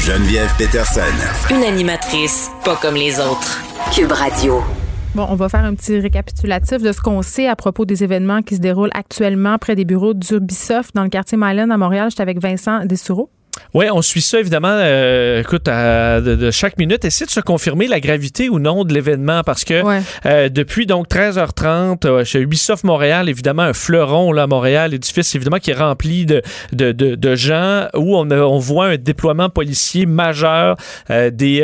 Geneviève 0.00 0.50
Peterson. 0.58 1.54
Une 1.54 1.62
animatrice 1.62 2.50
pas 2.64 2.74
comme 2.74 2.96
les 2.96 3.20
autres. 3.20 3.62
Cube 3.94 4.10
Radio. 4.10 4.62
Bon, 5.14 5.26
on 5.28 5.34
va 5.34 5.50
faire 5.50 5.62
un 5.62 5.74
petit 5.74 5.98
récapitulatif 5.98 6.80
de 6.80 6.90
ce 6.90 7.02
qu'on 7.02 7.20
sait 7.20 7.46
à 7.46 7.54
propos 7.54 7.84
des 7.84 8.02
événements 8.02 8.40
qui 8.40 8.56
se 8.56 8.60
déroulent 8.60 8.90
actuellement 8.94 9.58
près 9.58 9.76
des 9.76 9.84
bureaux 9.84 10.14
d'Ubisoft 10.14 10.94
dans 10.94 11.02
le 11.02 11.10
quartier 11.10 11.36
Myland 11.36 11.68
à 11.68 11.76
Montréal. 11.76 12.08
J'étais 12.10 12.22
avec 12.22 12.40
Vincent 12.40 12.86
Dessoureau. 12.86 13.28
Oui, 13.74 13.86
on 13.90 14.02
suit 14.02 14.20
ça 14.20 14.38
évidemment, 14.38 14.68
euh, 14.70 15.40
écoute, 15.40 15.64
de, 15.64 16.50
chaque 16.50 16.76
minute. 16.76 17.06
Essayer 17.06 17.24
de 17.24 17.30
se 17.30 17.40
confirmer 17.40 17.86
la 17.86 18.00
gravité 18.00 18.50
ou 18.50 18.58
non 18.58 18.84
de 18.84 18.92
l'événement 18.92 19.42
parce 19.44 19.64
que 19.64 19.82
euh, 20.26 20.48
depuis 20.50 20.84
donc 20.84 21.08
13h30 21.08 22.06
euh, 22.06 22.24
chez 22.24 22.40
Ubisoft 22.40 22.84
Montréal, 22.84 23.30
évidemment 23.30 23.62
un 23.62 23.72
fleuron 23.72 24.30
là 24.32 24.42
à 24.42 24.46
Montréal, 24.46 24.90
l'édifice 24.90 25.34
évidemment 25.34 25.56
qui 25.56 25.70
est 25.70 25.74
rempli 25.74 26.26
de, 26.26 26.42
de, 26.72 26.92
de, 26.92 27.34
gens 27.34 27.86
où 27.94 28.16
on, 28.16 28.30
on 28.30 28.58
voit 28.58 28.88
un 28.88 28.96
déploiement 28.96 29.48
policier 29.48 30.04
majeur 30.04 30.76
des 31.08 31.62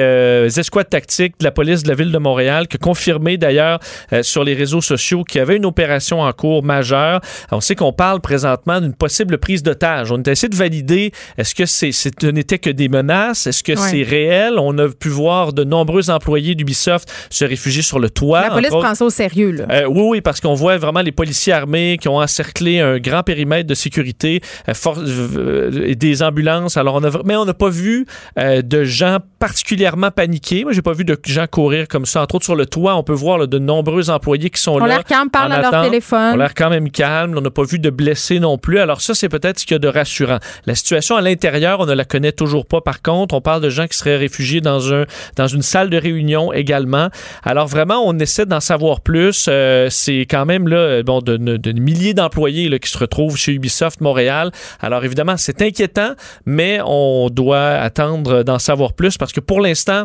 escouades 0.56 0.89
tactiques 0.89 1.39
de 1.39 1.44
la 1.44 1.51
police 1.51 1.82
de 1.82 1.89
la 1.89 1.94
ville 1.94 2.12
de 2.12 2.19
Montréal, 2.19 2.69
qui 2.69 2.77
a 2.77 2.78
confirmé 2.78 3.36
d'ailleurs 3.36 3.81
sur 4.23 4.44
les 4.44 4.55
réseaux 4.55 4.81
sociaux 4.81 5.24
qu'il 5.24 5.40
y 5.40 5.43
avait 5.43 5.56
une 5.56 5.66
opération 5.66 6.23
en 6.23 6.32
cours 6.32 6.62
majeure. 6.62 7.20
On 7.51 7.60
sait 7.60 7.74
qu'on 7.74 7.93
parle 7.93 8.20
présentement 8.20 8.81
d'une 8.81 8.94
possible 8.94 9.39
prise 9.39 9.62
d'otage. 9.62 10.10
On 10.10 10.23
a 10.23 10.31
essayé 10.31 10.48
de 10.48 10.56
valider 10.56 11.12
est-ce 11.36 11.55
que 11.55 11.66
c'est 11.78 11.92
ce 11.92 12.26
n'était 12.26 12.59
que 12.59 12.70
des 12.70 12.88
menaces? 12.88 13.46
Est-ce 13.46 13.62
que 13.62 13.76
c'est 13.76 14.02
réel? 14.02 14.55
On 14.59 14.76
a 14.78 14.88
pu 14.88 15.09
voir 15.09 15.52
de 15.52 15.62
nombreux 15.62 16.10
employés 16.10 16.55
d'Ubisoft 16.55 17.09
se 17.30 17.44
réfugier 17.44 17.82
sur 17.82 18.00
le 18.00 18.10
toit. 18.10 18.40
La 18.40 18.50
police 18.50 18.70
prend 18.70 18.94
ça 18.94 19.05
au 19.05 19.10
sérieux, 19.10 19.52
là. 19.52 19.64
Euh, 19.70 19.84
oui, 19.86 20.02
oui, 20.02 20.20
parce 20.20 20.40
qu'on 20.40 20.55
voit 20.55 20.76
vraiment 20.78 21.02
les 21.02 21.12
policiers 21.12 21.52
armés 21.52 21.96
qui 22.00 22.09
ont 22.09 22.16
encerclé 22.16 22.80
un 22.80 22.98
grand 22.98 23.22
périmètre 23.22 23.68
de 23.68 23.74
sécurité 23.74 24.40
euh, 24.68 24.72
euh, 25.36 25.94
des 25.94 26.22
ambulances. 26.22 26.76
Alors, 26.76 26.96
on 26.96 27.05
a, 27.05 27.10
mais 27.24 27.36
on 27.36 27.44
n'a 27.44 27.55
pas 27.55 27.68
vu 27.68 28.06
de 28.36 28.84
gens 28.84 29.18
particulièrement 29.38 30.10
paniqués. 30.10 30.64
Moi, 30.64 30.72
j'ai 30.72 30.82
pas 30.82 30.92
vu 30.92 31.05
de 31.05 31.16
gens 31.26 31.46
courir 31.46 31.86
comme 31.86 32.06
ça. 32.06 32.22
Entre 32.22 32.36
autres, 32.36 32.44
sur 32.44 32.56
le 32.56 32.66
toit, 32.66 32.96
on 32.96 33.05
peut 33.05 33.12
voir 33.12 33.46
de 33.46 33.59
nombreux 33.59 34.10
employés 34.10 34.50
qui 34.50 34.60
sont 34.60 34.72
on 34.72 34.78
là. 34.78 34.84
On 34.84 34.88
l'air 34.88 35.05
calme, 35.05 35.30
parlent 35.30 35.52
à 35.52 35.62
leur 35.62 35.82
téléphone. 35.84 36.32
On 36.34 36.36
l'air 36.36 36.55
quand 36.55 36.70
même 36.70 36.90
calme. 36.90 37.34
On 37.36 37.40
n'a 37.40 37.50
pas 37.50 37.62
vu 37.62 37.78
de 37.78 37.90
blessés 37.90 38.40
non 38.40 38.59
plus. 38.59 38.80
Alors 38.80 39.00
ça, 39.00 39.14
c'est 39.14 39.28
peut-être 39.28 39.60
ce 39.60 39.66
qu'il 39.66 39.74
y 39.74 39.76
a 39.76 39.78
de 39.78 39.88
rassurant. 39.88 40.38
La 40.66 40.74
situation 40.74 41.16
à 41.16 41.20
l'intérieur, 41.20 41.68
on 41.78 41.86
ne 41.86 41.93
la 41.93 42.05
connaît 42.05 42.32
toujours 42.32 42.66
pas. 42.66 42.81
Par 42.81 43.03
contre, 43.03 43.35
on 43.35 43.40
parle 43.40 43.62
de 43.62 43.70
gens 43.70 43.86
qui 43.86 43.97
seraient 43.97 44.16
réfugiés 44.16 44.61
dans, 44.61 44.93
un, 44.93 45.05
dans 45.36 45.47
une 45.47 45.62
salle 45.62 45.90
de 45.90 45.97
réunion 45.97 46.53
également. 46.53 47.09
Alors 47.43 47.66
vraiment, 47.66 48.03
on 48.05 48.19
essaie 48.19 48.47
d'en 48.47 48.61
savoir 48.61 49.01
plus. 49.01 49.47
Euh, 49.49 49.89
c'est 49.90 50.20
quand 50.20 50.47
même 50.47 50.69
là, 50.69 51.03
bon, 51.03 51.20
de, 51.20 51.73
milliers 51.78 52.15
d'employés 52.15 52.78
qui 52.78 52.90
se 52.90 52.99
retrouvent 52.99 53.36
chez 53.36 53.53
Ubisoft 53.53 54.01
Montréal. 54.01 54.51
Alors 54.81 55.05
évidemment, 55.05 55.36
c'est 55.36 55.62
inquiétant, 55.62 56.15
mais 56.47 56.81
on 56.85 57.28
doit 57.31 57.69
attendre 57.70 58.43
d'en 58.43 58.59
savoir 58.59 58.93
plus 58.93 59.19
parce 59.19 59.32
que 59.32 59.40
pour 59.40 59.61
l'instant, 59.61 60.05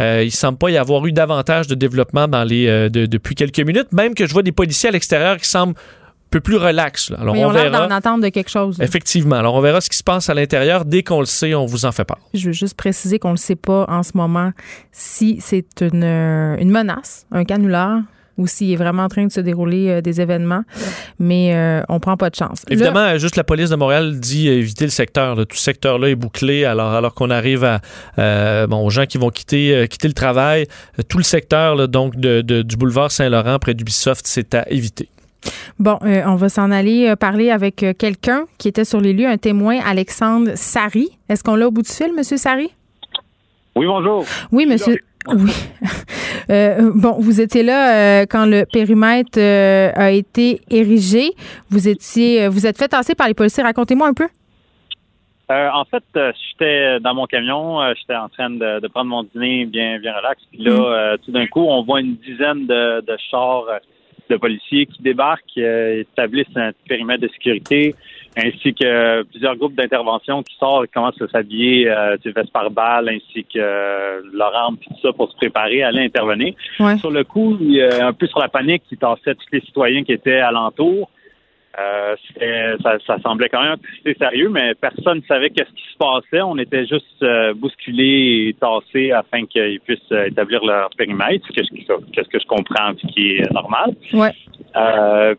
euh, 0.00 0.22
il 0.24 0.30
semble 0.30 0.58
pas 0.58 0.70
y 0.70 0.76
avoir 0.76 1.04
eu 1.06 1.12
davantage 1.12 1.66
de 1.66 1.74
développement 1.74 2.26
euh, 2.32 2.88
depuis 2.88 3.34
quelques 3.34 3.60
minutes. 3.60 3.92
Même 3.92 4.14
que 4.14 4.26
je 4.26 4.32
vois 4.32 4.42
des 4.42 4.52
policiers 4.52 4.90
à 4.90 4.92
l'extérieur 4.92 5.36
qui 5.38 5.48
semblent 5.48 5.74
peu 6.30 6.40
plus 6.40 6.56
relax. 6.56 7.12
Alors, 7.18 7.34
on, 7.36 7.50
verra. 7.50 7.86
en 7.86 7.90
attente 7.90 8.20
de 8.20 8.28
quelque 8.28 8.50
chose. 8.50 8.78
Effectivement. 8.80 9.36
Alors, 9.36 9.54
on 9.54 9.60
verra 9.60 9.80
ce 9.80 9.88
qui 9.88 9.96
se 9.96 10.02
passe 10.02 10.28
à 10.28 10.34
l'intérieur. 10.34 10.84
Dès 10.84 11.02
qu'on 11.02 11.20
le 11.20 11.26
sait, 11.26 11.54
on 11.54 11.66
vous 11.66 11.84
en 11.84 11.92
fait 11.92 12.04
part. 12.04 12.18
Je 12.34 12.46
veux 12.46 12.52
juste 12.52 12.76
préciser 12.76 13.18
qu'on 13.18 13.32
ne 13.32 13.36
sait 13.36 13.56
pas 13.56 13.86
en 13.88 14.02
ce 14.02 14.12
moment 14.14 14.52
si 14.92 15.38
c'est 15.40 15.82
une, 15.82 16.04
euh, 16.04 16.56
une 16.58 16.70
menace, 16.70 17.26
un 17.30 17.44
canular 17.44 18.00
ou 18.36 18.46
s'il 18.46 18.70
est 18.70 18.76
vraiment 18.76 19.02
en 19.02 19.08
train 19.08 19.26
de 19.26 19.32
se 19.32 19.40
dérouler 19.40 19.88
euh, 19.88 20.00
des 20.00 20.20
événements, 20.20 20.62
mais 21.18 21.56
euh, 21.56 21.82
on 21.88 21.98
prend 21.98 22.16
pas 22.16 22.30
de 22.30 22.36
chance. 22.36 22.62
Évidemment, 22.70 23.18
juste 23.18 23.34
la 23.34 23.42
police 23.42 23.70
de 23.70 23.74
Montréal 23.74 24.20
dit 24.20 24.46
éviter 24.48 24.84
le 24.84 24.92
secteur. 24.92 25.34
Tout 25.34 25.56
ce 25.56 25.62
secteur-là 25.64 26.10
est 26.10 26.14
bouclé, 26.14 26.64
alors 26.64 26.92
alors 26.92 27.14
qu'on 27.14 27.30
arrive 27.30 27.64
à 27.64 27.80
bon 28.68 28.86
aux 28.86 28.90
gens 28.90 29.06
qui 29.06 29.18
vont 29.18 29.30
quitter 29.30 29.88
quitter 29.90 30.06
le 30.06 30.14
travail, 30.14 30.66
tout 31.08 31.18
le 31.18 31.24
secteur 31.24 31.88
donc 31.88 32.14
de, 32.14 32.42
du 32.62 32.76
boulevard 32.76 33.10
Saint-Laurent 33.10 33.58
près 33.58 33.74
d'Ubisoft, 33.74 34.24
c'est 34.28 34.54
à 34.54 34.70
éviter. 34.70 35.08
Bon, 35.78 35.98
euh, 36.02 36.22
on 36.26 36.34
va 36.34 36.48
s'en 36.48 36.72
aller 36.72 37.08
euh, 37.08 37.16
parler 37.16 37.50
avec 37.50 37.84
euh, 37.84 37.92
quelqu'un 37.96 38.46
qui 38.58 38.66
était 38.66 38.84
sur 38.84 39.00
les 39.00 39.12
lieux, 39.12 39.28
un 39.28 39.38
témoin, 39.38 39.78
Alexandre 39.86 40.50
Sari. 40.56 41.10
Est-ce 41.28 41.44
qu'on 41.44 41.54
l'a 41.54 41.68
au 41.68 41.70
bout 41.70 41.82
du 41.82 41.90
fil, 41.90 42.12
Monsieur 42.12 42.36
Sari? 42.36 42.72
Oui, 43.76 43.86
bonjour. 43.86 44.24
Oui, 44.50 44.66
monsieur. 44.66 44.98
Oui. 45.28 45.52
bon, 46.94 47.16
vous 47.20 47.40
étiez 47.40 47.62
là 47.62 48.22
quand 48.22 48.46
le 48.46 48.64
périmètre 48.64 49.38
a 49.38 50.10
été 50.10 50.60
érigé. 50.68 51.30
Vous 51.70 51.88
étiez, 51.88 52.48
vous 52.48 52.66
êtes 52.66 52.76
fait 52.76 52.88
tasser 52.88 53.14
par 53.14 53.28
les 53.28 53.34
policiers. 53.34 53.62
Racontez-moi 53.62 54.08
un 54.08 54.14
peu. 54.14 54.26
en 55.50 55.84
fait, 55.84 56.02
j'étais 56.14 56.98
dans 56.98 57.14
mon 57.14 57.26
camion, 57.26 57.78
j'étais 57.94 58.16
en 58.16 58.28
train 58.28 58.50
de, 58.50 58.88
prendre 58.88 59.10
mon 59.10 59.22
dîner 59.22 59.66
bien, 59.66 60.00
bien 60.00 60.16
relax. 60.16 60.42
Puis 60.50 60.64
là, 60.64 61.14
mm. 61.14 61.18
tout 61.24 61.30
d'un 61.30 61.46
coup, 61.46 61.60
on 61.60 61.84
voit 61.84 62.00
une 62.00 62.16
dizaine 62.16 62.66
de, 62.66 63.00
de 63.02 63.16
chars 63.30 63.66
de 64.28 64.36
policiers 64.36 64.86
qui 64.86 65.02
débarquent, 65.02 65.58
euh, 65.58 66.00
établissent 66.00 66.56
un 66.56 66.70
périmètre 66.88 67.22
de 67.22 67.28
sécurité. 67.28 67.94
ainsi 68.36 68.72
que 68.72 69.22
plusieurs 69.24 69.56
groupes 69.56 69.74
d'intervention 69.74 70.44
qui 70.44 70.54
sortent 70.60 70.84
et 70.84 70.88
commencent 70.88 71.20
à 71.20 71.26
s'habiller, 71.28 71.90
euh, 71.90 72.16
veste 72.24 72.52
par 72.52 72.70
balle, 72.70 73.08
ainsi 73.08 73.42
que 73.42 73.58
euh, 73.58 74.20
Laurent, 74.32 74.74
puis 74.74 74.88
tout 74.90 75.00
ça 75.02 75.12
pour 75.12 75.28
se 75.30 75.36
préparer 75.36 75.82
à 75.82 75.88
aller 75.88 76.04
intervenir. 76.04 76.54
Sur 76.98 77.10
le 77.10 77.24
coup, 77.24 77.58
un 78.00 78.12
peu 78.12 78.26
sur 78.28 78.38
la 78.38 78.48
panique 78.48 78.82
qui 78.88 78.96
tassait 78.96 79.34
tous 79.34 79.46
les 79.52 79.60
citoyens 79.60 80.04
qui 80.04 80.12
étaient 80.12 80.38
alentour. 80.38 81.10
Euh, 81.80 82.76
ça, 82.82 82.98
ça, 83.06 83.18
semblait 83.20 83.48
quand 83.48 83.62
même 83.62 83.76
assez 84.00 84.14
sérieux, 84.14 84.48
mais 84.48 84.74
personne 84.74 85.18
ne 85.18 85.22
savait 85.22 85.50
qu'est-ce 85.50 85.70
qui 85.70 85.92
se 85.92 85.98
passait. 85.98 86.42
On 86.42 86.56
était 86.58 86.86
juste 86.86 87.22
euh, 87.22 87.54
bousculés 87.54 88.48
et 88.48 88.56
tassés 88.58 89.12
afin 89.12 89.44
qu'ils 89.46 89.80
puissent 89.80 90.12
euh, 90.12 90.26
établir 90.26 90.64
leur 90.64 90.90
périmètre, 90.96 91.46
qu'est-ce 91.54 91.70
que, 91.70 92.28
que 92.28 92.38
je 92.38 92.46
comprends, 92.46 92.92
ce 93.00 93.06
qui 93.08 93.36
est 93.36 93.52
normal. 93.52 93.94
Ouais. 94.12 94.32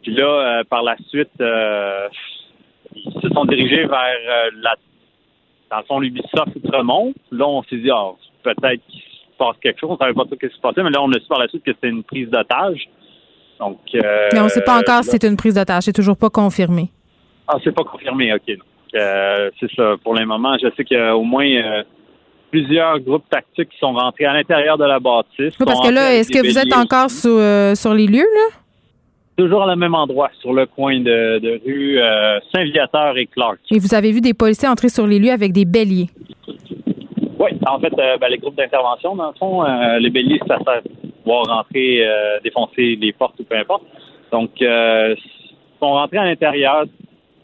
Puis 0.02 0.14
là, 0.14 0.64
par 0.70 0.84
la 0.84 0.96
suite, 1.08 1.32
ils 1.40 3.22
se 3.22 3.30
sont 3.30 3.46
dirigés 3.46 3.86
vers 3.86 4.18
la, 4.62 4.76
dans 5.70 5.78
le 5.78 5.84
fond, 5.84 6.00
l'Ubisoft 6.00 6.56
Outremont. 6.56 7.14
Là, 7.32 7.48
on 7.48 7.64
s'est 7.64 7.78
dit, 7.78 7.90
oh, 7.94 8.18
peut-être 8.44 8.82
qu'il 8.88 9.02
se 9.02 9.38
passe 9.38 9.56
quelque 9.62 9.80
chose. 9.80 9.92
On 9.92 9.94
ne 9.94 10.00
savait 10.00 10.14
pas 10.14 10.26
trop 10.26 10.36
ce 10.42 10.48
qui 10.48 10.56
se 10.56 10.62
passait, 10.62 10.84
mais 10.84 10.90
là, 10.90 11.02
on 11.02 11.12
a 11.12 11.20
su 11.20 11.28
par 11.28 11.40
la 11.40 11.48
suite 11.48 11.64
que 11.64 11.74
c'était 11.74 11.90
une 11.90 12.04
prise 12.04 12.30
d'otage. 12.30 12.88
Donc, 13.60 13.80
euh, 13.94 14.30
Mais 14.34 14.40
on 14.40 14.46
ne 14.46 14.50
sait 14.50 14.62
pas 14.62 14.80
encore 14.80 15.04
si 15.04 15.12
c'est 15.12 15.24
une 15.26 15.36
prise 15.36 15.56
d'otage. 15.56 15.84
C'est 15.84 15.94
toujours 15.94 16.18
pas 16.18 16.30
confirmé. 16.30 16.90
Ah, 17.48 17.58
c'est 17.64 17.74
pas 17.74 17.84
confirmé, 17.84 18.34
OK. 18.34 18.58
Euh, 18.96 19.50
c'est 19.60 19.72
ça. 19.76 19.96
Pour 20.04 20.16
le 20.16 20.26
moment, 20.26 20.56
je 20.62 20.68
sais 20.76 20.84
qu'il 20.84 20.98
y 20.98 21.00
a 21.00 21.16
au 21.16 21.24
moins 21.24 21.46
euh, 21.46 21.84
plusieurs 22.52 23.00
groupes 23.00 23.28
tactiques 23.30 23.70
qui 23.70 23.78
sont 23.78 23.94
rentrés 23.94 24.26
à 24.26 24.34
l'intérieur 24.34 24.78
de 24.78 24.86
la 24.86 25.00
bâtisse. 25.00 25.54
Oui, 25.60 25.66
parce 25.66 25.86
que 25.86 25.94
là, 25.94 26.16
est-ce 26.16 26.32
que 26.32 26.40
vous 26.40 26.58
êtes 26.58 26.74
encore 26.74 27.10
sur, 27.10 27.94
les 27.94 28.08
lieux, 28.08 28.20
là? 28.20 28.56
Toujours 29.38 29.62
au 29.62 29.76
même 29.76 29.96
endroit, 29.96 30.30
sur 30.42 30.54
le 30.54 30.66
coin 30.66 31.00
de, 31.00 31.62
rue 31.66 32.00
Saint-Viateur 32.54 33.18
et 33.18 33.26
Clark. 33.26 33.60
Et 33.72 33.80
vous 33.80 33.94
avez 33.94 34.12
vu 34.12 34.22
des 34.22 34.34
policiers 34.34 34.68
entrer 34.68 34.90
sur 34.90 35.06
les 35.06 35.20
lieux 35.20 35.32
avec 35.32 35.52
des 35.54 35.66
béliers? 35.66 36.10
Oui, 37.40 37.52
en 37.68 37.80
fait, 37.80 37.94
ben, 37.96 38.28
les 38.30 38.38
groupes 38.38 38.56
d'intervention, 38.56 39.16
dans 39.16 39.28
le 39.28 39.38
fond, 39.38 39.64
les 40.00 40.10
béliers, 40.10 40.40
ça 40.48 40.58
sert 40.58 40.82
pouvoir 41.30 41.58
rentrer, 41.58 42.06
euh, 42.06 42.40
défoncer 42.44 42.98
les 43.00 43.14
portes 43.14 43.40
ou 43.40 43.44
peu 43.44 43.56
importe. 43.56 43.84
Donc, 44.32 44.50
euh, 44.62 45.16
ils 45.16 45.80
sont 45.80 45.92
rentrés 45.92 46.18
à 46.18 46.26
l'intérieur. 46.26 46.86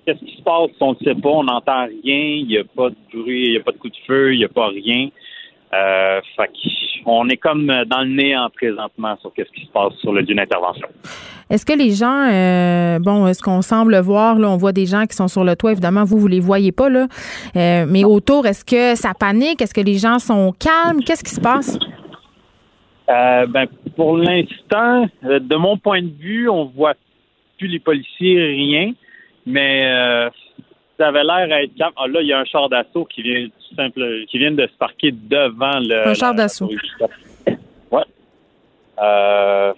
Qu'est-ce 0.06 0.20
qui 0.20 0.38
se 0.38 0.42
passe? 0.42 0.72
On 0.80 0.94
ne 0.94 0.98
sait 1.04 1.16
pas, 1.16 1.30
on 1.30 1.44
n'entend 1.44 1.86
rien, 1.86 1.92
il 2.04 2.48
n'y 2.48 2.58
a 2.58 2.64
pas 2.64 2.90
de 2.90 2.96
bruit, 3.14 3.46
il 3.46 3.52
n'y 3.52 3.58
a 3.58 3.62
pas 3.62 3.72
de 3.72 3.78
coup 3.78 3.90
de 3.90 3.98
feu, 4.08 4.34
il 4.34 4.40
n'y 4.40 4.46
a 4.46 4.50
pas 4.50 4.68
rien. 4.68 5.10
Euh, 5.74 6.22
fait 6.36 6.50
on 7.08 7.28
est 7.30 7.38
comme 7.38 7.68
dans 7.68 8.02
le 8.02 8.08
néant 8.08 8.50
présentement 8.56 9.16
sur 9.22 9.32
ce 9.38 9.44
qui 9.44 9.66
se 9.66 9.72
passe 9.72 9.94
sur 10.02 10.12
le 10.12 10.22
lieu 10.22 10.34
d'intervention. 10.34 10.88
Est-ce 11.52 11.66
que 11.66 11.74
les 11.74 11.92
gens, 11.92 12.28
euh, 12.32 12.98
bon, 13.00 13.32
ce 13.32 13.42
qu'on 13.42 13.62
semble 13.62 13.96
voir, 14.00 14.40
là, 14.40 14.50
on 14.50 14.58
voit 14.58 14.72
des 14.72 14.88
gens 14.88 15.06
qui 15.06 15.16
sont 15.16 15.28
sur 15.28 15.44
le 15.44 15.56
toit, 15.56 15.74
évidemment, 15.74 16.04
vous, 16.04 16.18
vous 16.18 16.28
les 16.28 16.40
voyez 16.40 16.72
pas, 16.72 16.90
là, 16.90 17.08
mais 17.54 18.04
autour, 18.04 18.48
est-ce 18.48 18.66
que 18.66 18.96
ça 18.96 19.14
panique? 19.14 19.62
Est-ce 19.62 19.74
que 19.74 19.82
les 19.82 20.00
gens 20.00 20.18
sont 20.18 20.54
calmes? 20.54 21.04
Qu'est-ce 21.04 21.24
qui 21.24 21.36
se 21.36 21.42
passe? 21.42 21.78
Euh, 23.10 23.46
ben, 23.46 23.68
pour 23.96 24.18
l'instant, 24.18 25.08
euh, 25.26 25.40
de 25.40 25.56
mon 25.56 25.78
point 25.78 26.02
de 26.02 26.12
vue, 26.20 26.50
on 26.50 26.66
voit 26.66 26.96
plus 27.58 27.68
les 27.68 27.80
policiers, 27.80 28.42
rien. 28.48 28.94
Mais 29.46 29.86
euh, 29.86 30.30
ça 30.98 31.10
avait 31.10 31.24
l'air 31.24 31.48
à 31.52 31.64
être. 31.64 31.72
Ah, 31.80 32.08
là, 32.08 32.22
il 32.22 32.28
y 32.28 32.34
a 32.34 32.40
un 32.40 32.46
char 32.46 32.68
d'assaut 32.68 33.06
qui 33.06 33.22
vient 33.22 33.48
simple, 33.76 34.26
qui 34.28 34.40
vient 34.40 34.52
de 34.52 34.66
se 34.66 34.78
parquer 34.78 35.12
devant 35.12 35.80
le. 35.80 36.08
Un 36.08 36.14
char 36.16 36.34
d'assaut. 36.34 36.70
Ouais. 37.92 38.04
Euh, 39.00 39.74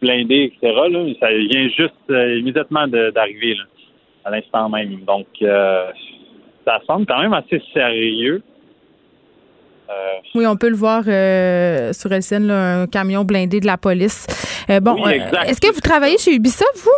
blindé, 0.00 0.52
etc. 0.54 0.72
Là, 0.88 1.04
ça 1.18 1.28
vient 1.32 1.68
juste 1.68 1.94
immédiatement 2.08 2.86
d'arriver 2.86 3.56
à 4.24 4.30
l'instant 4.30 4.68
même. 4.68 5.00
Donc, 5.04 5.26
ça 5.40 6.80
semble 6.86 7.06
quand 7.06 7.20
même 7.20 7.34
assez 7.34 7.60
sérieux. 7.72 8.40
Euh, 9.88 9.92
oui, 10.34 10.46
on 10.46 10.56
peut 10.56 10.68
le 10.68 10.76
voir 10.76 11.04
euh, 11.06 11.92
sur 11.92 12.12
LCN, 12.12 12.50
un 12.50 12.86
camion 12.86 13.24
blindé 13.24 13.60
de 13.60 13.66
la 13.66 13.76
police. 13.76 14.26
Euh, 14.70 14.80
bon, 14.80 15.06
est-ce 15.06 15.60
que 15.60 15.72
vous 15.72 15.80
travaillez 15.80 16.18
chez 16.18 16.34
Ubisoft, 16.34 16.76
vous? 16.76 16.90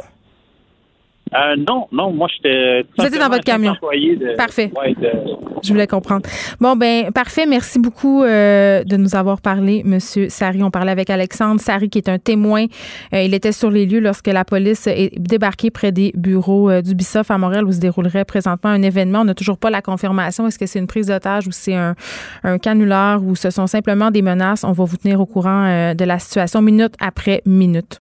Euh, 1.34 1.56
non, 1.56 1.88
non, 1.92 2.12
moi 2.12 2.28
j'étais. 2.34 2.84
Vous 2.96 3.04
étiez 3.04 3.18
dans 3.18 3.28
votre 3.28 3.44
camion. 3.44 3.74
parfait. 4.36 4.70
Je 5.62 5.72
voulais 5.72 5.86
comprendre. 5.86 6.28
Bon, 6.60 6.76
ben, 6.76 7.10
parfait. 7.12 7.46
Merci 7.46 7.78
beaucoup 7.78 8.22
euh, 8.22 8.84
de 8.84 8.96
nous 8.96 9.16
avoir 9.16 9.40
parlé, 9.40 9.82
Monsieur 9.84 10.28
Sari. 10.28 10.62
On 10.62 10.70
parlait 10.70 10.92
avec 10.92 11.10
Alexandre 11.10 11.60
Sari, 11.60 11.90
qui 11.90 11.98
est 11.98 12.08
un 12.08 12.18
témoin. 12.18 12.66
Euh, 13.12 13.22
il 13.22 13.34
était 13.34 13.52
sur 13.52 13.70
les 13.70 13.86
lieux 13.86 14.00
lorsque 14.00 14.28
la 14.28 14.44
police 14.44 14.86
est 14.86 15.18
débarquée 15.18 15.70
près 15.70 15.92
des 15.92 16.12
bureaux 16.14 16.80
d'Ubisoft 16.80 17.30
à 17.30 17.38
Montréal 17.38 17.64
où 17.64 17.72
se 17.72 17.80
déroulerait 17.80 18.24
présentement 18.24 18.70
un 18.70 18.82
événement. 18.82 19.20
On 19.20 19.24
n'a 19.24 19.34
toujours 19.34 19.58
pas 19.58 19.70
la 19.70 19.82
confirmation. 19.82 20.46
Est-ce 20.46 20.58
que 20.58 20.66
c'est 20.66 20.78
une 20.78 20.86
prise 20.86 21.08
d'otage 21.08 21.46
ou 21.46 21.52
c'est 21.52 21.74
un, 21.74 21.94
un 22.44 22.58
canular 22.58 23.22
ou 23.22 23.34
ce 23.36 23.50
sont 23.50 23.66
simplement 23.66 24.10
des 24.10 24.22
menaces? 24.22 24.64
On 24.64 24.72
va 24.72 24.84
vous 24.84 24.96
tenir 24.96 25.20
au 25.20 25.26
courant 25.26 25.94
de 25.94 26.04
la 26.04 26.18
situation 26.18 26.62
minute 26.62 26.94
après 27.00 27.42
minute. 27.44 28.00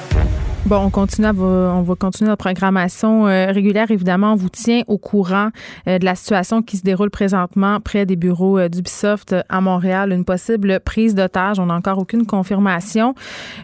Bon, 0.67 0.77
on 0.77 0.89
continue, 0.91 1.27
on 1.27 1.81
va 1.81 1.95
continuer 1.95 2.29
notre 2.29 2.43
programmation 2.43 3.27
euh, 3.27 3.51
régulière. 3.51 3.89
Évidemment, 3.89 4.33
on 4.33 4.35
vous 4.35 4.49
tient 4.49 4.83
au 4.87 4.99
courant 4.99 5.49
euh, 5.87 5.97
de 5.97 6.05
la 6.05 6.13
situation 6.13 6.61
qui 6.61 6.77
se 6.77 6.83
déroule 6.83 7.09
présentement 7.09 7.79
près 7.79 8.05
des 8.05 8.15
bureaux 8.15 8.59
euh, 8.59 8.69
d'Ubisoft 8.69 9.35
à 9.49 9.59
Montréal. 9.59 10.13
Une 10.13 10.23
possible 10.23 10.79
prise 10.79 11.15
d'otage. 11.15 11.59
On 11.59 11.65
n'a 11.65 11.73
encore 11.73 11.97
aucune 11.97 12.27
confirmation. 12.27 13.15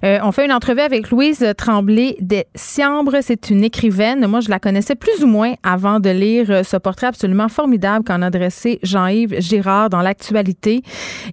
on 0.04 0.32
fait 0.32 0.46
une 0.46 0.52
entrevue 0.52 0.82
avec 0.82 1.12
Louise 1.12 1.46
Tremblay 1.56 2.18
des 2.20 2.46
Siambres. 2.56 3.18
C'est 3.22 3.52
une 3.52 3.64
écrivaine. 3.64 4.26
Moi, 4.26 4.40
je 4.40 4.50
la 4.50 4.60
connaissais 4.60 4.96
plus 4.96 5.24
ou 5.24 5.28
moins 5.28 5.54
avant 5.62 6.00
de 6.00 6.10
lire 6.10 6.66
ce 6.66 6.78
portrait 6.78 7.08
absolument 7.08 7.48
formidable 7.48 8.06
qu'en 8.06 8.24
a 8.24 8.32
dressé 8.32 8.80
Jean-Yves 8.82 9.40
Girard 9.40 9.92
dans 9.92 10.02
l'actualité. 10.02 10.82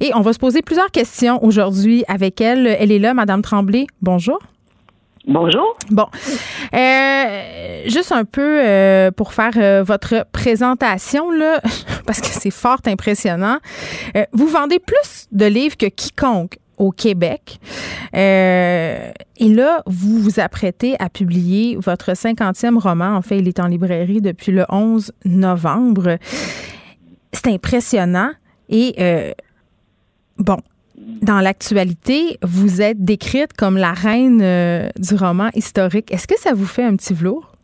Et 0.00 0.12
on 0.14 0.20
va 0.20 0.34
se 0.34 0.38
poser 0.38 0.60
plusieurs 0.60 0.90
questions 0.90 1.42
aujourd'hui 1.42 2.04
avec 2.06 2.40
elle. 2.42 2.66
Elle 2.66 2.92
est 2.92 2.98
là, 2.98 3.14
Madame 3.14 3.40
Tremblay. 3.40 3.86
Bonjour. 4.02 4.38
Bonjour. 5.26 5.74
Bon, 5.90 6.06
euh, 6.74 7.82
juste 7.86 8.12
un 8.12 8.26
peu 8.26 8.60
euh, 8.62 9.10
pour 9.10 9.32
faire 9.32 9.52
euh, 9.56 9.82
votre 9.82 10.26
présentation 10.32 11.30
là, 11.30 11.62
parce 12.06 12.20
que 12.20 12.26
c'est 12.26 12.51
fort 12.51 12.80
impressionnant. 12.84 13.59
vous 14.32 14.46
vendez 14.46 14.78
plus 14.78 15.26
de 15.32 15.46
livres 15.46 15.78
que 15.78 15.86
quiconque 15.86 16.59
au 16.76 16.90
Québec. 16.90 17.59
et 18.12 19.12
là, 19.40 19.82
vous 19.86 20.18
vous 20.18 20.40
apprêtez 20.40 20.94
à 20.98 21.09
publier 21.09 21.76
votre 21.76 22.12
50e 22.12 22.78
roman. 22.78 23.16
En 23.16 23.22
fait, 23.22 23.38
il 23.38 23.48
est 23.48 23.60
en 23.60 23.68
librairie 23.68 24.20
depuis 24.20 24.52
le 24.52 24.66
11 24.68 25.10
novembre. 25.24 26.18
C'est 27.32 27.46
impressionnant. 27.46 28.32
Et 28.68 29.34
bon, 30.36 30.59
dans 31.22 31.40
l'actualité, 31.40 32.39
vous 32.43 32.81
êtes 32.82 33.02
décrite 33.02 33.52
comme 33.55 33.76
la 33.76 33.93
reine 33.93 34.40
euh, 34.43 34.89
du 34.97 35.14
roman 35.14 35.48
historique. 35.55 36.12
Est-ce 36.12 36.26
que 36.26 36.39
ça 36.39 36.52
vous 36.55 36.66
fait 36.66 36.85
un 36.85 36.97
petit 36.97 37.14
velours? 37.14 37.55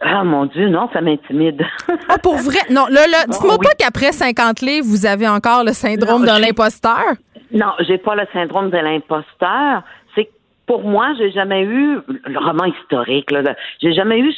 Ah 0.00 0.24
mon 0.24 0.46
Dieu, 0.46 0.68
non, 0.68 0.88
ça 0.92 1.00
m'intimide. 1.00 1.62
ah, 2.08 2.18
pour 2.18 2.36
vrai? 2.36 2.58
Non, 2.70 2.86
là, 2.90 3.06
là, 3.06 3.24
dites-moi 3.28 3.56
pas 3.58 3.70
qu'après 3.78 4.10
50 4.10 4.60
livres, 4.60 4.86
vous 4.86 5.06
avez 5.06 5.28
encore 5.28 5.62
le 5.64 5.72
syndrome 5.72 6.22
de 6.22 6.40
l'imposteur. 6.40 7.14
Non, 7.52 7.72
j'ai 7.80 7.98
pas 7.98 8.16
le 8.16 8.26
syndrome 8.32 8.70
de 8.70 8.78
l'imposteur. 8.78 9.82
C'est 10.14 10.28
pour 10.66 10.82
moi, 10.82 11.12
j'ai 11.18 11.30
jamais 11.30 11.62
eu 11.62 11.98
le 12.08 12.38
roman 12.38 12.64
historique. 12.64 13.28
J'ai 13.80 13.92
jamais 13.92 14.18
eu 14.18 14.32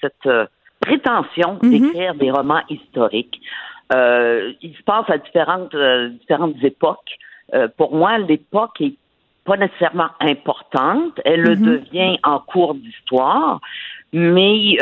cette 0.00 0.14
euh, 0.26 0.46
prétention 0.80 1.58
mm-hmm. 1.60 1.70
d'écrire 1.70 2.14
des 2.14 2.30
romans 2.30 2.62
historiques. 2.70 3.38
Euh, 3.92 4.52
il 4.62 4.74
se 4.74 4.82
passe 4.82 5.08
à 5.08 5.18
différentes, 5.18 5.74
euh, 5.74 6.08
différentes 6.08 6.62
époques. 6.62 7.16
Euh, 7.54 7.68
pour 7.76 7.94
moi, 7.94 8.18
l'époque 8.18 8.80
est 8.80 8.94
pas 9.44 9.56
nécessairement 9.56 10.08
importante. 10.20 11.20
Elle 11.24 11.42
le 11.42 11.54
mhm. 11.54 11.64
devient 11.64 12.18
en 12.24 12.40
cours 12.40 12.74
d'histoire, 12.74 13.60
mais 14.12 14.76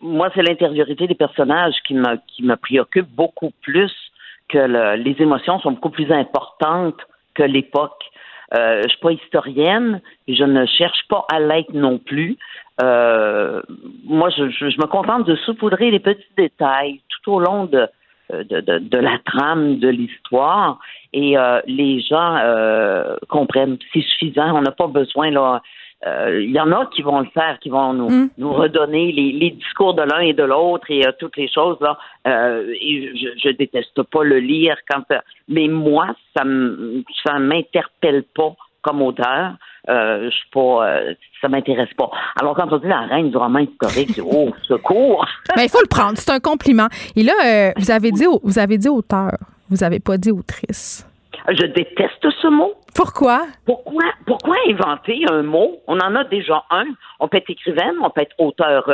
moi, 0.00 0.30
c'est 0.34 0.42
l'intériorité 0.42 1.06
des 1.06 1.14
personnages 1.14 1.76
qui 1.86 1.94
me, 1.94 2.16
qui 2.26 2.42
me 2.42 2.56
préoccupe 2.56 3.08
beaucoup 3.08 3.52
plus 3.62 3.92
que 4.48 4.96
les 4.96 5.16
émotions 5.18 5.58
sont 5.60 5.72
beaucoup 5.72 5.88
plus 5.88 6.12
importantes 6.12 7.00
que 7.32 7.42
l'époque. 7.42 8.04
Euh, 8.56 8.82
je 8.82 8.88
suis 8.88 8.98
pas 8.98 9.12
historienne 9.12 10.00
je 10.28 10.44
ne 10.44 10.66
cherche 10.66 11.06
pas 11.08 11.24
à 11.32 11.40
l'être 11.40 11.72
non 11.72 11.98
plus. 11.98 12.36
Euh, 12.82 13.62
moi, 14.04 14.30
je, 14.30 14.50
je, 14.50 14.64
me 14.64 14.86
contente 14.86 15.26
de 15.26 15.36
saupoudrer 15.36 15.90
les 15.90 16.00
petits 16.00 16.24
détails 16.36 17.00
tout 17.08 17.32
au 17.32 17.40
long 17.40 17.66
de, 17.66 17.86
de, 18.30 18.60
de, 18.60 18.78
de 18.78 18.98
la 18.98 19.18
trame 19.24 19.78
de 19.78 19.88
l'histoire 19.88 20.78
et 21.12 21.38
euh, 21.38 21.60
les 21.66 22.00
gens 22.00 22.36
euh, 22.36 23.16
comprennent. 23.28 23.78
C'est 23.92 24.02
suffisant. 24.02 24.56
On 24.56 24.62
n'a 24.62 24.72
pas 24.72 24.88
besoin 24.88 25.30
là. 25.30 25.62
Euh, 26.06 26.42
il 26.42 26.50
y 26.50 26.60
en 26.60 26.70
a 26.72 26.86
qui 26.86 27.02
vont 27.02 27.20
le 27.20 27.28
faire, 27.32 27.58
qui 27.60 27.70
vont 27.70 27.94
nous, 27.94 28.10
mm. 28.10 28.30
nous 28.36 28.52
redonner 28.52 29.10
les, 29.12 29.32
les, 29.32 29.50
discours 29.52 29.94
de 29.94 30.02
l'un 30.02 30.20
et 30.20 30.34
de 30.34 30.42
l'autre 30.42 30.90
et 30.90 31.06
euh, 31.06 31.12
toutes 31.18 31.36
les 31.36 31.48
choses 31.48 31.78
là. 31.80 31.96
Euh, 32.26 32.72
et 32.80 33.16
je, 33.16 33.28
je 33.42 33.48
déteste 33.50 34.02
pas 34.02 34.22
le 34.22 34.38
lire 34.38 34.76
quand, 34.88 35.04
mais 35.48 35.68
moi 35.68 36.08
ça 36.36 36.42
ça 37.24 37.38
m'interpelle 37.38 38.24
pas 38.34 38.54
comme 38.82 39.00
auteur. 39.00 39.54
Euh, 39.88 40.30
je 40.30 40.34
suis 40.34 40.48
pas, 40.52 41.00
ça 41.40 41.48
m'intéresse 41.48 41.92
pas. 41.96 42.10
Alors 42.38 42.54
quand 42.54 42.70
on 42.70 42.78
dit 42.78 42.88
la 42.88 43.00
reine 43.00 43.30
du 43.30 43.36
roman 43.36 43.60
historique, 43.60 44.20
oh 44.22 44.50
secours. 44.66 45.26
Mais 45.56 45.64
il 45.64 45.70
faut 45.70 45.80
le 45.82 45.88
prendre, 45.88 46.16
c'est 46.16 46.30
un 46.30 46.40
compliment. 46.40 46.88
Et 47.16 47.22
là, 47.22 47.72
vous 47.76 47.90
avez 47.90 48.10
dit, 48.10 48.24
vous 48.42 48.58
avez 48.58 48.76
dit 48.76 48.88
auteur, 48.88 49.32
vous 49.70 49.82
avez 49.82 50.00
pas 50.00 50.18
dit 50.18 50.30
autrice. 50.30 51.06
Je 51.48 51.66
déteste 51.66 52.26
ce 52.42 52.48
mot. 52.48 52.72
Pourquoi? 52.94 53.46
Pourquoi, 53.66 54.04
pourquoi 54.24 54.56
inventer 54.68 55.24
un 55.28 55.42
mot? 55.42 55.82
On 55.88 55.98
en 55.98 56.14
a 56.14 56.24
déjà 56.24 56.64
un. 56.70 56.84
On 57.18 57.28
peut 57.28 57.38
être 57.38 57.50
écrivaine, 57.50 57.96
on 58.00 58.10
peut 58.10 58.22
être 58.22 58.36
auteur. 58.38 58.88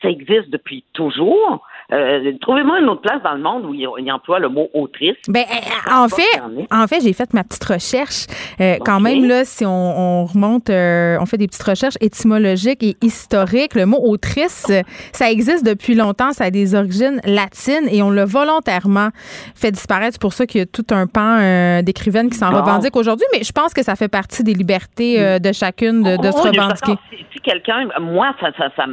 Ça 0.00 0.08
existe 0.08 0.50
depuis 0.50 0.84
toujours. 0.94 1.62
Euh, 1.92 2.32
trouvez-moi 2.40 2.80
une 2.80 2.88
autre 2.88 3.02
place 3.02 3.22
dans 3.22 3.34
le 3.34 3.42
monde 3.42 3.66
où 3.66 3.74
il, 3.74 4.12
emploie 4.12 4.38
le 4.38 4.48
mot 4.48 4.68
autrice. 4.72 5.16
Ben, 5.28 5.42
euh, 5.42 5.90
en, 5.92 6.08
fait, 6.08 6.40
en 6.70 6.86
fait, 6.86 7.00
j'ai 7.02 7.12
fait 7.12 7.32
ma 7.34 7.44
petite 7.44 7.64
recherche. 7.64 8.26
Euh, 8.60 8.76
quand 8.84 9.00
même, 9.00 9.26
là, 9.26 9.44
si 9.44 9.64
on, 9.66 10.24
remonte, 10.24 10.70
on 10.70 11.26
fait 11.26 11.38
des 11.38 11.48
petites 11.48 11.62
recherches 11.62 11.96
étymologiques 12.00 12.82
et 12.82 12.96
historiques, 13.02 13.74
le 13.74 13.86
mot 13.86 13.98
autrice, 14.02 14.70
ça 15.12 15.30
existe 15.30 15.66
depuis 15.66 15.94
longtemps. 15.94 16.32
Ça 16.32 16.44
a 16.44 16.50
des 16.50 16.74
origines 16.74 17.20
latines 17.24 17.88
et 17.90 18.02
on 18.02 18.10
l'a 18.10 18.24
volontairement 18.24 19.08
fait 19.54 19.70
disparaître. 19.70 20.12
C'est 20.12 20.20
pour 20.20 20.32
ça 20.32 20.46
qu'il 20.46 20.60
y 20.60 20.62
a 20.62 20.66
tout 20.66 20.86
un 20.90 21.06
pan 21.06 21.82
d'écrivaines 21.82 22.30
qui 22.30 22.38
s'en 22.38 22.50
revendiquent 22.50 22.96
aujourd'hui. 22.96 23.26
Mais 23.32 23.42
je 23.44 23.52
pense 23.52 23.74
que 23.74 23.82
ça 23.82 23.96
fait 23.96 24.08
partie 24.08 24.42
des 24.44 24.54
libertés 24.54 25.38
de 25.40 25.52
chacune 25.52 26.02
de, 26.02 26.30
se 26.30 26.48
revendiquer. 26.48 26.94
Si, 27.32 27.40
quelqu'un, 27.40 27.88
moi, 28.00 28.34
ça, 28.40 28.50
ça, 28.56 28.68
ça, 28.76 28.86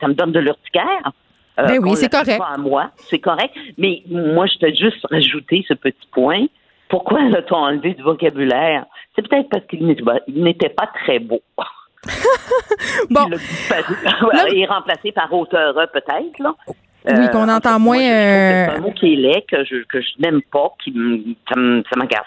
ça, 0.00 0.08
me 0.08 0.14
donne 0.14 0.32
de 0.32 0.40
l'urticaire. 0.40 1.12
Euh, 1.58 1.66
ben 1.66 1.78
oui, 1.82 1.96
c'est 1.96 2.10
correct. 2.10 2.38
Pas 2.38 2.54
à 2.54 2.58
moi, 2.58 2.90
c'est 2.96 3.18
correct. 3.18 3.54
Mais 3.78 4.02
moi, 4.08 4.46
je 4.46 4.58
t'ai 4.58 4.74
juste 4.74 5.06
rajouté 5.10 5.64
ce 5.66 5.74
petit 5.74 6.08
point. 6.12 6.46
Pourquoi 6.88 7.22
l'a-t-on 7.22 7.56
enlevé 7.56 7.94
du 7.94 8.02
vocabulaire? 8.02 8.84
C'est 9.14 9.26
peut-être 9.26 9.48
parce 9.48 9.64
qu'il 9.66 9.86
n'était 9.86 10.68
pas 10.68 10.86
très 11.02 11.18
beau. 11.18 11.40
bon. 13.10 13.26
Il, 14.52 14.62
est 14.62 14.66
remplacé 14.66 15.12
par 15.12 15.32
auteur, 15.32 15.74
peut-être, 15.92 16.38
là. 16.38 16.54
Oui, 17.08 17.30
qu'on 17.30 17.48
euh, 17.48 17.56
entend 17.56 17.78
moins. 17.78 17.98
C'est 17.98 18.76
un 18.76 18.80
mot 18.80 18.92
qui 18.92 19.12
est 19.12 19.16
laid, 19.16 19.44
que 19.48 19.64
je, 19.64 19.84
que 19.84 20.00
je 20.00 20.08
n'aime 20.18 20.42
pas, 20.52 20.72
qui 20.82 21.36
ça 21.48 21.56
m'agace. 21.96 22.24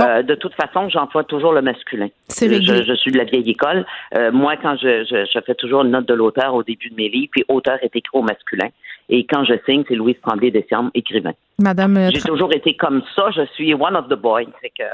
Euh, 0.00 0.22
de 0.22 0.34
toute 0.34 0.54
façon, 0.54 0.88
j'emploie 0.88 1.24
toujours 1.24 1.52
le 1.52 1.62
masculin. 1.62 2.08
C'est 2.28 2.48
je, 2.62 2.84
je, 2.84 2.94
suis 2.94 3.10
de 3.10 3.18
la 3.18 3.24
vieille 3.24 3.50
école. 3.50 3.84
Euh, 4.16 4.32
moi, 4.32 4.56
quand 4.56 4.76
je, 4.76 5.04
je, 5.04 5.40
fais 5.40 5.54
toujours 5.54 5.82
une 5.82 5.90
note 5.90 6.06
de 6.06 6.14
l'auteur 6.14 6.54
au 6.54 6.62
début 6.62 6.90
de 6.90 6.94
mes 6.94 7.08
livres, 7.08 7.30
puis 7.32 7.44
auteur 7.48 7.78
est 7.82 7.94
écrit 7.94 8.10
au 8.12 8.22
masculin. 8.22 8.68
Et 9.08 9.26
quand 9.26 9.44
je 9.44 9.54
signe, 9.66 9.84
c'est 9.88 9.94
Louise 9.94 10.16
Tremblay 10.24 10.50
Dessiam, 10.50 10.90
écrivain. 10.94 11.32
Madame. 11.58 11.96
Euh, 11.96 12.10
J'ai 12.12 12.20
toujours 12.20 12.54
été 12.54 12.76
comme 12.76 13.02
ça. 13.16 13.30
Je 13.30 13.44
suis 13.54 13.74
one 13.74 13.96
of 13.96 14.08
the 14.08 14.14
boys. 14.14 14.44
C'est 14.62 14.70
que 14.70 14.84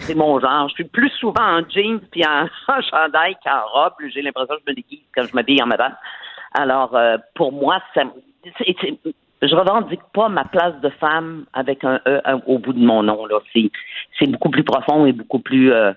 c'est 0.00 0.14
mon 0.14 0.38
genre. 0.38 0.68
Je 0.68 0.74
suis 0.74 0.84
plus 0.84 1.10
souvent 1.18 1.58
en 1.58 1.62
jeans 1.68 2.00
puis 2.10 2.24
en, 2.24 2.46
chandail 2.90 3.36
qu'en 3.44 3.66
robe. 3.72 3.94
J'ai 4.12 4.22
l'impression 4.22 4.54
que 4.56 4.62
je 4.66 4.70
me 4.72 4.76
déguise 4.76 5.00
quand 5.14 5.24
je 5.24 5.34
m'habille 5.34 5.62
en 5.62 5.66
madame. 5.66 5.94
Alors, 6.54 6.96
pour 7.34 7.52
moi, 7.52 7.78
ça, 7.94 8.02
je 9.42 9.54
revendique 9.54 10.00
pas 10.12 10.28
ma 10.28 10.44
place 10.44 10.74
de 10.82 10.88
femme 11.00 11.44
avec 11.52 11.84
un 11.84 12.00
E 12.06 12.20
au 12.46 12.58
bout 12.58 12.72
de 12.72 12.84
mon 12.84 13.02
nom. 13.02 13.26
Là, 13.26 13.38
c'est, 13.52 13.70
c'est 14.18 14.26
beaucoup 14.26 14.50
plus 14.50 14.64
profond 14.64 15.06
et 15.06 15.12
beaucoup 15.12 15.38
plus, 15.38 15.72
euh, 15.72 15.92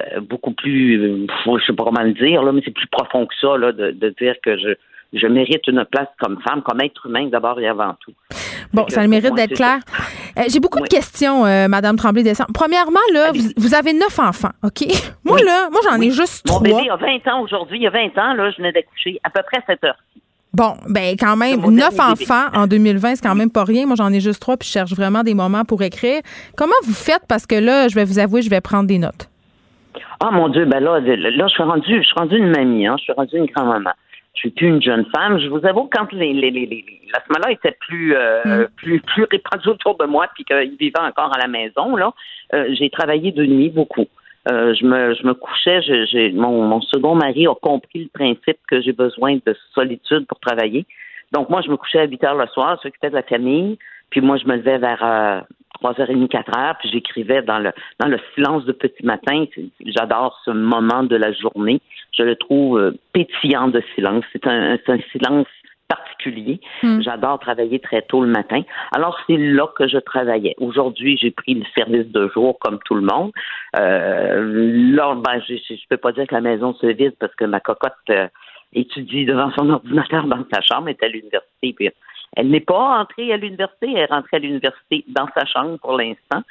euh, 0.00 0.20
beaucoup 0.20 0.52
plus, 0.52 1.00
euh, 1.00 1.26
je 1.58 1.64
sais 1.64 1.72
pas 1.72 1.84
comment 1.84 2.02
le 2.02 2.12
dire 2.12 2.42
là, 2.42 2.52
mais 2.52 2.62
c'est 2.64 2.70
plus 2.70 2.86
profond 2.86 3.26
que 3.26 3.34
ça 3.40 3.56
là, 3.56 3.72
de, 3.72 3.90
de 3.90 4.14
dire 4.20 4.34
que 4.42 4.56
je, 4.56 4.74
je 5.12 5.26
mérite 5.26 5.66
une 5.66 5.84
place 5.84 6.08
comme 6.20 6.40
femme, 6.42 6.62
comme 6.62 6.80
être 6.82 7.06
humain 7.06 7.26
d'abord 7.26 7.58
et 7.60 7.66
avant 7.66 7.94
tout. 8.00 8.12
Bon, 8.72 8.86
ça 8.88 9.02
le 9.02 9.08
mérite 9.08 9.34
d'être 9.34 9.54
clair. 9.54 9.78
j'ai 10.48 10.58
beaucoup 10.58 10.80
de 10.80 10.88
questions, 10.88 11.44
Madame 11.68 11.94
Tremblay-Descamps. 11.96 12.52
Premièrement, 12.52 12.98
là, 13.12 13.30
vous, 13.56 13.74
avez 13.74 13.92
neuf 13.92 14.18
enfants, 14.18 14.50
OK? 14.64 14.84
Moi, 15.24 15.38
là, 15.44 15.68
moi, 15.70 15.80
j'en 15.88 16.00
ai 16.00 16.10
juste 16.10 16.44
trois. 16.44 16.58
Mon 16.58 16.64
bébé 16.64 16.90
a 16.90 16.96
20 16.96 17.28
ans 17.28 17.42
aujourd'hui. 17.42 17.78
Il 17.78 17.82
y 17.82 17.86
a 17.86 17.90
20 17.90 18.18
ans, 18.18 18.34
là, 18.34 18.50
je 18.50 18.56
venais 18.56 18.72
d'accoucher 18.72 19.20
à 19.22 19.30
peu 19.30 19.42
près 19.42 19.58
à 19.58 19.62
cette 19.68 19.84
heure. 19.84 19.96
Bon, 20.54 20.74
ben 20.88 21.16
quand 21.18 21.36
même, 21.36 21.60
neuf 21.70 21.98
enfants 21.98 22.46
en 22.54 22.68
2020, 22.68 23.16
c'est 23.16 23.26
quand 23.26 23.34
même 23.34 23.50
pas 23.50 23.64
rien. 23.64 23.86
Moi, 23.86 23.96
j'en 23.96 24.12
ai 24.12 24.20
juste 24.20 24.40
trois, 24.40 24.56
puis 24.56 24.68
je 24.68 24.72
cherche 24.72 24.92
vraiment 24.92 25.22
des 25.24 25.34
moments 25.34 25.64
pour 25.64 25.82
écrire. 25.82 26.20
Comment 26.56 26.74
vous 26.84 26.94
faites? 26.94 27.22
Parce 27.28 27.44
que 27.44 27.56
là, 27.56 27.88
je 27.88 27.94
vais 27.96 28.04
vous 28.04 28.20
avouer, 28.20 28.40
je 28.40 28.50
vais 28.50 28.60
prendre 28.60 28.86
des 28.86 28.98
notes. 28.98 29.28
Ah 30.20 30.30
mon 30.30 30.48
Dieu, 30.48 30.64
ben 30.64 30.80
là, 30.80 31.00
là, 31.00 31.46
je 31.48 31.52
suis 31.52 31.62
rendue, 31.62 31.98
je 31.98 32.06
suis 32.06 32.14
rendue 32.16 32.36
une 32.36 32.50
mamie, 32.50 32.86
hein, 32.86 32.94
je 32.98 33.04
suis 33.04 33.12
rendue 33.12 33.36
une 33.36 33.46
grand-maman. 33.46 33.90
Je 34.34 34.40
suis 34.40 34.50
plus 34.50 34.68
une 34.68 34.82
jeune 34.82 35.04
femme. 35.14 35.38
Je 35.38 35.48
vous 35.48 35.64
avoue, 35.66 35.88
quand 35.92 36.12
les, 36.12 36.32
les, 36.32 36.50
les, 36.50 36.66
les 36.66 36.84
la 37.40 37.50
était 37.50 37.76
plus, 37.80 38.14
euh, 38.16 38.42
mm. 38.44 38.66
plus, 38.76 39.00
plus 39.00 39.24
répandue 39.30 39.68
autour 39.68 39.96
de 39.96 40.04
moi, 40.04 40.28
puis 40.34 40.44
qu'ils 40.44 40.76
vivaient 40.78 41.00
encore 41.00 41.32
à 41.34 41.38
la 41.38 41.48
maison, 41.48 41.96
là, 41.96 42.12
euh, 42.52 42.68
j'ai 42.78 42.90
travaillé 42.90 43.32
de 43.32 43.44
nuit 43.44 43.70
beaucoup. 43.70 44.06
Euh, 44.48 44.74
je 44.74 44.84
me 44.84 45.14
je 45.14 45.26
me 45.26 45.32
couchais, 45.32 45.80
j'ai 45.82 46.32
mon, 46.32 46.62
mon 46.62 46.80
second 46.82 47.14
mari 47.14 47.46
a 47.46 47.54
compris 47.54 48.04
le 48.04 48.10
principe 48.12 48.58
que 48.68 48.82
j'ai 48.82 48.92
besoin 48.92 49.38
de 49.46 49.56
solitude 49.74 50.26
pour 50.26 50.38
travailler. 50.40 50.84
Donc 51.32 51.48
moi 51.48 51.62
je 51.62 51.70
me 51.70 51.76
couchais 51.76 52.00
à 52.00 52.04
8 52.06 52.24
heures 52.24 52.36
le 52.36 52.46
soir, 52.48 52.78
s'occupais 52.82 53.08
de 53.08 53.14
la 53.14 53.22
famille, 53.22 53.78
puis 54.10 54.20
moi 54.20 54.36
je 54.36 54.46
me 54.46 54.56
levais 54.56 54.76
vers 54.76 55.02
euh, 55.02 55.40
trois 55.72 55.98
heures 55.98 56.10
et 56.10 56.14
demie, 56.14 56.28
quatre 56.28 56.56
heures, 56.58 56.76
puis 56.78 56.90
j'écrivais 56.90 57.40
dans 57.40 57.58
le 57.58 57.72
dans 58.00 58.08
le 58.08 58.18
silence 58.34 58.66
de 58.66 58.72
petit 58.72 59.04
matin. 59.04 59.46
J'adore 59.86 60.38
ce 60.44 60.50
moment 60.50 61.04
de 61.04 61.16
la 61.16 61.32
journée. 61.32 61.80
Je 62.12 62.22
le 62.22 62.36
trouve 62.36 62.78
euh, 62.78 62.92
pétillant 63.14 63.68
de 63.68 63.82
silence. 63.94 64.24
C'est 64.32 64.46
un, 64.46 64.74
un 64.74 64.98
silence 65.10 65.46
particulier. 66.24 66.60
Hmm. 66.82 67.00
J'adore 67.02 67.38
travailler 67.38 67.78
très 67.78 68.02
tôt 68.02 68.22
le 68.22 68.28
matin. 68.28 68.62
Alors, 68.92 69.18
c'est 69.26 69.36
là 69.36 69.66
que 69.76 69.88
je 69.88 69.98
travaillais. 69.98 70.54
Aujourd'hui, 70.58 71.18
j'ai 71.20 71.30
pris 71.30 71.54
le 71.54 71.64
service 71.74 72.10
de 72.10 72.28
jour 72.34 72.58
comme 72.60 72.78
tout 72.84 72.94
le 72.94 73.02
monde. 73.02 73.32
Euh, 73.78 74.94
là, 74.94 75.14
ben, 75.14 75.40
je 75.46 75.54
ne 75.54 75.78
peux 75.88 75.96
pas 75.96 76.12
dire 76.12 76.26
que 76.26 76.34
la 76.34 76.40
maison 76.40 76.74
se 76.74 76.86
vide 76.86 77.14
parce 77.18 77.34
que 77.34 77.44
ma 77.44 77.60
cocotte 77.60 77.92
euh, 78.10 78.28
étudie 78.72 79.24
devant 79.24 79.50
son 79.52 79.70
ordinateur 79.70 80.26
dans 80.26 80.44
sa 80.52 80.60
chambre, 80.60 80.88
elle 80.88 80.96
est 81.00 81.04
à 81.04 81.08
l'université. 81.08 81.72
Puis 81.72 81.90
elle 82.36 82.48
n'est 82.48 82.60
pas 82.60 83.00
entrée 83.00 83.32
à 83.32 83.36
l'université, 83.36 83.90
elle 83.90 83.98
est 83.98 84.06
rentrée 84.06 84.36
à 84.36 84.40
l'université 84.40 85.04
dans 85.08 85.28
sa 85.36 85.44
chambre 85.46 85.78
pour 85.78 85.96
l'instant. 85.96 86.42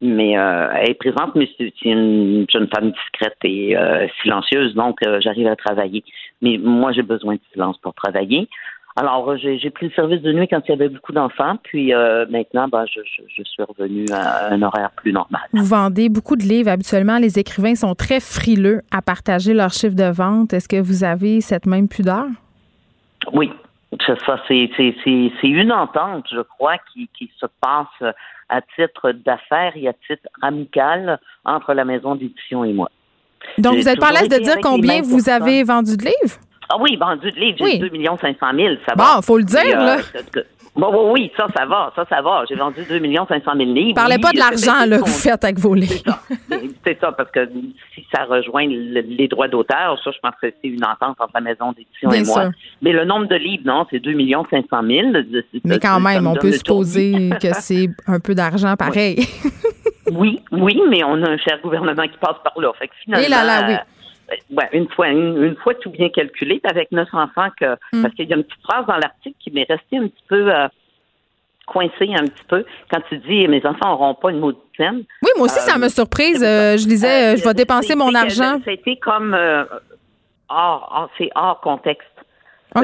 Mais 0.00 0.36
euh, 0.36 0.68
elle 0.74 0.90
est 0.90 0.94
présente, 0.94 1.34
mais 1.34 1.48
c'est 1.56 1.72
une 1.84 2.46
jeune 2.52 2.68
femme 2.74 2.90
discrète 2.90 3.38
et 3.44 3.76
euh, 3.76 4.06
silencieuse, 4.20 4.74
donc 4.74 4.98
j'arrive 5.20 5.46
à 5.46 5.56
travailler. 5.56 6.04
Mais 6.42 6.58
moi, 6.58 6.92
j'ai 6.92 7.02
besoin 7.02 7.36
de 7.36 7.40
silence 7.52 7.78
pour 7.78 7.94
travailler. 7.94 8.48
Alors, 8.96 9.28
euh, 9.28 9.36
j'ai 9.36 9.70
pris 9.70 9.86
le 9.86 9.92
service 9.92 10.22
de 10.22 10.32
nuit 10.32 10.46
quand 10.46 10.60
il 10.66 10.70
y 10.70 10.74
avait 10.74 10.88
beaucoup 10.88 11.12
d'enfants, 11.12 11.56
puis 11.64 11.92
euh, 11.92 12.26
maintenant, 12.30 12.68
ben, 12.68 12.84
je, 12.86 13.00
suis 13.02 13.62
revenue 13.62 14.06
à 14.12 14.52
un 14.52 14.62
horaire 14.62 14.90
plus 14.92 15.12
normal. 15.12 15.42
Vous 15.52 15.64
vendez 15.64 16.08
beaucoup 16.08 16.36
de 16.36 16.42
livres. 16.42 16.70
Habituellement, 16.70 17.18
les 17.18 17.38
écrivains 17.38 17.74
sont 17.74 17.96
très 17.96 18.20
frileux 18.20 18.82
à 18.92 19.02
partager 19.02 19.52
leurs 19.52 19.72
chiffres 19.72 19.96
de 19.96 20.10
vente. 20.10 20.52
Est-ce 20.52 20.68
que 20.68 20.80
vous 20.80 21.02
avez 21.02 21.40
cette 21.40 21.66
même 21.66 21.88
pudeur? 21.88 22.26
Oui. 23.32 23.50
Ça, 24.06 24.40
c'est 24.48 24.70
une 25.42 25.72
entente, 25.72 26.26
je 26.32 26.40
crois, 26.40 26.76
qui, 26.92 27.08
qui 27.16 27.30
se 27.40 27.46
passe 27.60 28.12
à 28.48 28.60
titre 28.76 29.12
d'affaires 29.12 29.72
et 29.76 29.88
à 29.88 29.92
titre 29.92 30.28
amical 30.42 31.18
entre 31.44 31.74
la 31.74 31.84
maison 31.84 32.14
d'édition 32.14 32.64
et 32.64 32.72
moi. 32.72 32.90
Donc, 33.58 33.76
vous 33.76 33.88
êtes 33.88 34.00
pas 34.00 34.08
à 34.08 34.12
l'aise 34.12 34.28
de 34.28 34.42
dire 34.42 34.56
combien 34.62 35.02
vous 35.02 35.28
avez 35.28 35.62
vendu 35.64 35.96
de 35.96 36.04
livres? 36.04 36.38
Ah 36.68 36.76
oui, 36.80 36.96
vendu 36.96 37.30
de 37.30 37.36
livres, 37.38 37.58
j'ai 37.60 37.78
2 37.78 37.90
500 37.90 38.36
000, 38.56 38.74
ça 38.86 38.94
va. 38.96 39.16
Bon, 39.16 39.22
faut 39.22 39.38
le 39.38 39.44
dire, 39.44 39.78
là. 39.78 39.98
Euh, 40.36 40.42
bon, 40.74 41.12
oui, 41.12 41.30
ça, 41.36 41.46
ça 41.54 41.66
va, 41.66 41.92
ça, 41.94 42.04
ça 42.08 42.22
va. 42.22 42.44
J'ai 42.48 42.54
vendu 42.54 42.80
2 42.88 43.00
500 43.00 43.40
000 43.56 43.58
livres. 43.72 43.94
Parlez 43.94 44.18
pas 44.18 44.32
de 44.32 44.38
l'argent 44.38 44.86
là, 44.86 44.98
que 44.98 45.04
vous 45.04 45.06
faites 45.06 45.44
avec 45.44 45.58
vos 45.58 45.74
livres. 45.74 46.02
C'est 46.84 46.98
ça. 47.00 47.12
parce 47.12 47.30
que 47.30 47.48
si 47.94 48.06
ça 48.14 48.24
rejoint 48.24 48.66
les 48.66 49.28
droits 49.28 49.48
d'auteur, 49.48 49.98
ça, 50.02 50.10
je 50.10 50.18
pense 50.22 50.34
que 50.40 50.52
c'est 50.62 50.68
une 50.68 50.84
entente 50.84 51.16
entre 51.20 51.32
la 51.34 51.40
maison 51.40 51.72
d'édition 51.72 52.10
et 52.12 52.22
moi. 52.22 52.50
Mais 52.82 52.92
le 52.92 53.04
nombre 53.04 53.26
de 53.26 53.36
livres, 53.36 53.64
non, 53.66 53.86
c'est 53.90 54.00
2 54.00 54.14
500 54.50 54.66
000. 54.86 55.08
Mais 55.64 55.78
quand 55.78 56.00
même, 56.00 56.26
on 56.26 56.34
peut 56.34 56.52
supposer 56.52 57.30
que 57.40 57.52
c'est 57.54 57.88
un 58.06 58.20
peu 58.20 58.34
d'argent 58.34 58.74
pareil. 58.78 59.26
oui, 60.10 60.40
oui, 60.50 60.80
mais 60.88 61.04
on 61.04 61.22
a 61.22 61.30
un 61.30 61.38
cher 61.38 61.58
gouvernement 61.62 62.04
qui 62.04 62.18
passe 62.18 62.36
par 62.42 62.58
là. 62.58 62.72
Fait 62.78 62.88
que 62.88 62.94
finalement, 63.04 63.26
et 63.26 63.30
là, 63.30 63.44
là, 63.44 63.66
oui 63.68 63.74
ouais, 64.50 64.68
une 64.72 64.88
fois 64.88 65.08
une, 65.08 65.56
fois 65.56 65.74
tout 65.74 65.90
bien 65.90 66.08
calculé, 66.08 66.60
avec 66.64 66.92
neuf 66.92 67.08
enfants 67.12 67.48
que 67.58 67.74
hmm. 67.92 68.02
parce 68.02 68.14
qu'il 68.14 68.28
y 68.28 68.32
a 68.32 68.36
une 68.36 68.44
petite 68.44 68.62
phrase 68.62 68.86
dans 68.86 68.96
l'article 68.96 69.36
qui 69.40 69.50
m'est 69.50 69.66
restée 69.68 69.98
un 69.98 70.08
petit 70.08 70.24
peu 70.28 70.54
euh, 70.54 70.68
coincée 71.66 72.12
un 72.14 72.26
petit 72.26 72.44
peu 72.48 72.64
quand 72.90 73.00
tu 73.08 73.18
dis 73.18 73.48
mes 73.48 73.64
enfants 73.64 73.90
n'auront 73.90 74.14
pas 74.14 74.30
une 74.30 74.40
maudite 74.40 74.62
scène. 74.76 75.04
Oui, 75.22 75.30
moi 75.36 75.46
aussi 75.46 75.60
ça 75.60 75.78
m'a 75.78 75.86
euh, 75.86 75.88
surprise. 75.88 76.42
Euh, 76.42 76.76
je 76.76 76.86
disais 76.86 77.36
je 77.36 77.44
vais 77.44 77.54
dépenser 77.54 77.94
mon 77.94 78.14
argent. 78.14 78.60
C'était 78.64 78.96
comme 78.96 79.36
hors, 80.48 81.10
c'est 81.18 81.30
hors 81.34 81.60
contexte. 81.60 82.08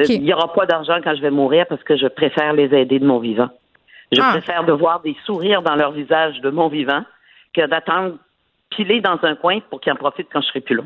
Il 0.09 0.23
n'y 0.23 0.33
aura 0.33 0.53
pas 0.53 0.67
d'argent 0.67 0.99
quand 1.03 1.15
je 1.17 1.21
vais 1.21 1.31
mourir 1.31 1.67
parce 1.69 1.83
que 1.83 1.97
je 1.97 2.07
préfère 2.07 2.53
les 2.53 2.73
aider 2.75 3.01
de 3.01 3.07
mon 3.07 3.19
vivant. 3.19 3.49
Je 4.13 4.21
ah. 4.21 4.31
préfère 4.31 4.65
de 4.65 4.73
voir 4.73 5.01
des 5.01 5.17
sourires 5.25 5.63
dans 5.63 5.75
leur 5.75 5.93
visage 5.93 6.41
de 6.41 6.51
mon 6.51 6.69
vivant 6.69 7.03
que 7.55 7.67
d'attendre 7.67 8.17
pilé 8.71 9.01
dans 9.01 9.19
un 9.23 9.35
coin 9.35 9.61
pour 9.69 9.81
qu'ils 9.81 9.93
en 9.93 9.97
profitent 9.97 10.29
quand 10.33 10.41
je 10.41 10.49
serai 10.49 10.61
plus 10.61 10.77
là. 10.77 10.83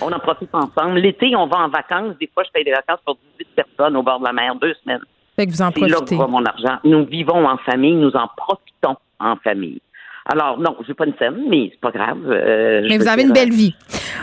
On 0.00 0.12
en 0.12 0.18
profite 0.18 0.54
ensemble. 0.54 0.98
L'été, 0.98 1.34
on 1.36 1.46
va 1.46 1.58
en 1.58 1.68
vacances. 1.68 2.16
Des 2.20 2.30
fois, 2.32 2.42
je 2.44 2.50
paye 2.50 2.64
des 2.64 2.72
vacances 2.72 3.00
pour 3.04 3.18
18 3.38 3.48
personnes 3.54 3.96
au 3.96 4.02
bord 4.02 4.20
de 4.20 4.24
la 4.24 4.32
mer, 4.32 4.54
deux 4.56 4.74
semaines. 4.82 5.02
Fait 5.36 5.46
que 5.46 5.52
vous 5.52 5.62
en 5.62 5.70
profitez. 5.70 6.16
là 6.16 6.26
mon 6.26 6.44
argent. 6.44 6.78
Nous 6.84 7.04
vivons 7.06 7.46
en 7.46 7.56
famille, 7.58 7.94
nous 7.94 8.14
en 8.14 8.28
profitons 8.36 8.96
en 9.18 9.36
famille. 9.36 9.80
Alors, 10.26 10.58
non, 10.58 10.76
je 10.82 10.88
n'ai 10.88 10.94
pas 10.94 11.06
une 11.06 11.16
scène, 11.18 11.44
mais 11.48 11.70
c'est 11.72 11.80
pas 11.80 11.90
grave. 11.90 12.18
Euh, 12.26 12.86
mais 12.88 12.98
vous 12.98 13.08
avez 13.08 13.22
une 13.22 13.32
belle 13.32 13.50
vie. 13.50 13.74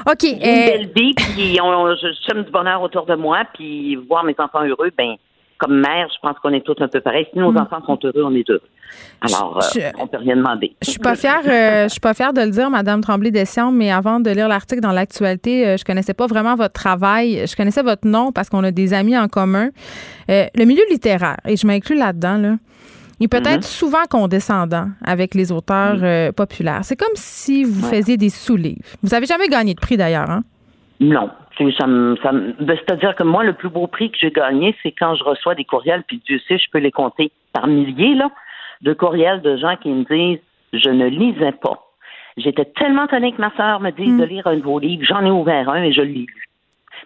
OK. 0.10 0.24
Une 0.24 0.40
belle 0.40 0.90
vie, 0.96 1.14
puis 1.14 1.58
on, 1.62 1.96
je 1.96 2.14
sème 2.26 2.44
du 2.44 2.52
bonheur 2.52 2.82
autour 2.82 3.06
de 3.06 3.16
moi, 3.16 3.44
puis 3.54 3.96
voir 3.96 4.24
mes 4.24 4.36
enfants 4.38 4.64
heureux, 4.64 4.92
ben 4.98 5.16
comme 5.58 5.80
mère, 5.80 6.08
je 6.14 6.20
pense 6.22 6.38
qu'on 6.40 6.54
est 6.54 6.66
tous 6.66 6.76
un 6.80 6.88
peu 6.88 7.02
pareils. 7.02 7.28
Si 7.34 7.40
nos 7.40 7.52
hmm. 7.52 7.58
enfants 7.58 7.84
sont 7.86 8.00
heureux, 8.04 8.24
on 8.24 8.34
est 8.36 8.50
heureux. 8.50 8.62
Alors, 9.22 9.58
euh, 9.58 9.92
on 9.98 10.04
ne 10.04 10.08
peut 10.08 10.18
rien 10.18 10.36
demander. 10.36 10.76
Je 10.82 10.92
suis 10.92 11.00
pas 11.00 11.16
fière, 11.16 11.42
euh, 11.46 11.84
je 11.86 11.90
suis 11.90 12.00
pas 12.00 12.14
fière 12.14 12.34
de 12.34 12.42
le 12.42 12.52
dire, 12.52 12.70
Madame 12.70 13.02
Tremblay 13.02 13.32
Dessian, 13.32 13.72
mais 13.72 13.92
avant 13.92 14.20
de 14.20 14.30
lire 14.30 14.48
l'article 14.48 14.82
dans 14.82 14.92
l'actualité, 14.92 15.68
euh, 15.68 15.78
je 15.78 15.84
connaissais 15.84 16.14
pas 16.14 16.28
vraiment 16.28 16.56
votre 16.56 16.74
travail. 16.74 17.46
Je 17.48 17.56
connaissais 17.56 17.82
votre 17.82 18.08
nom 18.08 18.32
parce 18.32 18.50
qu'on 18.50 18.64
a 18.64 18.72
des 18.72 18.94
amis 18.94 19.18
en 19.18 19.28
commun. 19.28 19.70
le 20.30 20.66
milieu 20.66 20.84
littéraire, 20.90 21.38
et 21.46 21.56
je 21.56 21.66
m'inclus 21.66 21.98
là-dedans, 21.98 22.38
là, 22.38 22.56
il 23.20 23.30
peut 23.30 23.38
être 23.38 23.62
mm-hmm. 23.62 23.64
souvent 23.64 24.06
condescendant 24.10 24.90
avec 25.04 25.34
les 25.34 25.52
auteurs 25.52 26.34
populaires. 26.34 26.82
C'est 26.84 26.96
comme 26.96 27.16
si 27.16 27.64
vous 27.64 27.88
faisiez 27.88 28.16
des 28.18 28.30
sous-livres. 28.30 28.82
Vous 29.02 29.16
avez 29.16 29.26
jamais 29.26 29.48
gagné 29.48 29.74
de 29.74 29.80
prix 29.80 29.98
d'ailleurs, 29.98 30.30
hein? 30.30 30.44
Non. 31.00 31.30
Ça 31.58 31.88
ben, 31.88 32.56
C'est-à-dire 32.60 33.16
que 33.16 33.24
moi, 33.24 33.44
le 33.44 33.54
plus 33.54 33.70
beau 33.70 33.88
prix 33.88 34.12
que 34.12 34.18
j'ai 34.20 34.32
gagné, 34.32 34.76
c'est 34.84 34.92
quand 34.92 35.16
je 35.16 35.24
reçois 35.24 35.56
des 35.56 35.66
courriels, 35.66 36.04
puis 36.08 36.22
Dieu 36.26 36.40
sait, 36.48 36.58
je 36.58 36.70
peux 36.72 36.80
les 36.80 36.92
compter 36.92 37.32
par 37.54 37.68
milliers, 37.68 38.14
là, 38.14 38.30
de 38.82 38.94
courriels 38.94 39.42
de 39.42 39.58
gens 39.58 39.76
qui 39.76 39.90
me 39.90 40.04
disent 40.04 40.42
Je 40.74 40.90
ne 40.90 41.08
lisais 41.08 41.54
pas. 41.54 41.84
J'étais 42.38 42.66
tellement 42.66 43.08
tannée 43.08 43.32
que 43.32 43.42
ma 43.42 43.52
sœur 43.58 43.80
me 43.80 43.90
dise 43.90 44.18
de 44.18 44.26
mm. 44.26 44.30
lire 44.30 44.48
un 44.48 44.58
de 44.58 44.62
vos 44.62 44.80
livres. 44.80 45.04
J'en 45.04 45.26
ai 45.26 45.32
ouvert 45.32 45.70
un 45.70 45.82
et 45.82 45.92
je 45.92 46.02
l'ai 46.02 46.26
lu. 46.26 46.48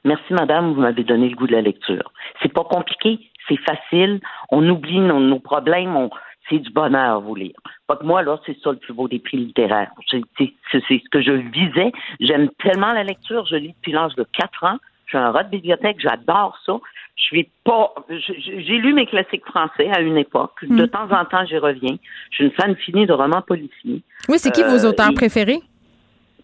Merci, 0.03 0.33
madame, 0.33 0.73
vous 0.73 0.81
m'avez 0.81 1.03
donné 1.03 1.29
le 1.29 1.35
goût 1.35 1.47
de 1.47 1.53
la 1.53 1.61
lecture. 1.61 2.11
C'est 2.41 2.51
pas 2.51 2.63
compliqué, 2.63 3.19
c'est 3.47 3.59
facile. 3.59 4.19
On 4.49 4.67
oublie 4.67 4.99
nos, 4.99 5.19
nos 5.19 5.39
problèmes. 5.39 5.95
On, 5.95 6.09
c'est 6.51 6.59
du 6.59 6.69
bonheur 6.69 7.21
vous 7.21 7.35
lire. 7.35 7.55
Pas 7.87 7.95
que 7.95 8.05
moi, 8.05 8.21
là, 8.21 8.39
c'est 8.45 8.57
ça 8.61 8.71
le 8.71 8.77
plus 8.77 8.93
beau 8.93 9.07
des 9.07 9.19
prix 9.19 9.37
littéraires. 9.37 9.91
C'est 10.09 10.21
ce 10.37 11.09
que 11.09 11.21
je 11.21 11.31
visais. 11.31 11.91
J'aime 12.19 12.49
tellement 12.61 12.91
la 12.91 13.03
lecture. 13.03 13.45
Je 13.45 13.55
lis 13.55 13.73
depuis 13.77 13.93
l'âge 13.93 14.15
de 14.15 14.25
4 14.37 14.63
ans. 14.65 14.77
Je 15.05 15.17
suis 15.17 15.17
un 15.17 15.31
rat 15.31 15.43
de 15.43 15.49
bibliothèque. 15.49 15.97
J'adore 15.99 16.57
ça. 16.65 16.73
Je 17.15 17.23
suis 17.23 17.49
pas. 17.63 17.93
J'ai 18.09 18.77
lu 18.77 18.93
mes 18.93 19.05
classiques 19.05 19.45
français 19.45 19.89
à 19.91 20.01
une 20.01 20.17
époque. 20.17 20.53
De 20.63 20.83
mm. 20.83 20.87
temps 20.89 21.11
en 21.11 21.25
temps, 21.25 21.45
j'y 21.45 21.57
reviens. 21.57 21.97
Je 22.31 22.35
suis 22.35 22.45
une 22.45 22.51
fan 22.51 22.75
finie 22.75 23.05
de 23.05 23.13
romans 23.13 23.41
policiers. 23.41 24.03
Oui, 24.29 24.39
c'est 24.39 24.51
qui 24.51 24.63
vos 24.63 24.85
euh, 24.85 24.89
auteurs 24.89 25.13
préférés? 25.13 25.59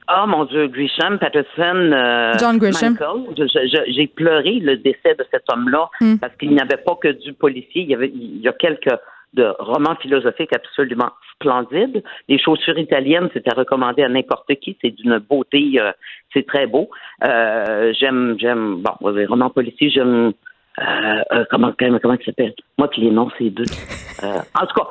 Ah, 0.09 0.25
mon 0.25 0.45
Dieu, 0.45 0.67
Grisham, 0.67 1.19
Patterson, 1.19 1.91
euh, 1.91 2.33
John 2.39 2.57
Grisham. 2.57 2.97
J'ai 3.89 4.07
pleuré 4.07 4.59
le 4.59 4.77
décès 4.77 5.15
de 5.15 5.25
cet 5.31 5.43
homme-là 5.51 5.89
mm. 5.99 6.17
parce 6.17 6.35
qu'il 6.37 6.51
n'y 6.51 6.61
avait 6.61 6.77
pas 6.77 6.95
que 6.95 7.09
du 7.09 7.33
policier. 7.33 7.81
Il 7.81 7.89
y 7.89 7.95
avait, 7.95 8.11
il 8.13 8.39
y 8.39 8.47
a 8.47 8.53
quelques 8.53 8.93
de 9.37 9.53
romans 9.59 9.95
philosophiques 10.01 10.53
absolument 10.53 11.11
splendides. 11.35 12.03
Les 12.27 12.39
chaussures 12.39 12.77
italiennes, 12.77 13.29
c'était 13.33 13.53
recommandé 13.53 14.03
à 14.03 14.09
n'importe 14.09 14.53
qui. 14.55 14.77
C'est 14.81 14.91
d'une 14.91 15.19
beauté, 15.19 15.79
euh, 15.79 15.91
c'est 16.33 16.45
très 16.45 16.67
beau. 16.67 16.89
Euh, 17.23 17.93
j'aime, 17.97 18.35
j'aime, 18.39 18.81
bon, 18.81 19.09
les 19.09 19.25
romans 19.25 19.49
policiers, 19.49 19.89
j'aime 19.89 20.33
euh, 20.79 21.21
euh, 21.31 21.45
comment 21.49 21.73
comment 21.77 22.17
il 22.19 22.25
s'appelle 22.25 22.53
Moi 22.77 22.87
qui 22.89 23.01
les 23.01 23.11
noms 23.11 23.29
c'est 23.37 23.49
deux. 23.49 23.65
Euh, 24.23 24.39
en 24.59 24.65
tout 24.65 24.73
cas, 24.73 24.87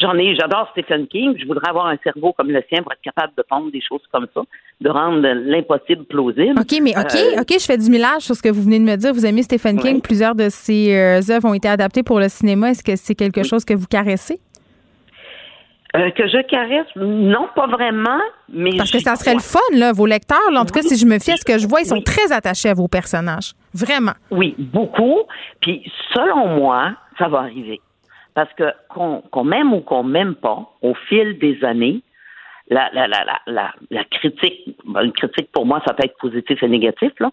j'en 0.00 0.16
ai, 0.16 0.34
j'adore 0.34 0.66
Stephen 0.72 1.06
King. 1.08 1.36
Je 1.38 1.46
voudrais 1.46 1.68
avoir 1.68 1.88
un 1.88 1.98
cerveau 2.02 2.32
comme 2.32 2.50
le 2.50 2.64
sien 2.66 2.82
pour 2.82 2.90
être 2.90 3.02
capable 3.02 3.34
de 3.36 3.44
pondre 3.46 3.70
des 3.70 3.82
choses 3.86 4.00
comme 4.10 4.26
ça, 4.32 4.40
de 4.80 4.88
rendre 4.88 5.20
l'impossible 5.20 6.04
plausible. 6.04 6.58
Ok, 6.58 6.78
mais 6.80 6.96
ok, 6.96 7.38
ok, 7.38 7.52
je 7.60 7.66
fais 7.66 7.76
du 7.76 7.90
millage 7.90 8.22
sur 8.22 8.34
ce 8.34 8.40
que 8.40 8.48
vous 8.48 8.62
venez 8.62 8.78
de 8.78 8.84
me 8.84 8.96
dire. 8.96 9.12
Vous 9.12 9.26
aimez 9.26 9.42
Stephen 9.42 9.78
King. 9.78 10.00
Plusieurs 10.00 10.34
de 10.34 10.48
ses 10.48 10.90
œuvres 11.30 11.50
ont 11.50 11.52
été 11.52 11.68
adaptées 11.68 12.02
pour 12.02 12.18
le 12.18 12.30
cinéma. 12.30 12.70
Est-ce 12.70 12.82
que 12.82 12.96
c'est 12.96 13.14
quelque 13.14 13.42
chose 13.42 13.66
que 13.66 13.74
vous 13.74 13.86
caressez? 13.86 14.40
Euh, 15.96 16.10
que 16.10 16.28
je 16.28 16.46
caresse, 16.46 16.86
non, 16.96 17.48
pas 17.56 17.66
vraiment, 17.66 18.20
mais. 18.52 18.76
Parce 18.76 18.90
que 18.90 19.00
ça 19.00 19.16
serait 19.16 19.32
le 19.32 19.40
fun, 19.40 19.58
là, 19.72 19.92
vos 19.92 20.04
lecteurs. 20.04 20.38
en 20.54 20.66
tout 20.66 20.74
cas, 20.74 20.82
si 20.82 20.98
je 20.98 21.06
me 21.06 21.18
fie 21.18 21.32
à 21.32 21.36
ce 21.38 21.46
que 21.46 21.56
je 21.56 21.66
vois, 21.66 21.80
ils 21.80 21.86
sont 21.86 22.02
très 22.02 22.30
attachés 22.30 22.68
à 22.68 22.74
vos 22.74 22.88
personnages. 22.88 23.52
Vraiment. 23.74 24.12
Oui, 24.30 24.54
beaucoup. 24.58 25.20
Puis, 25.60 25.90
selon 26.14 26.48
moi, 26.48 26.94
ça 27.18 27.28
va 27.28 27.40
arriver. 27.40 27.80
Parce 28.34 28.52
que 28.54 28.72
qu'on 28.88 29.44
m'aime 29.44 29.72
ou 29.72 29.80
qu'on 29.80 30.04
m'aime 30.04 30.34
pas, 30.34 30.70
au 30.82 30.94
fil 31.08 31.38
des 31.38 31.64
années, 31.64 32.02
la, 32.70 32.90
la, 32.92 33.08
la, 33.08 33.24
la, 33.46 33.74
la 33.90 34.04
critique, 34.04 34.76
une 34.86 35.12
critique 35.12 35.50
pour 35.52 35.66
moi, 35.66 35.82
ça 35.86 35.94
peut 35.94 36.04
être 36.04 36.16
positif 36.18 36.62
et 36.62 36.68
négatif, 36.68 37.12
là. 37.18 37.30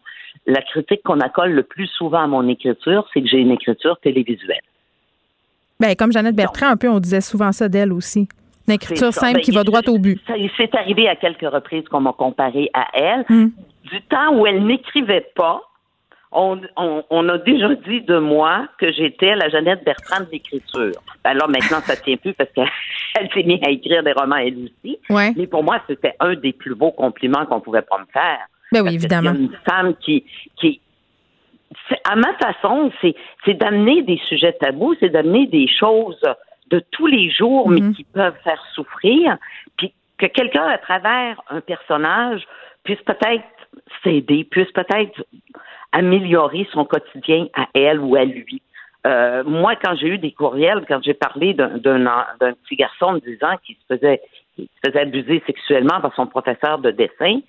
La 0.48 0.62
critique 0.62 1.02
qu'on 1.04 1.20
accole 1.20 1.52
le 1.52 1.64
plus 1.64 1.88
souvent 1.88 2.20
à 2.20 2.28
mon 2.28 2.48
écriture, 2.48 3.08
c'est 3.14 3.22
que 3.22 3.28
j'ai 3.28 3.40
une 3.40 3.52
écriture 3.52 3.98
télévisuelle. 4.00 4.62
Bien, 5.80 5.94
comme 5.96 6.12
Jeannette 6.12 6.36
Bertrand, 6.36 6.68
un 6.68 6.78
peu, 6.78 6.90
on 6.90 7.00
disait 7.00 7.22
souvent 7.22 7.52
ça 7.52 7.68
d'elle 7.68 7.92
aussi. 7.92 8.28
Une 8.68 8.74
écriture 8.76 9.14
simple 9.14 9.42
qui 9.42 9.52
va 9.52 9.64
droit 9.64 9.82
au 9.88 10.00
but. 10.00 10.20
C'est 10.58 10.74
arrivé 10.76 11.08
à 11.08 11.16
quelques 11.16 11.48
reprises 11.48 11.88
qu'on 11.90 12.00
m'a 12.00 12.14
comparé 12.14 12.70
à 12.74 12.88
elle. 12.94 13.26
Hmm. 13.30 13.50
Du 13.84 14.02
temps 14.04 14.36
où 14.36 14.48
elle 14.48 14.66
n'écrivait 14.66 15.28
pas, 15.36 15.62
on, 16.36 17.30
a 17.30 17.38
déjà 17.40 17.74
dit 17.76 18.02
de 18.02 18.18
moi 18.18 18.68
que 18.78 18.92
j'étais 18.92 19.36
la 19.36 19.50
Jeannette 19.50 19.84
Bertrand 19.84 20.22
de 20.22 20.32
l'écriture. 20.32 20.92
Alors 21.24 21.48
ben 21.48 21.60
maintenant, 21.60 21.80
ça 21.82 21.96
tient 21.96 22.18
plus 22.18 22.34
parce 22.34 22.50
qu'elle 22.52 23.30
s'est 23.34 23.44
mise 23.44 23.62
à 23.66 23.70
écrire 23.70 24.04
des 24.04 24.12
romans 24.12 24.36
elle 24.36 24.66
aussi. 24.66 25.00
Mais 25.10 25.48
pour 25.48 25.64
moi, 25.64 25.80
c'était 25.88 26.16
un 26.20 26.36
des 26.36 26.54
plus 26.54 26.76
beaux 26.76 26.92
compliments 26.92 27.46
qu'on 27.46 27.62
pouvait 27.62 27.82
pas 27.82 28.00
me 28.00 28.06
faire. 28.12 28.40
Ben 28.72 28.82
oui, 28.84 28.96
évidemment. 28.96 29.32
Une 29.32 29.56
femme 29.66 29.96
qui, 29.96 30.26
qui, 30.58 30.82
à 32.04 32.16
ma 32.16 32.34
façon, 32.34 32.92
c'est 33.02 33.54
d'amener 33.54 34.02
des 34.04 34.20
sujets 34.28 34.54
tabous, 34.54 34.96
c'est 35.00 35.10
d'amener 35.10 35.48
des 35.48 35.68
choses 35.68 36.22
de 36.70 36.84
tous 36.92 37.08
les 37.08 37.30
jours, 37.30 37.70
mais 37.70 37.82
mhm. 37.82 37.96
qui 37.96 38.04
peuvent 38.04 38.38
faire 38.44 38.62
souffrir, 38.74 39.38
puis 39.78 39.94
que 40.18 40.26
quelqu'un, 40.26 40.66
à 40.66 40.78
travers 40.78 41.40
un 41.50 41.62
personnage, 41.62 42.44
puisse 42.84 43.02
peut-être 43.02 43.44
s'aider, 44.04 44.44
puisse 44.46 44.72
peut-être 44.72 45.24
améliorer 45.96 46.68
son 46.74 46.84
quotidien 46.84 47.48
à 47.54 47.68
elle 47.74 48.02
ou 48.02 48.16
à 48.16 48.26
lui. 48.26 48.62
Euh, 49.08 49.44
moi, 49.46 49.76
quand 49.82 49.96
j'ai 49.96 50.08
eu 50.08 50.18
des 50.18 50.32
courriels, 50.32 50.84
quand 50.88 51.02
j'ai 51.02 51.14
parlé 51.14 51.54
d'un 51.54 51.70
petit 51.80 52.76
garçon 52.76 53.14
de 53.14 53.20
10 53.20 53.44
ans 53.44 53.56
qui 53.64 53.74
se 53.76 53.96
faisait, 53.96 54.22
qui 54.56 54.64
se 54.64 54.90
faisait 54.90 55.02
abuser 55.02 55.42
sexuellement 55.46 56.02
par 56.02 56.14
son 56.16 56.28
professeur 56.28 56.80
de 56.80 56.92
dessin, 56.92 57.40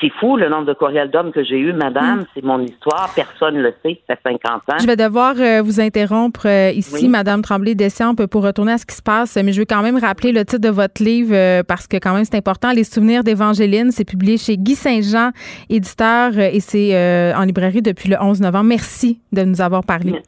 c'est 0.00 0.10
fou 0.20 0.36
le 0.36 0.48
nombre 0.48 0.66
de 0.66 0.74
courriels 0.74 1.10
d'hommes 1.10 1.32
que 1.32 1.42
j'ai 1.42 1.58
eu, 1.58 1.72
madame. 1.72 2.20
Mm. 2.20 2.26
C'est 2.34 2.44
mon 2.44 2.60
histoire. 2.60 3.10
Personne 3.14 3.56
ne 3.56 3.62
le 3.62 3.74
sait. 3.84 4.00
Ça 4.06 4.16
fait 4.16 4.38
50 4.44 4.62
ans. 4.68 4.78
Je 4.80 4.86
vais 4.86 4.96
devoir 4.96 5.34
euh, 5.38 5.62
vous 5.62 5.80
interrompre 5.80 6.46
ici, 6.46 6.94
euh, 6.94 6.98
ici, 6.98 7.08
madame 7.08 7.42
Tremblay-Dessiamp, 7.42 8.14
pour 8.14 8.42
retourner 8.42 8.72
à 8.72 8.78
ce 8.78 8.86
qui 8.86 8.94
se 8.94 9.02
passe. 9.02 9.36
Mais 9.36 9.52
je 9.52 9.60
veux 9.60 9.66
quand 9.66 9.82
même 9.82 9.98
rappeler 9.98 10.32
le 10.32 10.44
titre 10.44 10.62
de 10.62 10.68
votre 10.68 11.02
livre 11.02 11.34
euh, 11.34 11.62
parce 11.62 11.86
que 11.86 11.96
quand 11.96 12.14
même 12.14 12.24
c'est 12.24 12.36
important. 12.36 12.72
Les 12.72 12.84
souvenirs 12.84 13.24
d'Évangéline. 13.24 13.90
C'est 13.90 14.04
publié 14.04 14.38
chez 14.38 14.56
Guy 14.56 14.74
Saint-Jean, 14.74 15.30
éditeur, 15.68 16.38
et 16.38 16.60
c'est 16.60 17.34
en 17.34 17.42
librairie 17.42 17.82
depuis 17.82 18.08
le 18.08 18.16
11 18.20 18.40
novembre. 18.40 18.64
Merci 18.64 19.20
de 19.32 19.42
nous 19.42 19.60
avoir 19.60 19.84
parlé. 19.84 20.22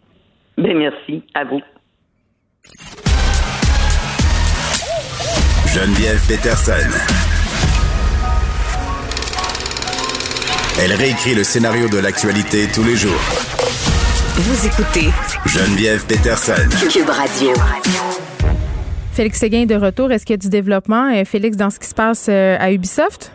Bien, 0.57 0.75
merci 0.75 1.23
à 1.35 1.45
vous. 1.45 1.61
Geneviève 5.73 6.21
Peterson. 6.27 7.20
Elle 10.79 10.93
réécrit 10.93 11.35
le 11.35 11.43
scénario 11.43 11.89
de 11.89 11.99
l'actualité 11.99 12.71
tous 12.73 12.85
les 12.85 12.95
jours. 12.95 13.19
Vous 14.39 14.67
écoutez 14.67 15.11
Geneviève 15.45 16.07
Peterson. 16.07 16.63
Cube 16.89 17.11
Radio. 17.11 17.51
Félix 19.13 19.41
Séguin 19.41 19.67
de 19.67 19.75
retour. 19.75 20.13
Est-ce 20.13 20.25
qu'il 20.25 20.35
y 20.35 20.39
a 20.39 20.43
du 20.43 20.49
développement, 20.49 21.11
euh, 21.13 21.25
Félix, 21.25 21.57
dans 21.57 21.71
ce 21.71 21.81
qui 21.81 21.89
se 21.89 21.95
passe 21.95 22.29
euh, 22.31 22.57
à 22.59 22.73
Ubisoft? 22.73 23.33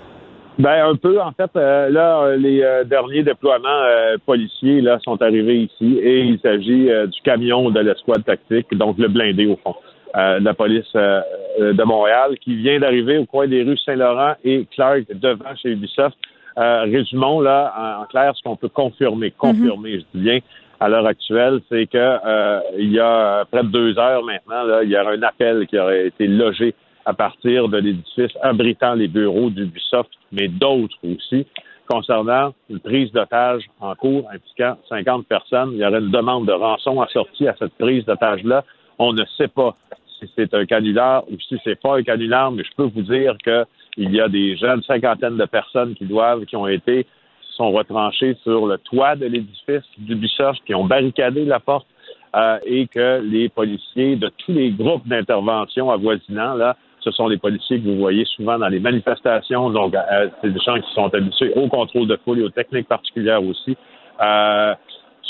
Ben 0.58 0.88
un 0.88 0.96
peu. 0.96 1.20
En 1.20 1.34
fait, 1.34 1.52
euh, 1.58 1.90
là, 1.90 2.38
les 2.38 2.64
derniers 2.86 3.24
déploiements 3.24 3.84
policiers 4.26 4.80
là 4.80 4.98
sont 5.04 5.22
arrivés 5.22 5.70
ici 5.70 6.00
et 6.02 6.22
il 6.22 6.40
s'agit 6.40 6.88
du 7.08 7.22
camion 7.24 7.70
de 7.70 7.82
l'escouade 7.82 8.24
tactique, 8.24 8.68
donc 8.72 8.98
le 8.98 9.10
blindé 9.10 9.46
au 9.46 9.60
fond 9.62 9.76
de 10.16 10.44
la 10.44 10.54
police 10.54 10.94
de 10.96 11.84
Montréal, 11.84 12.38
qui 12.42 12.56
vient 12.56 12.80
d'arriver 12.80 13.18
au 13.18 13.26
coin 13.26 13.48
des 13.48 13.64
rues 13.64 13.78
Saint-Laurent 13.86 14.36
et 14.46 14.66
Clark 14.74 15.04
devant 15.10 15.54
chez 15.62 15.72
Ubisoft. 15.72 16.16
Euh, 16.58 16.84
résumons 16.84 17.42
là 17.42 18.00
en, 18.02 18.06
clair 18.06 18.34
ce 18.36 18.42
qu'on 18.44 18.56
peut 18.56 18.70
confirmer. 18.70 19.32
Confirmer, 19.32 20.00
je 20.00 20.06
dis 20.14 20.24
bien, 20.24 20.40
à 20.80 20.88
l'heure 20.88 21.06
actuelle, 21.06 21.60
c'est 21.70 21.88
que 21.88 21.98
euh, 21.98 22.60
il 22.78 22.92
y 22.92 23.00
a 23.00 23.46
près 23.52 23.64
de 23.64 23.70
deux 23.70 23.98
heures 23.98 24.24
maintenant, 24.24 24.64
là, 24.64 24.84
il 24.84 24.90
y 24.90 24.96
a 24.96 25.08
un 25.08 25.22
appel 25.24 25.68
qui 25.68 25.78
aurait 25.78 26.08
été 26.08 26.28
logé 26.28 26.74
à 27.06 27.14
partir 27.14 27.68
de 27.70 27.78
l'édifice 27.78 28.32
abritant 28.42 28.94
les 28.94 29.08
bureaux 29.08 29.50
d'Ubisoft, 29.50 30.10
mais 30.32 30.48
d'autres 30.48 30.98
aussi, 31.04 31.46
concernant 31.88 32.54
une 32.70 32.80
prise 32.80 33.12
d'otage 33.12 33.64
en 33.80 33.94
cours 33.96 34.28
impliquant 34.34 34.78
50 34.90 35.28
personnes. 35.28 35.72
Il 35.74 35.80
y 35.80 35.86
aurait 35.86 36.00
une 36.00 36.12
demande 36.12 36.48
de 36.48 36.54
rançon 36.54 37.00
assortie 37.02 37.48
à 37.48 37.56
cette 37.60 37.74
prise 37.74 38.06
d'otage-là. 38.06 38.64
On 38.98 39.14
ne 39.14 39.24
sait 39.38 39.50
pas 39.50 39.76
si 40.20 40.30
c'est 40.36 40.54
un 40.54 40.66
canular 40.66 41.24
ou 41.30 41.40
si 41.40 41.60
c'est 41.64 41.80
pas 41.80 41.98
un 41.98 42.04
canular, 42.04 42.52
mais 42.52 42.64
je 42.64 42.72
peux 42.76 42.86
vous 42.86 43.02
dire 43.02 43.36
que 43.44 43.66
Il 43.98 44.14
y 44.14 44.20
a 44.20 44.28
des 44.28 44.58
jeunes 44.58 44.82
cinquantaines 44.84 45.38
de 45.38 45.46
personnes 45.46 45.96
qui 45.96 46.06
doivent, 46.06 46.46
qui 46.46 46.56
ont 46.56 46.68
été, 46.68 47.06
sont 47.56 47.72
retranchées 47.72 48.36
sur 48.44 48.68
le 48.68 48.78
toit 48.78 49.16
de 49.16 49.26
l'édifice 49.26 49.84
d'Ubisoft, 49.98 50.62
qui 50.66 50.76
ont 50.76 50.86
barricadé 50.86 51.46
la 51.46 51.60
porte 51.60 51.88
euh, 52.36 52.58
et 52.66 52.88
que 52.88 53.22
les 53.24 53.50
policiers 53.50 54.18
de 54.18 54.30
tous 54.46 54.52
les 54.52 54.72
groupes 54.72 55.08
d'intervention 55.08 55.90
avoisinants, 55.90 56.56
là, 56.56 56.76
ce 57.00 57.12
sont 57.12 57.28
les 57.28 57.38
policiers 57.38 57.80
que 57.80 57.86
vous 57.86 57.98
voyez 57.98 58.26
souvent 58.26 58.58
dans 58.58 58.68
les 58.68 58.80
manifestations. 58.80 59.70
Donc, 59.70 59.96
euh, 59.96 60.30
c'est 60.42 60.52
des 60.52 60.60
gens 60.60 60.80
qui 60.80 60.92
sont 60.94 61.14
habitués 61.14 61.54
au 61.56 61.68
contrôle 61.68 62.08
de 62.08 62.18
foule 62.26 62.40
et 62.40 62.44
aux 62.44 62.50
techniques 62.50 62.88
particulières 62.88 63.44
aussi. 63.44 63.78
Euh, 64.22 64.74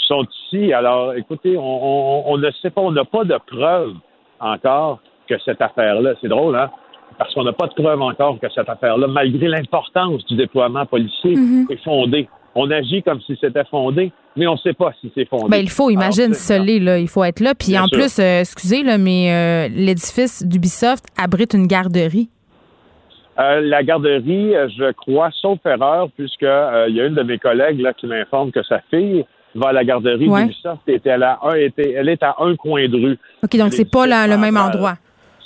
sont 0.07 0.25
ici. 0.25 0.73
Alors, 0.73 1.13
écoutez, 1.13 1.57
on, 1.57 2.29
on 2.29 2.37
ne 2.37 2.51
sait 2.51 2.69
pas, 2.69 2.81
on 2.81 2.91
n'a 2.91 3.05
pas 3.05 3.23
de 3.23 3.37
preuves 3.47 3.95
encore 4.39 4.99
que 5.27 5.35
cette 5.39 5.61
affaire-là, 5.61 6.13
c'est 6.21 6.27
drôle, 6.27 6.55
hein? 6.55 6.69
Parce 7.17 7.33
qu'on 7.33 7.43
n'a 7.43 7.53
pas 7.53 7.67
de 7.67 7.73
preuve 7.73 8.01
encore 8.01 8.39
que 8.39 8.47
cette 8.53 8.67
affaire-là, 8.67 9.07
malgré 9.07 9.47
l'importance 9.47 10.25
du 10.25 10.35
déploiement 10.35 10.85
policier, 10.85 11.35
mhm. 11.35 11.67
est 11.69 11.83
fondée. 11.83 12.27
On 12.55 12.71
agit 12.71 13.03
comme 13.03 13.19
si 13.21 13.37
c'était 13.39 13.65
fondé, 13.65 14.11
mais 14.37 14.47
on 14.47 14.53
ne 14.53 14.57
sait 14.57 14.73
pas 14.73 14.91
si 15.01 15.11
c'est 15.13 15.27
fondé. 15.27 15.49
Ben, 15.49 15.57
il 15.57 15.69
faut, 15.69 15.89
imagine, 15.89 16.33
seul 16.33 16.65
là, 16.65 16.97
il 16.97 17.07
faut 17.09 17.23
être 17.23 17.41
là. 17.41 17.53
Puis 17.53 17.77
en 17.77 17.87
plus, 17.87 18.17
euh, 18.19 18.39
excusez, 18.39 18.83
là, 18.83 18.97
mais 18.97 19.31
euh, 19.31 19.67
l'édifice 19.75 20.45
d'Ubisoft 20.45 21.05
abrite 21.17 21.53
une 21.53 21.67
garderie. 21.67 22.29
Euh, 23.37 23.59
la 23.59 23.83
garderie, 23.83 24.53
je 24.77 24.93
crois, 24.93 25.29
sauf 25.41 25.59
erreur, 25.65 26.09
puisque 26.15 26.41
il 26.43 26.95
y 26.95 27.01
a 27.01 27.05
une 27.05 27.15
de 27.15 27.23
mes 27.23 27.37
collègues 27.37 27.81
là, 27.81 27.93
qui 27.93 28.07
m'informe 28.07 28.51
que 28.51 28.63
sa 28.63 28.79
fille 28.89 29.25
va 29.55 29.69
à 29.69 29.73
la 29.73 29.83
garderie 29.83 30.29
d'Ubisoft 30.29 30.81
et 30.87 31.01
elle, 31.03 31.23
a 31.23 31.39
un, 31.43 31.55
elle 31.55 32.09
est 32.09 32.23
à 32.23 32.35
un 32.39 32.55
coin 32.55 32.87
de 32.87 32.95
rue. 32.95 33.17
OK, 33.43 33.57
donc 33.57 33.73
c'est 33.73 33.89
pas 33.89 34.05
le 34.05 34.37
même 34.37 34.55
endroit. 34.55 34.95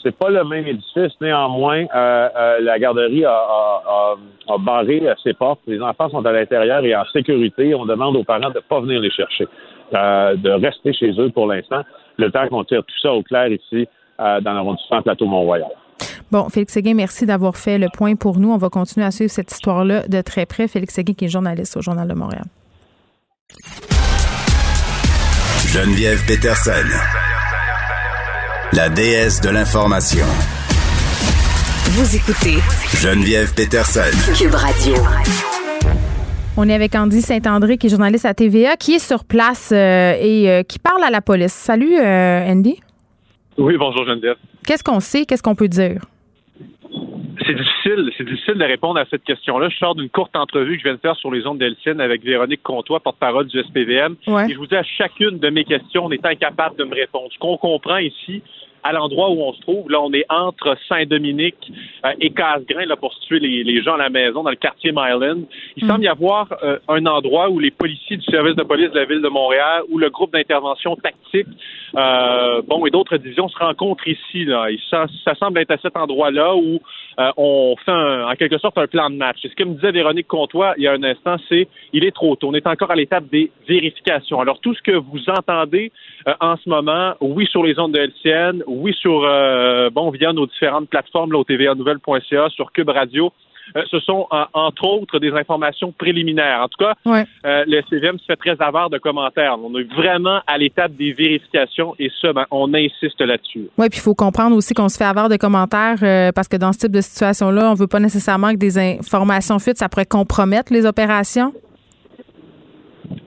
C'est 0.01 0.15
pas 0.15 0.29
le 0.29 0.43
même 0.45 0.65
édifice. 0.65 1.11
Néanmoins, 1.19 1.85
euh, 1.93 2.29
euh, 2.35 2.59
la 2.61 2.79
garderie 2.79 3.25
a, 3.25 3.31
a, 3.31 4.15
a, 4.47 4.57
barré 4.57 5.03
ses 5.23 5.33
portes. 5.33 5.59
Les 5.67 5.81
enfants 5.81 6.09
sont 6.09 6.25
à 6.25 6.31
l'intérieur 6.31 6.83
et 6.85 6.95
en 6.95 7.03
sécurité. 7.11 7.75
On 7.75 7.85
demande 7.85 8.15
aux 8.15 8.23
parents 8.23 8.49
de 8.49 8.55
ne 8.55 8.59
pas 8.61 8.79
venir 8.79 9.01
les 9.01 9.11
chercher, 9.11 9.47
euh, 9.93 10.35
de 10.35 10.49
rester 10.51 10.93
chez 10.93 11.11
eux 11.19 11.29
pour 11.31 11.47
l'instant, 11.47 11.81
le 12.17 12.31
temps 12.31 12.47
qu'on 12.47 12.63
tire 12.63 12.83
tout 12.83 12.99
ça 13.01 13.13
au 13.13 13.23
clair 13.23 13.47
ici 13.47 13.87
dans 14.17 14.51
l'arrondissement 14.53 15.01
Plateau-Mont-Royal. 15.01 15.69
Bon, 16.29 16.49
Félix 16.49 16.73
Séguin, 16.73 16.93
merci 16.93 17.25
d'avoir 17.25 17.55
fait 17.55 17.77
le 17.77 17.87
point 17.87 18.15
pour 18.15 18.37
nous. 18.37 18.51
On 18.51 18.57
va 18.57 18.67
continuer 18.67 19.05
à 19.05 19.11
suivre 19.11 19.31
cette 19.31 19.49
histoire-là 19.49 20.07
de 20.09 20.21
très 20.21 20.45
près. 20.45 20.67
Félix 20.67 20.93
Séguin, 20.93 21.13
qui 21.13 21.25
est 21.25 21.29
journaliste 21.29 21.77
au 21.77 21.81
Journal 21.81 22.05
de 22.05 22.13
Montréal. 22.13 22.43
Geneviève 25.71 26.19
Peterson 26.27 27.28
la 28.73 28.87
déesse 28.87 29.41
de 29.41 29.49
l'information. 29.49 30.25
Vous 31.91 32.15
écoutez 32.15 32.59
Geneviève 32.95 33.53
Peterson. 33.55 34.11
Cube 34.37 34.53
Radio. 34.53 34.93
On 36.55 36.69
est 36.69 36.73
avec 36.75 36.93
Andy 36.93 37.21
Saint-André, 37.21 37.79
qui 37.79 37.87
est 37.87 37.89
journaliste 37.89 38.25
à 38.25 38.33
TVA, 38.35 38.75
qui 38.75 38.93
est 38.93 38.99
sur 38.99 39.23
place 39.23 39.71
euh, 39.73 40.13
et 40.19 40.51
euh, 40.51 40.63
qui 40.63 40.77
parle 40.77 41.03
à 41.03 41.09
la 41.09 41.21
police. 41.21 41.53
Salut, 41.53 41.97
euh, 41.97 42.45
Andy. 42.45 42.79
Oui, 43.57 43.75
bonjour 43.77 44.05
Geneviève. 44.05 44.35
Qu'est-ce 44.67 44.83
qu'on 44.83 44.99
sait? 44.99 45.25
Qu'est-ce 45.25 45.41
qu'on 45.41 45.55
peut 45.55 45.67
dire? 45.67 46.01
C'est 47.49 47.55
difficile, 47.55 48.11
c'est 48.15 48.25
difficile 48.25 48.53
de 48.55 48.63
répondre 48.63 48.99
à 48.99 49.05
cette 49.09 49.23
question-là. 49.23 49.69
Je 49.69 49.77
sors 49.77 49.95
d'une 49.95 50.09
courte 50.09 50.35
entrevue 50.35 50.73
que 50.73 50.79
je 50.79 50.83
viens 50.83 50.93
de 50.93 50.99
faire 50.99 51.15
sur 51.15 51.31
les 51.31 51.47
ondes 51.47 51.57
d'Elcine 51.57 51.99
avec 51.99 52.23
Véronique 52.23 52.61
Comtois, 52.61 52.99
porte-parole 52.99 53.47
du 53.47 53.59
SPVM. 53.59 54.17
Et 54.27 54.53
je 54.53 54.57
vous 54.57 54.67
dis 54.67 54.75
à 54.75 54.83
chacune 54.83 55.39
de 55.39 55.49
mes 55.49 55.63
questions, 55.63 56.05
on 56.05 56.11
est 56.11 56.23
incapable 56.23 56.75
de 56.75 56.83
me 56.83 56.93
répondre. 56.93 57.27
Ce 57.33 57.39
qu'on 57.39 57.57
comprend 57.57 57.97
ici, 57.97 58.43
à 58.83 58.91
l'endroit 58.91 59.29
où 59.29 59.41
on 59.41 59.53
se 59.53 59.61
trouve. 59.61 59.89
Là, 59.89 60.01
on 60.01 60.11
est 60.13 60.25
entre 60.29 60.77
Saint-Dominique 60.87 61.71
euh, 62.05 62.11
et 62.19 62.31
Casgrain, 62.31 62.85
là, 62.85 62.95
pour 62.95 63.13
situer 63.13 63.39
les, 63.39 63.81
gens 63.81 63.93
à 63.93 63.97
la 63.97 64.09
maison, 64.09 64.43
dans 64.43 64.49
le 64.49 64.55
quartier 64.55 64.91
Myland. 64.91 65.41
Il 65.77 65.87
semble 65.87 66.03
y 66.03 66.07
avoir 66.07 66.47
euh, 66.63 66.77
un 66.87 67.05
endroit 67.05 67.49
où 67.49 67.59
les 67.59 67.71
policiers 67.71 68.17
du 68.17 68.25
service 68.25 68.55
de 68.55 68.63
police 68.63 68.91
de 68.91 68.99
la 68.99 69.05
ville 69.05 69.21
de 69.21 69.29
Montréal, 69.29 69.83
où 69.89 69.97
le 69.97 70.09
groupe 70.09 70.33
d'intervention 70.33 70.95
tactique, 70.95 71.47
euh, 71.95 72.61
bon, 72.67 72.85
et 72.85 72.91
d'autres 72.91 73.17
divisions 73.17 73.47
se 73.49 73.57
rencontrent 73.57 74.07
ici. 74.07 74.45
Là. 74.45 74.67
ça, 74.89 75.05
ça 75.23 75.35
semble 75.35 75.59
être 75.59 75.71
à 75.71 75.77
cet 75.77 75.95
endroit-là 75.97 76.55
où 76.55 76.79
on 77.35 77.75
fait 77.83 77.91
en 77.91 78.33
quelque 78.35 78.57
sorte 78.59 78.77
un 78.77 78.87
plan 78.87 79.09
de 79.09 79.15
match. 79.15 79.43
Et 79.43 79.49
ce 79.49 79.55
que 79.55 79.63
me 79.63 79.75
disait 79.75 79.91
Véronique 79.91 80.27
Comtois 80.27 80.73
il 80.77 80.83
y 80.83 80.87
a 80.87 80.93
un 80.93 81.03
instant, 81.03 81.35
c'est 81.49 81.67
il 81.91 82.05
est 82.05 82.11
trop 82.11 82.35
tôt. 82.37 82.47
On 82.47 82.53
est 82.53 82.65
encore 82.65 82.91
à 82.91 82.95
l'étape 82.95 83.25
des 83.29 83.51
vérifications. 83.67 84.39
Alors, 84.39 84.59
tout 84.61 84.73
ce 84.73 84.81
que 84.81 84.95
vous 84.95 85.29
entendez 85.29 85.91
en 86.39 86.55
ce 86.55 86.69
moment, 86.69 87.15
oui, 87.19 87.45
sur 87.47 87.63
les 87.63 87.77
ondes 87.77 87.93
de 87.93 87.99
LCN, 87.99 88.63
oui, 88.69 88.93
sur 88.93 89.23
euh, 89.23 89.89
bon, 89.89 90.09
via 90.11 90.33
nos 90.33 90.45
différentes 90.45 90.89
plateformes, 90.89 91.31
là, 91.31 91.39
au 91.39 91.43
tvanouvelle.ca, 91.43 92.49
sur 92.49 92.71
Cube 92.71 92.89
Radio. 92.89 93.31
Euh, 93.75 93.83
ce 93.89 93.99
sont, 93.99 94.27
entre 94.53 94.83
autres, 94.85 95.19
des 95.19 95.31
informations 95.31 95.91
préliminaires. 95.91 96.61
En 96.63 96.67
tout 96.67 96.83
cas, 96.83 96.95
le 97.45 97.81
CVM 97.89 98.17
se 98.17 98.25
fait 98.25 98.35
très 98.35 98.55
avare 98.59 98.89
de 98.89 98.97
commentaires. 98.97 99.57
On 99.61 99.77
est 99.77 99.83
vraiment 99.93 100.39
à 100.47 100.57
l'étape 100.57 100.93
des 100.93 101.13
vérifications 101.13 101.95
et 101.99 102.09
ça, 102.21 102.33
ben, 102.33 102.45
on 102.51 102.73
insiste 102.73 103.21
là-dessus. 103.21 103.67
Oui, 103.77 103.89
puis 103.89 103.99
il 103.99 104.01
faut 104.01 104.15
comprendre 104.15 104.55
aussi 104.55 104.73
qu'on 104.73 104.89
se 104.89 104.97
fait 104.97 105.03
avare 105.03 105.29
de 105.29 105.37
commentaires 105.37 105.97
euh, 106.01 106.31
parce 106.31 106.47
que 106.47 106.57
dans 106.57 106.73
ce 106.73 106.79
type 106.79 106.91
de 106.91 107.01
situation-là, 107.01 107.69
on 107.69 107.73
ne 107.73 107.77
veut 107.77 107.87
pas 107.87 107.99
nécessairement 107.99 108.51
que 108.51 108.57
des 108.57 108.77
informations 108.77 109.59
fuites, 109.59 109.77
ça 109.77 109.89
pourrait 109.89 110.05
compromettre 110.05 110.73
les 110.73 110.85
opérations. 110.85 111.53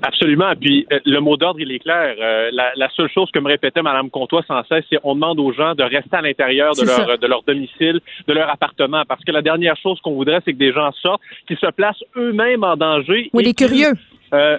Absolument. 0.02 0.52
Puis 0.60 0.86
euh, 0.92 0.98
le 1.04 1.20
mot 1.20 1.36
d'ordre, 1.36 1.60
il 1.60 1.70
est 1.72 1.78
clair. 1.78 2.14
Euh, 2.20 2.50
la, 2.52 2.88
seule 2.90 3.08
chose 3.10 3.30
que 3.32 3.38
me 3.38 3.48
répétait 3.48 3.82
Mme 3.82 4.10
Comtois 4.10 4.42
sans 4.46 4.62
cesse, 4.64 4.84
c'est 4.90 4.98
on 5.04 5.14
demande 5.14 5.38
aux 5.40 5.52
gens 5.52 5.74
de 5.74 5.82
rester 5.82 6.16
à 6.16 6.22
l'intérieur 6.22 6.74
de 6.74 6.84
leur, 6.84 7.18
de 7.18 7.26
leur 7.26 7.42
domicile, 7.42 8.00
de 8.26 8.32
leur 8.32 8.50
appartement. 8.50 9.04
Parce 9.06 9.24
que 9.24 9.32
la 9.32 9.42
dernière 9.42 9.76
chose 9.76 10.00
qu'on 10.00 10.14
voudrait, 10.14 10.40
c'est 10.44 10.52
que 10.52 10.58
des 10.58 10.72
gens 10.72 10.90
sortent, 10.92 11.22
qui 11.46 11.56
se 11.56 11.70
placent 11.70 12.04
eux-mêmes 12.16 12.64
en 12.64 12.76
danger. 12.76 13.30
Oui, 13.32 13.44
les 13.44 13.54
curieux. 13.54 13.92
Euh, 14.34 14.58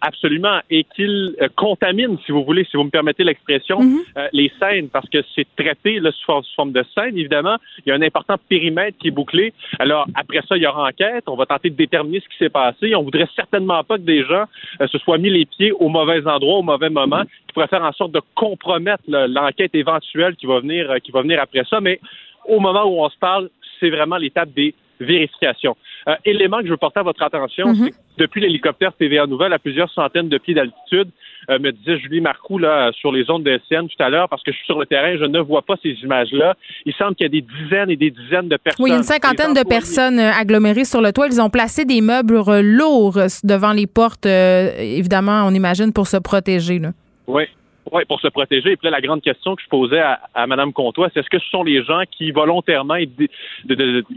absolument, 0.00 0.60
et 0.70 0.84
qu'il 0.84 1.34
euh, 1.40 1.48
contamine, 1.56 2.18
si 2.24 2.32
vous 2.32 2.44
voulez, 2.44 2.64
si 2.64 2.76
vous 2.76 2.84
me 2.84 2.90
permettez 2.90 3.24
l'expression, 3.24 3.80
mhm. 3.80 4.00
euh, 4.16 4.28
les 4.32 4.52
scènes, 4.58 4.88
parce 4.88 5.08
que 5.08 5.18
c'est 5.34 5.46
traité 5.56 6.00
là, 6.00 6.10
sous, 6.12 6.42
forme 6.54 6.72
de 6.72 6.84
scène, 6.94 7.16
évidemment. 7.16 7.56
Il 7.84 7.90
y 7.90 7.92
a 7.92 7.94
un 7.94 8.02
important 8.02 8.36
périmètre 8.48 8.98
qui 8.98 9.08
est 9.08 9.12
bouclé. 9.12 9.52
Alors, 9.78 10.06
après 10.14 10.40
ça, 10.48 10.56
il 10.56 10.62
y 10.62 10.66
aura 10.66 10.88
enquête. 10.88 11.24
On 11.26 11.36
va 11.36 11.46
tenter 11.46 11.70
de 11.70 11.76
déterminer 11.76 12.20
ce 12.20 12.28
qui 12.28 12.36
s'est 12.38 12.50
passé. 12.50 12.94
On 12.94 13.02
voudrait 13.02 13.28
certainement 13.34 13.82
pas 13.84 13.96
que 13.96 14.02
des 14.02 14.24
gens 14.24 14.44
euh, 14.80 14.86
se 14.88 14.98
soient 14.98 15.18
mis 15.18 15.30
les 15.30 15.46
pieds 15.46 15.72
au 15.72 15.88
mauvais 15.88 16.26
endroit, 16.26 16.58
au 16.58 16.62
mauvais 16.62 16.90
moment, 16.90 17.22
qui 17.46 17.52
pourrait 17.54 17.68
faire 17.68 17.84
en 17.84 17.92
sorte 17.92 18.12
de 18.12 18.20
compromettre 18.34 19.02
l'enquête 19.06 19.74
éventuelle 19.74 20.36
qui 20.36 20.46
va 20.46 20.60
venir, 20.60 20.94
qui 21.02 21.12
va 21.12 21.22
venir 21.22 21.40
après 21.40 21.64
ça. 21.68 21.80
Mais 21.80 22.00
au 22.46 22.60
moment 22.60 22.84
où 22.84 23.02
on 23.02 23.08
se 23.08 23.18
parle, 23.18 23.50
c'est 23.78 23.90
vraiment 23.90 24.16
l'étape 24.16 24.50
des 24.52 24.74
vérification. 25.00 25.76
Euh, 26.08 26.14
élément 26.24 26.58
que 26.58 26.66
je 26.66 26.70
veux 26.70 26.76
porter 26.76 27.00
à 27.00 27.02
votre 27.02 27.22
attention, 27.22 27.68
mhm. 27.68 27.74
c'est 27.74 27.90
que 27.90 27.96
depuis 28.18 28.40
l'hélicoptère 28.40 28.92
TVA 28.92 29.26
Nouvelle 29.26 29.52
à 29.52 29.58
plusieurs 29.58 29.90
centaines 29.90 30.28
de 30.28 30.38
pieds 30.38 30.54
d'altitude, 30.54 31.08
euh, 31.48 31.58
me 31.58 31.72
disait 31.72 31.98
Julie 31.98 32.20
Marcoux 32.20 32.58
là, 32.58 32.90
sur 32.92 33.12
les 33.12 33.30
ondes 33.30 33.42
de 33.42 33.60
SN 33.68 33.88
tout 33.88 34.02
à 34.02 34.08
l'heure, 34.08 34.28
parce 34.28 34.42
que 34.42 34.52
je 34.52 34.56
suis 34.56 34.66
sur 34.66 34.78
le 34.78 34.86
terrain, 34.86 35.16
je 35.18 35.24
ne 35.24 35.40
vois 35.40 35.62
pas 35.62 35.74
ces 35.82 35.90
images-là. 36.02 36.54
Il 36.84 36.94
semble 36.94 37.14
qu'il 37.14 37.24
y 37.24 37.26
a 37.26 37.30
des 37.30 37.42
dizaines 37.42 37.90
et 37.90 37.96
des 37.96 38.10
dizaines 38.10 38.48
de 38.48 38.56
personnes. 38.56 38.84
Oui, 38.84 38.92
une 38.92 39.02
cinquantaine 39.02 39.54
de 39.54 39.66
personnes 39.66 40.18
euh, 40.18 40.32
agglomérées 40.32 40.84
sur 40.84 41.00
le 41.00 41.12
toit. 41.12 41.26
Ils 41.26 41.40
ont 41.40 41.50
placé 41.50 41.84
des 41.84 42.00
meubles 42.00 42.60
lourds 42.60 43.18
devant 43.44 43.72
les 43.72 43.86
portes, 43.86 44.26
évidemment, 44.26 45.44
on 45.46 45.54
imagine, 45.54 45.92
pour 45.92 46.06
se 46.06 46.16
protéger. 46.16 46.78
Là. 46.78 46.92
Oui, 47.26 47.44
oui, 47.92 48.04
pour 48.06 48.20
se 48.20 48.28
protéger. 48.28 48.72
Et 48.72 48.76
puis 48.76 48.86
là, 48.86 48.90
la 48.90 49.00
grande 49.00 49.22
question 49.22 49.56
que 49.56 49.62
je 49.62 49.68
posais 49.68 50.00
à, 50.00 50.46
Mme 50.46 50.72
Comtois, 50.72 51.08
c'est 51.12 51.20
est-ce 51.20 51.30
que 51.30 51.38
ce 51.38 51.48
sont 51.50 51.62
les 51.62 51.82
gens 51.84 52.02
qui 52.10 52.30
volontairement 52.30 52.96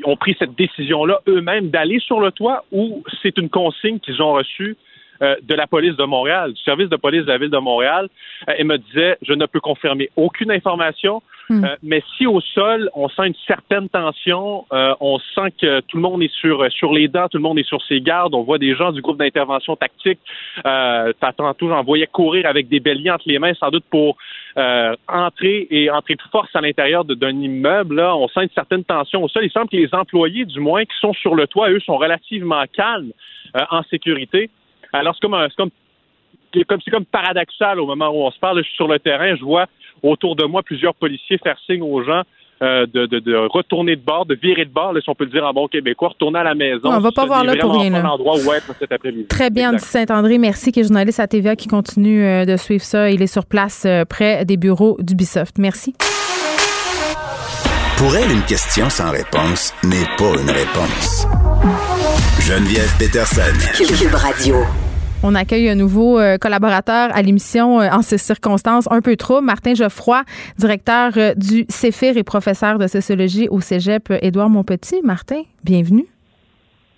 ont 0.05 0.15
pris 0.17 0.35
cette 0.39 0.55
décision-là 0.55 1.21
eux-mêmes 1.27 1.69
d'aller 1.69 1.99
sur 1.99 2.19
le 2.19 2.31
toit 2.31 2.63
ou 2.71 3.03
c'est 3.21 3.37
une 3.37 3.49
consigne 3.49 3.99
qu'ils 3.99 4.21
ont 4.21 4.33
reçue 4.33 4.77
euh, 5.21 5.35
de 5.43 5.53
la 5.53 5.67
police 5.67 5.95
de 5.95 6.03
Montréal, 6.03 6.53
du 6.53 6.61
service 6.63 6.89
de 6.89 6.95
police 6.95 7.23
de 7.23 7.31
la 7.31 7.37
ville 7.37 7.51
de 7.51 7.57
Montréal, 7.57 8.09
euh, 8.49 8.53
et 8.57 8.63
me 8.63 8.77
disait 8.77 9.17
je 9.21 9.33
ne 9.33 9.45
peux 9.45 9.59
confirmer 9.59 10.09
aucune 10.15 10.51
information, 10.51 11.21
hmm. 11.49 11.63
euh, 11.63 11.75
mais 11.83 12.03
si 12.15 12.27
au 12.27 12.41
sol 12.41 12.89
on 12.93 13.09
sent 13.09 13.27
une 13.27 13.35
certaine 13.47 13.89
tension, 13.89 14.65
on 14.71 15.19
sent 15.19 15.51
que 15.61 15.81
tout 15.81 15.97
le 15.97 16.01
monde 16.01 16.23
est 16.23 16.33
sur 16.33 16.71
sur 16.71 16.93
les 16.93 17.07
dents, 17.07 17.27
tout 17.27 17.37
le 17.37 17.43
monde 17.43 17.59
est 17.59 17.67
sur 17.67 17.81
ses 17.83 18.01
gardes, 18.01 18.33
on 18.33 18.43
voit 18.43 18.57
des 18.57 18.75
gens 18.75 18.91
du 18.91 19.01
groupe 19.01 19.17
d'intervention 19.17 19.75
tactique, 19.75 20.19
euh, 20.65 21.11
tantôt 21.19 21.69
j'en 21.69 21.83
voyais 21.83 22.07
courir 22.07 22.45
avec 22.45 22.67
des 22.67 22.79
béliers 22.79 23.11
entre 23.11 23.27
les 23.27 23.39
mains, 23.39 23.53
sans 23.55 23.69
doute 23.69 23.85
pour 23.89 24.17
entrer 25.07 25.67
et 25.71 25.89
entrer 25.89 26.13
de 26.15 26.21
force 26.31 26.55
à 26.55 26.61
l'intérieur 26.61 27.03
d'un 27.05 27.29
immeuble. 27.31 27.95
Là, 27.95 28.15
on 28.15 28.27
sent 28.27 28.43
une 28.43 28.49
certaine 28.53 28.83
tension 28.83 29.23
au 29.23 29.27
sol. 29.27 29.43
Il 29.45 29.51
semble 29.51 29.67
que 29.67 29.77
les 29.77 29.89
employés, 29.93 30.45
du 30.45 30.59
moins, 30.59 30.83
qui 30.85 30.95
sont 30.99 31.13
sur 31.13 31.33
le 31.33 31.47
toit, 31.47 31.71
eux, 31.71 31.79
sont 31.79 31.97
relativement 31.97 32.63
calmes 32.71 33.11
en 33.71 33.81
sécurité. 33.83 34.51
Alors, 34.93 35.15
c'est 35.15 35.21
comme, 35.21 35.31
comme, 35.31 35.49
comme, 35.57 35.71
c'est 36.53 36.91
comme 36.91 37.05
paradoxal 37.05 37.79
au 37.79 37.85
moment 37.85 38.09
où 38.09 38.23
on 38.25 38.31
se 38.31 38.39
parle. 38.39 38.59
Je 38.59 38.63
suis 38.63 38.75
sur 38.75 38.87
le 38.87 38.99
terrain, 38.99 39.35
je 39.35 39.43
vois 39.43 39.65
autour 40.01 40.35
de 40.35 40.45
moi 40.45 40.61
plusieurs 40.63 40.95
policiers 40.95 41.37
faire 41.37 41.57
signe 41.65 41.81
aux 41.81 42.03
gens 42.03 42.23
euh, 42.61 42.85
de, 42.93 43.07
de, 43.07 43.19
de, 43.19 43.35
retourner 43.35 43.95
de 43.95 44.01
bord, 44.01 44.25
de 44.25 44.35
virer 44.35 44.63
de 44.63 44.69
bord, 44.69 44.93
si 45.01 45.09
on 45.09 45.15
peut 45.15 45.25
le 45.25 45.31
dire 45.31 45.43
en 45.43 45.51
bon 45.51 45.67
québécois, 45.67 46.09
retourner 46.09 46.39
à 46.39 46.43
la 46.43 46.55
maison. 46.55 46.91
On 46.93 46.99
va 46.99 47.11
pas 47.11 47.25
voir 47.25 47.43
là 47.43 47.55
pour 47.57 47.73
rien. 47.73 47.91
où 47.91 48.53
être 48.53 48.73
cet 48.79 48.91
après-midi. 48.91 49.25
Très 49.27 49.49
bien, 49.49 49.77
Saint-André, 49.77 50.37
merci, 50.37 50.71
qui 50.71 50.79
est 50.79 50.83
journaliste 50.83 51.19
à 51.19 51.27
TVA, 51.27 51.55
qui 51.55 51.67
continue 51.67 52.23
euh, 52.23 52.45
de 52.45 52.55
suivre 52.55 52.83
ça. 52.83 53.09
Il 53.09 53.21
est 53.21 53.27
sur 53.27 53.45
place 53.45 53.83
euh, 53.85 54.05
près 54.05 54.45
des 54.45 54.55
bureaux 54.55 54.97
d'Ubisoft. 54.99 55.57
Merci. 55.57 55.93
Pour 57.97 58.15
elle, 58.15 58.31
une 58.31 58.43
question 58.43 58.89
sans 58.89 59.11
réponse 59.11 59.73
n'est 59.83 60.07
pas 60.17 60.39
une 60.41 60.51
réponse. 60.51 61.27
Geneviève 62.39 62.95
Peterson. 62.97 63.41
Cube 63.77 64.15
Radio. 64.15 64.82
On 65.25 65.35
accueille 65.35 65.69
un 65.69 65.75
nouveau 65.75 66.19
euh, 66.19 66.37
collaborateur 66.37 67.15
à 67.15 67.21
l'émission 67.21 67.79
euh, 67.79 67.87
en 67.93 68.01
ces 68.01 68.17
circonstances 68.17 68.91
un 68.91 68.99
peu 68.99 69.15
trop, 69.15 69.39
Martin 69.39 69.73
Geoffroy, 69.73 70.23
directeur 70.57 71.13
euh, 71.15 71.33
du 71.35 71.63
CEFIR 71.69 72.17
et 72.17 72.23
professeur 72.23 72.77
de 72.77 72.87
sociologie 72.87 73.47
au 73.49 73.61
Cégep 73.61 74.11
Édouard 74.21 74.49
Montpetit. 74.49 75.01
Martin, 75.01 75.43
bienvenue. 75.63 76.07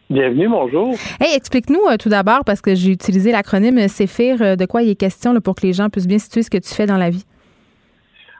Bienvenue, 0.09 0.49
bonjour. 0.49 0.95
Hey, 1.19 1.35
explique-nous 1.35 1.81
tout 1.99 2.09
d'abord, 2.09 2.43
parce 2.45 2.61
que 2.61 2.73
j'ai 2.73 2.89
utilisé 2.89 3.31
l'acronyme 3.31 3.87
CEFIR, 3.87 4.57
de 4.57 4.65
quoi 4.65 4.81
il 4.81 4.89
est 4.89 4.99
question 4.99 5.31
là, 5.31 5.39
pour 5.39 5.53
que 5.53 5.61
les 5.67 5.73
gens 5.73 5.91
puissent 5.91 6.07
bien 6.07 6.17
situer 6.17 6.41
ce 6.41 6.49
que 6.49 6.57
tu 6.57 6.73
fais 6.73 6.87
dans 6.87 6.97
la 6.97 7.11
vie. 7.11 7.25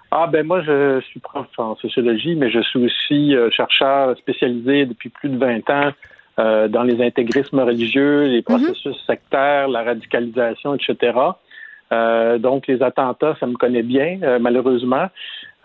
Ah 0.10 0.28
ben 0.28 0.46
moi 0.46 0.62
je 0.62 1.02
suis 1.10 1.20
prof 1.20 1.48
en 1.58 1.76
sociologie, 1.76 2.36
mais 2.36 2.50
je 2.50 2.62
suis 2.62 2.80
aussi 2.86 3.36
chercheur 3.52 4.18
spécialisé 4.18 4.86
depuis 4.86 5.10
plus 5.10 5.30
de 5.30 5.38
20 5.38 5.70
ans 5.70 5.92
euh, 6.40 6.68
dans 6.68 6.84
les 6.84 7.02
intégrismes 7.02 7.60
religieux, 7.60 8.26
les 8.26 8.38
mhm. 8.38 8.44
processus 8.44 8.98
sectaires, 9.06 9.68
la 9.68 9.84
radicalisation, 9.84 10.76
etc. 10.76 11.18
Euh, 11.92 12.38
donc, 12.38 12.68
les 12.68 12.82
attentats, 12.82 13.36
ça 13.40 13.46
me 13.46 13.56
connaît 13.56 13.84
bien, 13.84 14.20
euh, 14.24 14.40
malheureusement. 14.40 15.08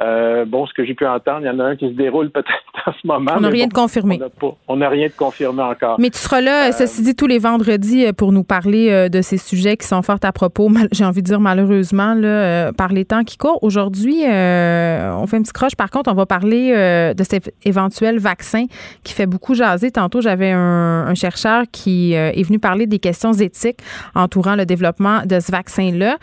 Euh, 0.03 0.47
bon, 0.47 0.67
ce 0.67 0.73
que 0.73 0.85
j'ai 0.85 0.95
pu 0.95 1.07
entendre, 1.07 1.41
il 1.43 1.47
y 1.47 1.51
en 1.51 1.59
a 1.59 1.65
un 1.65 1.77
qui 1.77 1.87
se 1.89 1.93
déroule 1.93 2.31
peut-être 2.31 2.49
en 2.87 2.93
ce 2.93 3.07
moment. 3.07 3.33
On 3.37 3.41
n'a 3.41 3.49
rien 3.49 3.67
de 3.67 3.73
confirmé. 3.73 4.19
On 4.67 4.77
n'a 4.77 4.89
rien 4.89 5.09
de 5.09 5.13
confirmé 5.13 5.63
encore. 5.63 6.01
Mais 6.01 6.09
tu 6.09 6.19
seras 6.19 6.41
là, 6.41 6.69
euh, 6.69 6.73
ceci 6.73 7.03
dit, 7.03 7.15
tous 7.15 7.27
les 7.27 7.39
vendredis 7.39 8.07
euh, 8.07 8.13
pour 8.13 8.33
nous 8.33 8.45
parler 8.45 9.11
de 9.11 9.21
ces 9.21 9.37
sujets 9.37 9.77
qui 9.77 9.87
sont 9.87 10.03
fort 10.03 10.19
à 10.23 10.33
propos, 10.33 10.71
j'ai 10.93 11.05
envie 11.05 11.23
de 11.23 11.27
dire 11.27 11.41
malheureusement, 11.41 12.15
là, 12.15 12.73
par 12.73 12.93
les 12.93 13.05
temps 13.05 13.25
qui 13.25 13.37
courent. 13.37 13.63
Aujourd'hui, 13.63 14.23
on 14.25 15.27
fait 15.27 15.37
un 15.37 15.43
petit 15.43 15.53
croche. 15.53 15.75
Par 15.77 15.91
contre, 15.91 16.11
on 16.11 16.15
va 16.15 16.27
parler 16.27 16.73
de 17.15 17.25
cet 17.25 17.53
éventuel 17.65 18.19
vaccin 18.19 18.65
qui 19.05 19.13
fait 19.13 19.27
beaucoup 19.27 19.55
jaser. 19.55 19.91
Tantôt, 19.91 20.21
j'avais 20.21 20.51
un, 20.51 21.07
un, 21.09 21.15
chercheur 21.15 21.65
qui 21.71 22.13
est 22.13 22.43
venu 22.43 22.59
parler 22.59 22.87
des 22.87 22.99
questions 22.99 23.33
éthiques 23.33 23.81
entourant 24.15 24.57
le 24.57 24.65
développement 24.65 25.23
de 25.27 25.41
ce 25.41 25.53
vaccin-là. 25.53 26.17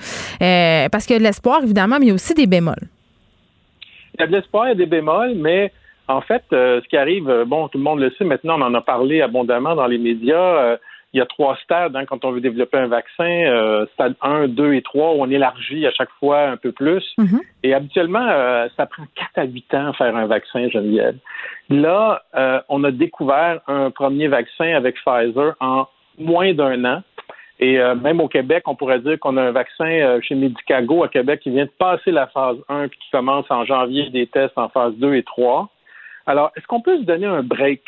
parce 0.89 1.05
qu'il 1.05 1.13
y 1.13 1.17
a 1.17 1.19
de 1.19 1.23
l'espoir, 1.23 1.61
évidemment, 1.63 1.97
mais 1.99 2.07
il 2.07 2.09
y 2.09 2.11
a 2.11 2.15
aussi 2.15 2.33
des 2.33 2.47
bémols 2.47 2.87
il 4.17 4.21
y 4.21 4.23
a 4.23 4.27
de 4.27 4.31
l'espoir, 4.31 4.67
et 4.69 4.75
des 4.75 4.85
bémols, 4.85 5.35
mais 5.35 5.71
en 6.07 6.21
fait, 6.21 6.43
euh, 6.53 6.81
ce 6.81 6.87
qui 6.87 6.97
arrive, 6.97 7.29
euh, 7.29 7.45
bon, 7.45 7.67
tout 7.67 7.77
le 7.77 7.83
monde 7.83 7.99
le 7.99 8.11
sait 8.11 8.23
maintenant, 8.23 8.57
on 8.59 8.63
en 8.63 8.73
a 8.73 8.81
parlé 8.81 9.21
abondamment 9.21 9.75
dans 9.75 9.87
les 9.87 9.97
médias. 9.97 10.57
Euh, 10.57 10.77
il 11.13 11.19
y 11.19 11.21
a 11.21 11.25
trois 11.25 11.55
stades 11.63 11.95
hein, 11.95 12.05
quand 12.05 12.25
on 12.25 12.31
veut 12.31 12.41
développer 12.41 12.77
un 12.77 12.87
vaccin, 12.87 13.85
stade 13.93 14.15
1, 14.21 14.49
2 14.49 14.73
et 14.73 14.81
3, 14.81 15.13
où 15.13 15.23
on 15.23 15.29
élargit 15.29 15.87
à 15.87 15.91
chaque 15.91 16.11
fois 16.19 16.41
un 16.41 16.57
peu 16.57 16.73
plus. 16.73 17.03
Mm-hmm. 17.17 17.41
Et 17.63 17.73
habituellement, 17.73 18.27
ça 18.75 18.85
prend 18.85 19.03
4 19.15 19.29
à 19.37 19.43
8 19.45 19.73
ans 19.73 19.87
à 19.87 19.93
faire 19.93 20.15
un 20.15 20.27
vaccin, 20.27 20.69
Geneviève. 20.69 21.15
Là, 21.69 22.23
on 22.67 22.83
a 22.83 22.91
découvert 22.91 23.61
un 23.67 23.89
premier 23.89 24.27
vaccin 24.27 24.75
avec 24.75 24.97
Pfizer 24.97 25.55
en 25.61 25.87
moins 26.19 26.53
d'un 26.53 26.83
an. 26.83 27.03
Et 27.59 27.79
euh, 27.79 27.95
même 27.95 28.21
au 28.21 28.27
Québec, 28.27 28.63
on 28.67 28.75
pourrait 28.75 28.99
dire 28.99 29.19
qu'on 29.19 29.35
a 29.37 29.41
un 29.41 29.51
vaccin 29.51 29.89
euh, 29.89 30.21
chez 30.21 30.35
Medicago 30.35 31.03
à 31.03 31.07
Québec 31.07 31.39
qui 31.41 31.49
vient 31.49 31.65
de 31.65 31.71
passer 31.71 32.11
la 32.11 32.27
phase 32.27 32.57
1 32.69 32.87
puis 32.87 32.99
qui 32.99 33.09
commence 33.11 33.45
en 33.49 33.65
janvier 33.65 34.09
des 34.11 34.27
tests 34.27 34.57
en 34.57 34.69
phase 34.69 34.93
2 34.97 35.15
et 35.15 35.23
3. 35.23 35.67
Alors, 36.27 36.51
est-ce 36.55 36.67
qu'on 36.67 36.81
peut 36.81 36.97
se 36.99 37.03
donner 37.03 37.25
un 37.25 37.41
break 37.41 37.81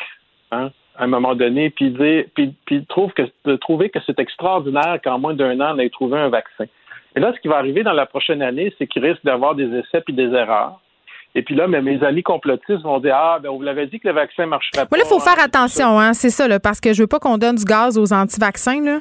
hein, 0.50 0.70
à 0.96 1.04
un 1.04 1.06
moment 1.06 1.36
donné 1.36 1.70
puis 1.70 1.90
dire 1.90 2.24
puis, 2.34 2.52
puis 2.66 2.84
trouve 2.86 3.12
que, 3.12 3.22
de 3.44 3.56
trouver 3.56 3.90
que 3.90 4.00
c'est 4.06 4.18
extraordinaire 4.18 4.98
qu'en 5.04 5.20
moins 5.20 5.34
d'un 5.34 5.60
an, 5.60 5.74
on 5.76 5.78
ait 5.78 5.88
trouvé 5.88 6.18
un 6.18 6.30
vaccin? 6.30 6.64
Et 7.14 7.20
là, 7.20 7.32
ce 7.34 7.40
qui 7.40 7.48
va 7.48 7.58
arriver 7.58 7.84
dans 7.84 7.92
la 7.92 8.06
prochaine 8.06 8.42
année, 8.42 8.74
c'est 8.78 8.88
qu'il 8.88 9.04
risque 9.04 9.24
d'avoir 9.24 9.54
des 9.54 9.66
essais 9.66 10.00
puis 10.00 10.14
des 10.14 10.32
erreurs. 10.32 10.80
Et 11.36 11.42
puis 11.42 11.54
là, 11.54 11.68
mes 11.68 12.02
amis 12.02 12.24
complotistes 12.24 12.82
vont 12.82 12.98
dire 12.98 13.14
Ah, 13.14 13.38
ben, 13.40 13.50
vous 13.50 13.62
l'avez 13.62 13.86
dit 13.86 14.00
que 14.00 14.08
le 14.08 14.14
vaccin 14.14 14.46
marcherait 14.46 14.86
pas. 14.86 14.96
là, 14.96 15.04
il 15.06 15.08
faut 15.08 15.20
faire 15.20 15.38
hein, 15.38 15.44
attention, 15.44 16.00
hein, 16.00 16.12
c'est 16.12 16.30
ça, 16.30 16.48
là, 16.48 16.58
parce 16.58 16.80
que 16.80 16.92
je 16.92 17.02
veux 17.02 17.06
pas 17.06 17.20
qu'on 17.20 17.38
donne 17.38 17.54
du 17.54 17.64
gaz 17.64 17.96
aux 17.98 18.12
anti-vaccins. 18.12 18.82
Là. 18.82 18.98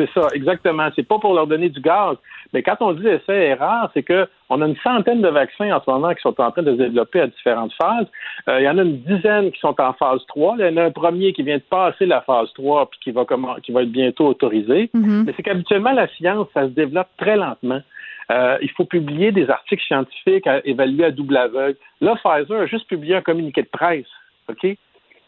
C'est 0.00 0.08
ça, 0.18 0.28
exactement. 0.32 0.88
C'est 0.96 1.06
pas 1.06 1.18
pour 1.18 1.34
leur 1.34 1.46
donner 1.46 1.68
du 1.68 1.80
gaz. 1.80 2.16
Mais 2.54 2.62
quand 2.62 2.76
on 2.80 2.94
dit 2.94 3.06
essai-erreur, 3.06 3.90
c'est 3.92 4.02
que 4.02 4.26
on 4.48 4.62
a 4.62 4.66
une 4.66 4.76
centaine 4.78 5.20
de 5.20 5.28
vaccins 5.28 5.70
en 5.70 5.82
ce 5.82 5.90
moment 5.90 6.14
qui 6.14 6.22
sont 6.22 6.40
en 6.40 6.50
train 6.50 6.62
de 6.62 6.72
se 6.72 6.78
développer 6.78 7.20
à 7.20 7.26
différentes 7.26 7.72
phases. 7.74 8.06
Euh, 8.48 8.60
il 8.60 8.64
y 8.64 8.68
en 8.68 8.78
a 8.78 8.82
une 8.82 8.98
dizaine 9.02 9.52
qui 9.52 9.60
sont 9.60 9.78
en 9.78 9.92
phase 9.92 10.24
3. 10.28 10.56
Il 10.58 10.64
y 10.64 10.68
en 10.68 10.76
a 10.78 10.84
un 10.84 10.90
premier 10.90 11.34
qui 11.34 11.42
vient 11.42 11.58
de 11.58 11.62
passer 11.62 12.06
la 12.06 12.22
phase 12.22 12.50
3 12.54 12.88
puis 12.90 13.00
qui 13.04 13.10
va, 13.10 13.26
qui 13.62 13.72
va 13.72 13.82
être 13.82 13.92
bientôt 13.92 14.28
autorisé. 14.28 14.90
Mm-hmm. 14.94 15.24
Mais 15.26 15.34
c'est 15.36 15.42
qu'habituellement, 15.42 15.92
la 15.92 16.08
science, 16.08 16.48
ça 16.54 16.62
se 16.62 16.70
développe 16.70 17.08
très 17.18 17.36
lentement. 17.36 17.82
Euh, 18.30 18.56
il 18.62 18.70
faut 18.70 18.86
publier 18.86 19.32
des 19.32 19.50
articles 19.50 19.82
scientifiques 19.82 20.46
à, 20.46 20.64
évalués 20.64 21.04
à 21.04 21.10
double 21.10 21.36
aveugle. 21.36 21.76
Là, 22.00 22.14
Pfizer 22.16 22.60
a 22.60 22.66
juste 22.66 22.88
publié 22.88 23.16
un 23.16 23.22
communiqué 23.22 23.62
de 23.62 23.68
presse. 23.68 24.06
OK? 24.48 24.76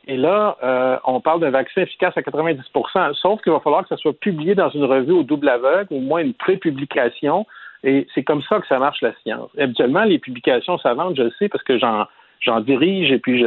Et 0.07 0.17
là, 0.17 0.57
euh, 0.63 0.97
on 1.05 1.21
parle 1.21 1.41
d'un 1.41 1.51
vaccin 1.51 1.83
efficace 1.83 2.17
à 2.17 2.23
90% 2.23 3.15
sauf 3.15 3.41
qu'il 3.43 3.53
va 3.53 3.61
falloir 3.61 3.83
que 3.83 3.89
ça 3.89 3.97
soit 3.97 4.19
publié 4.19 4.55
dans 4.55 4.71
une 4.71 4.85
revue 4.85 5.13
au 5.13 5.23
double 5.23 5.49
aveugle, 5.49 5.89
au 5.91 6.01
moins 6.01 6.21
une 6.21 6.35
pré-publication. 6.35 7.47
Et 7.85 8.07
c'est 8.15 8.23
comme 8.23 8.43
ça 8.43 8.59
que 8.61 8.67
ça 8.67 8.79
marche 8.79 9.01
la 9.03 9.13
science. 9.23 9.51
habituellement, 9.59 10.05
les 10.05 10.19
publications 10.19 10.79
savantes, 10.79 11.17
je 11.17 11.23
le 11.23 11.33
sais 11.39 11.49
parce 11.49 11.65
que 11.65 11.79
j'en 11.79 12.07
j'en 12.43 12.61
dirige 12.61 13.13
et 13.13 13.19
puis 13.19 13.39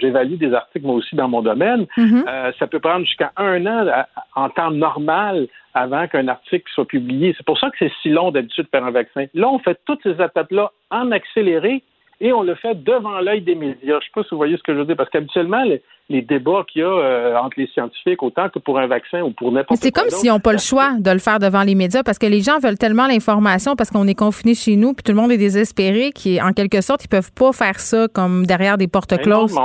j'évalue 0.00 0.34
des 0.34 0.52
articles 0.52 0.84
moi 0.84 0.96
aussi 0.96 1.16
dans 1.16 1.28
mon 1.28 1.40
domaine. 1.40 1.86
Mm-hmm. 1.96 2.28
euh, 2.28 2.52
ça 2.58 2.66
peut 2.66 2.80
prendre 2.80 3.06
jusqu'à 3.06 3.32
un 3.36 3.64
an 3.66 4.04
en 4.34 4.50
temps 4.50 4.70
normal 4.70 5.48
avant 5.74 6.06
qu'un 6.06 6.28
article 6.28 6.70
soit 6.74 6.86
publié. 6.86 7.34
C'est 7.36 7.46
pour 7.46 7.58
ça 7.58 7.70
que 7.70 7.76
c'est 7.78 7.92
si 8.02 8.10
long 8.10 8.30
d'habitude 8.30 8.64
de 8.64 8.68
faire 8.68 8.84
un 8.84 8.90
vaccin. 8.90 9.24
Là, 9.34 9.48
on 9.48 9.58
fait 9.58 9.80
toutes 9.86 10.02
ces 10.02 10.22
étapes-là 10.22 10.70
en 10.90 11.10
accéléré 11.12 11.82
et 12.22 12.32
on 12.32 12.44
le 12.44 12.54
fait 12.54 12.82
devant 12.84 13.18
l'œil 13.18 13.42
des 13.42 13.56
médias. 13.56 13.74
Je 13.82 13.94
ne 13.94 14.00
sais 14.00 14.06
pas 14.14 14.22
si 14.22 14.28
vous 14.30 14.36
voyez 14.36 14.56
ce 14.56 14.62
que 14.62 14.72
je 14.72 14.78
veux 14.78 14.84
dire, 14.84 14.96
parce 14.96 15.10
qu'habituellement, 15.10 15.62
les, 16.08 16.22
débats 16.22 16.64
qu'il 16.70 16.82
y 16.82 16.84
a 16.84 16.88
euh, 16.88 17.36
entre 17.36 17.58
les 17.58 17.66
scientifiques, 17.66 18.22
autant 18.22 18.48
que 18.48 18.60
pour 18.60 18.78
un 18.78 18.86
vaccin 18.86 19.22
ou 19.22 19.32
pour 19.32 19.50
n'importe 19.50 19.68
quoi. 19.68 19.76
C'est 19.76 19.90
comme 19.90 20.08
s'ils 20.08 20.30
n'ont 20.30 20.38
pas 20.38 20.52
le 20.52 20.58
choix 20.58 20.92
de 21.00 21.10
le 21.10 21.18
faire 21.18 21.40
devant 21.40 21.62
les 21.62 21.74
médias, 21.74 22.04
parce 22.04 22.20
que 22.20 22.26
les 22.26 22.40
gens 22.40 22.60
veulent 22.60 22.78
tellement 22.78 23.08
l'information, 23.08 23.74
parce 23.74 23.90
qu'on 23.90 24.06
est 24.06 24.14
confiné 24.14 24.54
chez 24.54 24.76
nous, 24.76 24.94
puis 24.94 25.02
tout 25.02 25.10
le 25.10 25.20
monde 25.20 25.32
est 25.32 25.38
désespéré, 25.38 26.12
qu'en 26.12 26.52
quelque 26.52 26.80
sorte, 26.80 27.04
ils 27.04 27.08
peuvent 27.08 27.32
pas 27.32 27.52
faire 27.52 27.80
ça 27.80 28.06
comme 28.14 28.46
derrière 28.46 28.78
des 28.78 28.86
portes 28.86 29.18
closes. 29.20 29.58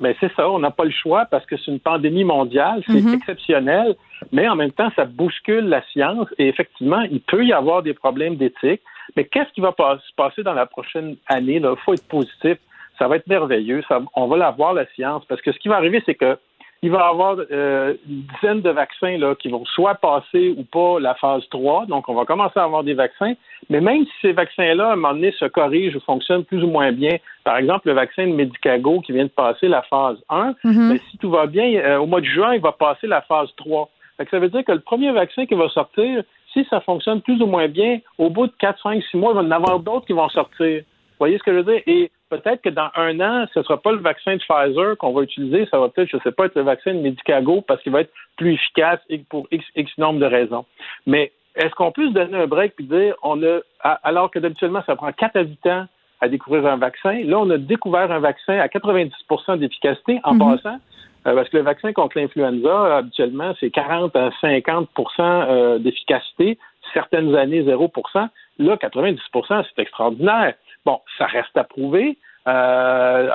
Mais 0.00 0.14
c'est 0.20 0.30
ça, 0.34 0.50
on 0.50 0.58
n'a 0.58 0.72
pas 0.72 0.84
le 0.84 0.90
choix 0.90 1.24
parce 1.30 1.46
que 1.46 1.56
c'est 1.56 1.70
une 1.70 1.80
pandémie 1.80 2.24
mondiale, 2.24 2.82
c'est 2.86 3.00
mhm. 3.00 3.14
exceptionnel, 3.14 3.96
mais 4.32 4.46
en 4.46 4.56
même 4.56 4.72
temps, 4.72 4.90
ça 4.96 5.06
bouscule 5.06 5.68
la 5.68 5.82
science 5.92 6.28
et 6.36 6.48
effectivement, 6.48 7.00
il 7.10 7.20
peut 7.20 7.46
y 7.46 7.54
avoir 7.54 7.82
des 7.82 7.94
problèmes 7.94 8.36
d'éthique. 8.36 8.82
Mais 9.16 9.24
qu'est-ce 9.24 9.50
qui 9.52 9.60
va 9.60 9.74
se 9.76 10.14
passer 10.16 10.42
dans 10.42 10.54
la 10.54 10.66
prochaine 10.66 11.16
année? 11.28 11.56
Il 11.56 11.76
faut 11.84 11.94
être 11.94 12.08
positif. 12.08 12.58
Ça 12.98 13.08
va 13.08 13.16
être 13.16 13.26
merveilleux. 13.26 13.82
on 14.14 14.26
va 14.28 14.36
la 14.36 14.50
voir, 14.50 14.72
la 14.72 14.86
science, 14.94 15.24
parce 15.26 15.42
que 15.42 15.52
ce 15.52 15.58
qui 15.58 15.68
va 15.68 15.76
arriver, 15.76 16.02
c'est 16.06 16.14
que 16.14 16.38
il 16.84 16.90
va 16.90 16.98
y 16.98 17.10
avoir 17.10 17.38
euh, 17.50 17.94
une 18.06 18.24
dizaine 18.34 18.60
de 18.60 18.68
vaccins 18.68 19.16
là, 19.16 19.34
qui 19.34 19.48
vont 19.48 19.64
soit 19.64 19.94
passer 19.94 20.54
ou 20.54 20.64
pas 20.64 21.00
la 21.00 21.14
phase 21.14 21.42
3. 21.48 21.86
Donc, 21.86 22.10
on 22.10 22.14
va 22.14 22.26
commencer 22.26 22.60
à 22.60 22.64
avoir 22.64 22.84
des 22.84 22.92
vaccins. 22.92 23.32
Mais 23.70 23.80
même 23.80 24.04
si 24.04 24.12
ces 24.20 24.32
vaccins-là, 24.32 24.90
à 24.90 24.92
un 24.92 24.96
moment 24.96 25.14
donné, 25.14 25.32
se 25.32 25.46
corrigent 25.46 25.96
ou 25.96 26.00
fonctionnent 26.00 26.44
plus 26.44 26.62
ou 26.62 26.66
moins 26.66 26.92
bien, 26.92 27.16
par 27.42 27.56
exemple, 27.56 27.88
le 27.88 27.94
vaccin 27.94 28.26
de 28.26 28.34
Medicago 28.34 29.00
qui 29.00 29.12
vient 29.12 29.24
de 29.24 29.30
passer 29.30 29.66
la 29.66 29.80
phase 29.80 30.18
1, 30.28 30.54
mais 30.64 30.70
mm-hmm. 30.70 30.88
ben, 30.90 31.00
si 31.10 31.16
tout 31.16 31.30
va 31.30 31.46
bien, 31.46 31.72
euh, 31.72 31.96
au 32.00 32.06
mois 32.06 32.20
de 32.20 32.26
juin, 32.26 32.54
il 32.54 32.60
va 32.60 32.72
passer 32.72 33.06
la 33.06 33.22
phase 33.22 33.48
3. 33.56 33.88
ça 34.30 34.38
veut 34.38 34.50
dire 34.50 34.62
que 34.62 34.72
le 34.72 34.80
premier 34.80 35.10
vaccin 35.12 35.46
qui 35.46 35.54
va 35.54 35.70
sortir, 35.70 36.22
si 36.54 36.66
ça 36.70 36.80
fonctionne 36.80 37.20
plus 37.20 37.42
ou 37.42 37.46
moins 37.46 37.68
bien, 37.68 37.98
au 38.16 38.30
bout 38.30 38.46
de 38.46 38.52
4, 38.58 38.80
5, 38.82 39.02
6 39.10 39.16
mois, 39.18 39.32
il 39.32 39.36
va 39.36 39.42
y 39.42 39.46
en 39.46 39.50
avoir 39.50 39.80
d'autres 39.80 40.06
qui 40.06 40.14
vont 40.14 40.28
sortir. 40.30 40.80
Vous 40.80 41.18
voyez 41.18 41.36
ce 41.36 41.42
que 41.42 41.52
je 41.52 41.58
veux 41.58 41.74
dire? 41.74 41.82
Et 41.86 42.10
peut-être 42.30 42.62
que 42.62 42.70
dans 42.70 42.88
un 42.94 43.20
an, 43.20 43.46
ce 43.52 43.58
ne 43.58 43.64
sera 43.64 43.76
pas 43.76 43.92
le 43.92 43.98
vaccin 43.98 44.36
de 44.36 44.40
Pfizer 44.40 44.96
qu'on 44.96 45.12
va 45.12 45.22
utiliser, 45.22 45.66
ça 45.70 45.78
va 45.78 45.88
peut-être, 45.88 46.08
je 46.10 46.16
ne 46.16 46.22
sais 46.22 46.32
pas, 46.32 46.46
être 46.46 46.56
le 46.56 46.62
vaccin 46.62 46.94
de 46.94 47.00
Medicago 47.00 47.60
parce 47.60 47.82
qu'il 47.82 47.92
va 47.92 48.00
être 48.00 48.12
plus 48.36 48.54
efficace 48.54 49.00
pour 49.28 49.46
X, 49.50 49.64
X 49.76 49.98
nombre 49.98 50.20
de 50.20 50.26
raisons. 50.26 50.64
Mais 51.06 51.32
est-ce 51.56 51.74
qu'on 51.74 51.92
peut 51.92 52.08
se 52.08 52.12
donner 52.12 52.36
un 52.36 52.46
break 52.46 52.74
et 52.80 52.82
dire, 52.84 53.14
on 53.22 53.42
a, 53.42 53.60
alors 54.02 54.30
que 54.30 54.38
d'habituellement, 54.38 54.82
ça 54.86 54.96
prend 54.96 55.12
4 55.12 55.36
à 55.36 55.42
8 55.42 55.66
ans 55.66 55.86
à 56.20 56.28
découvrir 56.28 56.66
un 56.66 56.76
vaccin, 56.76 57.20
là, 57.24 57.38
on 57.38 57.50
a 57.50 57.58
découvert 57.58 58.10
un 58.10 58.18
vaccin 58.18 58.58
à 58.58 58.66
90% 58.66 59.58
d'efficacité 59.58 60.20
en 60.24 60.34
mm-hmm. 60.34 60.62
passant. 60.62 60.78
Euh, 61.26 61.34
parce 61.34 61.48
que 61.48 61.56
le 61.56 61.62
vaccin 61.62 61.92
contre 61.92 62.18
l'influenza, 62.18 62.98
habituellement, 62.98 63.54
c'est 63.58 63.70
40 63.70 64.14
à 64.16 64.28
50% 64.42 64.86
euh, 65.20 65.78
d'efficacité, 65.78 66.58
certaines 66.92 67.34
années 67.34 67.62
0% 67.62 68.28
Là, 68.60 68.76
90% 68.76 69.64
c'est 69.64 69.82
extraordinaire. 69.82 70.54
Bon, 70.84 71.00
ça 71.18 71.26
reste 71.26 71.56
à 71.56 71.64
prouver. 71.64 72.18
Euh, 72.46 73.30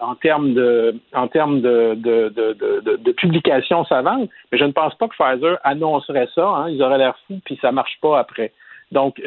en, 0.00 0.14
termes 0.14 0.54
de 0.54 0.96
en 1.12 1.28
termes 1.28 1.60
de, 1.60 1.94
de, 1.96 2.30
de, 2.30 2.96
de, 2.96 3.12
publications 3.12 3.84
savantes, 3.84 4.30
mais 4.50 4.56
je 4.56 4.64
ne 4.64 4.72
pense 4.72 4.94
pas 4.94 5.06
que 5.06 5.14
Pfizer 5.14 5.58
annoncerait 5.64 6.28
ça. 6.34 6.48
Hein. 6.48 6.70
ils 6.70 6.82
auraient 6.82 6.96
l'air 6.96 7.14
fous, 7.28 7.40
puis 7.44 7.58
ça 7.60 7.72
marche 7.72 7.98
pas 8.00 8.18
après. 8.18 8.52
Donc, 8.90 9.20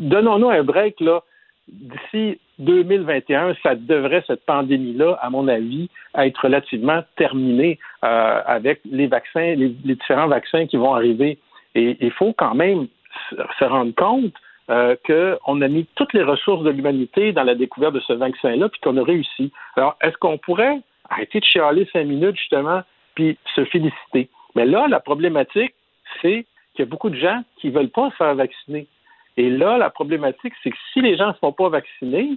donnons-nous 0.00 0.50
un 0.50 0.64
break 0.64 0.98
là 0.98 1.22
d'ici 1.68 2.38
2021, 2.58 3.54
ça 3.62 3.74
devrait, 3.74 4.24
cette 4.26 4.44
pandémie-là, 4.44 5.18
à 5.20 5.30
mon 5.30 5.48
avis, 5.48 5.88
être 6.16 6.38
relativement 6.42 7.02
terminée 7.16 7.78
euh, 8.04 8.40
avec 8.46 8.80
les 8.84 9.06
vaccins, 9.06 9.54
les, 9.54 9.68
différents 9.68 10.28
vaccins 10.28 10.66
qui 10.66 10.76
vont 10.76 10.94
arriver. 10.94 11.38
Et 11.74 11.96
il 12.00 12.10
faut 12.10 12.32
quand 12.32 12.54
même 12.54 12.88
se 13.58 13.64
rendre 13.64 13.94
compte 13.94 14.32
euh, 14.70 14.96
qu'on 15.06 15.60
a 15.62 15.68
mis 15.68 15.86
toutes 15.94 16.12
les 16.12 16.22
ressources 16.22 16.64
de 16.64 16.70
l'humanité 16.70 17.32
dans 17.32 17.44
la 17.44 17.54
découverte 17.54 17.94
de 17.94 18.00
ce 18.00 18.12
vaccin-là, 18.12 18.68
puis 18.68 18.80
qu'on 18.80 18.96
a 18.96 19.04
réussi. 19.04 19.52
Alors, 19.76 19.96
est-ce 20.02 20.16
qu'on 20.18 20.38
pourrait 20.38 20.80
arrêter 21.08 21.40
de 21.40 21.44
chialer 21.44 21.88
cinq 21.92 22.06
minutes, 22.06 22.36
justement, 22.36 22.82
puis 23.14 23.38
se 23.54 23.64
féliciter? 23.66 24.28
Mais 24.54 24.66
là, 24.66 24.86
la 24.88 25.00
problématique, 25.00 25.74
c'est 26.20 26.44
qu'il 26.74 26.80
y 26.80 26.88
a 26.88 26.90
beaucoup 26.90 27.10
de 27.10 27.16
gens 27.16 27.42
qui 27.56 27.68
ne 27.68 27.72
veulent 27.72 27.90
pas 27.90 28.10
se 28.10 28.16
faire 28.16 28.34
vacciner. 28.34 28.86
Et 29.38 29.50
là, 29.50 29.78
la 29.78 29.88
problématique, 29.88 30.52
c'est 30.62 30.70
que 30.70 30.76
si 30.92 31.00
les 31.00 31.16
gens 31.16 31.28
ne 31.28 31.32
se 31.32 31.38
font 31.38 31.52
pas 31.52 31.68
vacciner, 31.68 32.30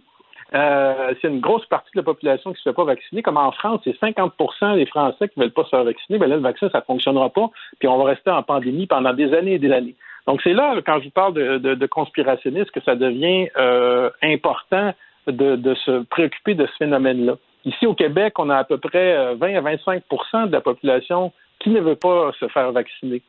euh, 0.53 1.13
c'est 1.19 1.29
une 1.29 1.39
grosse 1.39 1.65
partie 1.65 1.89
de 1.95 1.99
la 1.99 2.03
population 2.03 2.51
qui 2.51 2.57
ne 2.57 2.57
se 2.57 2.69
fait 2.69 2.75
pas 2.75 2.83
vacciner. 2.83 3.23
Comme 3.23 3.37
en 3.37 3.51
France, 3.51 3.81
c'est 3.83 3.99
50% 3.99 4.75
des 4.75 4.85
Français 4.85 5.27
qui 5.29 5.39
ne 5.39 5.45
veulent 5.45 5.53
pas 5.53 5.63
se 5.63 5.69
faire 5.69 5.83
vacciner. 5.83 6.19
Mais 6.19 6.27
là, 6.27 6.35
le 6.35 6.43
vaccin, 6.43 6.69
ça 6.69 6.77
ne 6.77 6.83
fonctionnera 6.83 7.31
pas. 7.31 7.49
Puis 7.79 7.87
on 7.87 7.97
va 7.97 8.03
rester 8.03 8.29
en 8.29 8.43
pandémie 8.43 8.85
pendant 8.85 9.13
des 9.13 9.33
années 9.33 9.53
et 9.53 9.59
des 9.59 9.71
années. 9.71 9.95
Donc 10.27 10.41
c'est 10.43 10.53
là, 10.53 10.75
quand 10.85 10.99
je 10.99 11.05
vous 11.05 11.11
parle 11.11 11.33
de, 11.33 11.85
conspirationnisme, 11.87 12.69
que 12.69 12.81
ça 12.81 12.95
devient 12.95 13.49
euh, 13.57 14.11
important 14.21 14.93
de, 15.25 15.55
de, 15.55 15.73
se 15.73 16.03
préoccuper 16.03 16.53
de 16.53 16.67
ce 16.67 16.75
phénomène-là. 16.77 17.37
Ici 17.65 17.87
au 17.87 17.95
Québec, 17.95 18.37
on 18.37 18.51
a 18.51 18.57
à 18.57 18.63
peu 18.63 18.77
près 18.77 19.33
20 19.35 19.47
euh, 19.47 19.57
à 19.57 19.75
25% 19.75 20.47
de 20.47 20.51
la 20.51 20.61
population 20.61 21.31
qui 21.59 21.71
ne 21.71 21.79
veut 21.79 21.95
pas 21.95 22.31
se 22.39 22.47
faire 22.49 22.71
vacciner. 22.71 23.23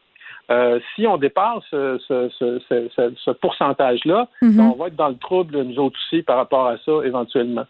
Euh, 0.52 0.80
si 0.94 1.06
on 1.06 1.16
dépasse 1.16 1.62
ce, 1.70 1.98
ce, 2.06 2.28
ce, 2.68 3.12
ce 3.16 3.30
pourcentage-là, 3.30 4.28
mhm. 4.42 4.60
on 4.60 4.76
va 4.76 4.88
être 4.88 4.96
dans 4.96 5.08
le 5.08 5.16
trouble, 5.16 5.62
nous 5.62 5.78
autres 5.78 5.98
aussi, 6.06 6.22
par 6.22 6.36
rapport 6.36 6.66
à 6.66 6.76
ça, 6.84 6.92
éventuellement. 7.04 7.64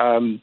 Euh, 0.00 0.34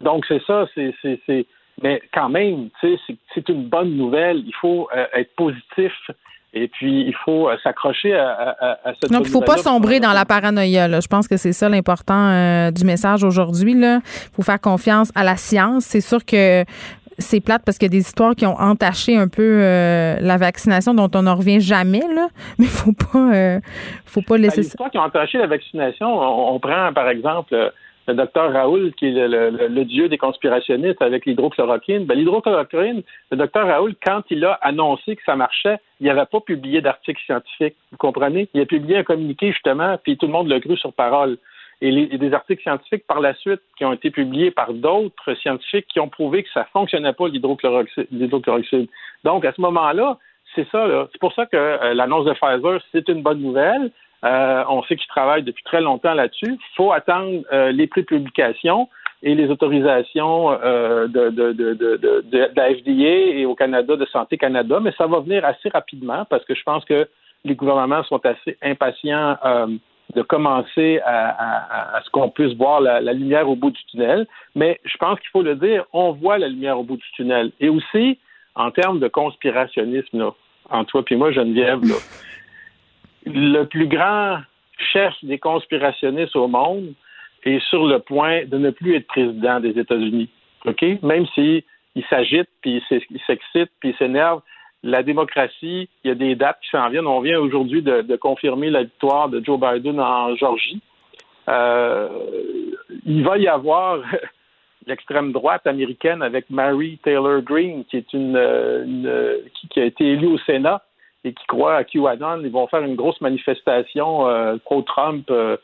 donc, 0.00 0.24
c'est 0.28 0.42
ça, 0.46 0.66
c'est, 0.74 1.46
mais 1.82 2.00
quand 2.14 2.28
même, 2.28 2.68
c'est 2.80 3.48
une 3.48 3.64
bonne 3.64 3.96
nouvelle. 3.96 4.38
Il 4.46 4.54
faut 4.60 4.88
euh, 4.94 5.06
être 5.14 5.34
positif. 5.34 5.92
Et 6.54 6.66
puis, 6.68 7.04
il 7.06 7.14
faut 7.24 7.50
s'accrocher 7.62 8.14
à, 8.14 8.30
à, 8.30 8.88
à, 8.88 8.94
cette 8.94 9.10
Donc, 9.12 9.24
il 9.24 9.28
ne 9.28 9.32
faut 9.32 9.42
pas 9.42 9.58
sombrer 9.58 10.00
dans 10.00 10.14
la 10.14 10.24
paranoïa. 10.24 10.88
Là. 10.88 11.00
Je 11.00 11.06
pense 11.06 11.28
que 11.28 11.36
c'est 11.36 11.52
ça 11.52 11.68
l'important 11.68 12.70
du 12.70 12.84
message 12.84 13.22
aujourd'hui. 13.22 13.72
Il 13.72 14.00
faut 14.32 14.42
faire 14.42 14.60
confiance 14.60 15.12
à 15.14 15.24
la 15.24 15.36
science. 15.36 15.84
C'est 15.84 16.00
sûr 16.00 16.24
que 16.24 16.64
c'est 17.18 17.40
plate 17.40 17.62
parce 17.64 17.78
qu'il 17.78 17.86
y 17.86 17.90
a 17.90 17.96
des 17.98 18.06
histoires 18.06 18.34
qui 18.34 18.46
ont 18.46 18.58
entaché 18.58 19.16
un 19.16 19.28
peu 19.28 19.42
euh, 19.42 20.16
la 20.20 20.36
vaccination 20.36 20.94
dont 20.94 21.10
on 21.14 21.22
n'en 21.22 21.34
revient 21.34 21.60
jamais, 21.60 22.02
là. 22.14 22.28
Mais 22.58 22.66
faut 22.66 22.92
pas, 22.92 23.34
euh, 23.34 23.60
faut 24.06 24.22
pas 24.22 24.36
laisser 24.36 24.56
ben, 24.56 24.62
Les 24.62 24.68
histoires 24.68 24.90
qui 24.90 24.98
ont 24.98 25.02
entaché 25.02 25.38
la 25.38 25.46
vaccination, 25.46 26.08
on, 26.08 26.58
prend 26.60 26.92
par 26.92 27.08
exemple 27.08 27.54
euh, 27.54 27.70
le 28.06 28.14
docteur 28.14 28.52
Raoul, 28.52 28.92
qui 28.98 29.06
est 29.06 29.28
le, 29.28 29.84
dieu 29.84 30.08
des 30.08 30.16
conspirationnistes 30.16 31.02
avec 31.02 31.26
l'hydrochloroquine. 31.26 32.06
Ben, 32.06 32.16
l'hydrochloroquine, 32.16 33.02
le 33.30 33.36
docteur 33.36 33.66
Raoul, 33.66 33.94
quand 34.04 34.22
il 34.30 34.44
a 34.44 34.52
annoncé 34.62 35.16
que 35.16 35.22
ça 35.26 35.36
marchait, 35.36 35.78
il 36.00 36.06
n'avait 36.06 36.26
pas 36.26 36.40
publié 36.40 36.80
d'article 36.80 37.20
scientifique. 37.26 37.74
Vous 37.90 37.98
comprenez? 37.98 38.48
Il 38.54 38.60
a 38.60 38.66
publié 38.66 38.98
un 38.98 39.04
communiqué, 39.04 39.52
justement, 39.52 39.98
puis 40.02 40.16
tout 40.16 40.26
le 40.26 40.32
monde 40.32 40.48
l'a 40.48 40.60
cru 40.60 40.76
sur 40.76 40.92
parole 40.92 41.36
et, 41.80 42.18
des 42.18 42.32
articles 42.32 42.62
scientifiques 42.62 43.06
par 43.06 43.20
la 43.20 43.34
suite 43.34 43.60
qui 43.76 43.84
ont 43.84 43.92
été 43.92 44.10
publiés 44.10 44.50
par 44.50 44.72
d'autres 44.72 45.34
scientifiques 45.34 45.86
qui 45.88 46.00
ont 46.00 46.08
prouvé 46.08 46.42
que 46.42 46.50
ça 46.52 46.64
fonctionnait 46.72 47.12
pas 47.12 47.28
l'hydrochloroxyde. 47.28 48.88
Donc, 49.24 49.44
à 49.44 49.52
ce 49.52 49.60
moment-là, 49.60 50.18
c'est 50.54 50.68
ça. 50.70 51.08
C'est 51.12 51.20
pour 51.20 51.32
ça 51.34 51.46
que 51.46 51.56
euh, 51.56 51.94
l'annonce 51.94 52.24
de 52.24 52.32
Pfizer, 52.32 52.80
c'est 52.92 53.08
une 53.08 53.22
bonne 53.22 53.40
nouvelle. 53.40 53.90
Euh, 54.24 54.64
on 54.68 54.82
sait 54.82 54.96
qu'ils 54.96 55.08
travaillent 55.08 55.44
depuis 55.44 55.62
très 55.62 55.80
longtemps 55.80 56.14
là-dessus. 56.14 56.54
Il 56.54 56.74
faut 56.76 56.90
attendre 56.90 57.42
euh, 57.52 57.70
les 57.70 57.86
pré-publications 57.86 58.88
et 59.22 59.34
les 59.34 59.48
autorisations 59.50 60.50
de, 60.52 61.06
de, 61.08 61.52
de, 61.52 61.74
de, 61.74 62.50
la 62.54 62.72
FDA 62.72 63.38
et 63.38 63.46
au 63.46 63.56
Canada 63.56 63.96
de 63.96 64.06
Santé 64.06 64.38
Canada, 64.38 64.78
mais 64.80 64.92
ça 64.96 65.08
va 65.08 65.18
venir 65.18 65.44
assez 65.44 65.68
rapidement 65.70 66.24
parce 66.30 66.44
que 66.44 66.54
je 66.54 66.62
pense 66.62 66.84
que 66.84 67.08
les 67.44 67.56
gouvernements 67.56 68.04
sont 68.04 68.24
assez 68.24 68.56
impatients 68.62 69.36
de 70.14 70.22
commencer 70.22 71.00
à, 71.04 72.00
ce 72.04 72.10
qu'on 72.10 72.30
puisse 72.30 72.54
voir 72.54 72.80
la, 72.80 73.12
lumière 73.12 73.48
au 73.48 73.56
bout 73.56 73.70
du 73.70 73.84
tunnel. 73.86 74.26
Mais 74.54 74.80
je 74.84 74.96
pense 74.96 75.18
qu'il 75.20 75.28
faut 75.30 75.42
le 75.42 75.56
dire, 75.56 75.84
on 75.92 76.12
voit 76.12 76.38
la 76.38 76.48
lumière 76.48 76.78
au 76.78 76.82
bout 76.82 76.96
du 76.96 77.10
tunnel. 77.14 77.52
Et 77.60 77.68
aussi, 77.68 78.18
en 78.54 78.70
termes 78.70 79.00
de 79.00 79.08
conspirationnisme, 79.08 80.18
là, 80.18 80.30
en 80.70 80.84
toi 80.84 81.02
et 81.10 81.16
moi, 81.16 81.30
Geneviève, 81.32 81.80
là, 81.82 81.94
le 83.26 83.64
plus 83.64 83.86
grand 83.86 84.38
chef 84.92 85.12
des 85.22 85.38
conspirationnistes 85.38 86.36
au 86.36 86.48
monde 86.48 86.94
est 87.44 87.60
sur 87.68 87.86
le 87.86 87.98
point 87.98 88.44
de 88.46 88.58
ne 88.58 88.70
plus 88.70 88.94
être 88.96 89.06
président 89.06 89.60
des 89.60 89.78
États-Unis. 89.78 90.28
OK? 90.64 90.82
Même 91.02 91.26
s'il 91.34 91.62
s'agite, 92.08 92.48
puis 92.60 92.82
il 92.90 93.20
s'excite, 93.26 93.70
puis 93.80 93.90
il 93.90 93.96
s'énerve, 93.96 94.40
la 94.82 95.02
démocratie, 95.02 95.88
il 96.04 96.08
y 96.08 96.10
a 96.10 96.14
des 96.14 96.34
dates 96.34 96.58
qui 96.62 96.70
s'en 96.70 96.88
viennent. 96.88 97.06
On 97.06 97.20
vient 97.20 97.38
aujourd'hui 97.38 97.82
de, 97.82 98.16
confirmer 98.16 98.70
la 98.70 98.84
victoire 98.84 99.28
de 99.28 99.44
Joe 99.44 99.58
Biden 99.58 100.00
en 100.00 100.36
Georgie. 100.36 100.80
Euh, 101.48 102.08
il 103.06 103.24
va 103.24 103.38
y 103.38 103.48
avoir 103.48 104.00
l'extrême 104.86 105.32
droite 105.32 105.66
américaine 105.66 106.22
avec 106.22 106.48
Mary 106.50 106.98
Taylor 107.02 107.42
Greene, 107.42 107.84
qui 107.86 107.96
est 107.96 108.12
une, 108.12 109.42
qui, 109.70 109.80
a 109.80 109.84
été 109.84 110.04
élue 110.04 110.28
au 110.28 110.38
Sénat 110.38 110.82
et 111.24 111.32
qui 111.32 111.46
croit 111.46 111.76
à 111.76 111.84
QAnon. 111.84 112.42
Ils 112.42 112.50
vont 112.50 112.68
faire 112.68 112.82
une 112.82 112.94
grosse 112.94 113.20
manifestation 113.20 114.28
euh, 114.28 114.56
pro-Trump. 114.64 115.28
Euh, 115.30 115.56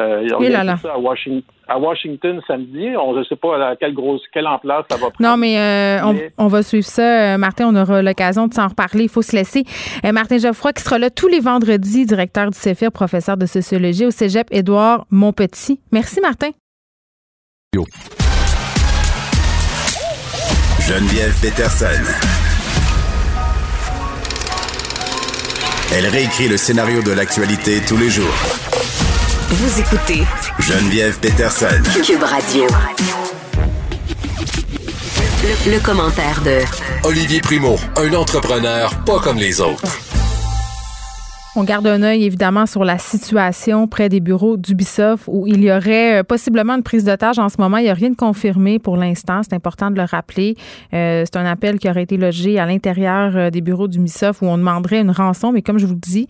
euh, 0.00 0.28
il 0.40 0.48
là 0.52 0.76
Ça 0.80 0.92
à, 0.94 0.98
Washington, 0.98 1.42
à 1.66 1.78
Washington 1.78 2.40
samedi. 2.46 2.90
On 2.96 3.14
ne 3.14 3.24
sait 3.24 3.36
pas 3.36 3.70
à 3.70 3.76
quelle 3.76 3.94
grosse, 3.94 4.22
quelle 4.32 4.46
ampleur 4.46 4.84
ça 4.88 4.96
va 4.96 5.10
prendre. 5.10 5.16
Non, 5.20 5.36
mais, 5.36 5.58
euh, 5.58 6.28
On, 6.38 6.46
va 6.46 6.62
suivre 6.62 6.86
ça. 6.86 7.34
Euh, 7.34 7.38
Martin, 7.38 7.66
on 7.68 7.74
aura 7.74 8.00
l'occasion 8.00 8.46
de 8.46 8.54
s'en 8.54 8.68
reparler. 8.68 9.04
Il 9.04 9.08
faut 9.08 9.22
se 9.22 9.34
laisser. 9.34 9.64
Martin 10.12 10.38
Geoffroy 10.38 10.72
qui 10.72 10.82
sera 10.82 10.98
là 10.98 11.10
tous 11.10 11.28
les 11.28 11.40
vendredis, 11.40 12.06
directeur 12.06 12.50
du 12.50 12.56
CEFIR, 12.56 12.92
professeur 12.92 13.36
de 13.36 13.46
sociologie 13.46 14.06
au 14.06 14.10
Cégep 14.10 14.46
Édouard 14.52 15.06
Montpetit. 15.10 15.80
Merci, 15.90 16.20
Martin. 16.20 16.50
Geneviève 20.80 21.34
Peterson. 21.42 21.86
Elle 25.96 26.06
réécrit 26.06 26.48
le 26.48 26.56
scénario 26.56 27.02
de 27.02 27.12
l'actualité 27.12 27.80
tous 27.86 27.96
les 27.96 28.10
jours 28.10 28.67
vous 29.50 29.80
écoutez 29.80 30.24
Geneviève 30.58 31.18
Peterson. 31.20 31.82
Cube 32.04 32.22
Radio. 32.22 32.64
Le, 35.66 35.82
commentaire 35.82 36.42
de 36.42 36.58
Olivier 37.08 37.40
Primo, 37.40 37.76
un 37.96 38.12
entrepreneur 38.12 38.90
pas 39.06 39.20
comme 39.20 39.38
les 39.38 39.62
autres. 39.62 39.84
On 41.56 41.64
garde 41.64 41.86
un 41.86 42.02
œil 42.02 42.24
évidemment 42.24 42.66
sur 42.66 42.84
la 42.84 42.98
situation 42.98 43.88
près 43.88 44.10
des 44.10 44.20
bureaux 44.20 44.58
d'Ubisoft 44.58 45.24
où 45.28 45.46
il 45.46 45.64
y 45.64 45.72
aurait 45.72 46.20
euh, 46.20 46.22
possiblement 46.22 46.74
une 46.74 46.82
prise 46.82 47.04
d'otage 47.04 47.38
en 47.38 47.48
ce 47.48 47.56
moment. 47.58 47.78
Il 47.78 47.84
n'y 47.84 47.90
a 47.90 47.94
rien 47.94 48.10
de 48.10 48.16
confirmé 48.16 48.78
pour 48.78 48.98
l'instant. 48.98 49.40
C'est 49.42 49.54
important 49.54 49.90
de 49.90 49.96
le 49.96 50.04
rappeler. 50.04 50.56
Euh, 50.92 51.24
c'est 51.24 51.38
un 51.38 51.46
appel 51.46 51.78
qui 51.78 51.88
aurait 51.88 52.02
été 52.02 52.18
logé 52.18 52.58
à 52.58 52.66
l'intérieur 52.66 53.34
euh, 53.34 53.50
des 53.50 53.62
bureaux 53.62 53.88
d'Ubisoft 53.88 54.42
où 54.42 54.46
on 54.46 54.58
demanderait 54.58 55.00
une 55.00 55.10
rançon. 55.10 55.50
Mais 55.50 55.62
comme 55.62 55.78
je 55.78 55.86
vous 55.86 55.94
le 55.94 55.98
dis, 55.98 56.28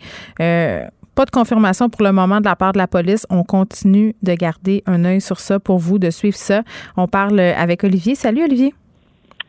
pas 1.19 1.25
de 1.25 1.33
confirmation 1.33 1.89
pour 1.89 2.05
le 2.05 2.13
moment 2.13 2.39
de 2.39 2.45
la 2.45 2.55
part 2.55 2.73
de 2.73 2.79
la 2.79 2.87
police. 2.87 3.27
On 3.29 3.43
continue 3.43 4.15
de 4.23 4.35
garder 4.35 4.85
un 4.87 5.05
œil 5.05 5.21
sur 5.21 5.41
ça 5.41 5.59
pour 5.59 5.79
vous, 5.79 5.99
de 5.99 6.11
suivre 6.11 6.37
ça. 6.37 6.63
On 6.97 7.09
parle 7.09 7.41
avec 7.41 7.83
Olivier. 7.83 8.15
Salut 8.15 8.45
Olivier. 8.45 8.73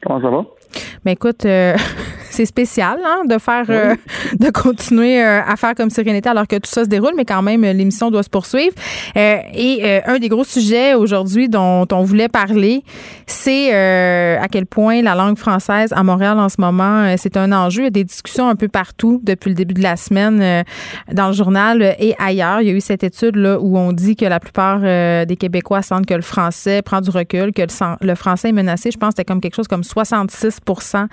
Comment 0.02 0.20
ça 0.20 0.32
va? 0.32 0.46
Mais 0.74 0.82
ben, 1.06 1.12
écoute, 1.12 1.46
euh, 1.46 1.78
c'est 2.30 2.46
spécial 2.46 3.00
hein, 3.04 3.24
de 3.26 3.38
faire, 3.38 3.66
euh, 3.70 3.96
de 4.40 4.50
continuer 4.50 5.24
euh, 5.24 5.42
à 5.46 5.56
faire 5.56 5.76
comme 5.76 5.90
Sérénité 5.90 6.30
alors 6.30 6.48
que 6.48 6.56
tout 6.58 6.70
ça 6.70 6.84
se 6.84 6.90
déroule, 6.90 7.14
mais 7.16 7.26
quand 7.26 7.42
même, 7.42 7.62
l'émission 7.62 8.12
doit 8.12 8.24
se 8.24 8.30
poursuivre. 8.30 8.74
et 9.16 10.02
un 10.06 10.20
des 10.20 10.30
gros 10.30 10.44
sujets 10.44 10.94
aujourd'hui 10.94 11.50
dont 11.50 11.88
on 11.92 12.04
voulait 12.04 12.28
parler, 12.28 12.84
c'est 13.26 13.74
à 13.74 14.48
quel 14.50 14.66
point 14.66 15.02
la 15.02 15.16
langue 15.16 15.38
française 15.38 15.94
à 15.96 16.04
Montréal 16.04 16.40
en 16.40 16.50
ce 16.50 16.60
moment, 16.60 17.16
c'est 17.18 17.38
un 17.38 17.52
enjeu. 17.52 17.82
Il 17.82 17.86
y 17.86 17.88
a 17.88 17.92
des 17.92 18.04
discussions 18.04 18.48
un 18.50 18.56
peu 18.56 18.68
partout 18.68 19.20
depuis 19.24 19.50
le 19.50 19.56
début 19.56 19.74
de 19.74 19.84
la 19.84 19.96
semaine 19.96 20.64
dans 21.12 21.28
le 21.28 21.34
journal 21.34 21.96
et 22.00 22.16
ailleurs. 22.20 22.62
Il 22.62 22.68
y 22.68 22.72
a 22.72 22.74
eu 22.74 22.82
cette 22.82 23.04
étude 23.04 23.36
là 23.36 23.60
où 23.60 23.78
on 23.78 23.92
dit 23.92 24.16
que 24.16 24.26
la 24.26 24.40
plupart 24.40 24.80
des 24.80 25.36
Québécois 25.38 25.82
sentent 25.82 26.06
que 26.06 26.14
le 26.14 26.22
français 26.22 26.82
prend 26.82 27.02
du 27.02 27.10
recul, 27.10 27.52
que 27.54 27.62
le, 27.62 28.08
le 28.08 28.16
français 28.16 28.50
est 28.50 28.54
menacé. 28.54 28.92
Je 28.92 28.98
pense 28.98 29.10
que 29.10 29.18
c'était 29.18 29.26
comme 29.26 29.42
quelque 29.42 29.56
chose 29.56 29.68
comme 29.68 29.82
66% 29.82 31.08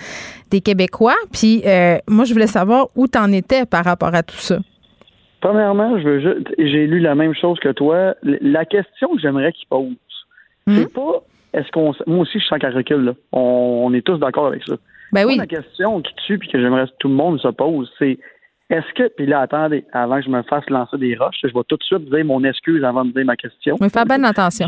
des 0.51 0.61
Québécois. 0.61 1.06
Puis 1.33 1.63
euh, 1.67 1.99
moi, 2.09 2.25
je 2.25 2.33
voulais 2.33 2.47
savoir 2.47 2.89
où 2.95 3.07
tu 3.07 3.19
en 3.19 3.33
étais 3.33 3.67
par 3.67 3.85
rapport 3.85 4.15
à 4.15 4.23
tout 4.23 4.37
ça. 4.37 4.59
Premièrement, 5.41 5.99
je 5.99 6.09
veux 6.09 6.45
j'ai 6.59 6.87
lu 6.87 6.99
la 6.99 7.15
même 7.15 7.35
chose 7.35 7.59
que 7.61 7.69
toi. 7.69 8.15
La 8.23 8.65
question 8.65 9.15
que 9.15 9.21
j'aimerais 9.21 9.53
qu'il 9.53 9.69
pose, 9.69 9.95
c'est 10.67 10.87
hmm? 10.87 10.89
pas 10.89 11.23
est-ce 11.53 11.71
qu'on. 11.71 11.95
Moi 12.07 12.21
aussi, 12.21 12.39
je 12.39 12.47
sens 12.47 12.59
qu'elle 12.59 12.77
recule. 12.77 13.15
On, 13.33 13.93
est 13.95 14.03
tous 14.03 14.19
d'accord 14.19 14.49
avec 14.49 14.63
ça. 14.65 14.75
Ben 15.13 15.25
oui. 15.27 15.37
La 15.37 15.47
question 15.47 16.03
qui 16.03 16.13
tue 16.27 16.39
puis 16.39 16.49
que 16.49 16.61
j'aimerais 16.61 16.87
que 16.87 16.93
tout 16.99 17.09
le 17.09 17.15
monde 17.15 17.41
se 17.41 17.49
pose, 17.49 17.91
c'est 17.99 18.19
est-ce 18.69 18.93
que, 18.95 19.09
puis 19.17 19.27
là, 19.27 19.41
attendez, 19.41 19.85
avant 19.93 20.17
que 20.17 20.25
je 20.25 20.31
me 20.31 20.43
fasse 20.43 20.69
lancer 20.69 20.99
des 20.99 21.15
roches, 21.17 21.39
je 21.43 21.49
vais 21.49 21.65
tout 21.69 21.77
de 21.77 21.83
suite 21.85 22.11
dire 22.11 22.25
mon 22.25 22.43
excuse 22.45 22.83
avant 22.85 23.05
de 23.05 23.13
dire 23.13 23.25
ma 23.25 23.37
question. 23.37 23.77
Mais 23.81 23.89
fais 23.89 24.05
bien 24.05 24.23
attention. 24.25 24.67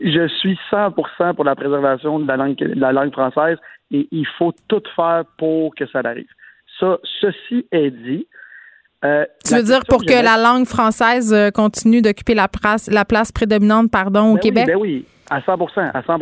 Je, 0.00 0.28
suis 0.28 0.58
100% 0.70 1.34
pour 1.34 1.44
la 1.44 1.56
préservation 1.56 2.20
de 2.20 2.28
la 2.28 2.36
langue, 2.36 2.56
de 2.56 2.78
la 2.78 2.92
langue 2.92 3.12
française 3.12 3.56
et 3.90 4.08
il 4.10 4.26
faut 4.38 4.52
tout 4.68 4.82
faire 4.94 5.24
pour 5.38 5.74
que 5.74 5.86
ça 5.86 6.00
arrive. 6.04 6.28
Ça, 6.78 6.98
ceci 7.20 7.66
est 7.72 7.90
dit, 7.90 8.26
Euh, 9.02 9.24
tu 9.44 9.54
veux 9.54 9.62
dire 9.62 9.80
pour 9.88 10.04
que, 10.04 10.12
la 10.12 10.36
langue 10.36 10.66
française 10.66 11.32
euh, 11.32 11.50
continue 11.50 12.02
d'occuper 12.02 12.34
la 12.34 12.48
place, 12.48 12.90
la 12.90 13.06
place 13.06 13.32
prédominante 13.32 13.90
pardon, 13.90 14.32
au 14.32 14.34
ben 14.34 14.40
Québec? 14.40 14.64
Oui, 14.66 14.72
ben 14.72 14.78
oui, 14.78 15.04
à 15.30 15.40
100 15.40 15.58
à 15.94 16.02
100 16.02 16.18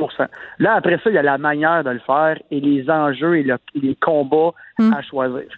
Là, 0.61 0.75
après 0.75 0.99
ça, 1.03 1.11
il 1.11 1.15
y 1.15 1.19
a 1.19 1.23
la 1.23 1.39
manière 1.39 1.83
de 1.83 1.91
le 1.91 1.99
faire 1.99 2.39
et 2.51 2.61
les 2.61 2.89
enjeux 2.89 3.39
et 3.39 3.47
les 3.75 3.97
combats 3.97 4.53
hmm. 4.79 4.93
à 4.93 5.03
choisir. 5.03 5.49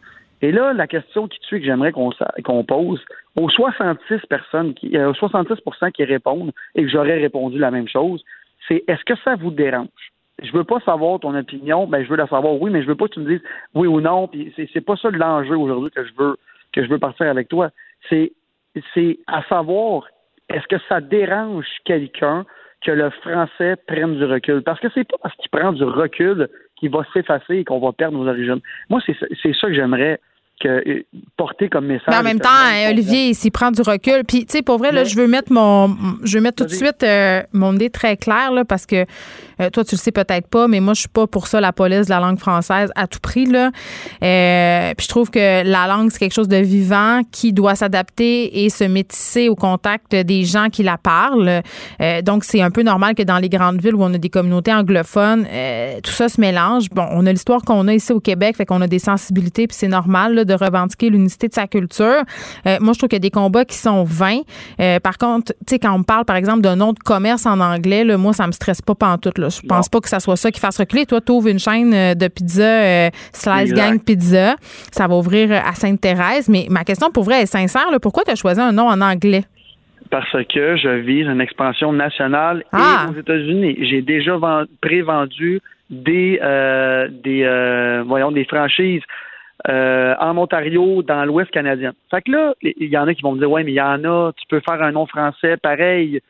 Et 0.43 0.53
là, 0.53 0.73
la 0.73 0.87
question 0.87 1.29
qui 1.29 1.39
tue 1.41 1.61
que 1.61 1.67
j'aimerais 1.67 1.93
qu'on 1.93 2.65
pose 2.65 3.01
aux 3.37 3.51
66 3.51 4.21
personnes, 4.29 4.75
qui, 4.75 4.97
66 5.15 5.53
euh, 5.53 5.91
qui 5.91 6.05
répondent 6.05 6.53
et 6.75 6.83
que 6.83 6.89
j'aurais 6.89 7.19
répondu 7.19 7.59
la 7.59 7.71
même 7.71 7.89
chose, 7.89 8.25
c'est 8.67 8.83
est-ce 8.87 9.05
que 9.05 9.19
ça 9.25 9.37
vous 9.37 9.51
dérange? 9.51 9.89
Je 10.43 10.53
veux 10.53 10.65
pas 10.65 10.81
savoir 10.81 11.21
ton 11.21 11.35
opinion, 11.35 11.87
ben 11.87 12.03
je 12.03 12.09
veux 12.09 12.17
la 12.17 12.27
savoir 12.27 12.55
oui, 12.61 12.71
mais 12.71 12.83
je 12.83 12.87
veux 12.87 12.95
pas 12.95 13.09
que 13.09 13.15
tu 13.15 13.21
me 13.21 13.29
dises 13.29 13.43
oui 13.75 13.87
ou 13.87 14.01
non. 14.01 14.29
Puis 14.29 14.53
c'est 14.73 14.81
pas 14.81 14.97
ça 14.97 15.11
l'enjeu 15.11 15.57
aujourd'hui 15.57 15.91
que 15.91 16.05
je 16.05 16.13
veux 16.17 16.37
que 16.73 16.85
je 16.85 16.89
veux 16.89 16.99
partir 16.99 17.27
avec 17.27 17.49
toi. 17.49 17.71
C'est 18.09 18.33
c'est 18.95 19.19
à 19.27 19.43
savoir 19.45 20.07
est-ce 20.49 20.67
que 20.67 20.83
ça 20.89 21.01
dérange 21.01 21.67
quelqu'un 21.85 22.45
que 22.85 22.91
le 22.91 23.11
français 23.11 23.77
prenne 23.87 24.17
du 24.17 24.25
recul? 24.25 24.63
Parce 24.63 24.81
que 24.81 24.89
c'est 24.95 25.05
pas 25.05 25.17
parce 25.23 25.35
qu'il 25.37 25.51
prend 25.51 25.73
du 25.73 25.85
recul 25.85 26.49
qu'il 26.77 26.91
va 26.91 27.05
s'effacer 27.13 27.59
et 27.59 27.65
qu'on 27.65 27.79
va 27.79 27.93
perdre 27.93 28.19
nos 28.19 28.29
origines. 28.29 28.61
Moi, 28.89 29.01
c'est 29.07 29.55
ça 29.55 29.69
que 29.69 29.75
j'aimerais 29.75 30.19
que, 30.61 30.69
euh, 30.69 31.03
porter 31.37 31.69
comme 31.69 31.87
message. 31.87 32.07
Mais 32.09 32.17
en 32.17 32.23
même 32.23 32.39
temps, 32.39 32.49
Olivier, 32.89 33.35
s'il 33.35 33.51
prend 33.51 33.71
du 33.71 33.81
recul, 33.83 34.25
puis 34.27 34.45
tu 34.45 34.53
sais, 34.53 34.63
pour 34.63 34.79
vrai, 34.79 34.93
là, 34.93 35.05
je 35.05 35.17
veux 35.17 35.27
mettre 35.27 35.53
mon, 35.53 35.97
je 36.23 36.37
veux 36.37 36.43
mettre 36.43 36.65
tout 36.65 36.71
de 36.71 36.75
suite 36.75 37.03
euh, 37.03 37.43
mon 37.53 37.75
idée 37.75 37.91
très 37.91 38.17
claire 38.17 38.53
là, 38.53 38.65
parce 38.65 38.87
que 38.87 39.05
euh, 39.61 39.71
toi, 39.71 39.85
tu 39.85 39.95
le 39.95 39.99
sais 39.99 40.13
peut-être 40.13 40.49
pas, 40.49 40.69
mais 40.69 40.81
moi, 40.81 40.95
je 40.95 41.01
suis 41.01 41.09
pas 41.09 41.27
pour 41.27 41.47
ça 41.47 41.61
la 41.61 41.73
police 41.73 42.07
de 42.07 42.11
la 42.11 42.21
langue 42.21 42.39
française 42.39 42.91
à 42.95 43.07
tout 43.07 43.19
prix 43.21 43.47
là. 43.47 43.71
puis 44.21 45.05
je 45.05 45.09
trouve 45.09 45.31
que 45.31 45.65
la 45.65 45.87
langue 45.87 46.11
c'est 46.11 46.19
quelque 46.19 46.35
chose 46.35 46.49
de 46.49 46.57
vivant 46.57 47.23
qui 47.31 47.53
doit 47.53 47.75
s'adapter 47.75 48.65
et 48.65 48.71
se 48.71 48.85
métisser 48.85 49.49
au 49.49 49.55
contact 49.55 50.15
des 50.15 50.45
gens 50.45 50.69
qui 50.69 50.83
la 50.83 50.99
parlent. 50.99 51.63
donc 52.23 52.45
c'est 52.45 52.61
un 52.61 52.71
peu 52.71 52.83
normal 52.83 53.15
que 53.15 53.23
dans 53.23 53.39
les 53.39 53.49
grandes 53.49 53.81
villes 53.81 53.95
où 53.95 54.03
on 54.03 54.13
a 54.13 54.19
des 54.19 54.29
communautés 54.29 54.73
anglophones, 54.73 55.47
tout 56.03 56.13
ça 56.13 56.29
se 56.29 56.41
mélange. 56.41 56.89
Bon, 56.91 57.07
on 57.11 57.27
a 57.27 57.33
l'histoire 57.33 57.63
qu'on 57.63 57.89
a 57.89 57.95
ici 57.95 58.13
au 58.13 58.21
Québec, 58.21 58.57
fait 58.57 58.67
qu'on 58.67 58.81
a 58.81 58.87
des 58.87 58.99
sensibilités, 58.99 59.67
puis 59.67 59.77
c'est 59.77 59.89
normal 59.89 60.35
là, 60.35 60.45
de 60.51 60.65
revendiquer 60.65 61.11
l'unicité 61.11 61.49
de 61.49 61.55
sa 61.55 61.67
culture. 61.67 62.23
Euh, 62.67 62.77
moi, 62.81 62.93
je 62.93 62.99
trouve 62.99 63.09
qu'il 63.09 63.17
y 63.17 63.17
a 63.17 63.21
des 63.21 63.31
combats 63.31 63.65
qui 63.65 63.77
sont 63.77 64.05
vains. 64.05 64.41
Euh, 64.81 64.99
par 65.01 65.19
contre, 65.19 65.53
tu 65.67 65.75
sais, 65.75 65.79
quand 65.79 65.95
on 65.95 65.99
me 65.99 66.05
parle, 66.05 66.25
par 66.25 66.37
exemple, 66.37 66.61
d'un 66.61 66.77
nom 66.77 66.93
de 66.93 66.99
commerce 66.99 67.47
en 67.47 67.61
anglais, 67.61 68.05
là, 68.05 68.17
moi, 68.17 68.33
ça 68.33 68.47
me 68.47 68.53
stresse 68.53 68.83
pas 68.83 68.95
pantoute. 68.95 69.39
Là. 69.39 69.49
Je 69.49 69.61
pense 69.67 69.89
pas 69.89 70.01
que 70.01 70.09
ça 70.09 70.21
soit 70.21 70.37
ça 70.37 70.51
qui 70.51 70.61
fasse 70.61 70.79
reculer. 70.79 71.07
Toi, 71.07 71.21
tu 71.21 71.33
ouvres 71.33 71.49
une 71.49 71.59
chaîne 71.59 71.95
euh, 71.95 72.15
de 72.15 72.29
pizza, 72.29 73.11
Slice 73.33 73.73
Gang 73.73 74.03
Pizza. 74.03 74.57
Ça 74.93 75.07
va 75.07 75.15
ouvrir 75.15 75.53
à 75.53 75.73
Sainte-Thérèse. 75.75 76.49
Mais 76.49 76.67
ma 76.69 76.85
question, 76.85 77.11
pour 77.11 77.25
vrai, 77.25 77.43
est 77.43 77.47
sincère. 77.47 77.91
Là, 77.91 77.99
pourquoi 78.01 78.25
tu 78.25 78.33
as 78.33 78.37
choisi 78.37 78.61
un 78.61 78.73
nom 78.73 78.89
en 78.89 79.01
anglais? 79.01 79.45
parce 80.11 80.33
que 80.53 80.77
je 80.77 80.89
vise 80.89 81.29
une 81.29 81.41
expansion 81.41 81.93
nationale 81.93 82.63
et 82.63 82.65
ah! 82.73 83.07
aux 83.09 83.17
États-Unis. 83.17 83.77
J'ai 83.89 84.03
déjà 84.03 84.37
prévendu 84.81 85.61
des 85.89 86.41
des 87.23 88.03
voyons 88.05 88.33
des 88.33 88.45
franchises 88.45 89.03
euh, 89.69 90.15
en 90.19 90.37
Ontario, 90.39 91.03
dans 91.03 91.25
l'Ouest 91.25 91.51
canadien. 91.51 91.93
Fait 92.11 92.23
que 92.23 92.31
là, 92.31 92.55
il 92.63 92.89
y 92.89 92.97
en 92.97 93.07
a 93.07 93.15
qui 93.15 93.23
vont 93.23 93.33
me 93.33 93.39
dire, 93.39 93.51
ouais, 93.51 93.65
mais 93.65 93.73
il 93.73 93.77
y 93.77 93.81
en 93.81 94.05
a, 94.05 94.33
tu 94.33 94.47
peux 94.49 94.61
faire 94.61 94.83
un 94.83 94.93
nom 94.93 95.07
français, 95.07 95.57
pareil, 95.57 96.21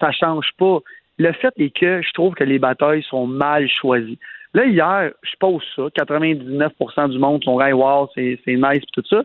ça, 0.00 0.12
change 0.12 0.48
pas. 0.58 0.78
Le 1.18 1.32
fait 1.32 1.52
est 1.58 1.70
que 1.70 2.02
je 2.02 2.12
trouve 2.12 2.34
que 2.34 2.44
les 2.44 2.58
batailles 2.58 3.02
sont 3.04 3.26
mal 3.26 3.68
choisies. 3.68 4.18
Là, 4.54 4.66
hier, 4.66 5.10
je 5.22 5.36
pose 5.38 5.62
ça, 5.74 5.82
99% 5.82 7.10
du 7.10 7.18
monde 7.18 7.42
sont, 7.44 7.60
hey, 7.60 7.72
wow, 7.72 8.08
c'est 8.14 8.38
nice, 8.46 8.84
tout 8.92 9.02
ça. 9.08 9.22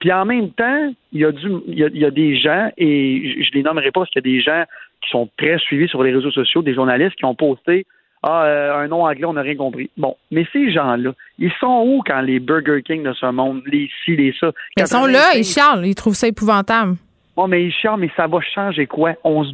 Puis 0.00 0.12
en 0.12 0.24
même 0.24 0.50
temps, 0.50 0.92
il 1.12 1.20
y 1.20 1.24
a 1.24 1.32
du, 1.32 1.48
il 1.66 1.78
y 1.78 2.04
a, 2.04 2.10
des 2.10 2.36
gens, 2.36 2.70
et 2.76 3.36
je, 3.38 3.44
je 3.44 3.52
les 3.54 3.62
nommerai 3.62 3.90
pas 3.90 4.00
parce 4.00 4.10
qu'il 4.10 4.22
y 4.24 4.28
a 4.28 4.32
des 4.36 4.40
gens 4.40 4.64
qui 5.02 5.10
sont 5.10 5.28
très 5.36 5.58
suivis 5.58 5.88
sur 5.88 6.02
les 6.02 6.12
réseaux 6.12 6.30
sociaux, 6.30 6.62
des 6.62 6.74
journalistes 6.74 7.16
qui 7.16 7.24
ont 7.24 7.34
posté 7.34 7.84
ah, 8.22 8.44
euh, 8.44 8.84
un 8.84 8.88
nom 8.88 9.04
anglais, 9.04 9.24
on 9.24 9.34
n'a 9.34 9.42
rien 9.42 9.56
compris. 9.56 9.90
Bon, 9.96 10.16
mais 10.30 10.44
ces 10.52 10.72
gens-là, 10.72 11.12
ils 11.38 11.52
sont 11.60 11.84
où 11.86 12.02
quand 12.04 12.20
les 12.20 12.40
Burger 12.40 12.82
King 12.82 13.04
de 13.04 13.12
ce 13.12 13.26
monde, 13.26 13.62
les 13.66 13.88
ci, 14.04 14.16
les 14.16 14.34
ça? 14.38 14.50
Ils 14.76 14.86
sont 14.86 15.06
là, 15.06 15.36
ils 15.36 15.44
charlent, 15.44 15.86
ils 15.86 15.94
trouvent 15.94 16.14
ça 16.14 16.26
épouvantable. 16.26 16.96
Bon, 17.36 17.46
mais 17.46 17.64
ils 17.64 17.72
charlent, 17.72 18.00
mais 18.00 18.10
ça 18.16 18.26
va 18.26 18.40
changer 18.40 18.86
quoi? 18.86 19.12
On, 19.22 19.44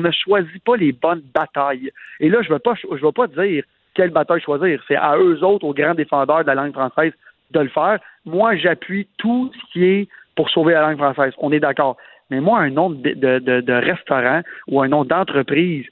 ne 0.00 0.10
choisit 0.10 0.64
pas 0.64 0.76
les 0.76 0.92
bonnes 0.92 1.22
batailles. 1.34 1.90
Et 2.20 2.30
là, 2.30 2.38
je 2.40 2.48
ne 2.48 2.54
veux, 2.54 2.58
pas, 2.58 2.72
je 2.74 3.04
veux 3.04 3.12
pas 3.12 3.26
dire 3.26 3.64
quelle 3.92 4.10
bataille 4.10 4.40
choisir. 4.40 4.82
C'est 4.88 4.96
à 4.96 5.18
eux 5.18 5.44
autres, 5.44 5.66
aux 5.66 5.74
grands 5.74 5.94
défendeurs 5.94 6.42
de 6.42 6.46
la 6.46 6.54
langue 6.54 6.72
française, 6.72 7.12
de 7.50 7.60
le 7.60 7.68
faire. 7.68 7.98
Moi, 8.24 8.56
j'appuie 8.56 9.06
tout 9.18 9.50
ce 9.52 9.72
qui 9.72 9.84
est 9.84 10.08
pour 10.34 10.48
sauver 10.48 10.72
la 10.72 10.82
langue 10.82 10.96
française. 10.96 11.34
On 11.38 11.52
est 11.52 11.60
d'accord. 11.60 11.98
Mais 12.30 12.40
moi, 12.40 12.60
un 12.60 12.70
nom 12.70 12.88
de, 12.90 13.12
de, 13.12 13.38
de 13.60 13.72
restaurant 13.72 14.40
ou 14.68 14.80
un 14.80 14.88
nom 14.88 15.04
d'entreprise 15.04 15.84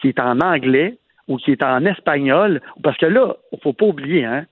qui 0.00 0.08
est 0.08 0.18
en 0.18 0.40
anglais, 0.40 0.96
ou 1.28 1.36
qui 1.38 1.52
est 1.52 1.62
en 1.62 1.84
espagnol, 1.84 2.60
parce 2.82 2.96
que 2.98 3.06
là, 3.06 3.36
il 3.52 3.58
faut 3.60 3.72
pas 3.72 3.86
oublier, 3.86 4.24
hein, 4.24 4.44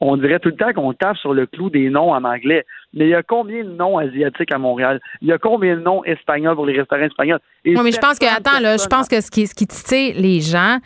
on 0.00 0.16
dirait 0.16 0.38
tout 0.38 0.50
le 0.50 0.56
temps 0.56 0.72
qu'on 0.72 0.92
tape 0.92 1.16
sur 1.16 1.32
le 1.32 1.46
clou 1.46 1.70
des 1.70 1.88
noms 1.88 2.12
en 2.12 2.24
anglais, 2.24 2.66
mais 2.94 3.06
il 3.06 3.10
y 3.10 3.14
a 3.14 3.22
combien 3.22 3.64
de 3.64 3.70
noms 3.70 3.98
asiatiques 3.98 4.52
à 4.52 4.58
Montréal? 4.58 5.00
Il 5.22 5.28
y 5.28 5.32
a 5.32 5.38
combien 5.38 5.76
de 5.76 5.80
noms 5.80 6.04
espagnols 6.04 6.56
pour 6.56 6.66
les 6.66 6.76
restaurants 6.78 7.02
espagnols? 7.02 7.40
non, 7.64 7.82
mais 7.82 7.92
je 7.92 7.98
pense 7.98 8.18
que, 8.18 8.26
attends, 8.26 8.60
là, 8.60 8.76
je 8.76 8.86
pense 8.86 9.08
que 9.08 9.20
ce 9.20 9.30
qui, 9.30 9.46
ce 9.46 9.54
qui 9.54 9.66
titille 9.66 10.12
les 10.14 10.40
gens, 10.40 10.78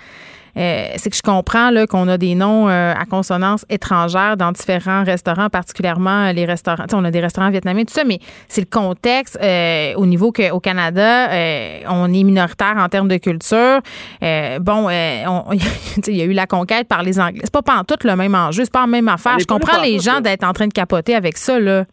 euh, 0.57 0.87
c'est 0.97 1.11
que 1.11 1.17
je 1.17 1.23
comprends 1.23 1.71
là, 1.71 1.87
qu'on 1.87 2.09
a 2.09 2.19
des 2.19 2.35
noms 2.35 2.69
euh, 2.69 2.93
à 2.93 3.05
consonance 3.07 3.65
étrangère 3.69 4.37
dans 4.37 4.53
différents 4.53 5.05
restaurants, 5.05 5.49
particulièrement 5.49 6.31
les 6.33 6.45
restaurants. 6.45 6.85
On 6.93 7.05
a 7.05 7.11
des 7.11 7.21
restaurants 7.21 7.51
vietnamiens, 7.51 7.85
tout 7.85 7.95
ça, 7.95 8.05
mais 8.05 8.19
c'est 8.49 8.61
le 8.61 8.71
contexte 8.71 9.39
euh, 9.43 9.95
au 9.97 10.07
niveau 10.07 10.33
qu'au 10.33 10.61
Canada, 10.61 11.29
on 11.89 12.13
est 12.13 12.23
minoritaire 12.23 12.75
en 12.77 12.89
termes 12.89 13.09
de 13.09 13.17
culture. 13.17 13.81
bon, 14.61 14.89
il 16.07 16.17
y 16.17 16.23
a 16.23 16.25
eu 16.25 16.33
la 16.33 16.47
conquête 16.47 16.89
par 16.89 17.03
les 17.03 17.19
Anglais. 17.19 17.41
C'est 17.45 17.53
pas 17.53 17.83
tout 17.87 18.07
le 18.07 18.17
même 18.17 18.35
enjeu, 18.35 18.65
c'est 18.65 18.73
pas 18.73 18.83
la 18.83 18.87
même 18.87 19.09
affaire. 19.09 19.39
Je 19.39 19.47
comprends 19.47 19.83
les 19.83 19.99
gens 19.99 20.21
d'être 20.21 20.45
en 20.45 20.53
train 20.53 20.67
de 20.67 20.73
capoter 20.73 21.15
avec 21.15 21.37
ça, 21.37 21.59
là. 21.59 21.85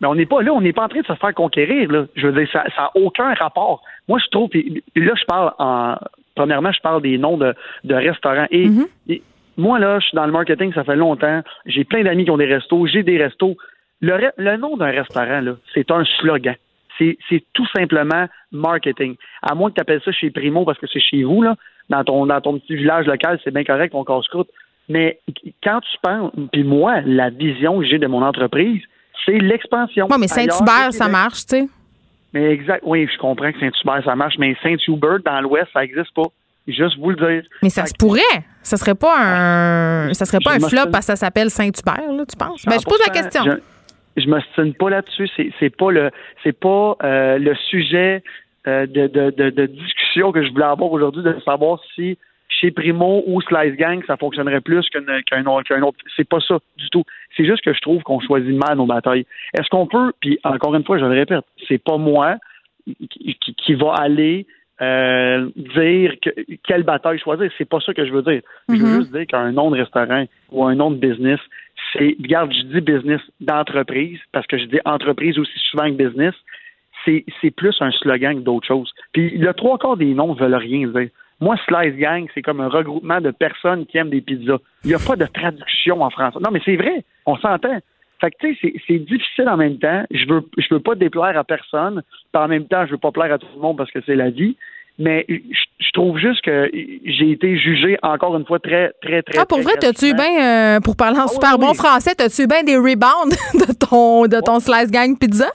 Mais 0.00 0.08
on 0.08 0.14
n'est 0.14 0.26
pas 0.26 0.42
là, 0.42 0.52
on 0.52 0.60
n'est 0.60 0.72
pas 0.72 0.84
en 0.84 0.88
train 0.88 1.00
de 1.00 1.06
se 1.06 1.14
faire 1.14 1.34
conquérir. 1.34 1.90
Là. 1.92 2.04
Je 2.16 2.26
veux 2.26 2.32
dire, 2.32 2.48
ça 2.52 2.64
n'a 2.64 2.90
aucun 2.94 3.34
rapport. 3.34 3.82
Moi, 4.08 4.18
je 4.18 4.30
trouve, 4.30 4.48
là, 4.54 5.12
je 5.14 5.24
parle 5.26 5.52
en, 5.58 5.96
Premièrement, 6.40 6.72
je 6.72 6.80
parle 6.80 7.02
des 7.02 7.18
noms 7.18 7.36
de, 7.36 7.54
restaurants. 7.94 8.46
Mhm. 8.50 8.86
Et, 9.10 9.22
moi, 9.58 9.78
là, 9.78 9.98
je 10.00 10.06
suis 10.06 10.16
dans 10.16 10.24
le 10.24 10.32
marketing, 10.32 10.72
ça 10.72 10.84
fait 10.84 10.96
longtemps. 10.96 11.42
J'ai 11.66 11.84
plein 11.84 12.02
d'amis 12.02 12.24
qui 12.24 12.30
ont 12.30 12.38
des 12.38 12.46
restos, 12.46 12.86
j'ai 12.86 13.02
des 13.02 13.22
restos. 13.22 13.58
Le, 14.00 14.56
nom 14.56 14.78
d'un 14.78 14.90
restaurant, 14.90 15.42
là, 15.42 15.52
c'est 15.74 15.90
un 15.90 16.02
slogan. 16.18 16.54
C'est, 16.98 17.18
tout 17.52 17.66
simplement 17.74 18.26
marketing. 18.52 19.16
À 19.42 19.54
moins 19.54 19.68
que 19.68 19.74
tu 19.74 19.80
appelles 19.82 20.00
ça 20.02 20.12
chez 20.12 20.30
Primo 20.30 20.64
parce 20.64 20.78
que 20.78 20.86
c'est 20.90 21.00
chez 21.00 21.24
vous, 21.24 21.42
là, 21.42 21.56
dans 21.90 22.04
ton, 22.04 22.24
dans 22.24 22.40
ton 22.40 22.58
petit 22.58 22.76
village 22.76 23.06
local, 23.06 23.38
c'est 23.44 23.52
bien 23.52 23.64
correct, 23.64 23.94
on 23.94 24.04
casse-croûte. 24.04 24.48
Mais 24.88 25.18
quand 25.62 25.80
tu 25.80 25.98
penses, 26.02 26.32
puis 26.52 26.64
moi, 26.64 27.02
la 27.04 27.28
vision 27.28 27.80
que 27.80 27.84
j'ai 27.84 27.98
de 27.98 28.06
mon 28.06 28.22
entreprise, 28.22 28.80
c'est 29.26 29.38
l'expansion. 29.38 30.08
Oui, 30.10 30.16
mais 30.18 30.28
Saint-Hubert, 30.28 30.92
ça 30.92 31.08
marche, 31.08 31.44
tu 31.46 31.56
sais. 31.56 31.68
Mais 32.32 32.52
exact, 32.52 32.82
oui, 32.84 33.08
je 33.12 33.18
comprends 33.18 33.50
que 33.52 33.58
Saint-Hubert, 33.58 34.04
ça 34.04 34.14
marche, 34.14 34.36
mais 34.38 34.56
Saint-Hubert, 34.62 35.20
dans 35.24 35.40
l'Ouest, 35.40 35.68
ça 35.72 35.80
n'existe 35.80 36.14
pas. 36.14 36.26
Juste 36.68 36.98
vous 36.98 37.10
le 37.10 37.16
dire. 37.16 37.42
Mais 37.62 37.70
ça 37.70 37.86
se 37.86 37.94
pourrait. 37.98 38.20
Ça 38.62 38.76
serait 38.76 38.94
pas 38.94 39.16
un, 39.18 40.14
ça 40.14 40.24
serait 40.24 40.38
pas 40.44 40.52
un 40.52 40.60
flop 40.60 40.90
parce 40.92 41.06
que 41.06 41.12
ça 41.12 41.16
s'appelle 41.16 41.50
Saint-Hubert, 41.50 42.12
là, 42.12 42.24
tu 42.26 42.36
penses? 42.36 42.64
Ben, 42.66 42.78
je 42.78 42.84
pose 42.84 43.00
la 43.04 43.12
question. 43.12 43.42
Je, 44.16 44.28
me 44.28 44.40
stigne 44.52 44.74
pas 44.74 44.90
là-dessus. 44.90 45.28
C'est, 45.36 45.50
c'est 45.58 45.74
pas 45.74 45.90
le, 45.90 46.10
c'est 46.44 46.52
pas 46.52 46.96
euh, 47.02 47.38
le 47.38 47.54
sujet 47.70 48.22
euh, 48.68 48.86
de, 48.86 49.06
de, 49.06 49.30
de, 49.30 49.50
de, 49.50 49.66
discussion 49.66 50.32
que 50.32 50.44
je 50.44 50.50
voulais 50.50 50.66
avoir 50.66 50.92
aujourd'hui 50.92 51.22
de 51.22 51.34
savoir 51.44 51.80
si 51.94 52.18
chez 52.50 52.70
Primo 52.70 53.22
ou 53.26 53.40
Slice 53.40 53.76
Gang, 53.76 54.04
ça 54.06 54.16
fonctionnerait 54.16 54.60
plus 54.60 54.86
qu'un 54.90 55.46
autre. 55.46 55.98
C'est 56.16 56.28
pas 56.28 56.40
ça 56.40 56.58
du 56.76 56.90
tout. 56.90 57.04
C'est 57.36 57.46
juste 57.46 57.62
que 57.62 57.72
je 57.72 57.80
trouve 57.80 58.02
qu'on 58.02 58.20
choisit 58.20 58.54
mal 58.54 58.76
nos 58.76 58.86
batailles. 58.86 59.24
Est-ce 59.54 59.68
qu'on 59.70 59.86
peut, 59.86 60.12
puis 60.20 60.38
encore 60.44 60.74
une 60.74 60.84
fois, 60.84 60.98
je 60.98 61.04
le 61.04 61.12
répète, 61.12 61.44
c'est 61.68 61.82
pas 61.82 61.96
moi 61.96 62.36
qui, 63.08 63.36
qui, 63.56 63.74
va 63.74 63.94
aller 63.94 64.46
euh, 64.80 65.48
dire 65.56 66.14
que, 66.20 66.30
quelle 66.66 66.82
bataille 66.82 67.18
choisir. 67.18 67.50
C'est 67.56 67.68
pas 67.68 67.80
ça 67.80 67.94
que 67.94 68.04
je 68.04 68.12
veux 68.12 68.22
dire. 68.22 68.40
Je 68.68 68.74
veux 68.74 68.78
mm-hmm. 68.78 68.98
juste 68.98 69.12
dire 69.12 69.26
qu'un 69.26 69.52
nom 69.52 69.70
de 69.70 69.78
restaurant 69.78 70.24
ou 70.50 70.64
un 70.64 70.74
nom 70.74 70.90
de 70.90 70.96
business, 70.96 71.38
c'est, 71.92 72.16
regarde, 72.20 72.52
je 72.52 72.62
dis 72.62 72.80
business 72.80 73.20
d'entreprise, 73.40 74.18
parce 74.32 74.46
que 74.46 74.58
je 74.58 74.64
dis 74.64 74.78
entreprise 74.84 75.38
aussi 75.38 75.58
souvent 75.70 75.84
que 75.84 75.96
business, 75.96 76.34
c'est, 77.04 77.24
c'est 77.40 77.50
plus 77.50 77.76
un 77.80 77.90
slogan 77.92 78.36
que 78.36 78.40
d'autres 78.40 78.66
choses. 78.66 78.92
Puis 79.12 79.36
le 79.38 79.52
trois 79.54 79.78
quarts 79.78 79.96
des 79.96 80.14
noms 80.14 80.34
veulent 80.34 80.54
rien 80.54 80.88
dire. 80.88 81.08
Moi, 81.40 81.56
Slice 81.66 81.96
Gang, 81.96 82.26
c'est 82.34 82.42
comme 82.42 82.60
un 82.60 82.68
regroupement 82.68 83.20
de 83.20 83.30
personnes 83.30 83.86
qui 83.86 83.96
aiment 83.96 84.10
des 84.10 84.20
pizzas. 84.20 84.58
Il 84.84 84.88
n'y 84.88 84.94
a 84.94 84.98
pas 84.98 85.16
de 85.16 85.26
traduction 85.26 86.02
en 86.02 86.10
français. 86.10 86.38
Non, 86.40 86.50
mais 86.52 86.60
c'est 86.64 86.76
vrai, 86.76 87.04
on 87.26 87.36
s'entend. 87.36 87.78
Fait 88.20 88.30
que, 88.30 88.36
tu 88.40 88.54
sais, 88.56 88.74
c'est 88.86 88.98
difficile 88.98 89.48
en 89.48 89.56
même 89.56 89.78
temps. 89.78 90.04
Je 90.10 90.26
veux, 90.26 90.42
je 90.58 90.66
veux 90.70 90.80
pas 90.80 90.94
déplaire 90.94 91.38
à 91.38 91.44
personne. 91.44 92.02
Puis 92.32 92.42
en 92.42 92.48
même 92.48 92.66
temps, 92.66 92.84
je 92.84 92.92
veux 92.92 92.98
pas 92.98 93.10
plaire 93.10 93.32
à 93.32 93.38
tout 93.38 93.46
le 93.54 93.60
monde 93.60 93.78
parce 93.78 93.90
que 93.90 94.00
c'est 94.04 94.16
la 94.16 94.28
vie. 94.28 94.56
Mais 94.98 95.24
je, 95.28 95.92
trouve 95.94 96.18
juste 96.18 96.42
que 96.42 96.70
j'ai 96.72 97.30
été 97.30 97.56
jugé 97.56 97.96
encore 98.02 98.36
une 98.36 98.44
fois 98.44 98.58
très, 98.58 98.92
très, 99.00 99.22
très. 99.22 99.38
Ah, 99.38 99.46
pour 99.46 99.60
vrai, 99.60 99.72
t'as-tu 99.80 100.12
bien, 100.12 100.76
euh, 100.76 100.80
pour 100.80 100.94
parler 100.94 101.18
en 101.18 101.24
ah 101.24 101.28
super 101.28 101.58
bon 101.58 101.72
français, 101.72 102.14
t'as-tu 102.14 102.46
bien 102.46 102.62
des 102.62 102.76
rebounds 102.76 103.34
de 103.54 103.72
ton, 103.72 104.26
de 104.26 104.40
ton 104.44 104.60
Slice 104.60 104.90
Gang 104.90 105.18
pizza? 105.18 105.50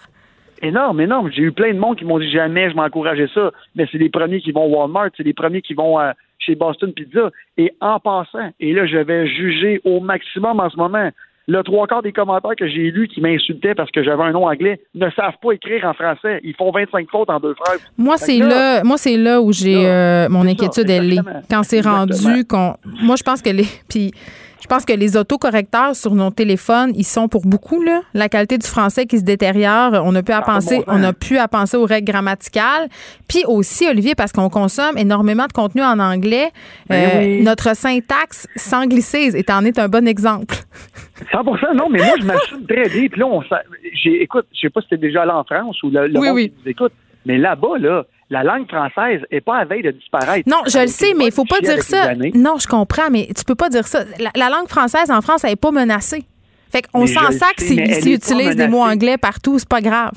Énorme, 0.61 1.01
énorme. 1.01 1.31
J'ai 1.31 1.43
eu 1.43 1.51
plein 1.51 1.73
de 1.73 1.79
monde 1.79 1.97
qui 1.97 2.05
m'ont 2.05 2.19
dit 2.19 2.29
jamais 2.29 2.69
je 2.69 2.75
m'encourageais 2.75 3.29
ça. 3.33 3.51
Mais 3.75 3.87
c'est 3.91 3.97
les 3.97 4.09
premiers 4.09 4.41
qui 4.41 4.51
vont 4.51 4.67
Walmart, 4.67 5.09
c'est 5.17 5.23
les 5.23 5.33
premiers 5.33 5.61
qui 5.61 5.73
vont 5.73 5.99
euh, 5.99 6.11
chez 6.39 6.55
Boston 6.55 6.93
Pizza. 6.93 7.29
Et 7.57 7.73
en 7.81 7.99
passant, 7.99 8.51
et 8.59 8.73
là, 8.73 8.85
je 8.85 8.97
vais 8.97 9.27
juger 9.27 9.81
au 9.83 9.99
maximum 9.99 10.59
en 10.59 10.69
ce 10.69 10.77
moment. 10.77 11.09
Le 11.47 11.61
trois 11.61 11.85
quarts 11.85 12.01
des 12.01 12.11
commentaires 12.11 12.55
que 12.57 12.67
j'ai 12.67 12.89
lus 12.89 13.07
qui 13.07 13.21
m'insultaient 13.21 13.75
parce 13.75 13.91
que 13.91 14.03
j'avais 14.03 14.23
un 14.23 14.31
nom 14.31 14.47
anglais 14.47 14.79
ne 14.95 15.07
savent 15.11 15.37
pas 15.39 15.51
écrire 15.51 15.85
en 15.85 15.93
français. 15.93 16.39
Ils 16.43 16.55
font 16.55 16.71
25 16.71 17.07
fautes 17.11 17.29
en 17.29 17.39
deux 17.39 17.53
phrases. 17.53 17.79
Moi, 17.99 18.17
c'est 18.17 18.39
là, 18.39 18.83
moi, 18.83 18.97
c'est 18.97 19.15
là 19.15 19.39
où 19.41 19.53
j'ai 19.53 19.85
euh, 19.85 20.27
mon 20.27 20.47
inquiétude, 20.47 20.89
elle 20.89 21.13
est. 21.13 21.21
Quand 21.47 21.61
c'est 21.61 21.81
rendu 21.81 22.45
qu'on. 22.49 22.75
Moi, 23.03 23.15
je 23.15 23.23
pense 23.23 23.43
que 23.43 23.51
les. 23.51 23.67
Puis 23.89 24.11
je 24.65 24.67
pense 24.67 24.83
que 24.83 24.93
les 24.93 25.15
autocorrecteurs 25.15 25.95
sur 25.95 26.15
nos 26.15 26.31
téléphones, 26.31 26.91
ils 26.95 27.05
sont 27.05 27.27
pour 27.27 27.45
beaucoup 27.45 27.83
là. 27.83 28.01
La 28.15 28.29
qualité 28.29 28.57
du 28.57 28.65
français 28.65 29.05
qui 29.05 29.19
se 29.19 29.23
détériore, 29.23 29.91
on 30.03 30.11
n'a 30.11 30.23
plus 30.23 30.33
à 30.33 30.41
penser, 30.41 30.81
on 30.87 31.03
a 31.03 31.13
plus 31.13 31.37
à 31.37 31.47
penser 31.47 31.77
aux 31.77 31.85
règles 31.85 32.11
grammaticales. 32.11 32.89
Puis 33.27 33.43
aussi, 33.45 33.87
Olivier, 33.87 34.15
parce 34.15 34.31
qu'on 34.31 34.49
consomme 34.49 34.97
énormément 34.97 35.45
de 35.45 35.53
contenu 35.53 35.83
en 35.83 35.99
anglais, 35.99 36.49
ben 36.89 36.95
euh, 36.95 37.43
notre 37.43 37.75
syntaxe 37.75 38.47
s'anglicise. 38.55 39.35
Et 39.35 39.43
t'en 39.43 39.63
es 39.65 39.79
un 39.79 39.87
bon 39.87 40.07
exemple. 40.07 40.55
100 41.31 41.43
non, 41.75 41.87
mais 41.87 41.99
moi 41.99 42.15
je 42.19 42.25
m'assume 42.25 42.65
très 42.65 42.89
bien. 42.89 43.07
Puis 43.07 43.19
là, 43.19 43.27
on, 43.27 43.43
écoute, 44.03 44.47
je 44.51 44.61
sais 44.61 44.69
pas 44.71 44.81
si 44.81 44.87
t'es 44.89 44.97
déjà 44.97 45.21
allé 45.21 45.31
en 45.31 45.43
France 45.43 45.81
ou 45.83 45.91
le, 45.91 46.07
le 46.07 46.19
oui, 46.19 46.29
oui. 46.29 46.53
écoute, 46.65 46.91
mais 47.25 47.37
là-bas 47.37 47.77
là 47.79 48.05
la 48.29 48.43
langue 48.43 48.67
française 48.67 49.21
n'est 49.31 49.41
pas 49.41 49.57
à 49.57 49.65
veille 49.65 49.83
de 49.83 49.91
disparaître. 49.91 50.49
Non, 50.49 50.63
je 50.65 50.79
le 50.79 50.87
sais, 50.87 51.13
mais 51.15 51.25
il 51.25 51.31
faut 51.31 51.45
pas 51.45 51.59
dire 51.59 51.83
ça. 51.83 52.15
Non, 52.33 52.57
je 52.59 52.67
comprends, 52.67 53.09
mais 53.11 53.27
tu 53.35 53.43
peux 53.45 53.55
pas 53.55 53.69
dire 53.69 53.85
ça. 53.85 54.03
La, 54.35 54.49
langue 54.49 54.67
française 54.67 55.11
en 55.11 55.21
France, 55.21 55.43
elle 55.43 55.51
n'est 55.51 55.55
pas 55.55 55.71
menacée. 55.71 56.23
Fait 56.71 56.81
qu'on 56.81 57.05
s'en 57.05 57.31
sac 57.31 57.59
s'ils 57.59 58.13
utilisent 58.13 58.55
des 58.55 58.67
mots 58.67 58.83
anglais 58.83 59.17
partout, 59.17 59.59
c'est 59.59 59.69
pas 59.69 59.81
grave. 59.81 60.13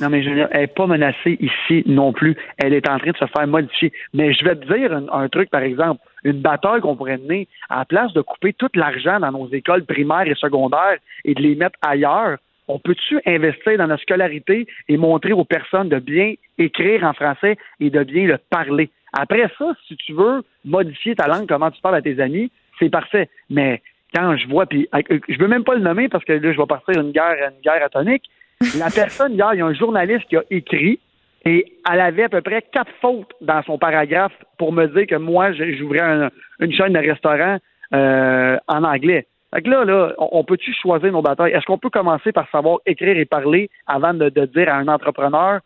Non, 0.00 0.08
mais 0.08 0.24
je 0.24 0.28
veux 0.28 0.34
dire, 0.34 0.48
elle 0.50 0.62
n'est 0.62 0.66
pas 0.66 0.86
menacée 0.86 1.38
ici 1.38 1.84
non 1.86 2.12
plus. 2.12 2.36
Elle 2.58 2.74
est 2.74 2.88
en 2.88 2.98
train 2.98 3.12
de 3.12 3.16
se 3.16 3.26
faire 3.26 3.46
modifier. 3.46 3.92
Mais 4.12 4.32
je 4.32 4.44
vais 4.44 4.56
te 4.56 4.66
dire 4.66 4.92
un, 5.12 5.28
truc, 5.28 5.50
par 5.50 5.62
exemple, 5.62 6.00
une 6.24 6.40
bataille 6.40 6.80
qu'on 6.80 6.96
pourrait 6.96 7.18
mener, 7.18 7.46
à 7.68 7.80
la 7.80 7.84
place 7.84 8.12
de 8.12 8.20
couper 8.20 8.54
tout 8.54 8.70
l'argent 8.74 9.20
dans 9.20 9.30
nos 9.30 9.48
écoles 9.50 9.84
primaires 9.84 10.26
et 10.26 10.34
secondaires 10.34 10.98
et 11.24 11.34
de 11.34 11.40
les 11.40 11.54
mettre 11.54 11.78
ailleurs, 11.80 12.38
on 12.68 12.78
peut-tu 12.78 13.20
investir 13.26 13.78
dans 13.78 13.86
la 13.86 13.98
scolarité 13.98 14.66
et 14.88 14.96
montrer 14.96 15.32
aux 15.32 15.44
personnes 15.44 15.88
de 15.88 15.98
bien 15.98 16.34
écrire 16.58 17.04
en 17.04 17.12
français 17.12 17.56
et 17.80 17.90
de 17.90 18.02
bien 18.04 18.26
le 18.26 18.38
parler? 18.38 18.90
Après 19.12 19.48
ça, 19.58 19.72
si 19.86 19.96
tu 19.96 20.12
veux 20.12 20.42
modifier 20.64 21.14
ta 21.14 21.28
langue, 21.28 21.46
comment 21.46 21.70
tu 21.70 21.80
parles 21.80 21.96
à 21.96 22.02
tes 22.02 22.20
amis, 22.20 22.50
c'est 22.78 22.90
parfait. 22.90 23.28
Mais 23.50 23.80
quand 24.14 24.36
je 24.36 24.48
vois, 24.48 24.66
puis 24.66 24.88
euh, 24.94 25.18
je 25.28 25.38
veux 25.38 25.48
même 25.48 25.64
pas 25.64 25.74
le 25.74 25.80
nommer 25.80 26.08
parce 26.08 26.24
que 26.24 26.32
là, 26.32 26.52
je 26.52 26.58
vais 26.58 26.66
partir 26.66 27.00
une 27.00 27.12
guerre, 27.12 27.36
une 27.50 27.60
guerre 27.62 27.84
atomique. 27.84 28.24
La 28.78 28.90
personne, 28.90 29.34
hier, 29.34 29.54
il 29.54 29.58
y 29.58 29.62
a 29.62 29.66
un 29.66 29.74
journaliste 29.74 30.26
qui 30.28 30.36
a 30.36 30.42
écrit 30.50 30.98
et 31.44 31.76
elle 31.90 32.00
avait 32.00 32.24
à 32.24 32.28
peu 32.28 32.40
près 32.40 32.62
quatre 32.62 32.90
fautes 33.00 33.32
dans 33.40 33.62
son 33.62 33.78
paragraphe 33.78 34.32
pour 34.56 34.72
me 34.72 34.86
dire 34.86 35.06
que 35.06 35.16
moi, 35.16 35.52
j'ouvrais 35.52 36.30
une 36.60 36.72
chaîne 36.72 36.92
de 36.92 36.98
restaurant 36.98 37.58
euh, 37.92 38.56
en 38.66 38.84
anglais. 38.84 39.26
Fait 39.54 39.62
que 39.62 39.70
là, 39.70 39.84
là, 39.84 40.14
on 40.18 40.42
peut-tu 40.42 40.74
choisir 40.74 41.12
nos 41.12 41.22
batailles? 41.22 41.52
Est-ce 41.52 41.64
qu'on 41.64 41.78
peut 41.78 41.90
commencer 41.90 42.32
par 42.32 42.50
savoir 42.50 42.78
écrire 42.86 43.16
et 43.16 43.24
parler 43.24 43.70
avant 43.86 44.12
de, 44.12 44.28
dire 44.28 44.68
à 44.68 44.74
un 44.74 44.88
entrepreneur 44.88 45.60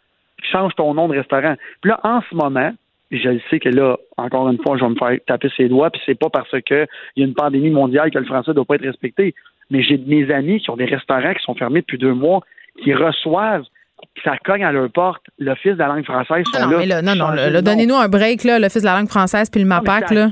change 0.52 0.74
ton 0.76 0.92
nom 0.92 1.08
de 1.08 1.16
restaurant? 1.16 1.54
Puis 1.80 1.88
là, 1.90 1.98
en 2.04 2.20
ce 2.28 2.34
moment, 2.34 2.70
je 3.10 3.38
sais 3.48 3.58
que 3.58 3.70
là, 3.70 3.96
encore 4.18 4.50
une 4.50 4.58
fois, 4.62 4.76
je 4.76 4.84
vais 4.84 4.90
me 4.90 4.94
faire 4.94 5.18
taper 5.26 5.48
ses 5.56 5.68
doigts, 5.68 5.88
puis 5.88 6.02
c'est 6.04 6.18
pas 6.18 6.28
parce 6.28 6.50
qu'il 6.60 6.86
y 7.16 7.22
a 7.22 7.26
une 7.26 7.32
pandémie 7.32 7.70
mondiale 7.70 8.10
que 8.10 8.18
le 8.18 8.26
français 8.26 8.50
ne 8.50 8.56
doit 8.56 8.66
pas 8.66 8.74
être 8.74 8.84
respecté. 8.84 9.34
Mais 9.70 9.82
j'ai 9.82 9.96
mes 9.96 10.30
amis 10.30 10.60
qui 10.60 10.68
ont 10.68 10.76
des 10.76 10.84
restaurants 10.84 11.32
qui 11.32 11.42
sont 11.42 11.54
fermés 11.54 11.80
depuis 11.80 11.98
deux 11.98 12.14
mois, 12.14 12.40
qui 12.82 12.92
reçoivent 12.92 13.64
ça 14.22 14.36
cogne 14.44 14.64
à 14.64 14.70
leur 14.70 14.90
porte. 14.90 15.22
L'Office 15.38 15.72
de 15.72 15.78
la 15.78 15.88
langue 15.88 16.04
française 16.04 16.44
sont 16.52 16.68
non, 16.68 16.78
là. 16.78 17.02
non, 17.02 17.16
non, 17.16 17.62
donnez-nous 17.62 17.96
un 17.96 18.08
break, 18.08 18.44
là, 18.44 18.58
l'Office 18.58 18.82
de 18.82 18.86
la 18.86 18.98
langue 18.98 19.08
française 19.08 19.48
puis 19.50 19.60
le 19.60 19.66
MAPAC. 19.66 20.10
Là 20.10 20.28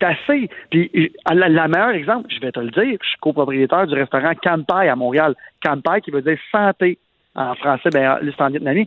c'est 0.00 0.06
assez. 0.06 0.50
Puis 0.70 1.12
la, 1.30 1.68
meilleure 1.68 1.90
exemple, 1.90 2.28
je 2.34 2.40
vais 2.40 2.52
te 2.52 2.60
le 2.60 2.70
dire, 2.70 2.98
je 3.02 3.08
suis 3.08 3.18
copropriétaire 3.20 3.86
du 3.86 3.94
restaurant 3.94 4.32
Campai 4.42 4.88
à 4.88 4.96
Montréal. 4.96 5.34
Campai 5.64 6.00
qui 6.00 6.10
veut 6.10 6.22
dire 6.22 6.38
santé 6.52 6.98
en 7.34 7.54
français, 7.54 7.90
ben, 7.92 8.18
c'est 8.22 8.42
en 8.42 8.50
vietnamien. 8.50 8.84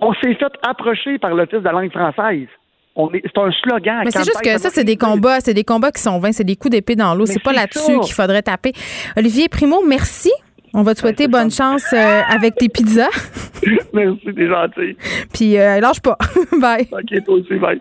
On 0.00 0.12
s'est 0.14 0.34
fait 0.34 0.52
approcher 0.62 1.18
par 1.18 1.34
l'Office 1.34 1.60
de 1.60 1.64
la 1.64 1.72
langue 1.72 1.90
française. 1.90 2.48
C'est 2.96 3.38
un 3.38 3.50
slogan. 3.52 4.02
Mais 4.04 4.10
c'est 4.10 4.24
juste 4.24 4.42
que 4.42 4.58
ça, 4.58 4.70
c'est 4.70 4.84
des 4.84 4.96
combats. 4.96 5.40
C'est 5.40 5.54
des 5.54 5.64
combats 5.64 5.92
qui 5.92 6.02
sont 6.02 6.18
vains. 6.18 6.32
C'est 6.32 6.44
des 6.44 6.56
coups 6.56 6.72
d'épée 6.72 6.96
dans 6.96 7.14
l'eau. 7.14 7.26
C'est 7.26 7.42
pas 7.42 7.52
là-dessus 7.52 8.00
qu'il 8.00 8.12
faudrait 8.12 8.42
taper. 8.42 8.72
Olivier 9.16 9.48
Primo, 9.48 9.82
merci. 9.86 10.32
On 10.74 10.82
va 10.82 10.94
te 10.94 11.00
souhaiter 11.00 11.28
bonne 11.28 11.50
chance 11.50 11.92
euh, 11.92 12.20
avec 12.28 12.56
tes 12.56 12.68
pizzas. 12.68 13.08
merci, 13.92 14.34
t'es 14.34 14.48
gentil. 14.48 14.96
Puis, 15.32 15.58
euh, 15.58 15.80
lâche 15.80 16.00
pas. 16.00 16.18
bye. 16.60 16.86
OK, 16.92 17.24
toi 17.24 17.34
aussi, 17.36 17.54
bye. 17.54 17.80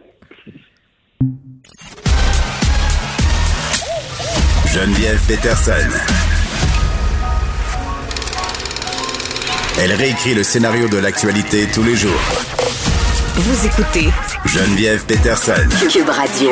Geneviève 4.78 5.20
Peterson. 5.28 5.90
Elle 9.82 9.92
réécrit 9.94 10.36
le 10.36 10.44
scénario 10.44 10.88
de 10.88 11.00
l'actualité 11.00 11.66
tous 11.74 11.82
les 11.82 11.96
jours. 11.96 12.22
Vous 13.34 13.66
écoutez 13.66 14.10
Geneviève 14.46 15.04
Peterson. 15.08 15.68
Cube 15.92 16.08
Radio. 16.08 16.52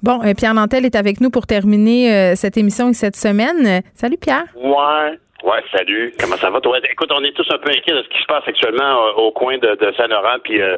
Bon, 0.00 0.22
euh, 0.22 0.32
Pierre 0.34 0.54
Nantel 0.54 0.84
est 0.84 0.94
avec 0.94 1.20
nous 1.20 1.30
pour 1.30 1.48
terminer 1.48 2.14
euh, 2.14 2.36
cette 2.36 2.56
émission 2.56 2.90
et 2.90 2.94
cette 2.94 3.16
semaine. 3.16 3.82
Salut 3.96 4.16
Pierre. 4.16 4.44
Ouais. 4.54 5.18
Ouais, 5.42 5.62
salut. 5.72 6.12
Comment 6.20 6.36
ça 6.36 6.50
va, 6.50 6.60
toi? 6.60 6.78
Écoute, 6.90 7.10
on 7.12 7.24
est 7.24 7.32
tous 7.32 7.48
un 7.50 7.58
peu 7.58 7.70
inquiets 7.70 7.94
de 7.94 8.02
ce 8.02 8.08
qui 8.08 8.20
se 8.20 8.26
passe 8.26 8.42
actuellement 8.46 9.06
euh, 9.06 9.12
au 9.12 9.32
coin 9.32 9.56
de, 9.56 9.92
Saint-Laurent, 9.96 10.36
puis 10.44 10.60
euh, 10.60 10.76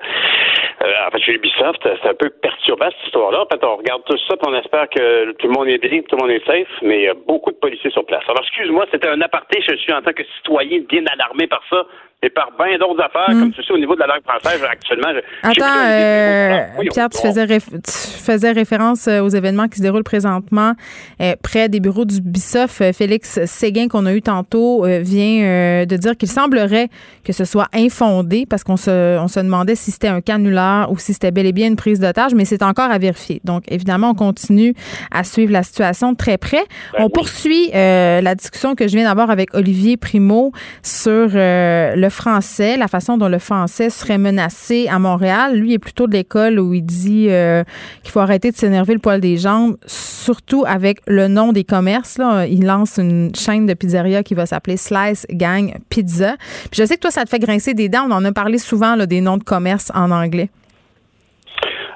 euh, 0.82 1.06
en 1.06 1.10
fait, 1.10 1.20
chez 1.20 1.32
Ubisoft. 1.32 1.82
C'est 1.82 2.09
un 2.09 2.14
peu 2.14 2.30
perturbant, 2.30 2.89
cette 2.90 3.06
histoire-là. 3.06 3.43
En 3.43 3.47
fait, 3.47 3.64
on 3.64 3.76
regarde 3.76 4.02
tout 4.05 4.16
ça, 4.28 4.36
puis 4.36 4.47
on 4.47 4.55
espère 4.55 4.89
que 4.89 5.32
tout 5.32 5.48
le 5.48 5.52
monde 5.52 5.68
est 5.68 5.78
bien, 5.78 6.01
tout 6.02 6.16
le 6.16 6.22
monde 6.22 6.30
est 6.30 6.47
safe, 6.47 6.68
mais 6.82 6.98
il 7.01 7.05
y 7.05 7.09
a 7.09 7.14
beaucoup 7.14 7.51
de 7.51 7.56
policiers 7.56 7.90
sur 7.90 8.06
place. 8.06 8.22
Alors, 8.28 8.43
excuse-moi, 8.43 8.86
c'était 8.93 9.09
un 9.09 9.20
aparté. 9.20 9.60
Je 9.68 9.74
suis 9.76 9.93
en 9.93 10.01
tant 10.01 10.12
que 10.12 10.22
citoyen 10.36 10.80
bien 10.89 11.02
alarmé 11.06 11.48
par 11.48 11.62
ça 11.68 11.84
et 12.24 12.31
par 12.31 12.53
bien 12.57 12.78
d'autres 12.78 13.03
affaires, 13.03 13.35
hmm. 13.35 13.40
comme 13.40 13.55
ceci 13.55 13.73
au 13.73 13.78
niveau 13.78 13.97
de 13.97 14.01
la 14.01 14.07
langue 14.07 14.23
française 14.24 14.62
actuellement. 14.62 15.09
Attends, 15.43 15.65
euh, 15.89 16.89
Pierre, 16.93 17.09
tu 17.09 17.19
faisais, 17.19 17.47
tu 17.49 18.23
faisais 18.24 18.53
référence 18.53 19.09
euh, 19.09 19.20
aux 19.23 19.28
événements 19.28 19.66
qui 19.66 19.78
se 19.78 19.82
déroulent 19.82 20.05
présentement 20.05 20.74
euh, 21.20 21.35
près 21.43 21.69
des 21.69 21.81
bureaux 21.81 22.05
du 22.05 22.20
BISOF. 22.20 22.81
Félix 22.93 23.44
Séguin, 23.47 23.89
qu'on 23.89 24.07
a 24.07 24.15
eu 24.15 24.23
tantôt, 24.23 24.85
vient 24.85 25.85
de 25.85 25.97
dire 25.97 26.16
qu'il 26.16 26.28
semblerait 26.28 26.89
que 27.24 27.32
ce 27.32 27.44
soit 27.44 27.69
infondé 27.74 28.47
parce 28.49 28.62
qu'on 28.62 28.77
se, 28.77 29.19
on 29.19 29.27
se 29.27 29.40
demandait 29.40 29.74
si 29.74 29.90
c'était 29.90 30.09
un 30.09 30.20
canular 30.20 30.93
ou 30.93 30.99
si 30.99 31.12
c'était 31.15 31.32
bel 31.32 31.47
et 31.47 31.53
bien 31.53 31.66
une 31.66 31.77
prise 31.77 31.99
d'otage, 31.99 32.35
mais 32.35 32.44
c'est 32.44 32.62
encore 32.62 32.90
à 32.90 32.99
vérifier. 32.99 33.40
Donc, 33.44 33.65
évidemment, 33.69 34.11
on 34.11 34.15
continue 34.15 34.74
à 35.11 35.24
suivre 35.24 35.53
la 35.53 35.65
situation 35.65 36.12
de 36.12 36.16
très 36.16 36.39
près. 36.39 36.65
Ben 36.93 37.05
on 37.05 37.11
poursuit 37.11 37.70
la 37.73 38.35
discussion 38.36 38.77
que 38.77 38.86
je 38.86 38.94
viens 38.97 39.09
d'avoir 39.09 39.31
avec 39.31 39.55
Olivier 39.55 39.97
Primo 39.97 40.53
sur 40.82 41.31
le 41.35 42.09
français, 42.12 42.76
la 42.76 42.89
façon 42.89 43.18
dont 43.18 43.28
le 43.28 43.39
français 43.39 43.90
serait 43.90 44.18
menacé 44.18 44.89
à 44.89 44.98
Montréal. 44.98 45.56
Lui 45.56 45.74
est 45.74 45.78
plutôt 45.78 46.06
de 46.06 46.12
l'école 46.12 46.60
où 46.60 46.72
il 46.74 46.82
dit 46.82 47.28
euh, 47.30 47.64
qu'il 48.02 48.12
faut 48.12 48.20
arrêter 48.20 48.51
de 48.51 48.56
s'énerver 48.56 48.94
le 48.94 49.01
poil 49.01 49.20
des 49.20 49.36
jambes, 49.36 49.76
surtout 49.86 50.64
avec 50.66 50.98
le 51.06 51.28
nom 51.28 51.52
des 51.52 51.64
commerces. 51.64 52.18
Là. 52.18 52.47
Il 52.47 52.64
lance 52.64 52.98
une 52.98 53.34
chaîne 53.34 53.66
de 53.66 53.74
pizzeria 53.74 54.22
qui 54.22 54.34
va 54.34 54.47
s'appeler 54.47 54.76
Slice 54.76 55.26
Gang 55.30 55.74
Pizza. 55.89 56.36
Puis 56.70 56.80
je 56.80 56.84
sais 56.84 56.97
que 56.97 57.01
toi, 57.01 57.10
ça 57.10 57.24
te 57.24 57.28
fait 57.28 57.39
grincer 57.39 57.74
des 57.74 57.89
dents. 57.89 58.06
On 58.09 58.12
en 58.12 58.24
a 58.24 58.32
parlé 58.32 58.59
souvent 58.59 58.94
là, 58.94 59.06
des 59.06 59.20
noms 59.20 59.36
de 59.36 59.44
commerce 59.44 59.90
en 59.94 60.10
anglais. 60.10 60.51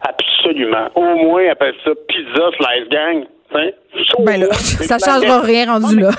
Absolument. 0.03 0.89
Au 0.95 1.17
moins, 1.17 1.51
appelle 1.51 1.75
ça 1.85 1.91
Pizza 2.09 2.45
Slice 2.57 2.89
Gang. 2.91 3.25
Hein? 3.55 3.71
Ben 4.25 4.41
là, 4.41 4.53
ça 4.53 4.99
changera 4.99 5.41
rien 5.41 5.73
rendu 5.73 5.99
là. 5.99 6.11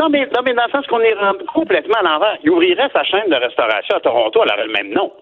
Non, 0.00 0.08
mais, 0.08 0.26
non, 0.26 0.42
mais 0.44 0.54
dans 0.54 0.64
le 0.64 0.70
sens 0.70 0.86
qu'on 0.86 1.00
est 1.00 1.14
complètement 1.52 1.98
à 2.00 2.02
l'envers. 2.02 2.36
Il 2.44 2.50
ouvrirait 2.50 2.88
sa 2.92 3.02
chaîne 3.04 3.28
de 3.28 3.34
restauration 3.34 3.96
à 3.96 4.00
Toronto, 4.00 4.40
elle 4.44 4.52
aurait 4.52 4.66
le 4.66 4.72
même 4.72 4.92
nom. 4.92 5.12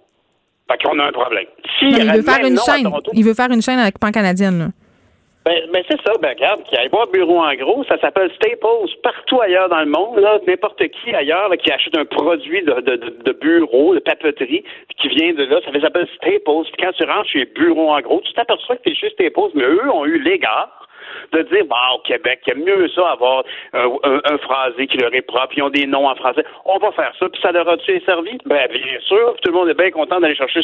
Fait 0.70 0.82
qu'on 0.82 0.98
a 0.98 1.05
un 1.05 1.12
problème. 1.12 1.47
il, 1.81 2.12
veut 2.12 2.23
faire 2.23 2.44
une 2.44 2.59
chaîne. 2.59 2.90
il 3.12 3.24
veut 3.24 3.35
faire 3.35 3.51
une 3.51 3.62
chaîne 3.62 3.78
avec 3.78 3.98
Pan 3.98 4.11
Canadienne, 4.11 4.59
là. 4.59 4.66
Ben, 5.47 5.62
ben 5.73 5.81
c'est 5.89 6.01
ça, 6.03 6.12
ben 6.20 6.31
regarde, 6.31 6.65
qui 6.65 6.77
aille 6.77 6.89
voir 6.89 7.07
bureau 7.07 7.39
en 7.39 7.55
gros, 7.55 7.85
ça 7.85 7.97
s'appelle 8.01 8.32
Staples 8.35 8.90
partout 9.05 9.40
ailleurs 9.40 9.69
dans 9.69 9.78
le 9.78 9.86
monde, 9.86 10.19
là, 10.19 10.40
n'importe 10.44 10.82
qui 10.89 11.15
ailleurs 11.15 11.53
qui 11.62 11.70
achète 11.70 11.97
un 11.97 12.05
produit 12.05 12.65
de, 12.65 12.81
de, 12.81 12.97
de, 13.24 13.32
bureau, 13.32 13.94
de 13.94 14.01
papeterie, 14.01 14.65
qui 14.98 15.07
vient 15.07 15.35
de 15.35 15.44
là, 15.44 15.61
ça 15.65 15.81
s'appelle 15.81 16.09
Staples. 16.16 16.65
Puis 16.65 16.82
quand 16.82 16.90
tu 16.98 17.05
rentres 17.05 17.28
chez 17.28 17.44
Bureau 17.44 17.93
en 17.93 18.01
gros, 18.01 18.20
tu 18.23 18.32
t'aperçois 18.32 18.74
que 18.74 18.90
es 18.90 18.94
chez 18.97 19.09
Staples, 19.11 19.53
mais 19.55 19.62
eux 19.62 19.89
ont 19.89 20.05
eu 20.05 20.19
l'égard 20.20 20.89
de 21.32 21.43
dire, 21.43 21.65
bah, 21.69 21.77
au 21.94 21.98
Québec, 22.01 22.40
il 22.47 22.51
y 22.51 22.53
a 22.53 22.65
mieux 22.65 22.89
ça 22.89 23.11
avoir 23.11 23.44
un, 23.73 24.39
phrasé 24.39 24.86
qui 24.86 24.98
leur 24.98 25.15
est 25.15 25.23
propre, 25.23 25.55
ils 25.57 25.62
ont 25.62 25.70
des 25.70 25.86
noms 25.86 26.09
en 26.09 26.15
français. 26.15 26.44
On 26.65 26.78
va 26.78 26.93
faire 26.93 27.12
ça, 27.19 27.28
puis 27.28 27.40
ça 27.40 27.53
leur 27.53 27.69
a-tu 27.69 28.01
servi? 28.01 28.39
Ben, 28.47 28.69
bien 28.70 29.01
sûr, 29.01 29.35
tout 29.43 29.51
le 29.51 29.59
monde 29.59 29.69
est 29.69 29.78
bien 29.78 29.90
content 29.90 30.20
d'aller 30.20 30.35
chercher. 30.35 30.61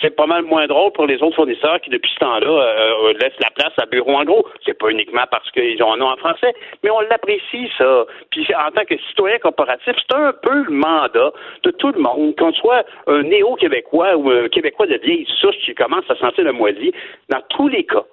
C'est 0.00 0.16
pas 0.16 0.26
mal 0.26 0.42
moins 0.42 0.66
drôle 0.66 0.92
pour 0.92 1.06
les 1.06 1.22
autres 1.22 1.36
fournisseurs 1.36 1.80
qui, 1.80 1.90
depuis 1.90 2.10
ce 2.14 2.20
temps-là, 2.20 2.48
euh, 2.48 3.12
laissent 3.20 3.40
la 3.40 3.50
place 3.50 3.72
à 3.78 3.86
Bureau 3.86 4.14
en 4.14 4.24
gros. 4.24 4.46
C'est 4.64 4.78
pas 4.78 4.90
uniquement 4.90 5.24
parce 5.30 5.50
qu'ils 5.50 5.82
ont 5.82 5.92
un 5.92 5.96
nom 5.96 6.08
en 6.08 6.16
français, 6.16 6.54
mais 6.82 6.90
on 6.90 7.00
l'apprécie, 7.00 7.70
ça. 7.76 8.04
Puis 8.30 8.46
en 8.54 8.70
tant 8.70 8.84
que 8.84 8.96
citoyen 9.08 9.38
corporatif, 9.38 9.94
c'est 9.96 10.16
un 10.16 10.32
peu 10.32 10.64
le 10.64 10.70
mandat 10.70 11.32
de 11.62 11.70
tout 11.70 11.92
le 11.92 12.00
monde, 12.00 12.36
qu'on 12.36 12.52
soit 12.52 12.84
un 13.06 13.22
néo-québécois 13.22 14.16
ou 14.16 14.30
un 14.30 14.48
Québécois 14.48 14.86
de 14.86 14.98
vieille 15.02 15.26
souche 15.40 15.56
qui 15.64 15.74
commence 15.74 16.04
à 16.08 16.16
sentir 16.16 16.44
le 16.44 16.52
moisi, 16.52 16.92
dans 17.28 17.42
tous 17.50 17.68
les 17.68 17.84
cas, 17.84 18.04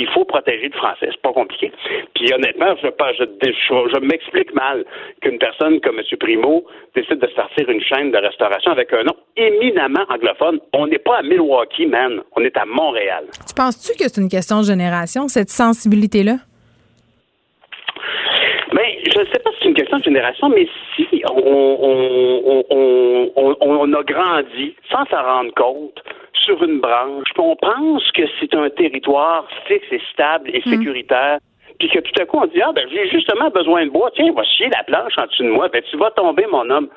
il 0.00 0.08
faut 0.08 0.24
protéger 0.24 0.68
le 0.68 0.76
français, 0.76 1.08
c'est 1.10 1.22
pas 1.22 1.32
compliqué. 1.32 1.72
Puis 2.14 2.32
honnêtement, 2.32 2.74
je, 2.82 2.88
je, 2.88 3.50
je, 3.50 4.00
m'explique 4.00 4.52
mal 4.54 4.84
qu'une 5.20 5.38
personne 5.38 5.80
comme 5.80 5.98
M. 5.98 6.04
Primo 6.18 6.64
décide 6.94 7.18
de 7.18 7.28
sortir 7.28 7.68
une 7.68 7.80
chaîne 7.80 8.10
de 8.10 8.18
restauration 8.18 8.72
avec 8.72 8.92
un 8.92 9.04
nom 9.04 9.16
éminemment 9.36 10.04
anglophone. 10.08 10.58
On 10.72 10.86
n'est 10.86 10.98
pas 10.98 11.18
à 11.18 11.22
Milwaukee, 11.22 11.86
man. 11.86 12.20
On 12.36 12.42
est 12.42 12.56
à 12.56 12.64
Montréal. 12.64 13.24
Tu 13.46 13.54
penses-tu 13.54 13.92
que 13.96 14.08
c'est 14.08 14.20
une 14.20 14.28
question 14.28 14.60
de 14.60 14.66
génération, 14.66 15.28
cette 15.28 15.50
sensibilité-là? 15.50 16.36
Mais 18.72 18.98
je 19.04 19.20
ne 19.20 19.24
sais 19.26 19.38
pas 19.38 19.50
si 19.52 19.56
c'est 19.62 19.68
une 19.68 19.74
question 19.74 19.98
de 19.98 20.04
génération, 20.04 20.48
mais 20.48 20.66
si 20.96 21.22
on, 21.30 22.64
on, 23.36 23.56
on 23.60 23.92
a 23.92 24.02
grandi 24.02 24.74
sans 24.90 25.04
s'en 25.06 25.22
rendre 25.22 25.54
compte 25.54 26.02
sur 26.44 26.62
une 26.62 26.80
branche, 26.80 27.28
on 27.38 27.56
pense 27.56 28.10
que 28.12 28.22
c'est 28.38 28.54
un 28.54 28.68
territoire 28.70 29.46
fixe 29.66 29.86
et 29.90 30.00
stable 30.12 30.50
et 30.52 30.62
mm. 30.64 30.70
sécuritaire, 30.70 31.38
puis 31.78 31.88
que 31.88 31.98
tout 31.98 32.22
à 32.22 32.26
coup 32.26 32.38
on 32.42 32.46
dit 32.46 32.60
ah 32.62 32.72
ben 32.72 32.86
j'ai 32.90 33.08
justement 33.08 33.50
besoin 33.50 33.84
de 33.84 33.90
bois, 33.90 34.10
tiens, 34.14 34.32
va 34.32 34.44
chier 34.44 34.68
la 34.70 34.82
planche 34.84 35.18
en 35.18 35.26
dessous 35.26 35.44
de 35.44 35.50
moi, 35.50 35.68
ben 35.68 35.82
tu 35.90 35.96
vas 35.96 36.10
tomber 36.10 36.46
mon 36.50 36.68
homme. 36.70 36.88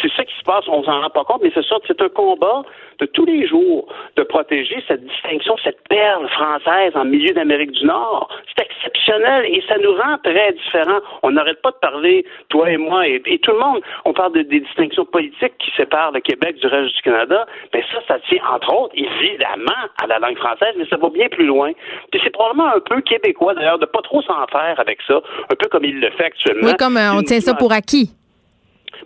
C'est 0.00 0.12
ça 0.12 0.24
qui 0.24 0.34
se 0.38 0.44
passe, 0.44 0.64
on 0.68 0.82
s'en 0.84 1.00
rend 1.00 1.10
pas 1.10 1.24
compte, 1.24 1.42
mais 1.42 1.50
c'est 1.54 1.64
ça, 1.64 1.76
c'est 1.86 2.00
un 2.00 2.08
combat 2.08 2.62
de 3.00 3.06
tous 3.06 3.24
les 3.24 3.46
jours 3.46 3.88
de 4.16 4.22
protéger 4.22 4.82
cette 4.86 5.04
distinction, 5.04 5.56
cette 5.64 5.80
perle 5.88 6.28
française 6.28 6.92
en 6.94 7.04
milieu 7.04 7.32
d'Amérique 7.32 7.72
du 7.72 7.84
Nord. 7.84 8.28
C'est 8.46 8.64
exceptionnel 8.64 9.46
et 9.46 9.62
ça 9.66 9.78
nous 9.78 9.92
rend 9.92 10.18
très 10.22 10.52
différents. 10.52 11.00
On 11.22 11.32
n'arrête 11.32 11.60
pas 11.62 11.70
de 11.70 11.76
parler, 11.76 12.24
toi 12.48 12.70
et 12.70 12.76
moi 12.76 13.06
et, 13.08 13.20
tout 13.42 13.52
le 13.52 13.58
monde, 13.58 13.80
on 14.04 14.12
parle 14.12 14.34
de, 14.34 14.42
des 14.42 14.60
distinctions 14.60 15.04
politiques 15.06 15.56
qui 15.58 15.70
séparent 15.76 16.12
le 16.12 16.20
Québec 16.20 16.56
du 16.56 16.66
reste 16.66 16.94
du 16.94 17.02
Canada. 17.02 17.46
Mais 17.72 17.82
ça, 17.90 18.00
ça 18.06 18.18
tient 18.28 18.42
entre 18.52 18.72
autres 18.74 18.94
évidemment 18.94 19.80
à 20.02 20.06
la 20.06 20.18
langue 20.18 20.36
française, 20.36 20.74
mais 20.76 20.86
ça 20.86 20.96
va 20.96 21.08
bien 21.08 21.28
plus 21.28 21.46
loin. 21.46 21.72
Puis 22.10 22.20
c'est 22.22 22.30
probablement 22.30 22.68
un 22.74 22.80
peu 22.80 23.00
québécois 23.00 23.54
d'ailleurs 23.54 23.78
de 23.78 23.86
pas 23.86 24.02
trop 24.02 24.19
s'en 24.22 24.46
faire 24.46 24.78
avec 24.78 24.98
ça, 25.06 25.20
un 25.50 25.54
peu 25.54 25.68
comme 25.68 25.84
il 25.84 26.00
le 26.00 26.10
fait 26.10 26.24
actuellement. 26.24 26.68
Oui, 26.68 26.76
comme 26.78 26.96
euh, 26.96 27.14
on 27.14 27.22
tient 27.22 27.40
ça 27.40 27.54
pour 27.54 27.72
acquis. 27.72 28.10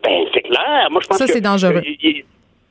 Ben, 0.02 0.24
c'est 0.32 0.42
clair. 0.42 0.88
Moi, 0.90 1.00
je 1.02 1.08
pense 1.08 1.18
ça, 1.18 1.26
c'est 1.26 1.40
dangereux. 1.40 1.82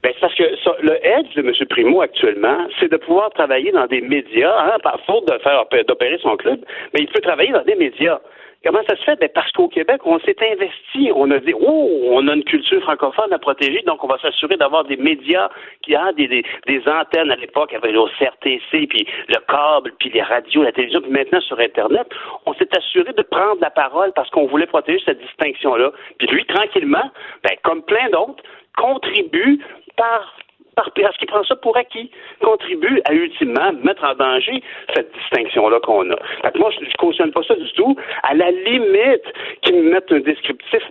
Ben, 0.03 0.11
c'est 0.13 0.19
parce 0.19 0.35
que 0.35 0.43
le 0.81 1.05
edge 1.05 1.33
de 1.35 1.41
M. 1.41 1.53
Primo 1.69 2.01
actuellement, 2.01 2.67
c'est 2.79 2.91
de 2.91 2.97
pouvoir 2.97 3.29
travailler 3.31 3.71
dans 3.71 3.87
des 3.87 4.01
médias, 4.01 4.53
hein, 4.57 4.77
par 4.83 4.99
faute 5.05 5.25
de 5.27 5.37
faire 5.39 5.63
d'opérer 5.87 6.19
son 6.21 6.35
club, 6.35 6.59
mais 6.93 7.01
il 7.01 7.07
peut 7.07 7.21
travailler 7.21 7.51
dans 7.51 7.63
des 7.63 7.75
médias. 7.75 8.19
Comment 8.63 8.81
ça 8.87 8.95
se 8.95 9.03
fait? 9.03 9.19
Ben 9.19 9.29
parce 9.33 9.51
qu'au 9.51 9.67
Québec, 9.67 10.01
on 10.05 10.19
s'est 10.19 10.35
investi. 10.41 11.11
On 11.13 11.29
a 11.31 11.39
dit, 11.39 11.53
oh, 11.53 12.09
on 12.11 12.27
a 12.29 12.33
une 12.33 12.43
culture 12.43 12.81
francophone 12.81 13.33
à 13.33 13.39
protéger, 13.39 13.81
donc 13.85 14.03
on 14.03 14.07
va 14.07 14.17
s'assurer 14.19 14.55
d'avoir 14.55 14.85
des 14.85 14.95
médias 14.95 15.49
qui 15.81 15.97
ont 15.97 16.11
des, 16.15 16.27
des, 16.27 16.45
des 16.67 16.81
antennes 16.87 17.31
à 17.31 17.35
l'époque 17.35 17.73
avec 17.73 17.91
le 17.91 18.01
CRTC, 18.17 18.87
puis 18.87 19.05
le 19.27 19.39
câble, 19.47 19.93
puis 19.99 20.09
les 20.09 20.21
radios, 20.21 20.63
la 20.63 20.71
télévision, 20.71 21.01
puis 21.01 21.11
maintenant 21.11 21.41
sur 21.41 21.59
Internet. 21.59 22.07
On 22.45 22.53
s'est 22.53 22.69
assuré 22.77 23.11
de 23.11 23.21
prendre 23.23 23.59
la 23.61 23.69
parole 23.69 24.13
parce 24.13 24.29
qu'on 24.29 24.47
voulait 24.47 24.67
protéger 24.67 25.03
cette 25.05 25.19
distinction-là. 25.19 25.91
Puis 26.17 26.27
lui, 26.27 26.45
tranquillement, 26.45 27.11
ben, 27.43 27.55
comme 27.63 27.83
plein 27.83 28.09
d'autres, 28.11 28.43
contribue 28.77 29.59
par 29.97 30.37
parce 30.75 31.17
qu'il 31.17 31.27
prend 31.27 31.43
ça 31.43 31.55
pour 31.55 31.77
acquis, 31.77 32.09
contribue 32.41 33.01
à 33.05 33.13
ultimement 33.13 33.71
mettre 33.83 34.03
en 34.03 34.15
danger 34.15 34.61
cette 34.93 35.11
distinction-là 35.13 35.79
qu'on 35.81 36.09
a. 36.11 36.15
moi, 36.55 36.71
je 36.71 36.85
ne 36.85 36.91
cautionne 36.97 37.31
pas 37.31 37.43
ça 37.43 37.55
du 37.55 37.71
tout. 37.73 37.95
À 38.23 38.33
la 38.33 38.51
limite, 38.51 39.23
qu'ils 39.61 39.75
me 39.75 39.91
mettent 39.91 40.11
un 40.11 40.19
descriptif 40.19 40.83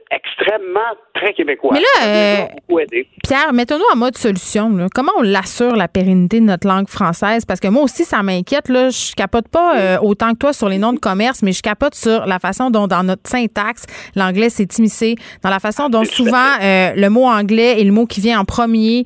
extrêmement 0.42 0.80
très 1.14 1.32
québécois. 1.32 1.72
Mais 1.74 1.80
là, 1.80 2.06
euh, 2.06 2.84
Pierre, 3.22 3.52
mettons-nous 3.52 3.84
en 3.92 3.96
mode 3.96 4.16
solution. 4.16 4.88
Comment 4.94 5.12
on 5.18 5.22
l'assure 5.22 5.76
la 5.76 5.88
pérennité 5.88 6.40
de 6.40 6.46
notre 6.46 6.66
langue 6.66 6.88
française? 6.88 7.44
Parce 7.44 7.60
que 7.60 7.68
moi 7.68 7.82
aussi, 7.82 8.04
ça 8.04 8.22
m'inquiète. 8.22 8.68
Là. 8.68 8.90
Je 8.90 9.14
capote 9.14 9.48
pas 9.48 9.78
euh, 9.78 9.98
autant 10.00 10.32
que 10.32 10.38
toi 10.38 10.52
sur 10.52 10.68
les 10.68 10.78
noms 10.78 10.92
de 10.92 10.98
commerce, 10.98 11.42
mais 11.42 11.52
je 11.52 11.62
capote 11.62 11.94
sur 11.94 12.26
la 12.26 12.38
façon 12.38 12.70
dont, 12.70 12.86
dans 12.86 13.02
notre 13.02 13.28
syntaxe, 13.28 13.84
l'anglais 14.16 14.50
s'est 14.50 14.68
immiscé, 14.78 15.16
dans 15.42 15.50
la 15.50 15.60
façon 15.60 15.88
dont 15.88 16.04
souvent 16.04 16.38
euh, 16.62 16.92
le 16.96 17.08
mot 17.08 17.24
anglais 17.24 17.80
est 17.80 17.84
le 17.84 17.92
mot 17.92 18.06
qui 18.06 18.20
vient 18.20 18.40
en 18.40 18.44
premier 18.44 19.04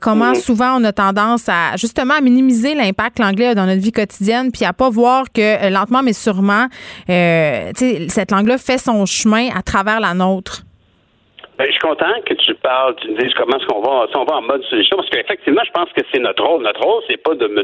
comment 0.00 0.30
mhm. 0.30 0.34
souvent 0.34 0.80
on 0.80 0.84
a 0.84 0.92
tendance 0.92 1.48
à 1.48 1.76
justement 1.76 2.14
à 2.14 2.20
minimiser 2.20 2.74
l'impact 2.74 3.16
que 3.16 3.22
l'anglais 3.22 3.48
a 3.48 3.54
dans 3.54 3.66
notre 3.66 3.80
vie 3.80 3.92
quotidienne, 3.92 4.50
puis 4.52 4.64
à 4.64 4.72
pas 4.72 4.90
voir 4.90 5.26
que 5.32 5.40
euh, 5.40 5.70
lentement 5.70 6.02
mais 6.02 6.12
sûrement, 6.12 6.66
euh, 7.10 7.72
cette 8.08 8.30
langue-là 8.30 8.58
fait 8.58 8.78
son 8.78 9.06
chemin 9.06 9.48
à 9.54 9.62
travers 9.62 10.00
la 10.00 10.14
nôtre. 10.14 10.63
Ben, 11.56 11.66
je 11.66 11.70
suis 11.70 11.80
content 11.80 12.20
que 12.26 12.34
tu 12.34 12.52
parles, 12.54 12.96
tu 12.96 13.10
me 13.10 13.16
dises 13.16 13.32
comment 13.34 13.56
est-ce 13.56 13.66
qu'on 13.66 13.80
va, 13.80 14.08
si 14.10 14.16
on 14.16 14.24
va 14.24 14.38
en 14.38 14.42
mode 14.42 14.64
solution, 14.64 14.96
parce 14.96 15.08
qu'effectivement, 15.10 15.62
je 15.64 15.70
pense 15.70 15.88
que 15.92 16.02
c'est 16.12 16.18
notre 16.18 16.44
rôle. 16.44 16.64
Notre 16.64 16.82
rôle, 16.82 17.00
c'est 17.06 17.22
pas 17.22 17.34
de 17.34 17.46
me, 17.46 17.62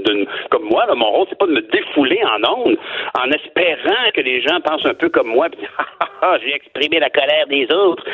comme 0.48 0.62
moi, 0.70 0.86
là, 0.86 0.94
mon 0.94 1.10
rôle, 1.10 1.26
c'est 1.28 1.38
pas 1.38 1.46
de 1.46 1.52
me 1.52 1.62
défouler 1.62 2.20
en 2.22 2.38
ondes, 2.54 2.78
en 3.18 3.30
espérant 3.32 4.10
que 4.14 4.20
les 4.20 4.42
gens 4.42 4.60
pensent 4.60 4.86
un 4.86 4.94
peu 4.94 5.08
comme 5.08 5.28
moi, 5.28 5.48
puis 5.50 5.66
j'ai 6.44 6.54
exprimé 6.54 7.00
la 7.00 7.10
colère 7.10 7.48
des 7.48 7.66
autres. 7.74 8.04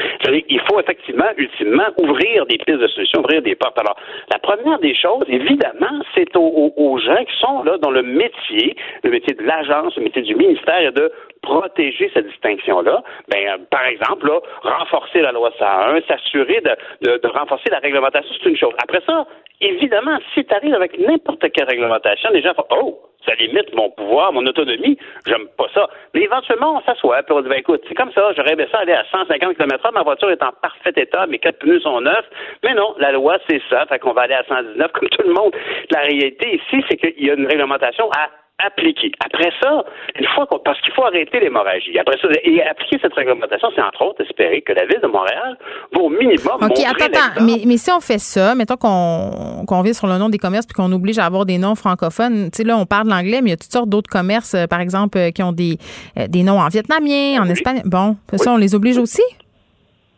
Il 0.48 0.60
faut 0.60 0.80
effectivement, 0.80 1.28
ultimement, 1.36 1.88
ouvrir 1.98 2.46
des 2.46 2.56
pistes 2.56 2.80
de 2.80 2.88
solution, 2.88 3.20
ouvrir 3.20 3.42
des 3.42 3.54
portes. 3.54 3.78
Alors, 3.78 3.96
la 4.32 4.38
première 4.38 4.78
des 4.78 4.94
choses, 4.94 5.24
évidemment, 5.28 6.00
c'est 6.14 6.34
aux, 6.36 6.72
aux 6.74 6.98
gens 6.98 7.22
qui 7.22 7.38
sont 7.38 7.64
là 7.64 7.76
dans 7.76 7.90
le 7.90 8.02
métier, 8.02 8.74
le 9.04 9.10
métier 9.10 9.34
de 9.34 9.42
l'agence, 9.42 9.94
le 9.96 10.04
métier 10.04 10.22
du 10.22 10.34
ministère, 10.36 10.90
de 10.94 11.12
protéger 11.46 12.10
cette 12.12 12.26
distinction-là, 12.26 13.02
ben, 13.28 13.48
euh, 13.48 13.58
par 13.70 13.84
exemple, 13.86 14.26
là, 14.26 14.40
renforcer 14.62 15.20
la 15.22 15.30
loi 15.30 15.52
101, 15.56 16.00
s'assurer 16.08 16.60
de, 16.60 16.72
de, 17.06 17.18
de, 17.18 17.28
renforcer 17.28 17.70
la 17.70 17.78
réglementation, 17.78 18.34
c'est 18.42 18.50
une 18.50 18.56
chose. 18.56 18.74
Après 18.82 19.00
ça, 19.06 19.26
évidemment, 19.60 20.18
si 20.34 20.44
tu 20.44 20.52
arrives 20.52 20.74
avec 20.74 20.98
n'importe 20.98 21.48
quelle 21.52 21.68
réglementation, 21.68 22.30
les 22.32 22.42
gens 22.42 22.52
font 22.54 22.66
Oh, 22.70 23.00
ça 23.24 23.34
limite 23.36 23.72
mon 23.74 23.90
pouvoir, 23.90 24.32
mon 24.32 24.44
autonomie, 24.44 24.98
j'aime 25.24 25.46
pas 25.56 25.66
ça. 25.72 25.88
Mais 26.14 26.22
éventuellement, 26.22 26.78
on 26.78 26.80
s'assoit, 26.80 27.22
puis 27.22 27.34
on 27.34 27.42
dit 27.42 27.48
ben, 27.48 27.58
écoute, 27.58 27.82
c'est 27.88 27.94
comme 27.94 28.12
ça, 28.12 28.32
j'aurais 28.36 28.54
aimé 28.54 28.66
ça 28.72 28.78
aller 28.78 28.92
à 28.92 29.04
150 29.12 29.56
km/h, 29.56 29.92
ma 29.94 30.02
voiture 30.02 30.30
est 30.30 30.42
en 30.42 30.50
parfait 30.60 30.92
état, 30.96 31.26
mes 31.28 31.38
quatre 31.38 31.60
pneus 31.60 31.80
sont 31.80 32.00
neufs. 32.00 32.28
Mais 32.64 32.74
non, 32.74 32.94
la 32.98 33.12
loi, 33.12 33.38
c'est 33.48 33.62
ça, 33.70 33.86
fait 33.86 34.00
qu'on 34.00 34.12
va 34.12 34.22
aller 34.22 34.34
à 34.34 34.44
119 34.48 34.90
comme 34.92 35.08
tout 35.10 35.22
le 35.22 35.32
monde. 35.32 35.54
La 35.92 36.00
réalité 36.00 36.56
ici, 36.56 36.84
c'est 36.88 36.96
qu'il 36.96 37.24
y 37.24 37.30
a 37.30 37.34
une 37.34 37.46
réglementation 37.46 38.10
à 38.10 38.30
appliquer. 38.64 39.12
Après 39.24 39.50
ça, 39.62 39.84
une 40.18 40.26
fois 40.34 40.46
qu'on, 40.46 40.58
parce 40.58 40.80
qu'il 40.80 40.92
faut 40.94 41.04
arrêter 41.04 41.40
l'hémorragie. 41.40 41.98
Après 41.98 42.16
ça, 42.20 42.28
et 42.42 42.62
appliquer 42.62 42.98
cette 43.02 43.12
réglementation, 43.12 43.68
c'est 43.74 43.82
entre 43.82 44.02
autres 44.02 44.22
espérer 44.22 44.62
que 44.62 44.72
la 44.72 44.86
ville 44.86 45.00
de 45.02 45.08
Montréal 45.08 45.58
va 45.92 46.00
au 46.00 46.08
minimum. 46.08 46.56
OK, 46.62 46.78
attends, 46.78 47.04
attends. 47.04 47.44
Mais, 47.44 47.62
mais, 47.66 47.76
si 47.76 47.90
on 47.90 48.00
fait 48.00 48.18
ça, 48.18 48.54
mettons 48.54 48.76
qu'on, 48.76 49.64
qu'on 49.66 49.82
vit 49.82 49.94
sur 49.94 50.06
le 50.06 50.16
nom 50.18 50.28
des 50.28 50.38
commerces 50.38 50.66
puis 50.66 50.74
qu'on 50.74 50.90
oblige 50.92 51.18
à 51.18 51.26
avoir 51.26 51.44
des 51.44 51.58
noms 51.58 51.74
francophones, 51.74 52.50
tu 52.50 52.58
sais, 52.58 52.64
là, 52.64 52.78
on 52.78 52.86
parle 52.86 53.08
l'anglais, 53.08 53.40
mais 53.42 53.50
il 53.50 53.52
y 53.52 53.54
a 53.54 53.58
toutes 53.58 53.72
sortes 53.72 53.88
d'autres 53.88 54.10
commerces, 54.10 54.54
euh, 54.54 54.66
par 54.66 54.80
exemple, 54.80 55.18
euh, 55.18 55.30
qui 55.30 55.42
ont 55.42 55.52
des, 55.52 55.76
euh, 56.18 56.26
des 56.26 56.42
noms 56.42 56.60
en 56.60 56.68
vietnamien, 56.68 57.42
en 57.42 57.48
espagnol. 57.48 57.82
Bon, 57.84 58.16
ça, 58.34 58.52
on 58.52 58.56
les 58.56 58.74
oblige 58.74 58.96
aussi? 58.96 59.22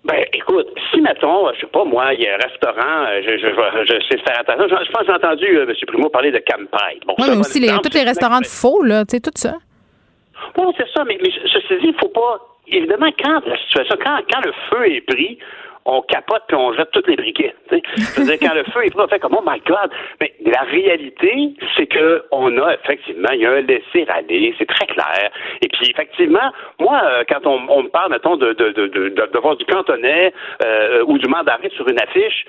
Ben, 0.05 0.25
écoute, 0.33 0.69
si, 0.91 1.01
mettons, 1.01 1.53
je 1.55 1.61
sais 1.61 1.67
pas, 1.67 1.85
moi, 1.85 2.15
il 2.15 2.21
y 2.21 2.29
a 2.29 2.35
un 2.35 2.39
restaurant, 2.39 3.07
euh, 3.09 3.21
je, 3.23 3.37
je, 3.37 3.49
je, 3.49 4.07
sais 4.09 4.19
faire 4.19 4.41
attention. 4.41 4.69
Je, 4.69 4.91
pense 4.93 5.03
que 5.03 5.07
j'ai 5.07 5.13
entendu 5.13 5.47
euh, 5.47 5.67
M. 5.69 5.75
Primo 5.87 6.09
parler 6.09 6.31
de 6.31 6.39
Campai. 6.39 7.01
Bon, 7.07 7.15
oui, 7.19 7.27
mais 7.31 7.37
aussi 7.37 7.61
les, 7.61 7.69
tous 7.83 7.95
les 7.95 8.05
restaurants 8.05 8.41
de 8.41 8.47
faux, 8.47 8.83
là, 8.85 9.05
tu 9.05 9.17
sais, 9.17 9.21
tout 9.21 9.33
ça. 9.35 9.55
Bon, 10.55 10.73
c'est 10.77 10.89
ça, 10.95 11.05
mais, 11.05 11.19
mais 11.21 11.31
ceci 11.31 11.81
dit, 11.81 11.89
il 11.89 11.97
faut 12.01 12.09
pas. 12.09 12.39
Évidemment, 12.69 13.11
quand 13.19 13.41
la 13.47 13.59
situation, 13.59 13.97
quand, 14.03 14.19
quand 14.31 14.41
le 14.45 14.53
feu 14.71 14.93
est 14.93 15.01
pris, 15.01 15.39
on 15.89 16.03
capote 16.03 16.43
puis 16.49 16.57
on 16.57 16.73
jette 16.75 16.91
tous 16.93 17.07
les 17.07 17.17
briquets. 17.17 17.55
C'est-à-dire 17.71 18.39
quand 18.41 18.55
le 18.55 18.65
feu 18.65 18.85
est 18.85 18.91
pris, 18.91 19.03
on 19.03 19.09
fait 19.09 19.19
comme 19.19 19.37
oh 19.37 19.45
my 19.47 19.59
God. 19.67 19.91
Mais 20.21 20.35
la 20.45 20.61
réalité, 20.61 21.55
c'est 21.77 21.87
que 21.87 22.25
on 22.31 22.57
a 22.59 22.75
effectivement, 22.75 23.31
il 23.33 23.41
y 23.41 23.47
a 23.47 23.53
un 23.53 23.61
laisser 23.63 24.07
aller, 24.09 24.55
c'est 24.59 24.69
très 24.69 24.87
clair. 24.87 25.31
Et 25.63 25.69
puis 25.69 25.91
effectivement, 25.91 26.53
moi, 26.79 27.01
euh, 27.05 27.25
quand 27.29 27.47
on, 27.47 27.61
on 27.69 27.85
me 27.85 27.89
parle, 27.89 28.11
mettons, 28.11 28.37
de, 28.37 28.53
de, 28.53 28.71
de, 28.71 28.87
de, 28.87 29.39
voir 29.39 29.57
du 29.57 29.65
cantonais 29.65 30.33
euh, 30.65 31.05
ou 31.07 31.17
du 31.17 31.27
mandarin 31.29 31.69
sur 31.75 31.89
une 31.89 32.01
affiche, 32.01 32.45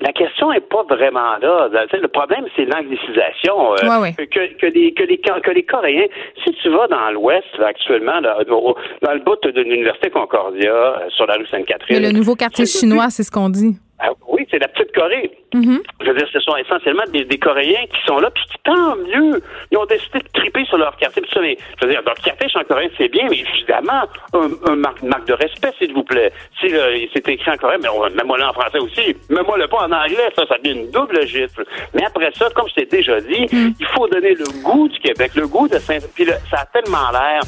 la 0.00 0.12
question 0.12 0.52
est 0.52 0.66
pas 0.68 0.82
vraiment 0.84 1.36
là. 1.40 1.68
Le 1.92 2.08
problème, 2.08 2.46
c'est 2.56 2.64
l'anglicisation. 2.64 3.74
Euh, 3.74 4.10
que, 4.16 4.54
que, 4.56 4.66
les, 4.66 4.92
que, 4.92 5.02
les, 5.02 5.18
que 5.18 5.50
les 5.50 5.62
Coréens, 5.62 6.06
si 6.44 6.52
tu 6.54 6.70
vas 6.70 6.88
dans 6.88 7.10
l'Ouest 7.10 7.46
actuellement, 7.60 8.20
dans 8.22 9.12
le 9.12 9.20
bout 9.20 9.38
de 9.44 9.60
l'Université 9.60 10.10
Concordia, 10.10 11.02
sur 11.10 11.26
la 11.26 11.34
rue 11.34 11.46
Sainte-Catherine. 11.46 12.02
le 12.02 12.12
nouveau 12.12 12.34
quartier 12.34 12.61
chinois, 12.66 13.10
c'est 13.10 13.22
ce 13.22 13.30
qu'on 13.30 13.48
dit. 13.48 13.76
Ah, 14.04 14.10
oui, 14.26 14.44
c'est 14.50 14.58
la 14.58 14.66
petite 14.66 14.92
Corée. 14.92 15.30
Mm-hmm. 15.54 15.78
Je 16.00 16.06
veux 16.10 16.16
dire, 16.16 16.28
ce 16.32 16.40
sont 16.40 16.56
essentiellement 16.56 17.04
des, 17.12 17.38
Coréens 17.38 17.84
qui 17.88 18.00
sont 18.04 18.18
là, 18.18 18.30
puis 18.30 18.44
tant 18.64 18.96
mieux. 18.96 19.40
Ils 19.70 19.78
ont 19.78 19.86
décidé 19.86 20.18
de 20.18 20.28
triper 20.34 20.64
sur 20.64 20.78
leur 20.78 20.96
quartier. 20.96 21.22
ça, 21.32 21.40
mais, 21.40 21.56
je 21.80 21.86
veux 21.86 21.92
dire, 21.92 22.02
leur 22.04 22.16
quartier 22.16 22.48
en 22.56 22.64
coréen, 22.64 22.88
c'est 22.98 23.08
bien, 23.08 23.28
mais 23.30 23.38
évidemment, 23.38 24.02
un, 24.32 24.74
marque, 24.74 25.02
marque, 25.02 25.26
de 25.26 25.34
respect, 25.34 25.72
s'il 25.78 25.92
vous 25.92 26.02
plaît. 26.02 26.32
Si 26.60 26.68
c'est 27.12 27.28
écrit 27.28 27.50
en 27.50 27.56
coréen, 27.56 27.78
mais 27.80 27.88
même-moi 28.16 28.38
là 28.38 28.50
en 28.50 28.52
français 28.52 28.78
aussi, 28.78 29.16
même-moi 29.30 29.58
le 29.58 29.68
pas 29.68 29.86
en 29.86 29.92
anglais, 29.92 30.30
ça, 30.34 30.46
ça 30.48 30.58
devient 30.58 30.80
une 30.80 30.90
double 30.90 31.24
gifle. 31.26 31.64
Mais 31.94 32.04
après 32.04 32.32
ça, 32.34 32.48
comme 32.56 32.68
je 32.68 32.74
t'ai 32.74 32.86
déjà 32.86 33.20
dit, 33.20 33.46
mm. 33.52 33.74
il 33.78 33.86
faut 33.86 34.08
donner 34.08 34.34
le 34.34 34.62
goût 34.64 34.88
du 34.88 34.98
Québec, 34.98 35.32
le 35.36 35.46
goût 35.46 35.68
de 35.68 35.78
Saint... 35.78 35.98
Puis 36.14 36.26
ça 36.50 36.62
a 36.62 36.66
tellement 36.66 37.10
l'air 37.12 37.42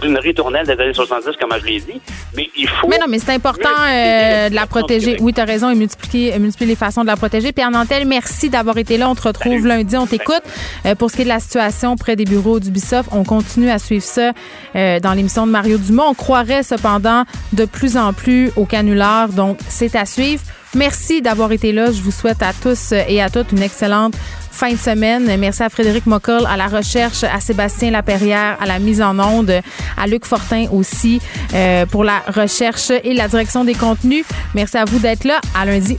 d'une 0.00 0.18
ritournelle 0.18 0.66
des 0.66 0.72
années 0.72 0.94
70, 0.94 1.30
comme 1.40 1.50
je 1.60 1.66
l'ai 1.66 1.80
dit. 1.80 2.00
Mais 2.36 2.48
il 2.56 2.68
faut. 2.68 2.88
Mais 2.88 2.98
non, 2.98 3.06
mais 3.08 3.18
c'est 3.18 3.32
important 3.32 3.68
euh, 3.68 4.48
de 4.48 4.54
la 4.54 4.66
protéger. 4.66 5.16
Oui, 5.20 5.32
tu 5.32 5.40
as 5.40 5.44
raison, 5.44 5.70
et 5.70 5.74
multiplier, 5.74 6.38
multiplier 6.38 6.70
les 6.70 6.76
façons 6.76 7.02
de 7.02 7.06
la 7.06 7.16
protéger. 7.16 7.52
Pierre 7.52 7.70
Nantel, 7.70 8.06
merci 8.06 8.50
d'avoir 8.50 8.78
été 8.78 8.96
là. 8.96 9.08
On 9.08 9.14
te 9.14 9.22
retrouve 9.22 9.66
lundi. 9.66 9.96
On 9.96 10.06
t'écoute. 10.06 10.42
Euh, 10.86 10.94
pour 10.94 11.10
ce 11.10 11.16
qui 11.16 11.22
est 11.22 11.24
de 11.24 11.30
la 11.30 11.40
situation 11.40 11.96
près 11.96 12.16
des 12.16 12.24
bureaux 12.24 12.60
d'Ubisoft, 12.60 13.10
on 13.12 13.24
continue 13.24 13.70
à 13.70 13.78
suivre 13.78 14.04
ça 14.04 14.32
euh, 14.76 15.00
dans 15.00 15.12
l'émission 15.12 15.46
de 15.46 15.52
Mario 15.52 15.78
Dumont. 15.78 16.08
On 16.08 16.14
croirait 16.14 16.62
cependant 16.62 17.24
de 17.52 17.64
plus 17.64 17.96
en 17.96 18.12
plus 18.12 18.50
au 18.56 18.64
canular. 18.64 19.28
Donc, 19.28 19.58
c'est 19.68 19.96
à 19.96 20.06
suivre. 20.06 20.42
Merci 20.74 21.22
d'avoir 21.22 21.52
été 21.52 21.72
là. 21.72 21.92
Je 21.92 22.02
vous 22.02 22.10
souhaite 22.10 22.42
à 22.42 22.52
tous 22.52 22.92
et 22.92 23.22
à 23.22 23.30
toutes 23.30 23.52
une 23.52 23.62
excellente 23.62 24.14
fin 24.54 24.72
de 24.72 24.76
semaine. 24.76 25.36
Merci 25.38 25.62
à 25.62 25.68
Frédéric 25.68 26.06
Mocoll 26.06 26.46
à 26.46 26.56
la 26.56 26.68
recherche, 26.68 27.24
à 27.24 27.40
Sébastien 27.40 27.90
Laperrière 27.90 28.56
à 28.60 28.66
la 28.66 28.78
mise 28.78 29.02
en 29.02 29.18
onde, 29.18 29.60
à 29.96 30.06
Luc 30.06 30.24
Fortin 30.24 30.66
aussi 30.72 31.20
euh, 31.54 31.86
pour 31.86 32.04
la 32.04 32.20
recherche 32.34 32.90
et 32.90 33.14
la 33.14 33.28
direction 33.28 33.64
des 33.64 33.74
contenus. 33.74 34.24
Merci 34.54 34.76
à 34.76 34.84
vous 34.84 34.98
d'être 34.98 35.24
là. 35.24 35.40
À 35.54 35.64
lundi. 35.64 35.98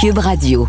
Cube 0.00 0.18
Radio. 0.18 0.68